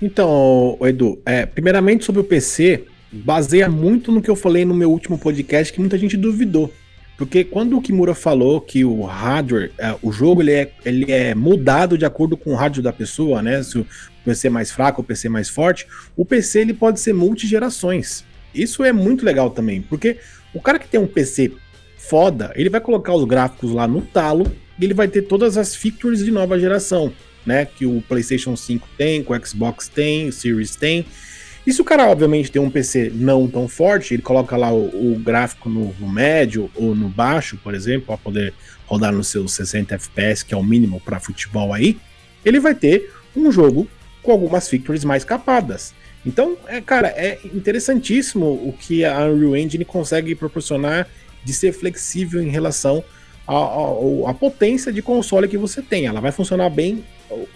Então, 0.00 0.78
Edu, 0.80 1.20
é, 1.26 1.44
primeiramente 1.44 2.06
sobre 2.06 2.22
o 2.22 2.24
PC, 2.24 2.84
baseia 3.12 3.68
muito 3.68 4.10
no 4.10 4.22
que 4.22 4.30
eu 4.30 4.34
falei 4.34 4.64
no 4.64 4.74
meu 4.74 4.90
último 4.90 5.18
podcast 5.18 5.70
que 5.70 5.78
muita 5.78 5.98
gente 5.98 6.16
duvidou. 6.16 6.72
Porque 7.18 7.44
quando 7.44 7.76
o 7.76 7.82
Kimura 7.82 8.14
falou 8.14 8.60
que 8.62 8.82
o 8.82 9.02
hardware, 9.02 9.70
é, 9.78 9.94
o 10.02 10.10
jogo 10.10 10.40
ele 10.40 10.52
é, 10.52 10.72
ele 10.86 11.12
é 11.12 11.34
mudado 11.34 11.98
de 11.98 12.06
acordo 12.06 12.34
com 12.34 12.52
o 12.52 12.56
hardware 12.56 12.82
da 12.82 12.92
pessoa, 12.94 13.42
né? 13.42 13.62
Se 13.62 13.78
o 13.78 13.86
PC 14.24 14.46
é 14.46 14.50
mais 14.50 14.72
fraco, 14.72 15.02
o 15.02 15.04
PC 15.04 15.26
é 15.26 15.30
mais 15.30 15.50
forte, 15.50 15.86
o 16.16 16.24
PC 16.24 16.60
ele 16.60 16.72
pode 16.72 16.98
ser 16.98 17.12
multigerações. 17.12 18.24
Isso 18.54 18.82
é 18.82 18.92
muito 18.92 19.22
legal 19.22 19.50
também, 19.50 19.82
porque 19.82 20.16
o 20.54 20.60
cara 20.60 20.78
que 20.78 20.88
tem 20.88 20.98
um 20.98 21.06
PC 21.06 21.52
foda, 22.08 22.52
ele 22.54 22.68
vai 22.68 22.80
colocar 22.80 23.14
os 23.14 23.24
gráficos 23.24 23.72
lá 23.72 23.86
no 23.86 24.02
talo 24.02 24.50
e 24.78 24.84
ele 24.84 24.94
vai 24.94 25.08
ter 25.08 25.22
todas 25.22 25.56
as 25.56 25.74
features 25.74 26.24
de 26.24 26.30
nova 26.30 26.58
geração, 26.58 27.12
né? 27.46 27.64
Que 27.64 27.86
o 27.86 28.02
PlayStation 28.08 28.56
5 28.56 28.88
tem, 28.96 29.22
que 29.22 29.32
o 29.32 29.46
Xbox 29.46 29.88
tem, 29.88 30.28
o 30.28 30.32
Series 30.32 30.76
tem. 30.76 31.06
E 31.66 31.72
se 31.72 31.80
o 31.80 31.84
cara, 31.84 32.06
obviamente, 32.06 32.50
tem 32.50 32.60
um 32.60 32.68
PC 32.68 33.10
não 33.14 33.48
tão 33.48 33.66
forte, 33.66 34.12
ele 34.12 34.22
coloca 34.22 34.54
lá 34.54 34.70
o, 34.70 35.14
o 35.14 35.18
gráfico 35.18 35.70
no, 35.70 35.94
no, 35.98 36.08
médio 36.08 36.70
ou 36.74 36.94
no 36.94 37.08
baixo, 37.08 37.58
por 37.62 37.74
exemplo, 37.74 38.08
para 38.08 38.18
poder 38.18 38.52
rodar 38.86 39.12
nos 39.12 39.28
seus 39.28 39.52
60 39.52 39.94
FPS, 39.94 40.44
que 40.44 40.52
é 40.52 40.56
o 40.56 40.62
mínimo 40.62 41.00
para 41.00 41.18
futebol 41.18 41.72
aí, 41.72 41.96
ele 42.44 42.60
vai 42.60 42.74
ter 42.74 43.10
um 43.34 43.50
jogo 43.50 43.88
com 44.22 44.30
algumas 44.30 44.68
features 44.68 45.04
mais 45.04 45.24
capadas. 45.24 45.94
Então, 46.26 46.56
é, 46.66 46.82
cara, 46.82 47.08
é 47.08 47.38
interessantíssimo 47.54 48.46
o 48.46 48.74
que 48.78 49.04
a 49.04 49.26
Unreal 49.26 49.56
Engine 49.56 49.84
consegue 49.84 50.34
proporcionar 50.34 51.06
de 51.44 51.52
ser 51.52 51.72
flexível 51.72 52.42
em 52.42 52.50
relação 52.50 53.04
à 53.46 54.32
potência 54.32 54.92
de 54.92 55.02
console 55.02 55.48
que 55.48 55.58
você 55.58 55.82
tem. 55.82 56.06
Ela 56.06 56.20
vai 56.20 56.32
funcionar 56.32 56.70
bem, 56.70 57.04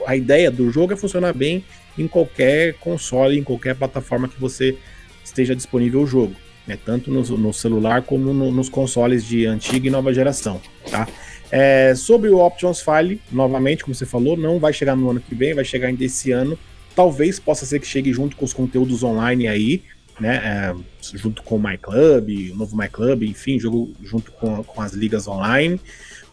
a 0.07 0.17
ideia 0.17 0.51
do 0.51 0.71
jogo 0.71 0.93
é 0.93 0.97
funcionar 0.97 1.33
bem 1.33 1.65
em 1.97 2.07
qualquer 2.07 2.75
console, 2.75 3.39
em 3.39 3.43
qualquer 3.43 3.75
plataforma 3.75 4.29
que 4.29 4.39
você 4.41 4.77
esteja 5.25 5.55
disponível 5.57 6.03
o 6.03 6.07
jogo. 6.07 6.35
Né? 6.67 6.79
Tanto 6.85 7.11
no, 7.11 7.23
no 7.23 7.53
celular 7.53 8.03
como 8.03 8.33
no, 8.33 8.53
nos 8.53 8.69
consoles 8.69 9.25
de 9.25 9.47
antiga 9.47 9.87
e 9.87 9.91
nova 9.91 10.13
geração. 10.13 10.61
Tá? 10.91 11.09
É, 11.51 11.95
sobre 11.97 12.29
o 12.29 12.39
Options 12.39 12.81
File, 12.81 13.21
novamente, 13.33 13.83
como 13.83 13.95
você 13.95 14.05
falou, 14.05 14.37
não 14.37 14.59
vai 14.59 14.73
chegar 14.73 14.95
no 14.95 15.11
ano 15.11 15.21
que 15.21 15.35
vem, 15.35 15.55
vai 15.55 15.65
chegar 15.65 15.89
ainda 15.89 16.05
esse 16.05 16.31
ano. 16.31 16.59
Talvez 16.95 17.41
possa 17.41 17.65
ser 17.65 17.81
que 17.81 17.87
chegue 17.87 18.13
junto 18.13 18.37
com 18.37 18.45
os 18.45 18.53
conteúdos 18.53 19.03
online 19.03 19.49
aí, 19.49 19.83
né? 20.21 20.37
É, 20.45 20.75
junto 21.15 21.43
com 21.43 21.57
o 21.57 21.63
MyClub, 21.63 22.53
o 22.53 22.57
novo 22.57 22.77
MyClub, 22.77 23.27
enfim, 23.27 23.59
jogo 23.59 23.93
junto 24.03 24.33
com, 24.33 24.63
com 24.63 24.81
as 24.81 24.93
ligas 24.93 25.27
online. 25.27 25.81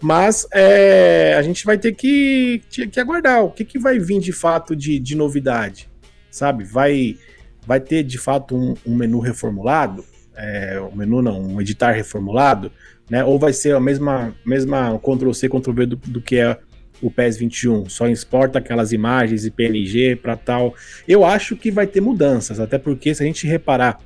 Mas 0.02 0.48
é, 0.54 1.36
a 1.38 1.42
gente 1.42 1.66
vai 1.66 1.78
ter 1.78 1.94
que, 1.94 2.62
que 2.70 3.00
aguardar 3.00 3.44
o 3.44 3.52
que, 3.52 3.64
que 3.64 3.80
vai 3.80 3.98
vir 3.98 4.20
de 4.20 4.32
fato 4.32 4.76
de, 4.76 5.00
de 5.00 5.16
novidade, 5.16 5.90
sabe? 6.30 6.64
Vai, 6.64 7.18
vai 7.66 7.80
ter 7.80 8.04
de 8.04 8.18
fato 8.18 8.56
um, 8.56 8.74
um 8.86 8.96
menu 8.96 9.20
reformulado? 9.20 10.04
é, 10.36 10.80
o 10.80 10.96
menu 10.96 11.22
não, 11.22 11.42
um 11.42 11.62
editar 11.62 11.92
reformulado, 11.92 12.72
né? 13.10 13.24
Ou 13.24 13.40
vai 13.40 13.54
ser 13.54 13.76
a 13.76 13.80
mesma, 13.80 14.36
mesma 14.46 15.00
Ctrl-C, 15.00 15.48
Ctrl-V 15.50 15.86
do, 15.86 15.96
do 15.96 16.22
que 16.22 16.38
é 16.38 16.58
o 17.02 17.12
PES 17.12 17.38
21, 17.38 17.90
só 17.90 18.08
exporta 18.08 18.60
aquelas 18.60 18.92
imagens 18.92 19.46
e 19.46 19.52
PNG 19.52 20.16
para 20.16 20.36
tal. 20.36 20.74
Eu 21.08 21.26
acho 21.26 21.56
que 21.56 21.70
vai 21.70 21.86
ter 21.86 22.02
mudanças, 22.02 22.60
até 22.60 22.78
porque 22.78 23.14
se 23.14 23.22
a 23.22 23.26
gente 23.26 23.46
reparar 23.48 24.00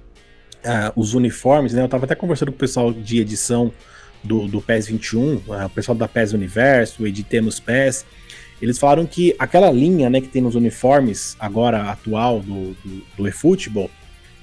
uh, 0.66 0.92
os 0.96 1.14
uniformes, 1.14 1.74
né? 1.74 1.82
Eu 1.82 1.86
estava 1.86 2.06
até 2.06 2.16
conversando 2.16 2.52
com 2.52 2.56
o 2.56 2.60
pessoal 2.60 2.92
de 2.94 3.20
edição 3.20 3.72
do, 4.24 4.48
do 4.48 4.62
PES 4.62 4.88
21, 4.88 5.36
uh, 5.36 5.42
o 5.66 5.70
pessoal 5.70 5.98
da 5.98 6.08
PES 6.08 6.34
Universo, 6.34 7.06
Editemos 7.08 7.60
PES, 7.60 8.06
eles 8.62 8.78
falaram 8.78 9.06
que 9.06 9.36
aquela 9.40 9.72
linha 9.72 10.10
né, 10.10 10.20
que 10.20 10.28
tem 10.28 10.42
nos 10.42 10.56
uniformes 10.56 11.36
agora 11.40 11.84
atual 11.84 12.42
do, 12.42 12.74
do, 12.74 13.04
do 13.18 13.28
eFootball, 13.28 13.90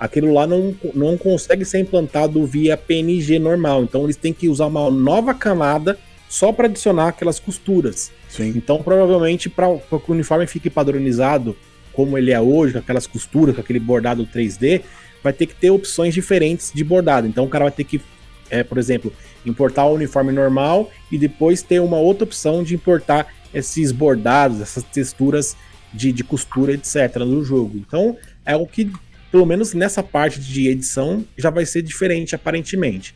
aquilo 0.01 0.33
lá 0.33 0.47
não, 0.47 0.75
não 0.95 1.19
consegue 1.19 1.65
ser 1.65 1.81
implantado 1.81 2.45
via 2.47 2.77
PNG 2.77 3.39
normal. 3.39 3.83
Então 3.83 4.05
eles 4.05 4.17
têm 4.17 4.33
que 4.33 4.49
usar 4.49 4.67
uma 4.67 4.91
nova 4.91 5.35
camada 5.35 5.99
só 6.29 6.51
para 6.51 6.67
adicionar 6.67 7.09
aquelas 7.09 7.39
costuras. 7.39 8.11
Sim. 8.29 8.55
Então 8.57 8.83
provavelmente 8.83 9.51
para 9.51 9.69
que 9.77 10.11
o 10.11 10.15
uniforme 10.15 10.47
fique 10.47 10.71
padronizado 10.71 11.57
como 11.93 12.19
ele 12.19 12.31
é 12.31 12.41
hoje, 12.41 12.75
com 12.75 12.79
aquelas 12.79 13.07
costuras, 13.07 13.55
com 13.55 13.61
aquele 13.61 13.81
bordado 13.81 14.27
3D, 14.27 14.83
vai 15.27 15.33
ter 15.33 15.47
que 15.47 15.55
ter 15.55 15.71
opções 15.71 16.15
diferentes 16.15 16.71
de 16.73 16.85
bordado. 16.85 17.27
Então 17.27 17.45
o 17.45 17.49
cara 17.49 17.65
vai 17.65 17.73
ter 17.73 17.83
que, 17.83 18.01
é, 18.49 18.63
por 18.63 18.79
exemplo, 18.79 19.13
importar 19.45 19.85
o 19.87 19.95
uniforme 19.95 20.33
normal 20.33 20.91
e 21.11 21.19
depois 21.19 21.63
ter 21.63 21.81
uma 21.81 21.99
outra 21.99 22.25
opção 22.25 22.63
de 22.63 22.75
importar 22.75 23.27
esses 23.53 23.91
bordados, 23.91 24.61
essas 24.61 24.85
texturas 24.85 25.57
de, 25.93 26.13
de 26.13 26.23
costura, 26.23 26.75
etc. 26.75 27.17
no 27.19 27.43
jogo. 27.43 27.77
Então 27.77 28.17
é 28.45 28.55
o 28.55 28.67
que 28.67 28.91
pelo 29.33 29.45
menos 29.45 29.75
nessa 29.75 30.03
parte 30.03 30.41
de 30.41 30.69
edição, 30.69 31.25
já 31.37 31.51
vai 31.51 31.67
ser 31.67 31.83
diferente, 31.83 32.35
aparentemente. 32.35 33.15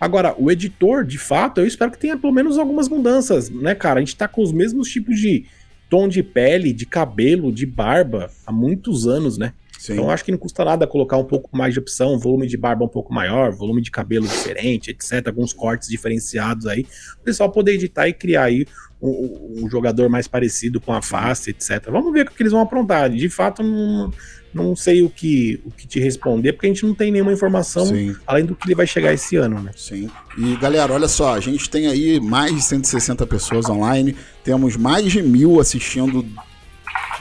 Agora, 0.00 0.34
o 0.38 0.50
editor, 0.50 1.04
de 1.04 1.18
fato, 1.18 1.60
eu 1.60 1.66
espero 1.66 1.90
que 1.90 1.98
tenha 1.98 2.16
pelo 2.16 2.32
menos 2.32 2.58
algumas 2.58 2.88
mudanças, 2.88 3.50
né, 3.50 3.74
cara? 3.74 4.00
A 4.00 4.02
gente 4.02 4.16
tá 4.16 4.26
com 4.26 4.42
os 4.42 4.50
mesmos 4.50 4.88
tipos 4.88 5.20
de 5.20 5.44
tom 5.90 6.08
de 6.08 6.22
pele, 6.22 6.72
de 6.72 6.86
cabelo, 6.86 7.52
de 7.52 7.66
barba 7.66 8.30
há 8.46 8.50
muitos 8.50 9.06
anos, 9.06 9.36
né? 9.36 9.52
Sim. 9.80 9.94
Então 9.94 10.10
acho 10.10 10.22
que 10.22 10.30
não 10.30 10.36
custa 10.36 10.62
nada 10.62 10.86
colocar 10.86 11.16
um 11.16 11.24
pouco 11.24 11.56
mais 11.56 11.72
de 11.72 11.80
opção, 11.80 12.18
volume 12.18 12.46
de 12.46 12.54
barba 12.58 12.84
um 12.84 12.88
pouco 12.88 13.14
maior, 13.14 13.50
volume 13.50 13.80
de 13.80 13.90
cabelo 13.90 14.28
diferente, 14.28 14.90
etc. 14.90 15.26
Alguns 15.28 15.54
cortes 15.54 15.88
diferenciados 15.88 16.66
aí. 16.66 16.86
O 17.18 17.24
pessoal 17.24 17.50
poder 17.50 17.72
editar 17.72 18.06
e 18.06 18.12
criar 18.12 18.44
aí 18.44 18.66
um, 19.00 19.62
um, 19.64 19.70
jogador 19.70 20.10
mais 20.10 20.28
parecido 20.28 20.82
com 20.82 20.92
a 20.92 21.00
face, 21.00 21.48
etc. 21.48 21.86
Vamos 21.90 22.12
ver 22.12 22.26
o 22.26 22.30
que 22.30 22.42
eles 22.42 22.52
vão 22.52 22.60
aprontar. 22.60 23.08
De 23.08 23.30
fato, 23.30 23.62
não, 23.62 24.12
não 24.52 24.76
sei 24.76 25.00
o 25.00 25.08
que, 25.08 25.58
o 25.64 25.70
que 25.70 25.88
te 25.88 25.98
responder, 25.98 26.52
porque 26.52 26.66
a 26.66 26.68
gente 26.68 26.84
não 26.84 26.94
tem 26.94 27.10
nenhuma 27.10 27.32
informação 27.32 27.86
Sim. 27.86 28.14
além 28.26 28.44
do 28.44 28.54
que 28.54 28.66
ele 28.66 28.74
vai 28.74 28.86
chegar 28.86 29.14
esse 29.14 29.36
ano, 29.36 29.62
né? 29.62 29.70
Sim. 29.74 30.10
E 30.36 30.56
galera, 30.56 30.92
olha 30.92 31.08
só, 31.08 31.34
a 31.34 31.40
gente 31.40 31.70
tem 31.70 31.86
aí 31.86 32.20
mais 32.20 32.54
de 32.54 32.60
160 32.60 33.26
pessoas 33.26 33.66
online, 33.70 34.14
temos 34.44 34.76
mais 34.76 35.10
de 35.10 35.22
mil 35.22 35.58
assistindo 35.58 36.22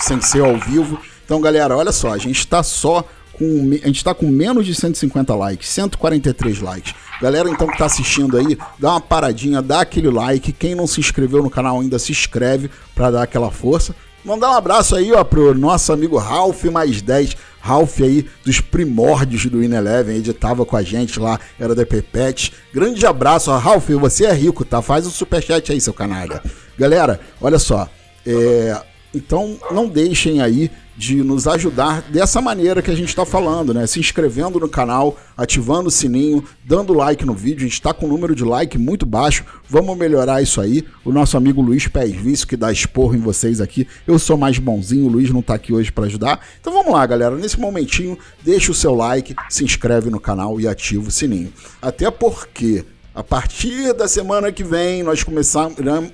sem 0.01 0.19
ser 0.19 0.43
ao 0.43 0.57
vivo. 0.59 0.99
Então, 1.29 1.39
galera, 1.39 1.77
olha 1.77 1.91
só, 1.91 2.11
a 2.11 2.17
gente 2.17 2.39
está 2.39 2.63
só 2.63 3.05
com. 3.33 3.45
A 3.83 3.85
gente 3.85 3.97
está 3.97 4.15
com 4.15 4.25
menos 4.25 4.65
de 4.65 4.73
150 4.73 5.35
likes, 5.35 5.69
143 5.69 6.59
likes. 6.59 6.95
Galera, 7.21 7.47
então 7.51 7.67
que 7.67 7.77
tá 7.77 7.85
assistindo 7.85 8.35
aí, 8.35 8.57
dá 8.79 8.89
uma 8.89 8.99
paradinha, 8.99 9.61
dá 9.61 9.81
aquele 9.81 10.09
like. 10.09 10.51
Quem 10.51 10.73
não 10.73 10.87
se 10.87 10.99
inscreveu 10.99 11.43
no 11.43 11.49
canal 11.51 11.79
ainda, 11.79 11.99
se 11.99 12.11
inscreve 12.11 12.71
para 12.95 13.11
dar 13.11 13.21
aquela 13.21 13.51
força. 13.51 13.95
Mandar 14.25 14.49
um 14.49 14.55
abraço 14.55 14.95
aí, 14.95 15.13
ó, 15.13 15.23
pro 15.23 15.53
nosso 15.53 15.93
amigo 15.93 16.17
Ralph 16.17 16.63
mais 16.63 16.99
10. 16.99 17.37
Ralph 17.61 18.01
aí, 18.01 18.27
dos 18.43 18.59
primórdios 18.59 19.45
do 19.45 19.63
In 19.63 19.75
Eleven, 19.75 20.17
editava 20.17 20.65
com 20.65 20.75
a 20.75 20.81
gente 20.81 21.19
lá, 21.19 21.39
era 21.59 21.75
da 21.75 21.85
Pepet. 21.85 22.51
Grande 22.73 23.05
abraço, 23.05 23.51
ó, 23.51 23.57
Ralph, 23.59 23.87
você 23.87 24.25
é 24.25 24.33
rico, 24.33 24.65
tá? 24.65 24.81
Faz 24.81 25.05
o 25.05 25.09
um 25.09 25.11
superchat 25.11 25.71
aí, 25.71 25.79
seu 25.79 25.93
canalha. 25.93 26.41
Galera, 26.75 27.19
olha 27.39 27.59
só, 27.59 27.87
é... 28.25 28.81
então 29.13 29.59
não 29.69 29.87
deixem 29.87 30.41
aí 30.41 30.71
de 30.99 31.23
nos 31.23 31.47
ajudar 31.47 32.01
dessa 32.01 32.41
maneira 32.41 32.81
que 32.81 32.91
a 32.91 32.95
gente 32.95 33.07
está 33.07 33.25
falando, 33.25 33.73
né? 33.73 33.87
Se 33.87 34.01
inscrevendo 34.01 34.59
no 34.59 34.67
canal, 34.67 35.17
ativando 35.37 35.87
o 35.87 35.91
sininho, 35.91 36.43
dando 36.65 36.91
like 36.91 37.25
no 37.25 37.33
vídeo. 37.33 37.59
A 37.59 37.69
gente 37.69 37.71
está 37.71 37.93
com 37.93 38.05
um 38.05 38.09
número 38.09 38.35
de 38.35 38.43
like 38.43 38.77
muito 38.77 39.05
baixo. 39.05 39.45
Vamos 39.69 39.97
melhorar 39.97 40.41
isso 40.41 40.59
aí. 40.59 40.85
O 41.05 41.13
nosso 41.13 41.37
amigo 41.37 41.61
Luiz 41.61 41.87
Pés 41.87 42.13
Vício, 42.13 42.45
que 42.45 42.57
dá 42.57 42.69
esporro 42.69 43.15
em 43.15 43.19
vocês 43.19 43.61
aqui. 43.61 43.87
Eu 44.05 44.19
sou 44.19 44.35
mais 44.35 44.59
bonzinho, 44.59 45.05
o 45.05 45.09
Luiz 45.09 45.29
não 45.29 45.39
está 45.39 45.53
aqui 45.53 45.71
hoje 45.71 45.89
para 45.89 46.03
ajudar. 46.03 46.45
Então 46.59 46.73
vamos 46.73 46.91
lá, 46.91 47.05
galera. 47.05 47.33
Nesse 47.37 47.57
momentinho, 47.57 48.19
deixa 48.43 48.69
o 48.69 48.75
seu 48.75 48.93
like, 48.93 49.33
se 49.49 49.63
inscreve 49.63 50.09
no 50.09 50.19
canal 50.19 50.59
e 50.59 50.67
ativa 50.67 51.07
o 51.07 51.11
sininho. 51.11 51.53
Até 51.81 52.11
porque 52.11 52.83
a 53.19 53.23
partir 53.23 53.91
da 53.91 54.07
semana 54.07 54.49
que 54.49 54.63
vem, 54.63 55.03
nós 55.03 55.25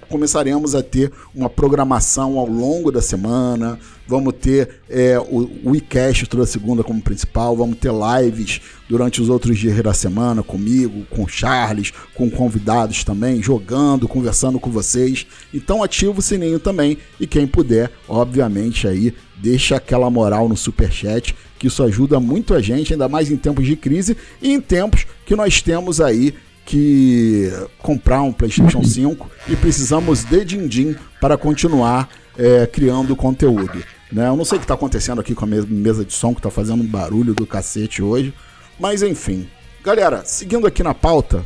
começaremos 0.09 0.73
a 0.73 0.81
ter 0.81 1.11
uma 1.35 1.47
programação 1.47 2.39
ao 2.39 2.47
longo 2.47 2.91
da 2.91 2.99
semana. 2.99 3.77
Vamos 4.07 4.33
ter 4.41 4.81
é, 4.89 5.19
o, 5.19 5.75
iCast 5.75 6.25
toda 6.25 6.47
segunda 6.47 6.83
como 6.83 6.99
principal. 6.99 7.55
Vamos 7.55 7.77
ter 7.77 7.91
lives 7.91 8.59
durante 8.89 9.21
os 9.21 9.29
outros 9.29 9.59
dias 9.59 9.79
da 9.83 9.93
semana 9.93 10.41
comigo, 10.41 11.05
com 11.11 11.27
Charles, 11.27 11.93
com 12.15 12.27
convidados 12.27 13.03
também, 13.03 13.39
jogando, 13.39 14.07
conversando 14.07 14.59
com 14.59 14.71
vocês. 14.71 15.27
Então 15.53 15.83
ativa 15.83 16.17
o 16.17 16.23
sininho 16.23 16.59
também. 16.59 16.97
E 17.19 17.27
quem 17.27 17.45
puder, 17.45 17.91
obviamente, 18.09 18.87
aí, 18.87 19.13
deixa 19.37 19.75
aquela 19.75 20.09
moral 20.09 20.49
no 20.49 20.57
superchat, 20.57 21.35
que 21.59 21.67
isso 21.67 21.83
ajuda 21.83 22.19
muito 22.19 22.55
a 22.55 22.61
gente, 22.61 22.93
ainda 22.93 23.07
mais 23.07 23.29
em 23.29 23.37
tempos 23.37 23.67
de 23.67 23.75
crise 23.75 24.17
e 24.41 24.51
em 24.51 24.59
tempos 24.59 25.05
que 25.23 25.35
nós 25.35 25.61
temos 25.61 26.01
aí 26.01 26.33
que 26.65 27.51
comprar 27.79 28.21
um 28.23 28.33
PlayStation 28.33 28.81
5 28.83 29.29
e 29.47 29.55
precisamos 29.55 30.23
de 30.23 30.43
din-din 30.43 30.95
para 31.21 31.37
continuar 31.37 32.09
é, 32.37 32.65
criando 32.65 33.15
conteúdo. 33.15 33.83
Né? 34.11 34.27
Eu 34.27 34.35
não 34.35 34.45
sei 34.45 34.57
o 34.57 34.59
que 34.59 34.65
está 34.65 34.73
acontecendo 34.73 35.21
aqui 35.21 35.35
com 35.35 35.45
a 35.45 35.47
mesa 35.47 36.03
de 36.03 36.13
som 36.13 36.33
que 36.33 36.39
está 36.39 36.49
fazendo 36.49 36.83
um 36.83 36.87
barulho 36.87 37.33
do 37.33 37.45
cacete 37.45 38.01
hoje, 38.01 38.33
mas 38.79 39.01
enfim. 39.01 39.47
Galera, 39.83 40.23
seguindo 40.25 40.65
aqui 40.65 40.81
na 40.81 40.93
pauta, 40.93 41.45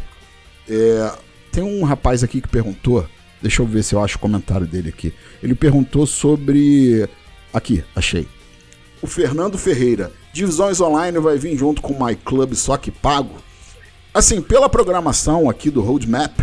é, 0.68 1.12
tem 1.52 1.64
um 1.64 1.84
rapaz 1.84 2.24
aqui 2.24 2.40
que 2.40 2.48
perguntou, 2.48 3.06
deixa 3.42 3.62
eu 3.62 3.66
ver 3.66 3.84
se 3.84 3.94
eu 3.94 4.04
acho 4.04 4.18
o 4.18 4.20
comentário 4.20 4.66
dele 4.66 4.90
aqui. 4.90 5.14
Ele 5.44 5.56
perguntou 5.56 6.06
sobre. 6.06 7.08
Aqui, 7.54 7.84
achei. 7.96 8.28
O 9.02 9.08
Fernando 9.08 9.58
Ferreira, 9.58 10.12
divisões 10.32 10.80
online 10.80 11.18
vai 11.20 11.38
vir 11.38 11.58
junto 11.58 11.82
com 11.82 11.94
o 11.94 12.06
My 12.06 12.16
Club 12.16 12.54
só 12.54 12.78
que 12.78 12.92
pago? 12.92 13.36
Assim, 14.14 14.42
pela 14.42 14.68
programação 14.68 15.50
aqui 15.50 15.70
do 15.70 15.82
Roadmap, 15.82 16.40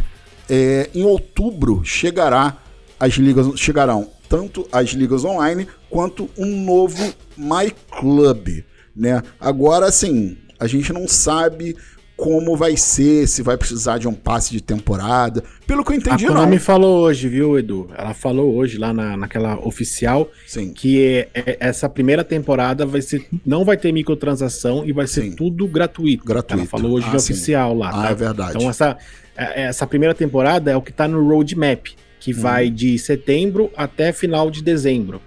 é, 0.48 0.88
em 0.94 1.04
outubro 1.04 1.82
chegará 1.84 2.58
as 2.98 3.14
ligas, 3.14 3.58
chegarão 3.58 4.08
tanto 4.28 4.66
as 4.72 4.90
ligas 4.90 5.24
online 5.24 5.66
quanto 5.90 6.28
um 6.38 6.64
novo 6.64 7.12
My 7.36 7.72
Club, 7.90 8.64
né? 8.94 9.22
Agora, 9.40 9.86
assim, 9.86 10.36
a 10.58 10.66
gente 10.66 10.92
não 10.92 11.08
sabe 11.08 11.76
como 12.16 12.56
vai 12.56 12.76
ser, 12.76 13.28
se 13.28 13.42
vai 13.42 13.58
precisar 13.58 13.98
de 13.98 14.08
um 14.08 14.14
passe 14.14 14.50
de 14.50 14.60
temporada. 14.60 15.44
Pelo 15.66 15.84
que 15.84 15.92
eu 15.92 15.96
entendi, 15.96 16.24
a 16.24 16.28
Konami 16.28 16.56
não. 16.56 16.62
falou 16.62 17.02
hoje, 17.02 17.28
viu, 17.28 17.58
Edu? 17.58 17.90
Ela 17.96 18.14
falou 18.14 18.54
hoje 18.54 18.78
lá 18.78 18.92
na, 18.92 19.16
naquela 19.18 19.58
oficial 19.58 20.30
Sim. 20.46 20.72
que 20.72 21.04
é, 21.04 21.28
é, 21.34 21.56
essa 21.60 21.88
primeira 21.88 22.24
temporada 22.24 22.86
vai 22.86 23.02
ser 23.02 23.26
não 23.44 23.64
vai 23.64 23.76
ter 23.76 23.92
microtransação 23.92 24.82
e 24.86 24.92
vai 24.92 25.06
ser 25.06 25.22
sim. 25.22 25.32
tudo 25.32 25.68
gratuito. 25.68 26.24
Gratuito. 26.24 26.62
Ela 26.62 26.66
falou 26.66 26.92
hoje 26.92 27.06
ah, 27.12 27.16
oficial 27.16 27.74
lá. 27.74 27.90
Ah, 27.90 28.02
tá? 28.04 28.10
é 28.10 28.14
verdade. 28.14 28.56
Então 28.56 28.70
essa, 28.70 28.96
é, 29.36 29.64
essa 29.64 29.86
primeira 29.86 30.14
temporada 30.14 30.70
é 30.70 30.76
o 30.76 30.80
que 30.80 30.92
tá 30.92 31.06
no 31.06 31.22
roadmap, 31.28 31.88
que 32.18 32.32
hum. 32.32 32.40
vai 32.40 32.70
de 32.70 32.98
setembro 32.98 33.70
até 33.76 34.10
final 34.10 34.50
de 34.50 34.62
dezembro. 34.62 35.20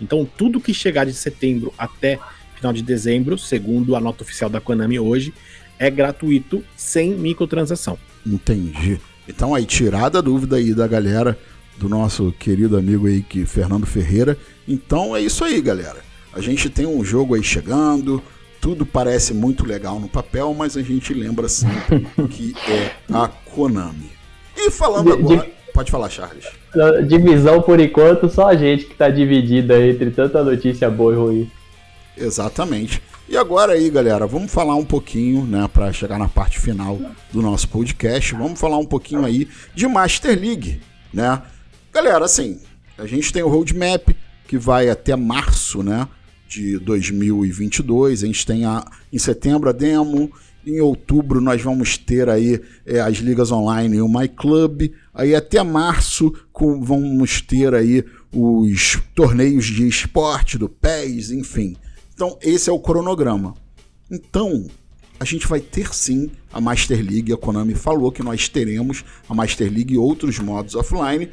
Então 0.00 0.24
tudo 0.24 0.60
que 0.60 0.72
chegar 0.72 1.06
de 1.06 1.14
setembro 1.14 1.74
até 1.76 2.20
final 2.54 2.72
de 2.72 2.82
dezembro, 2.82 3.36
segundo 3.36 3.96
a 3.96 4.00
nota 4.00 4.22
oficial 4.22 4.48
da 4.48 4.60
Konami 4.60 4.98
hoje, 4.98 5.34
é 5.78 5.90
gratuito 5.90 6.62
sem 6.76 7.12
microtransação. 7.12 7.98
Entendi. 8.24 9.00
Então 9.28 9.54
aí, 9.54 9.64
tirada 9.64 10.18
a 10.18 10.22
dúvida 10.22 10.56
aí 10.56 10.72
da 10.72 10.86
galera, 10.86 11.38
do 11.76 11.88
nosso 11.88 12.32
querido 12.38 12.76
amigo 12.76 13.06
aí, 13.06 13.22
que 13.22 13.44
Fernando 13.44 13.86
Ferreira. 13.86 14.36
Então 14.66 15.16
é 15.16 15.20
isso 15.20 15.44
aí, 15.44 15.60
galera. 15.60 15.98
A 16.32 16.40
gente 16.40 16.68
tem 16.68 16.86
um 16.86 17.04
jogo 17.04 17.34
aí 17.34 17.42
chegando, 17.42 18.22
tudo 18.60 18.84
parece 18.84 19.32
muito 19.32 19.64
legal 19.64 19.98
no 19.98 20.08
papel, 20.08 20.52
mas 20.54 20.76
a 20.76 20.82
gente 20.82 21.14
lembra 21.14 21.48
sempre 21.48 22.06
que 22.28 22.54
é 22.68 22.92
a 23.12 23.28
Konami. 23.28 24.10
E 24.56 24.70
falando 24.70 25.12
agora. 25.12 25.50
Pode 25.72 25.90
falar, 25.90 26.08
Charles. 26.08 26.46
Divisão 27.06 27.60
por 27.60 27.78
enquanto, 27.78 28.30
só 28.30 28.48
a 28.48 28.56
gente 28.56 28.86
que 28.86 28.94
tá 28.94 29.10
dividida 29.10 29.86
entre 29.86 30.10
tanta 30.10 30.42
notícia 30.42 30.88
boa 30.88 31.12
e 31.12 31.16
ruim. 31.16 31.50
Exatamente. 32.16 33.02
E 33.28 33.36
agora 33.36 33.72
aí, 33.72 33.90
galera, 33.90 34.24
vamos 34.24 34.52
falar 34.52 34.76
um 34.76 34.84
pouquinho, 34.84 35.44
né, 35.44 35.68
para 35.72 35.92
chegar 35.92 36.16
na 36.16 36.28
parte 36.28 36.60
final 36.60 36.96
do 37.32 37.42
nosso 37.42 37.68
podcast, 37.68 38.32
vamos 38.34 38.58
falar 38.58 38.78
um 38.78 38.86
pouquinho 38.86 39.24
aí 39.24 39.48
de 39.74 39.88
Master 39.88 40.38
League, 40.38 40.80
né? 41.12 41.42
Galera, 41.92 42.24
assim, 42.24 42.60
a 42.96 43.04
gente 43.04 43.32
tem 43.32 43.42
o 43.42 43.48
roadmap 43.48 44.10
que 44.46 44.56
vai 44.56 44.88
até 44.88 45.16
março, 45.16 45.82
né, 45.82 46.06
de 46.48 46.78
2022. 46.78 48.22
A 48.22 48.26
gente 48.26 48.46
tem 48.46 48.64
a, 48.64 48.84
em 49.12 49.18
setembro 49.18 49.68
a 49.68 49.72
demo, 49.72 50.30
Em 50.64 50.80
outubro 50.80 51.40
nós 51.40 51.60
vamos 51.62 51.96
ter 51.96 52.28
aí 52.28 52.60
é, 52.84 53.00
as 53.00 53.18
ligas 53.18 53.50
online 53.50 53.96
e 53.96 54.02
o 54.02 54.08
My 54.08 54.28
Club. 54.28 54.92
Aí 55.12 55.34
até 55.34 55.62
março 55.64 56.32
com, 56.52 56.80
vamos 56.80 57.40
ter 57.40 57.74
aí 57.74 58.04
os 58.32 58.98
torneios 59.14 59.66
de 59.66 59.86
esporte 59.86 60.58
do 60.58 60.68
PES, 60.68 61.30
enfim. 61.32 61.76
Então 62.16 62.38
esse 62.40 62.70
é 62.70 62.72
o 62.72 62.80
cronograma. 62.80 63.52
Então 64.10 64.66
a 65.20 65.24
gente 65.24 65.46
vai 65.46 65.60
ter 65.60 65.94
sim 65.94 66.30
a 66.50 66.58
Master 66.58 66.98
League. 66.98 67.30
A 67.30 67.36
Konami 67.36 67.74
falou 67.74 68.10
que 68.10 68.22
nós 68.22 68.48
teremos 68.48 69.04
a 69.28 69.34
Master 69.34 69.70
League 69.70 69.92
e 69.92 69.98
outros 69.98 70.38
modos 70.38 70.74
offline, 70.74 71.28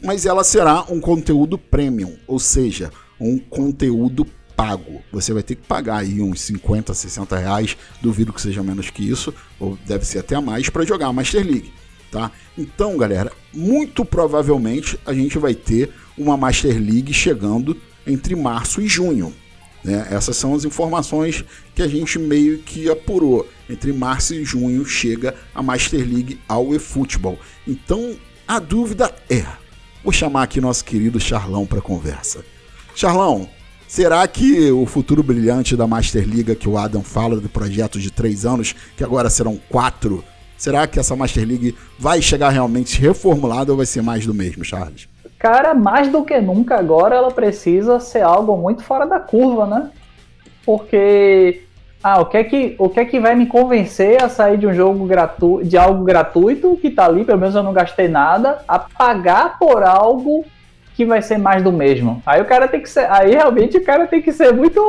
mas 0.00 0.26
ela 0.26 0.44
será 0.44 0.84
um 0.88 1.00
conteúdo 1.00 1.58
premium, 1.58 2.16
ou 2.24 2.38
seja, 2.38 2.92
um 3.20 3.36
conteúdo 3.36 4.24
pago. 4.56 5.02
Você 5.12 5.32
vai 5.32 5.42
ter 5.42 5.56
que 5.56 5.66
pagar 5.66 5.98
aí 5.98 6.20
uns 6.20 6.40
50, 6.42 6.94
60 6.94 7.36
reais, 7.36 7.76
duvido 8.00 8.32
que 8.32 8.40
seja 8.40 8.62
menos 8.62 8.90
que 8.90 9.08
isso, 9.08 9.34
ou 9.58 9.76
deve 9.86 10.04
ser 10.04 10.20
até 10.20 10.40
mais, 10.40 10.68
para 10.68 10.84
jogar 10.84 11.08
a 11.08 11.12
Master 11.12 11.44
League. 11.44 11.72
Tá? 12.12 12.30
Então, 12.56 12.96
galera, 12.96 13.32
muito 13.52 14.04
provavelmente 14.04 14.98
a 15.04 15.12
gente 15.12 15.36
vai 15.36 15.54
ter 15.54 15.92
uma 16.16 16.36
Master 16.36 16.74
League 16.80 17.12
chegando 17.12 17.76
entre 18.06 18.36
março 18.36 18.80
e 18.80 18.86
junho. 18.86 19.34
Né? 19.84 20.06
Essas 20.10 20.36
são 20.36 20.54
as 20.54 20.64
informações 20.64 21.44
que 21.74 21.82
a 21.82 21.88
gente 21.88 22.18
meio 22.18 22.58
que 22.58 22.90
apurou. 22.90 23.48
Entre 23.68 23.92
março 23.92 24.34
e 24.34 24.44
junho 24.44 24.84
chega 24.84 25.34
a 25.54 25.62
Master 25.62 26.00
League 26.00 26.40
ao 26.48 26.74
eFootball. 26.74 27.38
Então 27.66 28.16
a 28.46 28.58
dúvida 28.58 29.14
é: 29.28 29.44
vou 30.02 30.12
chamar 30.12 30.44
aqui 30.44 30.60
nosso 30.60 30.84
querido 30.84 31.20
Charlão 31.20 31.66
para 31.66 31.80
conversa. 31.80 32.44
Charlão, 32.94 33.48
será 33.86 34.26
que 34.26 34.70
o 34.72 34.86
futuro 34.86 35.22
brilhante 35.22 35.76
da 35.76 35.86
Master 35.86 36.26
League 36.26 36.56
que 36.56 36.68
o 36.68 36.78
Adam 36.78 37.02
fala 37.02 37.38
do 37.38 37.48
projeto 37.48 38.00
de 38.00 38.10
três 38.10 38.44
anos, 38.44 38.74
que 38.96 39.04
agora 39.04 39.30
serão 39.30 39.60
quatro, 39.68 40.24
será 40.56 40.86
que 40.86 40.98
essa 40.98 41.14
Master 41.14 41.46
League 41.46 41.76
vai 41.98 42.20
chegar 42.20 42.48
realmente 42.48 42.98
reformulada 42.98 43.70
ou 43.70 43.76
vai 43.76 43.86
ser 43.86 44.02
mais 44.02 44.26
do 44.26 44.34
mesmo, 44.34 44.64
Charles? 44.64 45.08
Cara, 45.38 45.72
mais 45.72 46.08
do 46.08 46.24
que 46.24 46.40
nunca 46.40 46.76
agora 46.76 47.14
ela 47.14 47.30
precisa 47.30 48.00
ser 48.00 48.22
algo 48.22 48.56
muito 48.56 48.82
fora 48.82 49.06
da 49.06 49.20
curva, 49.20 49.66
né? 49.66 49.90
Porque 50.66 51.62
ah, 52.02 52.20
o 52.20 52.26
que 52.26 52.36
é 52.36 52.44
que, 52.44 52.74
o 52.78 52.88
que, 52.88 53.00
é 53.00 53.04
que 53.04 53.20
vai 53.20 53.36
me 53.36 53.46
convencer 53.46 54.22
a 54.22 54.28
sair 54.28 54.58
de 54.58 54.66
um 54.66 54.74
jogo 54.74 55.06
gratuito, 55.06 55.64
de 55.64 55.78
algo 55.78 56.04
gratuito 56.04 56.76
que 56.80 56.90
tá 56.90 57.06
ali, 57.06 57.24
pelo 57.24 57.38
menos 57.38 57.54
eu 57.54 57.62
não 57.62 57.72
gastei 57.72 58.08
nada, 58.08 58.58
a 58.66 58.78
pagar 58.80 59.58
por 59.58 59.84
algo 59.84 60.44
que 60.96 61.04
vai 61.04 61.22
ser 61.22 61.38
mais 61.38 61.62
do 61.62 61.72
mesmo. 61.72 62.20
Aí 62.26 62.42
o 62.42 62.44
cara 62.44 62.66
tem 62.66 62.80
que 62.80 62.90
ser, 62.90 63.08
aí 63.08 63.30
realmente 63.30 63.78
o 63.78 63.84
cara 63.84 64.08
tem 64.08 64.20
que 64.20 64.32
ser 64.32 64.52
muito 64.52 64.80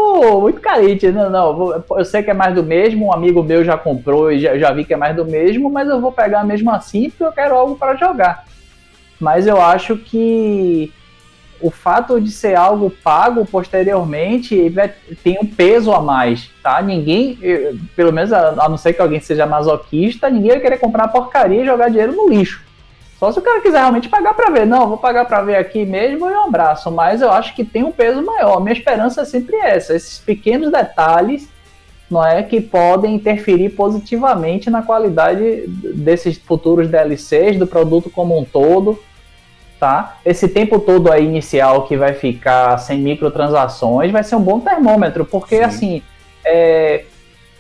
muito 0.42 0.60
carente, 0.60 1.12
não, 1.12 1.30
não, 1.30 1.84
eu 1.92 2.06
sei 2.06 2.24
que 2.24 2.32
é 2.32 2.34
mais 2.34 2.56
do 2.56 2.64
mesmo, 2.64 3.08
um 3.08 3.14
amigo 3.14 3.44
meu 3.44 3.64
já 3.64 3.78
comprou 3.78 4.32
e 4.32 4.40
já, 4.40 4.58
já 4.58 4.72
vi 4.72 4.84
que 4.84 4.96
é 4.96 4.98
mais 4.98 5.16
do 5.16 5.26
mesmo, 5.26 5.70
mas 5.70 5.88
eu 5.88 6.02
vou 6.02 6.12
pegar 6.12 6.44
mesmo 6.44 6.72
assim 6.72 7.12
porque 7.12 7.24
eu 7.24 7.32
quero 7.32 7.56
algo 7.56 7.76
para 7.76 7.96
jogar 7.96 8.44
mas 9.20 9.48
eu 9.48 9.62
acho 9.62 9.98
que 9.98 10.92
o 11.62 11.70
fato 11.70 12.20
de 12.22 12.32
ser 12.32 12.56
algo 12.56 12.90
pago 12.90 13.46
posteriormente 13.46 14.74
tem 15.24 15.38
um 15.42 15.46
peso 15.46 15.92
a 15.92 16.02
mais, 16.02 16.50
tá? 16.64 16.82
Ninguém, 16.82 17.38
pelo 17.96 18.14
menos 18.14 18.32
a, 18.32 18.70
não 18.70 18.78
ser 18.78 18.94
que 18.94 19.02
alguém 19.02 19.20
seja 19.20 19.46
masoquista, 19.46 20.30
ninguém 20.30 20.52
vai 20.52 20.60
querer 20.60 20.78
comprar 20.78 21.10
porcaria 21.10 21.62
e 21.62 21.66
jogar 21.66 21.90
dinheiro 21.90 22.16
no 22.16 22.30
lixo. 22.30 22.64
Só 23.20 23.34
se 23.34 23.40
o 23.40 23.42
cara 23.42 23.60
quiser 23.60 23.80
realmente 23.80 24.08
pagar 24.08 24.34
para 24.34 24.50
ver. 24.50 24.66
Não, 24.66 24.88
vou 24.88 24.98
pagar 24.98 25.26
para 25.26 25.42
ver 25.42 25.58
aqui 25.58 25.86
mesmo 25.86 26.30
e 26.30 26.34
um 26.34 26.46
abraço. 26.46 26.90
Mas 26.90 27.22
eu 27.22 27.30
acho 27.30 27.54
que 27.54 27.66
tem 27.66 27.84
um 27.84 27.92
peso 27.92 28.24
maior. 28.24 28.62
Minha 28.62 28.72
esperança 28.72 29.22
é 29.22 29.26
sempre 29.26 29.58
essa. 29.58 29.94
Esses 29.94 30.20
pequenos 30.20 30.72
detalhes 30.72 31.50
não 32.10 32.26
é 32.26 32.42
que 32.42 32.62
podem 32.62 33.16
interferir 33.16 33.72
positivamente 33.72 34.70
na 34.70 34.82
qualidade 34.82 35.66
desses 35.68 36.38
futuros 36.38 36.88
DLCs, 36.88 37.60
do 37.60 37.68
produto 37.68 38.10
como 38.10 38.40
um 38.40 38.46
todo 38.46 38.98
tá? 39.80 40.18
Esse 40.26 40.48
tempo 40.48 40.80
todo 40.80 41.12
aí 41.12 41.24
inicial 41.24 41.84
que 41.84 41.96
vai 41.96 42.14
ficar 42.14 42.78
sem 42.78 43.00
microtransações 43.00 44.12
vai 44.12 44.24
ser 44.24 44.36
um 44.36 44.42
bom 44.42 44.60
termômetro, 44.60 45.26
porque 45.26 45.58
Sim. 45.58 45.64
assim, 45.64 46.04
é, 46.46 47.06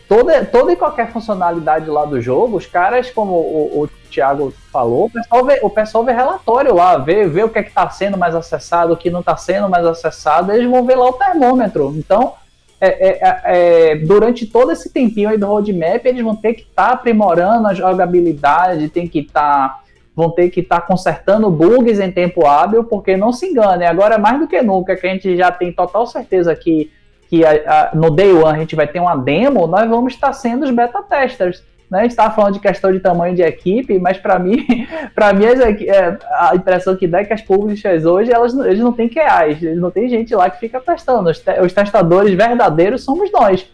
toda, 0.07 0.43
toda 0.43 0.73
e 0.73 0.75
qualquer 0.75 1.11
funcionalidade 1.11 1.89
lá 1.89 2.03
do 2.03 2.19
jogo, 2.19 2.57
os 2.57 2.65
caras, 2.65 3.09
como 3.09 3.33
o, 3.33 3.83
o 3.83 3.89
Thiago 4.11 4.53
falou, 4.71 5.05
o 5.05 5.09
pessoal, 5.09 5.45
vê, 5.45 5.59
o 5.61 5.69
pessoal 5.69 6.03
vê 6.03 6.11
relatório 6.11 6.75
lá, 6.75 6.97
vê, 6.97 7.25
vê 7.25 7.43
o 7.43 7.49
que 7.49 7.59
é 7.59 7.63
que 7.63 7.69
está 7.69 7.89
sendo 7.89 8.17
mais 8.17 8.35
acessado, 8.35 8.93
o 8.93 8.97
que 8.97 9.09
não 9.09 9.21
está 9.21 9.37
sendo 9.37 9.69
mais 9.69 9.85
acessado, 9.85 10.51
eles 10.51 10.69
vão 10.69 10.83
ver 10.83 10.95
lá 10.95 11.07
o 11.07 11.13
termômetro. 11.13 11.93
Então, 11.95 12.33
é, 12.81 12.87
é, 12.87 13.19
é, 13.21 13.91
é 13.91 13.95
durante 13.95 14.45
todo 14.45 14.71
esse 14.71 14.91
tempinho 14.91 15.29
aí 15.29 15.37
do 15.37 15.45
roadmap, 15.45 16.05
eles 16.05 16.23
vão 16.23 16.35
ter 16.35 16.55
que 16.55 16.63
estar 16.63 16.87
tá 16.87 16.93
aprimorando 16.93 17.67
a 17.67 17.73
jogabilidade, 17.73 18.89
tem 18.89 19.07
que 19.07 19.19
estar 19.19 19.69
tá 19.69 19.83
vão 20.19 20.29
ter 20.29 20.49
que 20.49 20.59
estar 20.59 20.81
tá 20.81 20.85
consertando 20.85 21.49
bugs 21.49 21.97
em 21.97 22.11
tempo 22.11 22.45
hábil, 22.45 22.83
porque 22.83 23.15
não 23.15 23.31
se 23.31 23.45
engane, 23.45 23.85
agora 23.85 24.17
mais 24.17 24.37
do 24.37 24.47
que 24.47 24.61
nunca, 24.61 24.97
que 24.97 25.07
a 25.07 25.09
gente 25.11 25.37
já 25.37 25.49
tem 25.49 25.71
total 25.71 26.05
certeza 26.05 26.53
que, 26.53 26.91
que 27.29 27.45
a, 27.45 27.51
a, 27.51 27.95
no 27.95 28.11
Day 28.11 28.33
One 28.33 28.57
a 28.57 28.59
gente 28.59 28.75
vai 28.75 28.85
ter 28.85 28.99
uma 28.99 29.15
demo, 29.15 29.65
nós 29.65 29.89
vamos 29.89 30.13
estar 30.13 30.33
sendo 30.33 30.65
os 30.65 30.71
beta 30.71 31.01
testers. 31.01 31.63
Né? 31.89 31.99
A 31.99 32.01
gente 32.01 32.11
estava 32.11 32.35
falando 32.35 32.55
de 32.55 32.59
questão 32.59 32.91
de 32.91 32.99
tamanho 32.99 33.33
de 33.33 33.41
equipe, 33.41 33.97
mas 33.97 34.17
para 34.17 34.37
mim, 34.37 34.65
para 35.15 35.31
mim 35.31 35.45
é, 35.45 36.17
a 36.33 36.53
impressão 36.53 36.97
que 36.97 37.07
dá 37.07 37.21
é 37.21 37.23
que 37.23 37.33
as 37.33 37.41
publishers 37.41 38.03
hoje 38.03 38.29
elas, 38.29 38.53
eles 38.53 38.79
não 38.79 38.91
têm 38.91 39.07
QAs, 39.07 39.63
eles 39.63 39.79
não 39.79 39.89
tem 39.89 40.09
gente 40.09 40.35
lá 40.35 40.49
que 40.49 40.59
fica 40.59 40.81
testando. 40.81 41.29
Os, 41.29 41.39
te, 41.39 41.61
os 41.61 41.71
testadores 41.71 42.33
verdadeiros 42.33 43.05
somos 43.05 43.31
nós. 43.31 43.65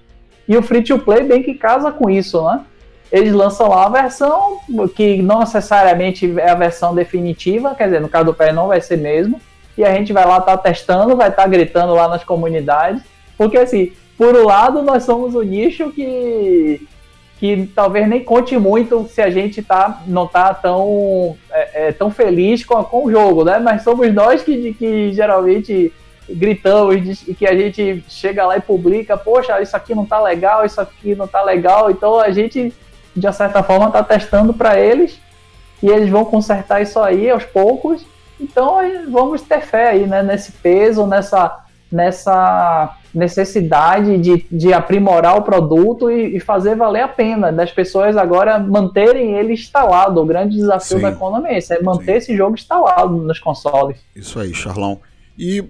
E 0.47 0.55
o 0.55 0.61
free 0.61 0.83
to 0.83 0.99
play 0.99 1.23
bem 1.23 1.41
que 1.41 1.55
casa 1.55 1.91
com 1.91 2.07
isso, 2.07 2.39
né? 2.45 2.61
Eles 3.15 3.31
lançam 3.31 3.69
lá 3.69 3.85
a 3.85 3.89
versão 3.89 4.59
que 4.93 5.21
não 5.21 5.39
necessariamente 5.39 6.37
é 6.37 6.49
a 6.49 6.55
versão 6.55 6.93
definitiva, 6.93 7.73
quer 7.73 7.85
dizer, 7.85 8.01
no 8.01 8.09
caso 8.09 8.25
do 8.25 8.33
pé 8.33 8.51
não 8.51 8.67
vai 8.67 8.81
ser 8.81 8.97
mesmo, 8.97 9.39
e 9.77 9.85
a 9.85 9.93
gente 9.93 10.11
vai 10.11 10.25
lá 10.25 10.39
estar 10.39 10.57
tá 10.57 10.63
testando, 10.63 11.15
vai 11.15 11.29
estar 11.29 11.43
tá 11.43 11.47
gritando 11.47 11.93
lá 11.93 12.09
nas 12.09 12.25
comunidades, 12.25 13.01
porque 13.37 13.57
assim, 13.57 13.93
por 14.17 14.35
um 14.35 14.43
lado 14.43 14.81
nós 14.81 15.03
somos 15.03 15.33
o 15.33 15.41
nicho 15.41 15.91
que 15.91 16.85
que 17.37 17.69
talvez 17.75 18.07
nem 18.07 18.23
conte 18.23 18.57
muito 18.57 19.07
se 19.09 19.21
a 19.21 19.29
gente 19.29 19.61
tá, 19.61 20.01
não 20.07 20.25
tá 20.25 20.53
tão, 20.53 21.35
é, 21.51 21.87
é, 21.87 21.91
tão 21.91 22.09
feliz 22.09 22.63
com, 22.63 22.81
com 22.85 23.05
o 23.05 23.11
jogo, 23.11 23.43
né? 23.43 23.59
Mas 23.59 23.83
somos 23.83 24.13
nós 24.13 24.41
que, 24.41 24.73
que 24.73 25.11
geralmente 25.11 25.91
gritamos 26.29 27.27
e 27.27 27.33
que 27.33 27.45
a 27.45 27.53
gente 27.53 28.03
chega 28.07 28.45
lá 28.45 28.55
e 28.55 28.61
publica, 28.61 29.17
poxa, 29.17 29.61
isso 29.61 29.75
aqui 29.75 29.93
não 29.93 30.05
tá 30.05 30.21
legal, 30.21 30.65
isso 30.65 30.79
aqui 30.79 31.13
não 31.13 31.27
tá 31.27 31.43
legal, 31.43 31.91
então 31.91 32.19
a 32.21 32.31
gente 32.31 32.73
de 33.15 33.31
certa 33.33 33.63
forma, 33.63 33.87
está 33.87 34.03
testando 34.03 34.53
para 34.53 34.79
eles 34.79 35.19
e 35.81 35.87
eles 35.87 36.09
vão 36.09 36.25
consertar 36.25 36.81
isso 36.81 36.99
aí 36.99 37.29
aos 37.29 37.45
poucos. 37.45 38.05
Então, 38.39 38.79
vamos 39.09 39.41
ter 39.41 39.61
fé 39.61 39.89
aí, 39.89 40.05
né, 40.05 40.21
nesse 40.21 40.51
peso, 40.51 41.07
nessa, 41.07 41.63
nessa 41.91 42.97
necessidade 43.13 44.17
de, 44.17 44.45
de 44.51 44.73
aprimorar 44.73 45.37
o 45.37 45.41
produto 45.41 46.11
e, 46.11 46.35
e, 46.35 46.39
fazer 46.41 46.75
valer 46.75 47.01
a 47.01 47.07
pena, 47.07 47.51
das 47.51 47.71
pessoas 47.71 48.17
agora 48.17 48.59
manterem 48.59 49.35
ele 49.37 49.53
instalado. 49.53 50.19
O 50.21 50.25
grande 50.25 50.57
desafio 50.57 50.97
Sim. 50.97 51.03
da 51.03 51.11
economia 51.11 51.57
é, 51.57 51.73
é 51.73 51.81
manter 51.81 52.05
Sim. 52.05 52.17
esse 52.17 52.37
jogo 52.37 52.55
instalado 52.55 53.15
nos 53.15 53.39
consoles. 53.39 53.97
Isso 54.13 54.37
aí, 54.37 54.53
Charlão. 54.53 54.99
E 55.37 55.63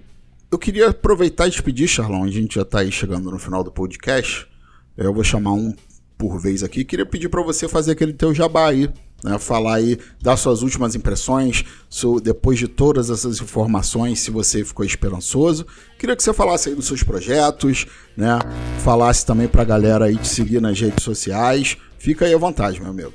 eu 0.50 0.58
queria 0.58 0.88
aproveitar 0.88 1.46
e 1.46 1.50
te 1.50 1.62
pedir, 1.62 1.86
Charlão, 1.86 2.24
a 2.24 2.28
gente 2.28 2.56
já 2.56 2.62
está 2.62 2.80
aí 2.80 2.90
chegando 2.90 3.30
no 3.30 3.38
final 3.38 3.62
do 3.62 3.70
podcast. 3.70 4.48
Eu 4.96 5.12
vou 5.12 5.22
chamar 5.22 5.52
um 5.52 5.72
por 6.16 6.38
vez 6.40 6.62
aqui. 6.62 6.84
Queria 6.84 7.06
pedir 7.06 7.28
para 7.28 7.42
você 7.42 7.68
fazer 7.68 7.92
aquele 7.92 8.12
teu 8.12 8.34
jabá 8.34 8.68
aí, 8.68 8.88
né? 9.22 9.38
Falar 9.38 9.76
aí 9.76 9.98
das 10.22 10.40
suas 10.40 10.62
últimas 10.62 10.94
impressões, 10.94 11.64
so, 11.88 12.20
depois 12.20 12.58
de 12.58 12.68
todas 12.68 13.10
essas 13.10 13.40
informações, 13.40 14.20
se 14.20 14.30
você 14.30 14.64
ficou 14.64 14.84
esperançoso. 14.84 15.66
Queria 15.98 16.16
que 16.16 16.22
você 16.22 16.32
falasse 16.32 16.68
aí 16.68 16.74
dos 16.74 16.86
seus 16.86 17.02
projetos, 17.02 17.86
né? 18.16 18.38
Falasse 18.78 19.24
também 19.24 19.48
para 19.48 19.62
a 19.62 19.66
galera 19.66 20.06
aí 20.06 20.16
te 20.16 20.28
seguir 20.28 20.60
nas 20.60 20.80
redes 20.80 21.04
sociais. 21.04 21.76
Fica 21.98 22.24
aí 22.24 22.34
à 22.34 22.38
vontade, 22.38 22.80
meu 22.80 22.90
amigo. 22.90 23.12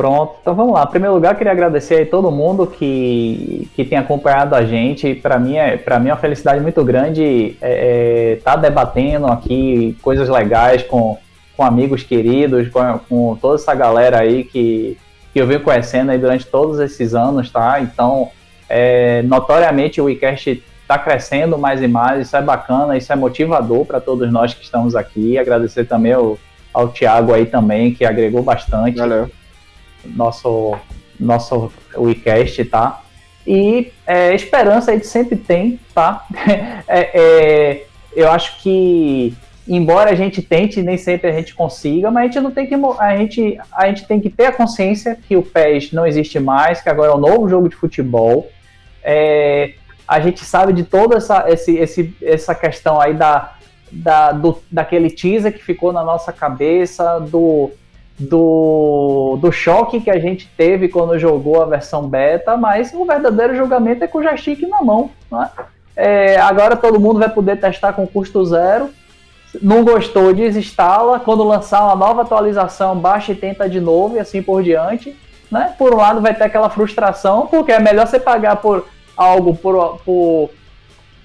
Pronto, 0.00 0.36
então 0.40 0.54
vamos 0.54 0.72
lá. 0.72 0.84
Em 0.84 0.90
primeiro 0.90 1.14
lugar, 1.14 1.36
queria 1.36 1.52
agradecer 1.52 1.96
aí 1.96 2.06
todo 2.06 2.30
mundo 2.30 2.66
que, 2.66 3.68
que 3.76 3.84
tem 3.84 3.98
acompanhado 3.98 4.54
a 4.54 4.64
gente. 4.64 5.14
Para 5.14 5.38
mim, 5.38 5.58
é, 5.58 5.76
mim 5.76 6.08
é 6.08 6.12
uma 6.12 6.16
felicidade 6.16 6.58
muito 6.62 6.82
grande 6.82 7.22
estar 7.22 7.66
é, 7.66 8.32
é, 8.32 8.36
tá 8.42 8.56
debatendo 8.56 9.26
aqui 9.26 9.94
coisas 10.00 10.26
legais 10.26 10.82
com 10.82 11.18
com 11.60 11.64
amigos 11.66 12.02
queridos, 12.02 12.70
com, 12.70 12.98
com 13.06 13.36
toda 13.36 13.56
essa 13.56 13.74
galera 13.74 14.18
aí 14.18 14.44
que, 14.44 14.96
que 15.30 15.38
eu 15.38 15.46
venho 15.46 15.60
conhecendo 15.60 16.10
aí 16.10 16.16
durante 16.16 16.46
todos 16.46 16.80
esses 16.80 17.14
anos, 17.14 17.50
tá? 17.50 17.82
Então, 17.82 18.30
é, 18.66 19.20
notoriamente 19.24 20.00
o 20.00 20.04
WeCast 20.04 20.64
está 20.80 20.98
crescendo 20.98 21.58
mais 21.58 21.82
e 21.82 21.86
mais, 21.86 22.26
isso 22.26 22.34
é 22.34 22.40
bacana, 22.40 22.96
isso 22.96 23.12
é 23.12 23.16
motivador 23.16 23.84
para 23.84 24.00
todos 24.00 24.32
nós 24.32 24.54
que 24.54 24.64
estamos 24.64 24.96
aqui. 24.96 25.36
Agradecer 25.36 25.84
também 25.84 26.14
ao, 26.14 26.38
ao 26.72 26.88
Thiago 26.88 27.34
aí 27.34 27.44
também, 27.44 27.92
que 27.92 28.06
agregou 28.06 28.42
bastante. 28.42 28.96
Valeu. 28.96 29.30
Nosso, 30.02 30.78
nosso 31.20 31.70
WeCast, 31.94 32.64
tá? 32.64 33.02
E 33.46 33.92
é, 34.06 34.34
esperança 34.34 34.92
a 34.92 34.94
gente 34.94 35.06
sempre 35.06 35.36
tem, 35.36 35.78
tá? 35.94 36.24
é, 36.88 37.10
é, 37.12 37.86
eu 38.16 38.30
acho 38.30 38.62
que 38.62 39.36
embora 39.76 40.10
a 40.10 40.14
gente 40.14 40.42
tente, 40.42 40.82
nem 40.82 40.96
sempre 40.96 41.30
a 41.30 41.32
gente 41.32 41.54
consiga, 41.54 42.10
mas 42.10 42.22
a 42.22 42.26
gente 42.26 42.40
não 42.40 42.50
tem 42.50 42.66
que 42.66 42.74
a 42.98 43.16
gente, 43.16 43.58
a 43.72 43.86
gente 43.86 44.06
tem 44.06 44.20
que 44.20 44.28
ter 44.28 44.46
a 44.46 44.52
consciência 44.52 45.16
que 45.28 45.36
o 45.36 45.42
PES 45.42 45.92
não 45.92 46.06
existe 46.06 46.40
mais, 46.40 46.80
que 46.80 46.88
agora 46.88 47.12
é 47.12 47.14
um 47.14 47.20
novo 47.20 47.48
jogo 47.48 47.68
de 47.68 47.76
futebol. 47.76 48.50
É, 49.02 49.74
a 50.06 50.18
gente 50.18 50.44
sabe 50.44 50.72
de 50.72 50.82
toda 50.82 51.16
essa, 51.16 51.44
esse, 51.48 51.76
esse, 51.76 52.14
essa 52.20 52.52
questão 52.52 53.00
aí 53.00 53.14
da, 53.14 53.54
da, 53.92 54.32
do, 54.32 54.58
daquele 54.70 55.08
teaser 55.08 55.52
que 55.52 55.62
ficou 55.62 55.92
na 55.92 56.02
nossa 56.02 56.32
cabeça, 56.32 57.20
do, 57.20 57.70
do, 58.18 59.38
do 59.40 59.52
choque 59.52 60.00
que 60.00 60.10
a 60.10 60.18
gente 60.18 60.48
teve 60.56 60.88
quando 60.88 61.16
jogou 61.16 61.62
a 61.62 61.66
versão 61.66 62.08
beta, 62.08 62.56
mas 62.56 62.92
o 62.92 63.04
verdadeiro 63.04 63.54
julgamento 63.54 64.02
é 64.02 64.08
com 64.08 64.18
o 64.18 64.22
joystick 64.22 64.60
na 64.62 64.82
mão. 64.82 65.10
Né? 65.30 65.48
É, 65.94 66.40
agora 66.40 66.76
todo 66.76 66.98
mundo 66.98 67.20
vai 67.20 67.28
poder 67.28 67.60
testar 67.60 67.92
com 67.92 68.06
custo 68.06 68.44
zero. 68.44 68.90
Não 69.60 69.84
gostou, 69.84 70.32
desinstala. 70.32 71.20
Quando 71.20 71.42
lançar 71.42 71.84
uma 71.84 71.96
nova 71.96 72.22
atualização, 72.22 72.96
baixa 72.96 73.32
e 73.32 73.36
tenta 73.36 73.68
de 73.68 73.80
novo 73.80 74.16
e 74.16 74.20
assim 74.20 74.42
por 74.42 74.62
diante. 74.62 75.16
Né? 75.50 75.74
Por 75.76 75.92
um 75.92 75.96
lado 75.96 76.20
vai 76.20 76.34
ter 76.34 76.44
aquela 76.44 76.70
frustração, 76.70 77.46
porque 77.46 77.72
é 77.72 77.80
melhor 77.80 78.06
você 78.06 78.20
pagar 78.20 78.56
por 78.56 78.86
algo, 79.16 79.56
por, 79.56 79.98
por 80.04 80.50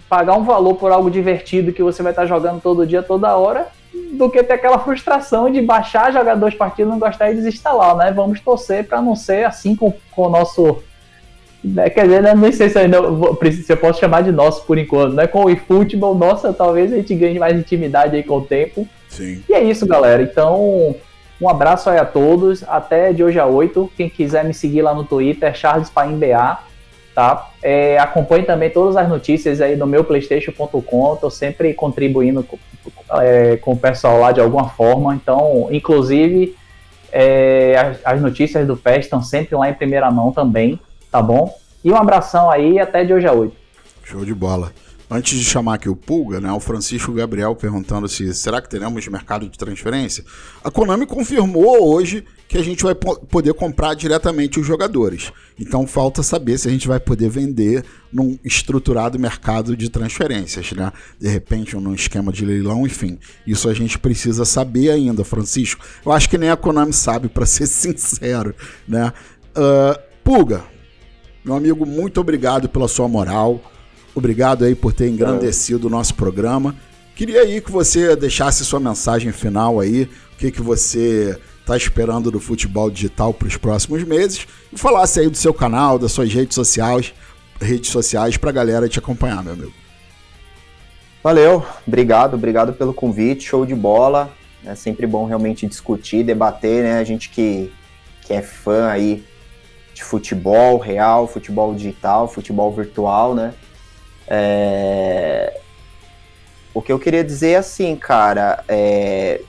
pagar 0.10 0.34
um 0.36 0.44
valor 0.44 0.76
por 0.76 0.92
algo 0.92 1.12
divertido 1.12 1.72
que 1.72 1.84
você 1.84 2.02
vai 2.02 2.12
estar 2.12 2.26
jogando 2.26 2.62
todo 2.62 2.88
dia, 2.88 3.04
toda 3.04 3.36
hora, 3.36 3.68
do 4.14 4.30
que 4.30 4.42
ter 4.44 4.54
aquela 4.54 4.80
frustração 4.80 5.50
de 5.50 5.62
baixar, 5.62 6.12
jogar 6.12 6.36
dois 6.36 6.56
partidos, 6.56 6.92
não 6.92 7.00
gostar 7.00 7.32
e 7.32 7.36
desinstalar, 7.36 7.96
né? 7.96 8.12
Vamos 8.12 8.40
torcer 8.40 8.88
para 8.88 9.02
não 9.02 9.16
ser 9.16 9.46
assim 9.46 9.76
com, 9.76 9.94
com 10.12 10.24
o 10.24 10.30
nosso. 10.30 10.84
Né? 11.66 11.90
Quer 11.90 12.04
dizer, 12.04 12.22
né? 12.22 12.34
não 12.34 12.52
sei 12.52 12.70
se, 12.70 12.78
ainda, 12.78 12.98
se 13.52 13.72
eu 13.72 13.78
posso 13.78 14.00
chamar 14.00 14.22
de 14.22 14.32
nosso 14.32 14.66
por 14.66 14.78
enquanto, 14.78 15.14
né? 15.14 15.28
Com 15.28 15.46
o 15.46 15.50
eFootball, 15.50 16.16
nossa, 16.16 16.54
talvez 16.54 16.92
a 16.92 16.96
gente 16.98 17.16
ganhe 17.16 17.40
mais 17.40 17.58
intimidade 17.58 18.16
aí 18.16 18.24
com 18.24 18.38
o 18.38 18.46
tempo. 18.46 18.88
Sim. 19.10 19.44
E 19.48 19.54
é 19.54 19.64
isso, 19.64 19.86
galera. 19.86 20.22
Então, 20.22 20.96
um 21.42 21.50
abraço 21.50 21.90
aí 21.90 21.98
a 21.98 22.06
todos. 22.06 22.64
Até 22.68 23.12
de 23.14 23.24
hoje 23.24 23.40
a 23.40 23.46
8. 23.46 23.92
Quem 23.96 24.10
quiser 24.10 24.44
me 24.44 24.54
seguir 24.54 24.82
lá 24.82 24.94
no 24.94 25.04
Twitter, 25.04 25.56
Charles 25.56 25.90
CharlesPaimBA 25.90 26.60
tá? 27.16 27.50
É, 27.64 27.98
acompanhe 27.98 28.44
também 28.44 28.70
todas 28.70 28.98
as 28.98 29.08
notícias 29.08 29.62
aí 29.62 29.78
no 29.78 29.88
meu 29.88 30.04
playstation.com, 30.04 31.16
tô 31.16 31.30
sempre 31.30 31.74
contribuindo 31.74 32.44
com, 32.44 32.60
é, 33.22 33.56
com 33.56 33.72
o 33.72 33.78
pessoal 33.78 34.20
lá 34.20 34.34
de 34.34 34.42
alguma 34.42 34.70
forma, 34.70 35.16
então, 35.16 35.70
inclusive, 35.72 36.54
é, 37.12 37.78
as, 37.78 37.98
as, 38.04 38.22
notícias 38.22 38.68
do 38.68 38.76
PES 38.76 39.06
estão 39.06 39.24
sempre 39.24 39.56
lá 39.56 39.70
em 39.70 39.74
primeira 39.74 40.12
mão 40.12 40.34
também, 40.34 40.78
tá 41.16 41.22
bom? 41.22 41.58
E 41.82 41.90
um 41.90 41.96
abração 41.96 42.52
aí 42.52 42.78
até 42.78 43.06
de 43.06 43.14
hoje 43.14 43.26
a 43.26 43.32
8. 43.32 43.56
Show 44.04 44.26
de 44.26 44.34
bola. 44.34 44.74
Antes 45.10 45.40
de 45.40 45.46
chamar 45.46 45.76
aqui 45.76 45.88
o 45.88 45.96
Pulga, 45.96 46.42
né, 46.42 46.52
o 46.52 46.60
Francisco 46.60 47.14
Gabriel 47.14 47.56
perguntando 47.56 48.06
se 48.10 48.34
será 48.34 48.62
que 48.62 48.68
teremos 48.68 49.08
mercado 49.08 49.48
de 49.48 49.58
transferência. 49.58 50.26
A 50.62 50.70
Konami 50.70 51.06
confirmou 51.06 51.88
hoje 51.88 52.26
que 52.50 52.58
a 52.58 52.64
gente 52.64 52.84
vai 52.84 52.94
poder 52.94 53.54
comprar 53.54 53.94
diretamente 53.94 54.60
os 54.60 54.68
jogadores. 54.68 55.32
Então 55.58 55.88
falta 55.88 56.22
saber 56.22 56.58
se 56.58 56.68
a 56.68 56.72
gente 56.72 56.88
vai 56.88 57.00
poder 57.00 57.30
vender 57.30 57.86
num 58.12 58.38
estruturado 58.44 59.18
mercado 59.18 59.78
de 59.78 59.90
transferências, 59.90 60.74
né? 60.74 60.92
De 61.18 61.30
repente, 61.30 61.78
num 61.78 61.94
esquema 61.94 62.34
de 62.34 62.44
leilão, 62.44 62.86
enfim. 62.86 63.18
Isso 63.48 63.70
a 63.70 63.74
gente 63.74 63.98
precisa 63.98 64.44
saber 64.44 64.90
ainda, 64.90 65.24
Francisco. 65.24 65.86
Eu 66.06 66.12
acho 66.12 66.30
que 66.30 66.38
nem 66.38 66.50
a 66.50 66.58
Konami 66.58 66.92
sabe, 66.92 67.30
para 67.30 67.46
ser 67.46 67.68
sincero, 67.68 68.54
né? 68.86 69.14
Uh, 69.56 70.16
Pulga, 70.24 70.64
meu 71.46 71.56
amigo, 71.56 71.86
muito 71.86 72.20
obrigado 72.20 72.68
pela 72.68 72.88
sua 72.88 73.08
moral 73.08 73.62
Obrigado 74.16 74.64
aí 74.64 74.74
por 74.74 74.94
ter 74.94 75.10
engrandecido 75.10 75.88
o 75.88 75.90
nosso 75.90 76.16
programa. 76.16 76.74
Queria 77.14 77.42
aí 77.42 77.60
que 77.60 77.70
você 77.70 78.16
deixasse 78.16 78.64
sua 78.64 78.80
mensagem 78.80 79.32
final 79.34 79.82
aí, 79.82 80.10
o 80.34 80.38
que, 80.38 80.52
que 80.52 80.62
você 80.62 81.38
está 81.60 81.76
esperando 81.76 82.32
do 82.32 82.40
futebol 82.40 82.90
digital 82.90 83.34
para 83.34 83.48
os 83.48 83.58
próximos 83.58 84.04
meses 84.04 84.48
e 84.72 84.78
falasse 84.78 85.20
aí 85.20 85.30
do 85.30 85.36
seu 85.36 85.54
canal, 85.54 86.00
das 86.00 86.14
suas 86.14 86.32
redes 86.32 86.56
sociais, 86.56 87.14
redes 87.60 87.90
sociais 87.90 88.38
para 88.38 88.52
a 88.52 88.54
galera 88.54 88.88
te 88.88 89.00
acompanhar, 89.00 89.44
meu 89.44 89.54
amigo. 89.54 89.74
Valeu, 91.22 91.66
obrigado, 91.86 92.36
obrigado 92.36 92.72
pelo 92.72 92.94
convite, 92.94 93.48
show 93.48 93.66
de 93.66 93.76
bola. 93.76 94.32
É 94.66 94.76
sempre 94.76 95.06
bom 95.06 95.26
realmente 95.26 95.68
discutir, 95.68 96.24
debater, 96.24 96.84
né? 96.84 97.00
A 97.00 97.04
gente 97.04 97.30
que, 97.30 97.72
que 98.22 98.34
é 98.34 98.42
fã 98.42 98.88
aí 98.88 99.26
de 99.96 100.04
futebol 100.04 100.78
real, 100.78 101.26
futebol 101.26 101.74
digital, 101.74 102.28
futebol 102.28 102.70
virtual, 102.72 103.34
né? 103.34 103.54
É... 104.28 105.58
O 106.74 106.82
que 106.82 106.92
eu 106.92 107.00
queria 107.00 107.24
dizer 107.24 107.52
é 107.52 107.56
assim, 107.56 107.96
cara, 107.96 108.62
é... 108.68 109.40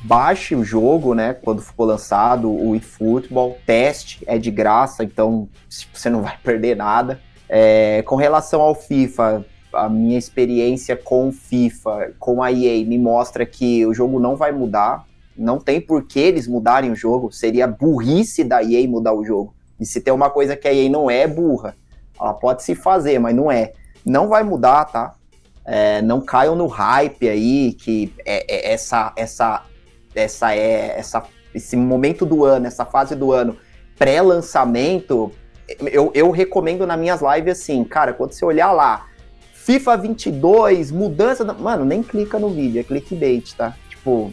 baixe 0.00 0.54
o 0.54 0.62
jogo, 0.62 1.14
né, 1.14 1.32
quando 1.32 1.62
for 1.62 1.86
lançado 1.86 2.52
o 2.52 2.76
eFootball, 2.76 3.56
teste, 3.64 4.22
é 4.26 4.36
de 4.36 4.50
graça, 4.50 5.02
então 5.02 5.48
você 5.94 6.10
não 6.10 6.22
vai 6.22 6.36
perder 6.44 6.76
nada. 6.76 7.18
É... 7.48 8.02
Com 8.02 8.16
relação 8.16 8.60
ao 8.60 8.74
FIFA, 8.74 9.46
a 9.72 9.88
minha 9.88 10.18
experiência 10.18 10.94
com 10.94 11.32
FIFA, 11.32 12.12
com 12.18 12.42
a 12.42 12.52
EA, 12.52 12.84
me 12.84 12.98
mostra 12.98 13.46
que 13.46 13.86
o 13.86 13.94
jogo 13.94 14.20
não 14.20 14.36
vai 14.36 14.52
mudar, 14.52 15.07
não 15.38 15.58
tem 15.58 15.80
por 15.80 16.02
que 16.02 16.18
eles 16.18 16.48
mudarem 16.48 16.90
o 16.90 16.96
jogo, 16.96 17.30
seria 17.30 17.66
burrice 17.66 18.42
da 18.42 18.62
EA 18.62 18.86
mudar 18.88 19.14
o 19.14 19.24
jogo. 19.24 19.54
E 19.78 19.86
se 19.86 20.00
tem 20.00 20.12
uma 20.12 20.28
coisa 20.28 20.56
que 20.56 20.66
a 20.66 20.74
EA 20.74 20.90
não 20.90 21.08
é, 21.08 21.26
burra. 21.26 21.76
Ela 22.20 22.34
pode 22.34 22.64
se 22.64 22.74
fazer, 22.74 23.18
mas 23.20 23.34
não 23.34 23.50
é. 23.50 23.72
Não 24.04 24.28
vai 24.28 24.42
mudar, 24.42 24.84
tá? 24.86 25.14
É, 25.64 26.02
não 26.02 26.20
caiam 26.20 26.56
no 26.56 26.66
hype 26.66 27.28
aí 27.28 27.72
que 27.74 28.12
é, 28.24 28.70
é, 28.70 28.72
essa, 28.72 29.12
essa, 29.14 29.64
essa 30.14 30.54
é 30.54 30.98
essa, 30.98 31.22
esse 31.54 31.76
momento 31.76 32.26
do 32.26 32.44
ano, 32.44 32.66
essa 32.66 32.84
fase 32.84 33.14
do 33.14 33.32
ano 33.32 33.56
pré-lançamento. 33.96 35.30
Eu, 35.92 36.10
eu 36.14 36.30
recomendo 36.30 36.86
nas 36.86 36.98
minhas 36.98 37.20
lives 37.20 37.60
assim, 37.60 37.84
cara, 37.84 38.12
quando 38.12 38.32
você 38.32 38.44
olhar 38.44 38.72
lá, 38.72 39.06
FIFA 39.52 39.96
22, 39.98 40.90
mudança, 40.90 41.44
da... 41.44 41.52
mano, 41.52 41.84
nem 41.84 42.02
clica 42.02 42.38
no 42.38 42.48
vídeo, 42.48 42.80
é 42.80 42.82
clickbait, 42.82 43.54
tá? 43.54 43.76
Tipo, 43.90 44.32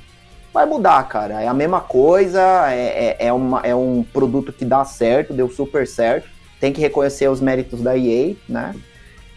vai 0.55 0.65
mudar, 0.65 1.07
cara. 1.07 1.43
É 1.43 1.47
a 1.47 1.53
mesma 1.53 1.81
coisa, 1.81 2.41
é, 2.71 3.17
é, 3.19 3.27
é, 3.27 3.33
uma, 3.33 3.59
é 3.61 3.75
um 3.75 4.03
produto 4.11 4.51
que 4.51 4.65
dá 4.65 4.83
certo, 4.83 5.33
deu 5.33 5.49
super 5.49 5.85
certo 5.85 6.35
tem 6.59 6.73
que 6.73 6.81
reconhecer 6.81 7.29
os 7.29 7.41
méritos 7.41 7.81
da 7.81 7.97
EA, 7.97 8.35
né? 8.47 8.75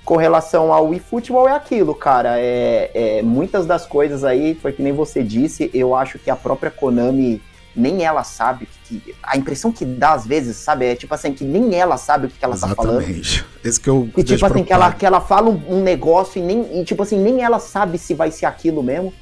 Com 0.05 0.16
relação 0.16 0.73
ao 0.73 0.95
eFootball 0.95 1.49
é 1.49 1.53
aquilo, 1.53 1.95
cara. 1.95 2.39
É, 2.39 2.90
é, 2.95 3.23
muitas 3.23 3.66
das 3.66 3.85
coisas 3.85 4.24
aí, 4.24 4.55
foi 4.55 4.73
que 4.73 4.82
nem 4.82 4.93
você 4.93 5.23
disse, 5.23 5.70
eu 5.74 5.95
acho 5.95 6.19
que 6.19 6.31
a 6.31 6.36
própria 6.36 6.70
Konami 6.70 7.43
nem 7.77 8.03
ela 8.03 8.24
sabe 8.24 8.66
que, 8.85 9.15
a 9.23 9.36
impressão 9.36 9.70
que 9.70 9.85
dá 9.85 10.12
às 10.12 10.27
vezes, 10.27 10.57
sabe, 10.57 10.86
é 10.86 10.97
tipo 10.97 11.15
assim 11.15 11.32
que 11.32 11.45
nem 11.45 11.74
ela 11.74 11.99
sabe 11.99 12.27
o 12.27 12.31
que, 12.31 12.39
que 12.39 12.45
ela 12.45 12.55
Exatamente. 12.55 12.77
tá 12.77 12.82
falando. 12.82 13.01
Exatamente. 13.03 13.47
Esse 13.62 13.78
que 13.78 13.90
eu 13.90 14.09
e 14.16 14.24
tipo 14.24 14.47
assim 14.47 14.65
que 14.65 14.73
ela, 14.73 14.93
que 14.93 15.05
ela 15.05 15.20
fala 15.20 15.51
um, 15.51 15.62
um, 15.69 15.82
negócio 15.82 16.40
e 16.40 16.43
nem 16.43 16.81
e, 16.81 16.85
tipo 16.85 17.03
assim, 17.03 17.19
nem 17.19 17.43
ela 17.43 17.59
sabe 17.59 17.99
se 17.99 18.15
vai 18.15 18.31
ser 18.31 18.47
aquilo 18.47 18.82
mesmo. 18.82 19.12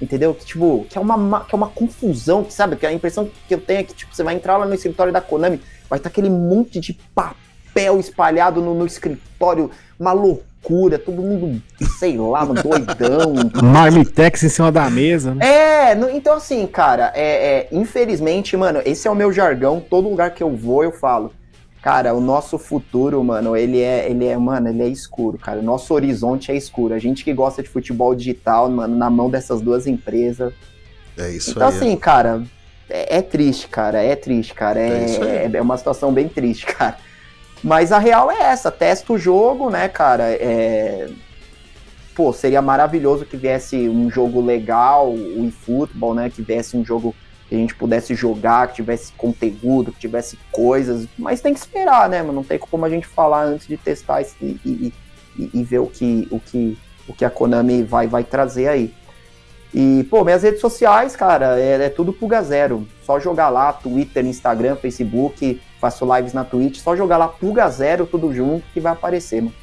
Entendeu? 0.00 0.34
Que 0.34 0.44
tipo, 0.44 0.86
que 0.88 0.98
é 0.98 1.00
uma 1.00 1.40
que 1.40 1.54
é 1.54 1.56
uma 1.56 1.68
confusão, 1.68 2.46
sabe? 2.48 2.76
Que 2.76 2.86
a 2.86 2.92
impressão 2.92 3.30
que 3.46 3.54
eu 3.54 3.60
tenho 3.60 3.80
é 3.80 3.82
que 3.84 3.94
tipo, 3.94 4.14
você 4.14 4.22
vai 4.22 4.34
entrar 4.34 4.56
lá 4.56 4.66
no 4.66 4.74
escritório 4.74 5.12
da 5.12 5.20
Konami, 5.20 5.60
vai 5.88 5.98
estar 5.98 6.08
aquele 6.08 6.28
monte 6.28 6.80
de 6.80 6.98
papel 7.14 8.00
espalhado 8.00 8.60
no, 8.60 8.74
no 8.74 8.86
escritório, 8.86 9.70
uma 9.98 10.12
loucura, 10.12 10.98
todo 10.98 11.22
mundo, 11.22 11.62
sei 11.98 12.18
lá, 12.18 12.44
doidão. 12.44 13.34
Marmitex 13.62 14.42
em 14.42 14.48
cima 14.48 14.72
da 14.72 14.90
mesa, 14.90 15.34
né? 15.34 15.46
É, 15.46 15.94
no, 15.94 16.10
então 16.10 16.34
assim, 16.34 16.66
cara, 16.66 17.12
é, 17.14 17.22
é, 17.22 17.68
infelizmente, 17.70 18.56
mano, 18.56 18.82
esse 18.84 19.06
é 19.06 19.10
o 19.10 19.14
meu 19.14 19.32
jargão, 19.32 19.80
todo 19.80 20.08
lugar 20.08 20.32
que 20.32 20.42
eu 20.42 20.50
vou 20.50 20.82
eu 20.82 20.90
falo. 20.90 21.32
Cara, 21.84 22.14
o 22.14 22.20
nosso 22.20 22.58
futuro, 22.58 23.22
mano, 23.22 23.54
ele 23.54 23.78
é, 23.82 24.08
ele 24.08 24.24
é, 24.24 24.34
mano, 24.38 24.70
ele 24.70 24.82
é 24.82 24.88
escuro, 24.88 25.36
cara. 25.36 25.58
O 25.58 25.62
nosso 25.62 25.92
horizonte 25.92 26.50
é 26.50 26.56
escuro. 26.56 26.94
A 26.94 26.98
gente 26.98 27.22
que 27.22 27.30
gosta 27.30 27.62
de 27.62 27.68
futebol 27.68 28.14
digital, 28.14 28.70
mano, 28.70 28.96
na 28.96 29.10
mão 29.10 29.28
dessas 29.28 29.60
duas 29.60 29.86
empresas. 29.86 30.54
É 31.14 31.28
isso 31.28 31.50
então, 31.50 31.68
aí. 31.68 31.74
Então, 31.74 31.86
assim, 31.86 31.96
cara, 31.98 32.42
é, 32.88 33.18
é, 33.18 33.20
triste, 33.20 33.68
cara. 33.68 34.02
É 34.02 34.16
triste, 34.16 34.54
cara. 34.54 34.80
É, 34.80 35.04
é, 35.04 35.50
é, 35.52 35.60
uma 35.60 35.76
situação 35.76 36.10
bem 36.10 36.26
triste, 36.26 36.64
cara. 36.72 36.96
Mas 37.62 37.92
a 37.92 37.98
real 37.98 38.30
é 38.30 38.44
essa, 38.44 38.70
testa 38.70 39.12
o 39.12 39.18
jogo, 39.18 39.68
né, 39.68 39.86
cara? 39.86 40.30
É... 40.30 41.10
Pô, 42.14 42.32
seria 42.32 42.62
maravilhoso 42.62 43.26
que 43.26 43.36
viesse 43.36 43.90
um 43.90 44.10
jogo 44.10 44.40
legal, 44.40 45.10
o 45.12 45.46
eFootball, 45.46 46.14
né? 46.14 46.30
Que 46.30 46.40
viesse 46.40 46.78
um 46.78 46.84
jogo 46.84 47.14
que 47.48 47.54
a 47.54 47.58
gente 47.58 47.74
pudesse 47.74 48.14
jogar, 48.14 48.68
que 48.68 48.76
tivesse 48.76 49.12
conteúdo, 49.12 49.92
que 49.92 50.00
tivesse 50.00 50.38
coisas, 50.50 51.06
mas 51.18 51.40
tem 51.40 51.52
que 51.52 51.60
esperar, 51.60 52.08
né, 52.08 52.20
mano? 52.22 52.34
Não 52.34 52.44
tem 52.44 52.58
como 52.58 52.84
a 52.84 52.90
gente 52.90 53.06
falar 53.06 53.44
antes 53.44 53.66
de 53.66 53.76
testar 53.76 54.22
e, 54.22 54.26
e, 54.42 54.92
e, 55.36 55.62
ver 55.62 55.80
o 55.80 55.86
que, 55.86 56.26
o, 56.30 56.40
que, 56.40 56.78
o 57.06 57.12
que 57.12 57.24
a 57.24 57.30
Konami 57.30 57.82
vai, 57.82 58.06
vai 58.06 58.24
trazer 58.24 58.68
aí. 58.68 58.94
E, 59.74 60.06
pô, 60.08 60.24
minhas 60.24 60.42
redes 60.42 60.60
sociais, 60.60 61.16
cara, 61.16 61.58
é, 61.58 61.84
é 61.84 61.88
tudo 61.88 62.12
Puga 62.12 62.40
Zero. 62.42 62.86
Só 63.04 63.18
jogar 63.18 63.48
lá, 63.48 63.72
Twitter, 63.72 64.24
Instagram, 64.24 64.76
Facebook, 64.76 65.60
faço 65.80 66.06
lives 66.14 66.32
na 66.32 66.44
Twitch, 66.44 66.78
só 66.78 66.96
jogar 66.96 67.16
lá 67.16 67.28
Puga 67.28 67.68
Zero, 67.68 68.06
tudo 68.06 68.32
junto, 68.32 68.64
que 68.72 68.80
vai 68.80 68.92
aparecer, 68.92 69.42
mano. 69.42 69.54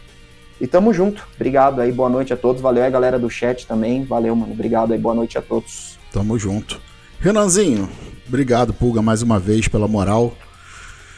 E 0.60 0.68
tamo 0.68 0.94
junto. 0.94 1.28
Obrigado 1.34 1.82
aí, 1.82 1.91
boa 1.91 2.10
noite 2.10 2.32
a 2.34 2.38
todos. 2.38 2.62
Valeu 2.62 2.84
aí, 2.84 2.91
galera 2.91 3.18
do 3.18 3.30
chat 3.32 3.66
também. 3.66 4.03
Valeu, 4.03 4.36
mano. 4.36 4.53
Obrigado 4.53 4.94
aí, 4.94 4.99
boa 4.99 5.16
noite 5.16 5.36
a 5.36 5.41
todos. 5.41 5.98
Tamo 6.12 6.38
junto. 6.38 6.80
Renanzinho, 7.22 7.88
obrigado, 8.27 8.73
Pulga, 8.73 8.99
mais 8.99 9.22
uma 9.22 9.39
vez 9.39 9.68
pela 9.68 9.88
moral. 9.88 10.35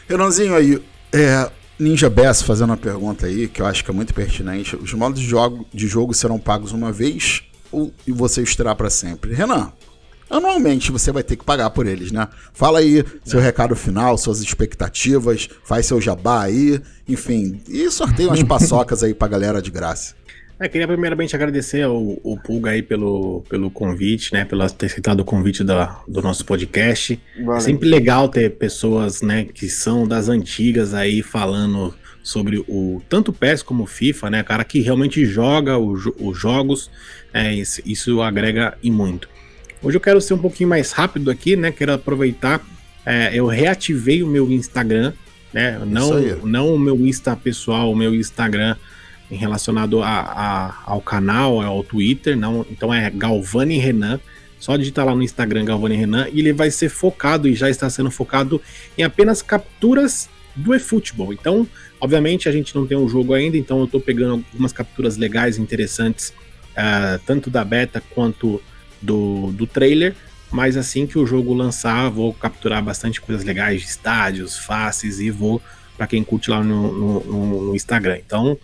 Renanzinho 0.06 0.54
aí, 0.54 0.84
é, 1.14 1.50
Ninja 1.80 2.10
Bess 2.10 2.42
fazendo 2.42 2.72
uma 2.72 2.78
pergunta 2.78 3.26
aí, 3.26 3.48
que 3.48 3.62
eu 3.62 3.66
acho 3.66 3.86
que 3.86 3.90
é 3.90 3.94
muito 3.94 4.14
pertinente. 4.14 4.76
Os 4.76 4.94
modos 4.94 5.22
de 5.22 5.26
jogo, 5.26 5.66
de 5.74 5.88
jogo 5.88 6.14
serão 6.14 6.38
pagos 6.38 6.74
uma 6.74 6.92
vez 6.92 7.44
ou 7.72 7.90
você 8.06 8.42
os 8.42 8.54
terá 8.54 8.76
para 8.76 8.90
sempre? 8.90 9.34
Renan, 9.34 9.72
anualmente 10.30 10.92
você 10.92 11.10
vai 11.10 11.24
ter 11.24 11.38
que 11.38 11.46
pagar 11.46 11.70
por 11.70 11.88
eles, 11.88 12.12
né? 12.12 12.28
Fala 12.54 12.80
aí 12.80 13.06
seu 13.24 13.40
recado 13.40 13.74
final, 13.74 14.18
suas 14.18 14.42
expectativas, 14.42 15.48
faz 15.64 15.86
seu 15.86 16.02
jabá 16.02 16.44
aí, 16.44 16.82
enfim, 17.08 17.62
e 17.70 17.90
sorteia 17.90 18.28
umas 18.28 18.44
paçocas 18.44 19.04
aí 19.04 19.14
pra 19.14 19.30
galera 19.30 19.62
de 19.62 19.72
graça. 19.72 20.16
É, 20.64 20.70
queria 20.70 20.88
primeiramente 20.88 21.36
agradecer 21.36 21.82
ao, 21.82 22.18
ao 22.24 22.38
Pulga 22.38 22.70
aí 22.70 22.82
pelo, 22.82 23.44
pelo 23.50 23.70
convite, 23.70 24.32
né? 24.32 24.46
Pelo 24.46 24.66
ter 24.70 24.86
aceitado 24.86 25.20
o 25.20 25.26
convite 25.26 25.62
da, 25.62 26.02
do 26.08 26.22
nosso 26.22 26.46
podcast. 26.46 27.20
É 27.38 27.60
sempre 27.60 27.90
legal 27.90 28.30
ter 28.30 28.52
pessoas, 28.52 29.22
né, 29.22 29.44
que 29.44 29.68
são 29.68 30.08
das 30.08 30.30
antigas 30.30 30.94
aí 30.94 31.22
falando 31.22 31.94
sobre 32.24 32.64
o 32.66 33.02
tanto 33.10 33.34
PES 33.34 33.62
como 33.62 33.84
o 33.84 33.86
FIFA, 33.86 34.30
né? 34.30 34.42
Cara 34.42 34.64
que 34.64 34.80
realmente 34.80 35.26
joga 35.26 35.78
os 35.78 36.40
jogos, 36.40 36.90
é, 37.34 37.54
isso, 37.54 37.82
isso 37.86 38.22
agrega 38.22 38.78
e 38.82 38.90
muito. 38.90 39.28
Hoje 39.82 39.98
eu 39.98 40.02
quero 40.02 40.22
ser 40.22 40.34
um 40.34 40.40
pouquinho 40.40 40.70
mais 40.70 40.94
rápido 40.94 41.30
aqui, 41.30 41.58
né? 41.58 41.74
Quero 41.74 41.92
aproveitar. 41.92 42.66
É, 43.06 43.32
eu 43.34 43.48
reativei 43.48 44.24
o 44.24 44.28
meu 44.28 44.50
Instagram, 44.50 45.12
né? 45.54 45.78
Não, 45.86 46.22
não 46.46 46.74
o 46.74 46.80
meu 46.80 46.96
Insta 47.06 47.36
pessoal, 47.36 47.92
o 47.92 47.96
meu 47.98 48.16
Instagram 48.16 48.78
relacionado 49.36 50.02
a, 50.02 50.20
a, 50.20 50.84
ao 50.86 51.02
canal, 51.02 51.62
ao 51.62 51.84
Twitter, 51.84 52.38
não. 52.38 52.66
Então 52.70 52.94
é 52.94 53.10
Galvani 53.10 53.78
Renan. 53.78 54.20
Só 54.60 54.78
digitar 54.78 55.06
lá 55.06 55.14
no 55.14 55.22
Instagram 55.22 55.66
Galvani 55.66 55.96
Renan 55.98 56.28
e 56.32 56.40
ele 56.40 56.54
vai 56.54 56.72
ser 56.72 56.88
focado 56.88 57.50
e 57.50 57.54
já 57.54 57.70
está 57.70 57.90
sendo 57.90 58.10
focado 58.10 58.62
em 58.98 59.04
apenas 59.04 59.42
capturas 59.42 60.30
do 60.56 60.74
eFootball. 60.74 61.34
Então, 61.34 61.68
obviamente, 62.00 62.48
a 62.48 62.52
gente 62.52 62.74
não 62.74 62.88
tem 62.88 62.98
um 62.98 63.10
jogo 63.10 63.34
ainda, 63.34 63.58
então 63.58 63.80
eu 63.80 63.86
estou 63.86 64.00
pegando 64.00 64.46
algumas 64.52 64.72
capturas 64.72 65.18
legais, 65.18 65.58
interessantes, 65.58 66.30
uh, 66.72 67.20
tanto 67.26 67.50
da 67.50 67.66
beta 67.66 68.02
quanto 68.14 68.62
do, 69.02 69.52
do 69.52 69.68
trailer, 69.68 70.16
mas 70.50 70.78
assim 70.78 71.06
que 71.06 71.18
o 71.18 71.26
jogo 71.26 71.54
lançar, 71.54 72.10
vou 72.10 72.34
capturar 72.34 72.82
bastante 72.82 73.20
coisas 73.20 73.44
legais 73.44 73.82
de 73.82 73.88
estádios, 73.88 74.58
faces 74.58 75.20
e 75.20 75.30
vou 75.30 75.62
para 75.98 76.08
quem 76.08 76.24
curte 76.24 76.50
lá 76.50 76.64
no, 76.64 76.94
no, 76.94 77.64
no, 77.66 77.76
Instagram. 77.76 78.20
Então, 78.26 78.58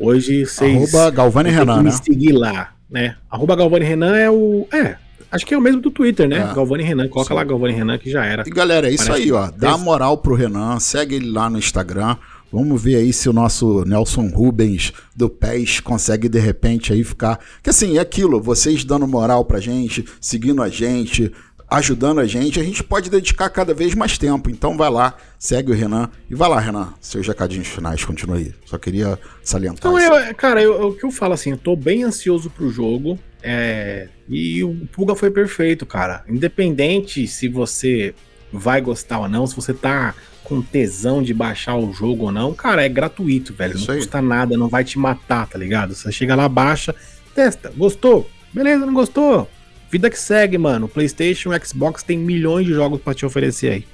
hoje 0.00 0.46
vocês. 0.46 0.94
Arroba 0.94 1.10
Galvani 1.10 1.50
Renan, 1.50 1.82
né? 1.82 1.90
seguir 1.90 2.32
lá, 2.32 2.74
né? 2.90 3.16
Arroba 3.30 3.56
Galvani 3.56 3.84
Renan 3.84 4.16
é 4.16 4.30
o. 4.30 4.66
É, 4.72 4.96
Acho 5.30 5.44
que 5.44 5.52
é 5.52 5.58
o 5.58 5.60
mesmo 5.60 5.80
do 5.80 5.90
Twitter, 5.90 6.26
né? 6.26 6.38
É. 6.38 6.54
Galvani 6.54 6.82
Renan. 6.82 7.08
Coloca 7.08 7.28
Sim. 7.28 7.34
lá 7.34 7.44
Galvani 7.44 7.74
Renan 7.74 7.98
que 7.98 8.10
já 8.10 8.24
era. 8.24 8.44
E 8.46 8.50
galera, 8.50 8.88
é 8.88 8.94
isso 8.94 9.06
Parece 9.08 9.24
aí, 9.24 9.32
ó. 9.32 9.50
Dá 9.50 9.76
moral 9.76 10.18
pro 10.18 10.34
Renan, 10.34 10.80
segue 10.80 11.16
ele 11.16 11.30
lá 11.30 11.50
no 11.50 11.58
Instagram. 11.58 12.16
Vamos 12.50 12.82
ver 12.82 12.96
aí 12.96 13.12
se 13.12 13.28
o 13.28 13.32
nosso 13.32 13.84
Nelson 13.84 14.28
Rubens 14.28 14.90
do 15.14 15.28
PES 15.28 15.80
consegue 15.80 16.30
de 16.30 16.38
repente 16.38 16.94
aí 16.94 17.04
ficar. 17.04 17.38
Que 17.62 17.68
assim, 17.68 17.98
é 17.98 18.00
aquilo, 18.00 18.40
vocês 18.40 18.84
dando 18.84 19.06
moral 19.06 19.44
pra 19.44 19.60
gente, 19.60 20.02
seguindo 20.18 20.62
a 20.62 20.70
gente, 20.70 21.30
ajudando 21.70 22.20
a 22.20 22.26
gente, 22.26 22.58
a 22.58 22.62
gente 22.62 22.82
pode 22.82 23.10
dedicar 23.10 23.50
cada 23.50 23.74
vez 23.74 23.94
mais 23.94 24.16
tempo. 24.16 24.50
Então 24.50 24.76
vai 24.76 24.90
lá, 24.90 25.14
segue 25.38 25.70
o 25.70 25.74
Renan 25.74 26.10
e 26.30 26.34
vai 26.34 26.48
lá, 26.48 26.58
Renan, 26.58 26.94
seus 27.00 27.26
recadinhos 27.26 27.68
finais, 27.68 28.04
continue 28.04 28.38
aí. 28.38 28.54
Só 28.64 28.78
queria 28.78 29.18
salientar. 29.42 29.78
Então, 29.78 29.98
eu, 29.98 30.34
cara, 30.34 30.62
eu, 30.62 30.88
o 30.88 30.94
que 30.94 31.04
eu 31.04 31.10
falo 31.10 31.34
assim, 31.34 31.50
eu 31.50 31.58
tô 31.58 31.76
bem 31.76 32.04
ansioso 32.04 32.50
pro 32.50 32.70
jogo. 32.70 33.18
É, 33.42 34.08
e 34.28 34.64
o 34.64 34.74
Puga 34.92 35.14
foi 35.14 35.30
perfeito, 35.30 35.86
cara. 35.86 36.24
Independente 36.28 37.26
se 37.28 37.48
você 37.48 38.14
vai 38.52 38.80
gostar 38.80 39.20
ou 39.20 39.28
não, 39.28 39.46
se 39.46 39.54
você 39.54 39.72
tá 39.72 40.14
com 40.42 40.62
tesão 40.62 41.22
de 41.22 41.34
baixar 41.34 41.76
o 41.76 41.92
jogo 41.92 42.24
ou 42.24 42.32
não, 42.32 42.54
cara, 42.54 42.84
é 42.84 42.88
gratuito, 42.88 43.52
velho. 43.52 43.76
Isso 43.76 43.86
não 43.86 43.94
aí. 43.94 44.00
custa 44.00 44.22
nada, 44.22 44.56
não 44.56 44.68
vai 44.68 44.82
te 44.82 44.98
matar, 44.98 45.46
tá 45.46 45.58
ligado? 45.58 45.94
Você 45.94 46.10
chega 46.10 46.34
lá, 46.34 46.48
baixa, 46.48 46.94
testa, 47.34 47.70
gostou? 47.76 48.28
Beleza, 48.52 48.86
não 48.86 48.94
gostou? 48.94 49.48
Vida 49.90 50.10
que 50.10 50.18
segue, 50.18 50.58
mano. 50.58 50.88
PlayStation, 50.88 51.50
Xbox 51.64 52.02
tem 52.02 52.18
milhões 52.18 52.66
de 52.66 52.74
jogos 52.74 53.00
para 53.00 53.14
te 53.14 53.24
oferecer 53.24 53.72
aí. 53.72 53.84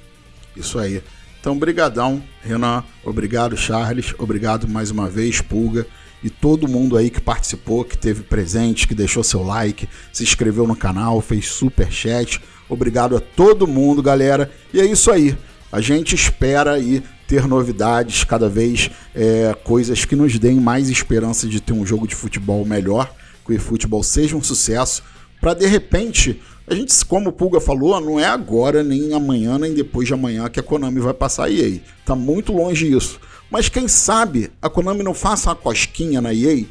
Isso 0.55 0.77
aí. 0.77 1.01
Então, 1.39 1.57
brigadão, 1.57 2.23
Renan. 2.41 2.83
Obrigado, 3.03 3.55
Charles. 3.55 4.13
Obrigado 4.17 4.67
mais 4.67 4.91
uma 4.91 5.09
vez, 5.09 5.41
Pulga. 5.41 5.85
E 6.23 6.29
todo 6.29 6.67
mundo 6.67 6.97
aí 6.97 7.09
que 7.09 7.21
participou, 7.21 7.85
que 7.85 7.97
teve 7.97 8.23
presente, 8.23 8.87
que 8.87 8.95
deixou 8.95 9.23
seu 9.23 9.43
like, 9.43 9.87
se 10.11 10.23
inscreveu 10.23 10.65
no 10.65 10.75
canal, 10.75 11.21
fez 11.21 11.47
super 11.47 11.91
chat. 11.91 12.41
Obrigado 12.67 13.15
a 13.15 13.19
todo 13.19 13.67
mundo, 13.67 14.01
galera. 14.01 14.51
E 14.73 14.81
é 14.81 14.85
isso 14.85 15.11
aí. 15.11 15.37
A 15.71 15.81
gente 15.81 16.15
espera 16.15 16.73
aí 16.73 17.03
ter 17.27 17.47
novidades, 17.47 18.23
cada 18.23 18.49
vez 18.49 18.89
é, 19.13 19.55
coisas 19.63 20.03
que 20.03 20.15
nos 20.15 20.37
deem 20.39 20.59
mais 20.59 20.89
esperança 20.89 21.47
de 21.47 21.59
ter 21.59 21.73
um 21.73 21.85
jogo 21.85 22.07
de 22.07 22.15
futebol 22.15 22.65
melhor, 22.65 23.13
que 23.45 23.53
o 23.53 23.59
futebol 23.59 24.01
seja 24.01 24.35
um 24.35 24.41
sucesso, 24.41 25.03
para 25.39 25.53
de 25.53 25.65
repente, 25.65 26.41
a 26.67 26.73
gente, 26.73 27.05
como 27.05 27.29
o 27.29 27.33
Pulga 27.33 27.59
falou, 27.59 27.99
não 28.01 28.19
é 28.19 28.25
agora, 28.25 28.83
nem 28.83 29.13
amanhã, 29.13 29.57
nem 29.57 29.73
depois 29.73 30.07
de 30.07 30.13
amanhã 30.13 30.49
que 30.49 30.59
a 30.59 30.63
Konami 30.63 30.99
vai 30.99 31.13
passar 31.13 31.45
a 31.45 31.51
EA. 31.51 31.79
Tá 32.05 32.15
muito 32.15 32.53
longe 32.53 32.91
isso. 32.91 33.19
Mas 33.49 33.69
quem 33.69 33.87
sabe 33.87 34.51
a 34.61 34.69
Konami 34.69 35.03
não 35.03 35.13
faça 35.13 35.49
uma 35.49 35.55
cosquinha 35.55 36.21
na 36.21 36.33
EA 36.33 36.65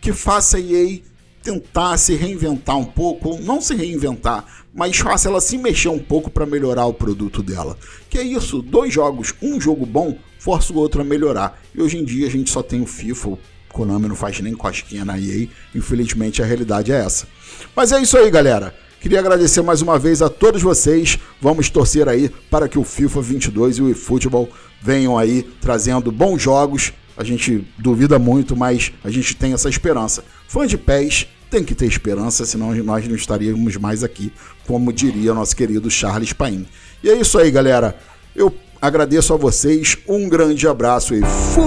que 0.00 0.12
faça 0.12 0.56
a 0.56 0.60
EA 0.60 1.00
tentar 1.42 1.96
se 1.96 2.14
reinventar 2.14 2.76
um 2.76 2.84
pouco, 2.84 3.38
não 3.40 3.60
se 3.60 3.74
reinventar, 3.74 4.44
mas 4.74 4.98
faça 4.98 5.28
ela 5.28 5.40
se 5.40 5.56
mexer 5.56 5.88
um 5.88 5.98
pouco 5.98 6.30
para 6.30 6.46
melhorar 6.46 6.86
o 6.86 6.94
produto 6.94 7.42
dela. 7.42 7.76
Que 8.08 8.18
é 8.18 8.22
isso, 8.22 8.62
dois 8.62 8.92
jogos, 8.92 9.34
um 9.42 9.60
jogo 9.60 9.86
bom 9.86 10.16
força 10.40 10.72
o 10.72 10.76
outro 10.76 11.02
a 11.02 11.04
melhorar. 11.04 11.60
E 11.74 11.80
hoje 11.80 11.98
em 11.98 12.04
dia 12.04 12.26
a 12.26 12.30
gente 12.30 12.50
só 12.50 12.62
tem 12.62 12.80
o 12.80 12.86
FIFA, 12.86 13.38
Konami 13.72 14.08
não 14.08 14.16
faz 14.16 14.40
nem 14.40 14.54
cosquinha 14.54 15.04
na 15.04 15.18
EA, 15.18 15.48
infelizmente 15.74 16.42
a 16.42 16.46
realidade 16.46 16.92
é 16.92 16.96
essa. 16.96 17.26
Mas 17.74 17.92
é 17.92 18.00
isso 18.00 18.16
aí, 18.16 18.30
galera. 18.30 18.74
Queria 19.00 19.18
agradecer 19.18 19.62
mais 19.62 19.80
uma 19.80 19.98
vez 19.98 20.20
a 20.20 20.28
todos 20.28 20.60
vocês. 20.60 21.18
Vamos 21.40 21.70
torcer 21.70 22.06
aí 22.06 22.28
para 22.50 22.68
que 22.68 22.78
o 22.78 22.84
FIFA 22.84 23.22
22 23.22 23.78
e 23.78 23.82
o 23.82 23.88
eFootball 23.88 24.50
venham 24.82 25.16
aí 25.16 25.42
trazendo 25.60 26.12
bons 26.12 26.42
jogos. 26.42 26.92
A 27.16 27.24
gente 27.24 27.66
duvida 27.78 28.18
muito, 28.18 28.54
mas 28.54 28.92
a 29.02 29.10
gente 29.10 29.34
tem 29.34 29.54
essa 29.54 29.70
esperança. 29.70 30.22
Fã 30.46 30.66
de 30.66 30.76
pés 30.76 31.26
tem 31.50 31.64
que 31.64 31.74
ter 31.74 31.86
esperança, 31.86 32.44
senão 32.44 32.74
nós 32.76 33.08
não 33.08 33.16
estaríamos 33.16 33.76
mais 33.76 34.04
aqui, 34.04 34.32
como 34.66 34.92
diria 34.92 35.32
nosso 35.34 35.56
querido 35.56 35.90
Charles 35.90 36.32
Paim. 36.32 36.66
E 37.02 37.08
é 37.08 37.14
isso 37.18 37.38
aí, 37.38 37.50
galera. 37.50 37.98
Eu 38.36 38.54
agradeço 38.80 39.34
a 39.34 39.36
vocês, 39.36 39.96
um 40.06 40.28
grande 40.28 40.68
abraço 40.68 41.14
e 41.14 41.20
fui! 41.54 41.60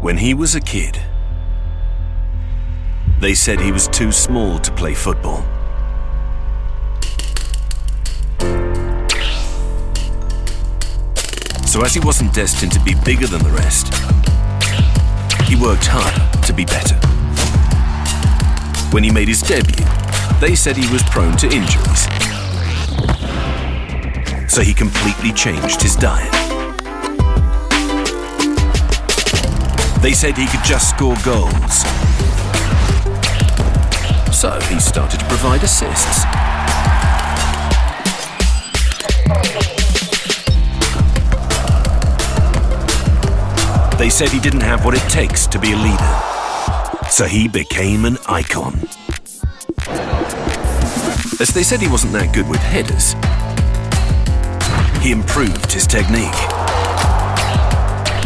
When 0.00 0.16
he 0.16 0.32
was 0.32 0.54
a 0.54 0.60
kid, 0.60 0.98
they 3.20 3.34
said 3.34 3.60
he 3.60 3.72
was 3.72 3.88
too 3.88 4.10
small 4.12 4.58
to 4.60 4.72
play 4.72 4.94
football. 4.94 5.44
So 11.66 11.82
as 11.82 11.92
he 11.92 12.00
wasn't 12.00 12.32
destined 12.32 12.72
to 12.72 12.80
be 12.80 12.94
bigger 13.04 13.26
than 13.26 13.42
the 13.42 13.50
rest, 13.50 13.92
he 15.44 15.56
worked 15.56 15.86
hard 15.86 16.14
to 16.44 16.54
be 16.54 16.64
better. 16.64 16.96
When 18.92 19.04
he 19.04 19.10
made 19.10 19.28
his 19.28 19.42
debut, 19.42 19.84
they 20.40 20.54
said 20.54 20.76
he 20.76 20.90
was 20.90 21.02
prone 21.02 21.36
to 21.36 21.46
injuries. 21.48 22.35
So 24.56 24.62
he 24.62 24.72
completely 24.72 25.32
changed 25.32 25.82
his 25.82 25.96
diet. 25.96 26.32
They 30.00 30.12
said 30.12 30.34
he 30.38 30.46
could 30.46 30.64
just 30.64 30.88
score 30.88 31.14
goals. 31.22 31.82
So 34.34 34.58
he 34.70 34.80
started 34.80 35.20
to 35.20 35.26
provide 35.26 35.62
assists. 35.62 36.24
They 43.98 44.08
said 44.08 44.30
he 44.30 44.40
didn't 44.40 44.62
have 44.62 44.86
what 44.86 44.94
it 44.94 45.06
takes 45.10 45.46
to 45.48 45.58
be 45.58 45.72
a 45.72 45.76
leader. 45.76 47.10
So 47.10 47.26
he 47.26 47.46
became 47.46 48.06
an 48.06 48.16
icon. 48.26 48.88
As 51.38 51.50
they 51.52 51.62
said 51.62 51.82
he 51.82 51.88
wasn't 51.88 52.14
that 52.14 52.32
good 52.32 52.48
with 52.48 52.60
headers, 52.60 53.14
he 55.06 55.12
improved 55.12 55.70
his 55.70 55.86
technique. 55.86 56.34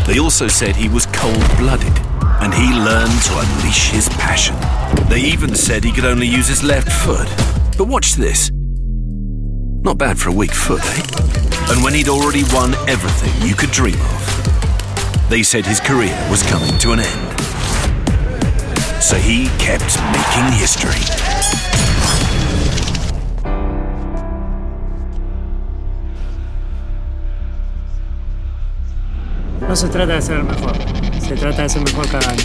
They 0.07 0.19
also 0.19 0.49
said 0.49 0.75
he 0.75 0.89
was 0.89 1.05
cold-blooded, 1.05 1.93
and 2.41 2.55
he 2.55 2.73
learned 2.73 3.21
to 3.25 3.39
unleash 3.39 3.91
his 3.91 4.09
passion. 4.09 4.57
They 5.11 5.21
even 5.21 5.55
said 5.55 5.85
he 5.85 5.93
could 5.93 6.07
only 6.07 6.27
use 6.27 6.49
his 6.49 6.63
left 6.63 6.91
foot. 6.91 7.29
But 7.77 7.89
watch 7.89 8.15
this. 8.15 8.51
Not 8.55 9.99
bad 9.99 10.19
for 10.19 10.31
a 10.31 10.33
weak 10.33 10.53
foot, 10.53 10.81
eh? 10.83 11.03
And 11.71 11.85
when 11.85 11.93
he'd 11.93 12.09
already 12.09 12.45
won 12.51 12.73
everything 12.89 13.47
you 13.47 13.55
could 13.55 13.73
dream 13.73 14.01
of, 14.01 15.29
they 15.29 15.43
said 15.43 15.67
his 15.67 15.81
career 15.81 16.17
was 16.31 16.43
coming 16.45 16.79
to 16.79 16.93
an 16.93 17.01
end. 17.01 17.41
So 19.03 19.17
he 19.17 19.49
kept 19.59 20.01
making 20.17 20.59
history. 20.59 21.05
No 29.71 29.77
se 29.77 29.89
trata 29.89 30.15
de 30.15 30.21
ser 30.21 30.39
el 30.39 30.43
mejor, 30.43 30.77
se 31.21 31.37
trata 31.37 31.63
de 31.63 31.69
ser 31.69 31.83
mejor 31.85 32.09
cada 32.09 32.29
año. 32.29 32.43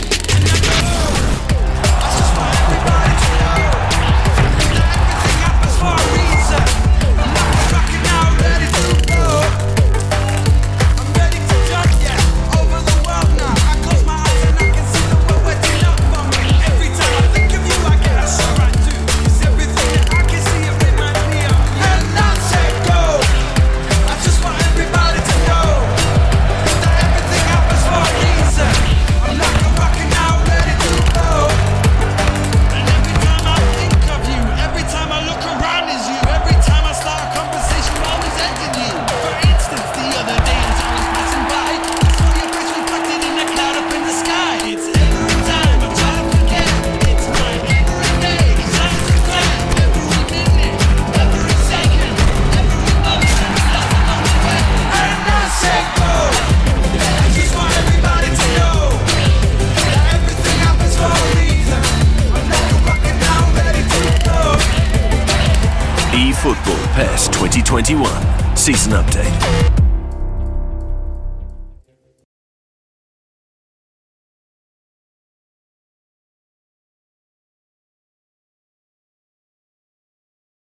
season 68.66 68.94
up. 68.94 69.05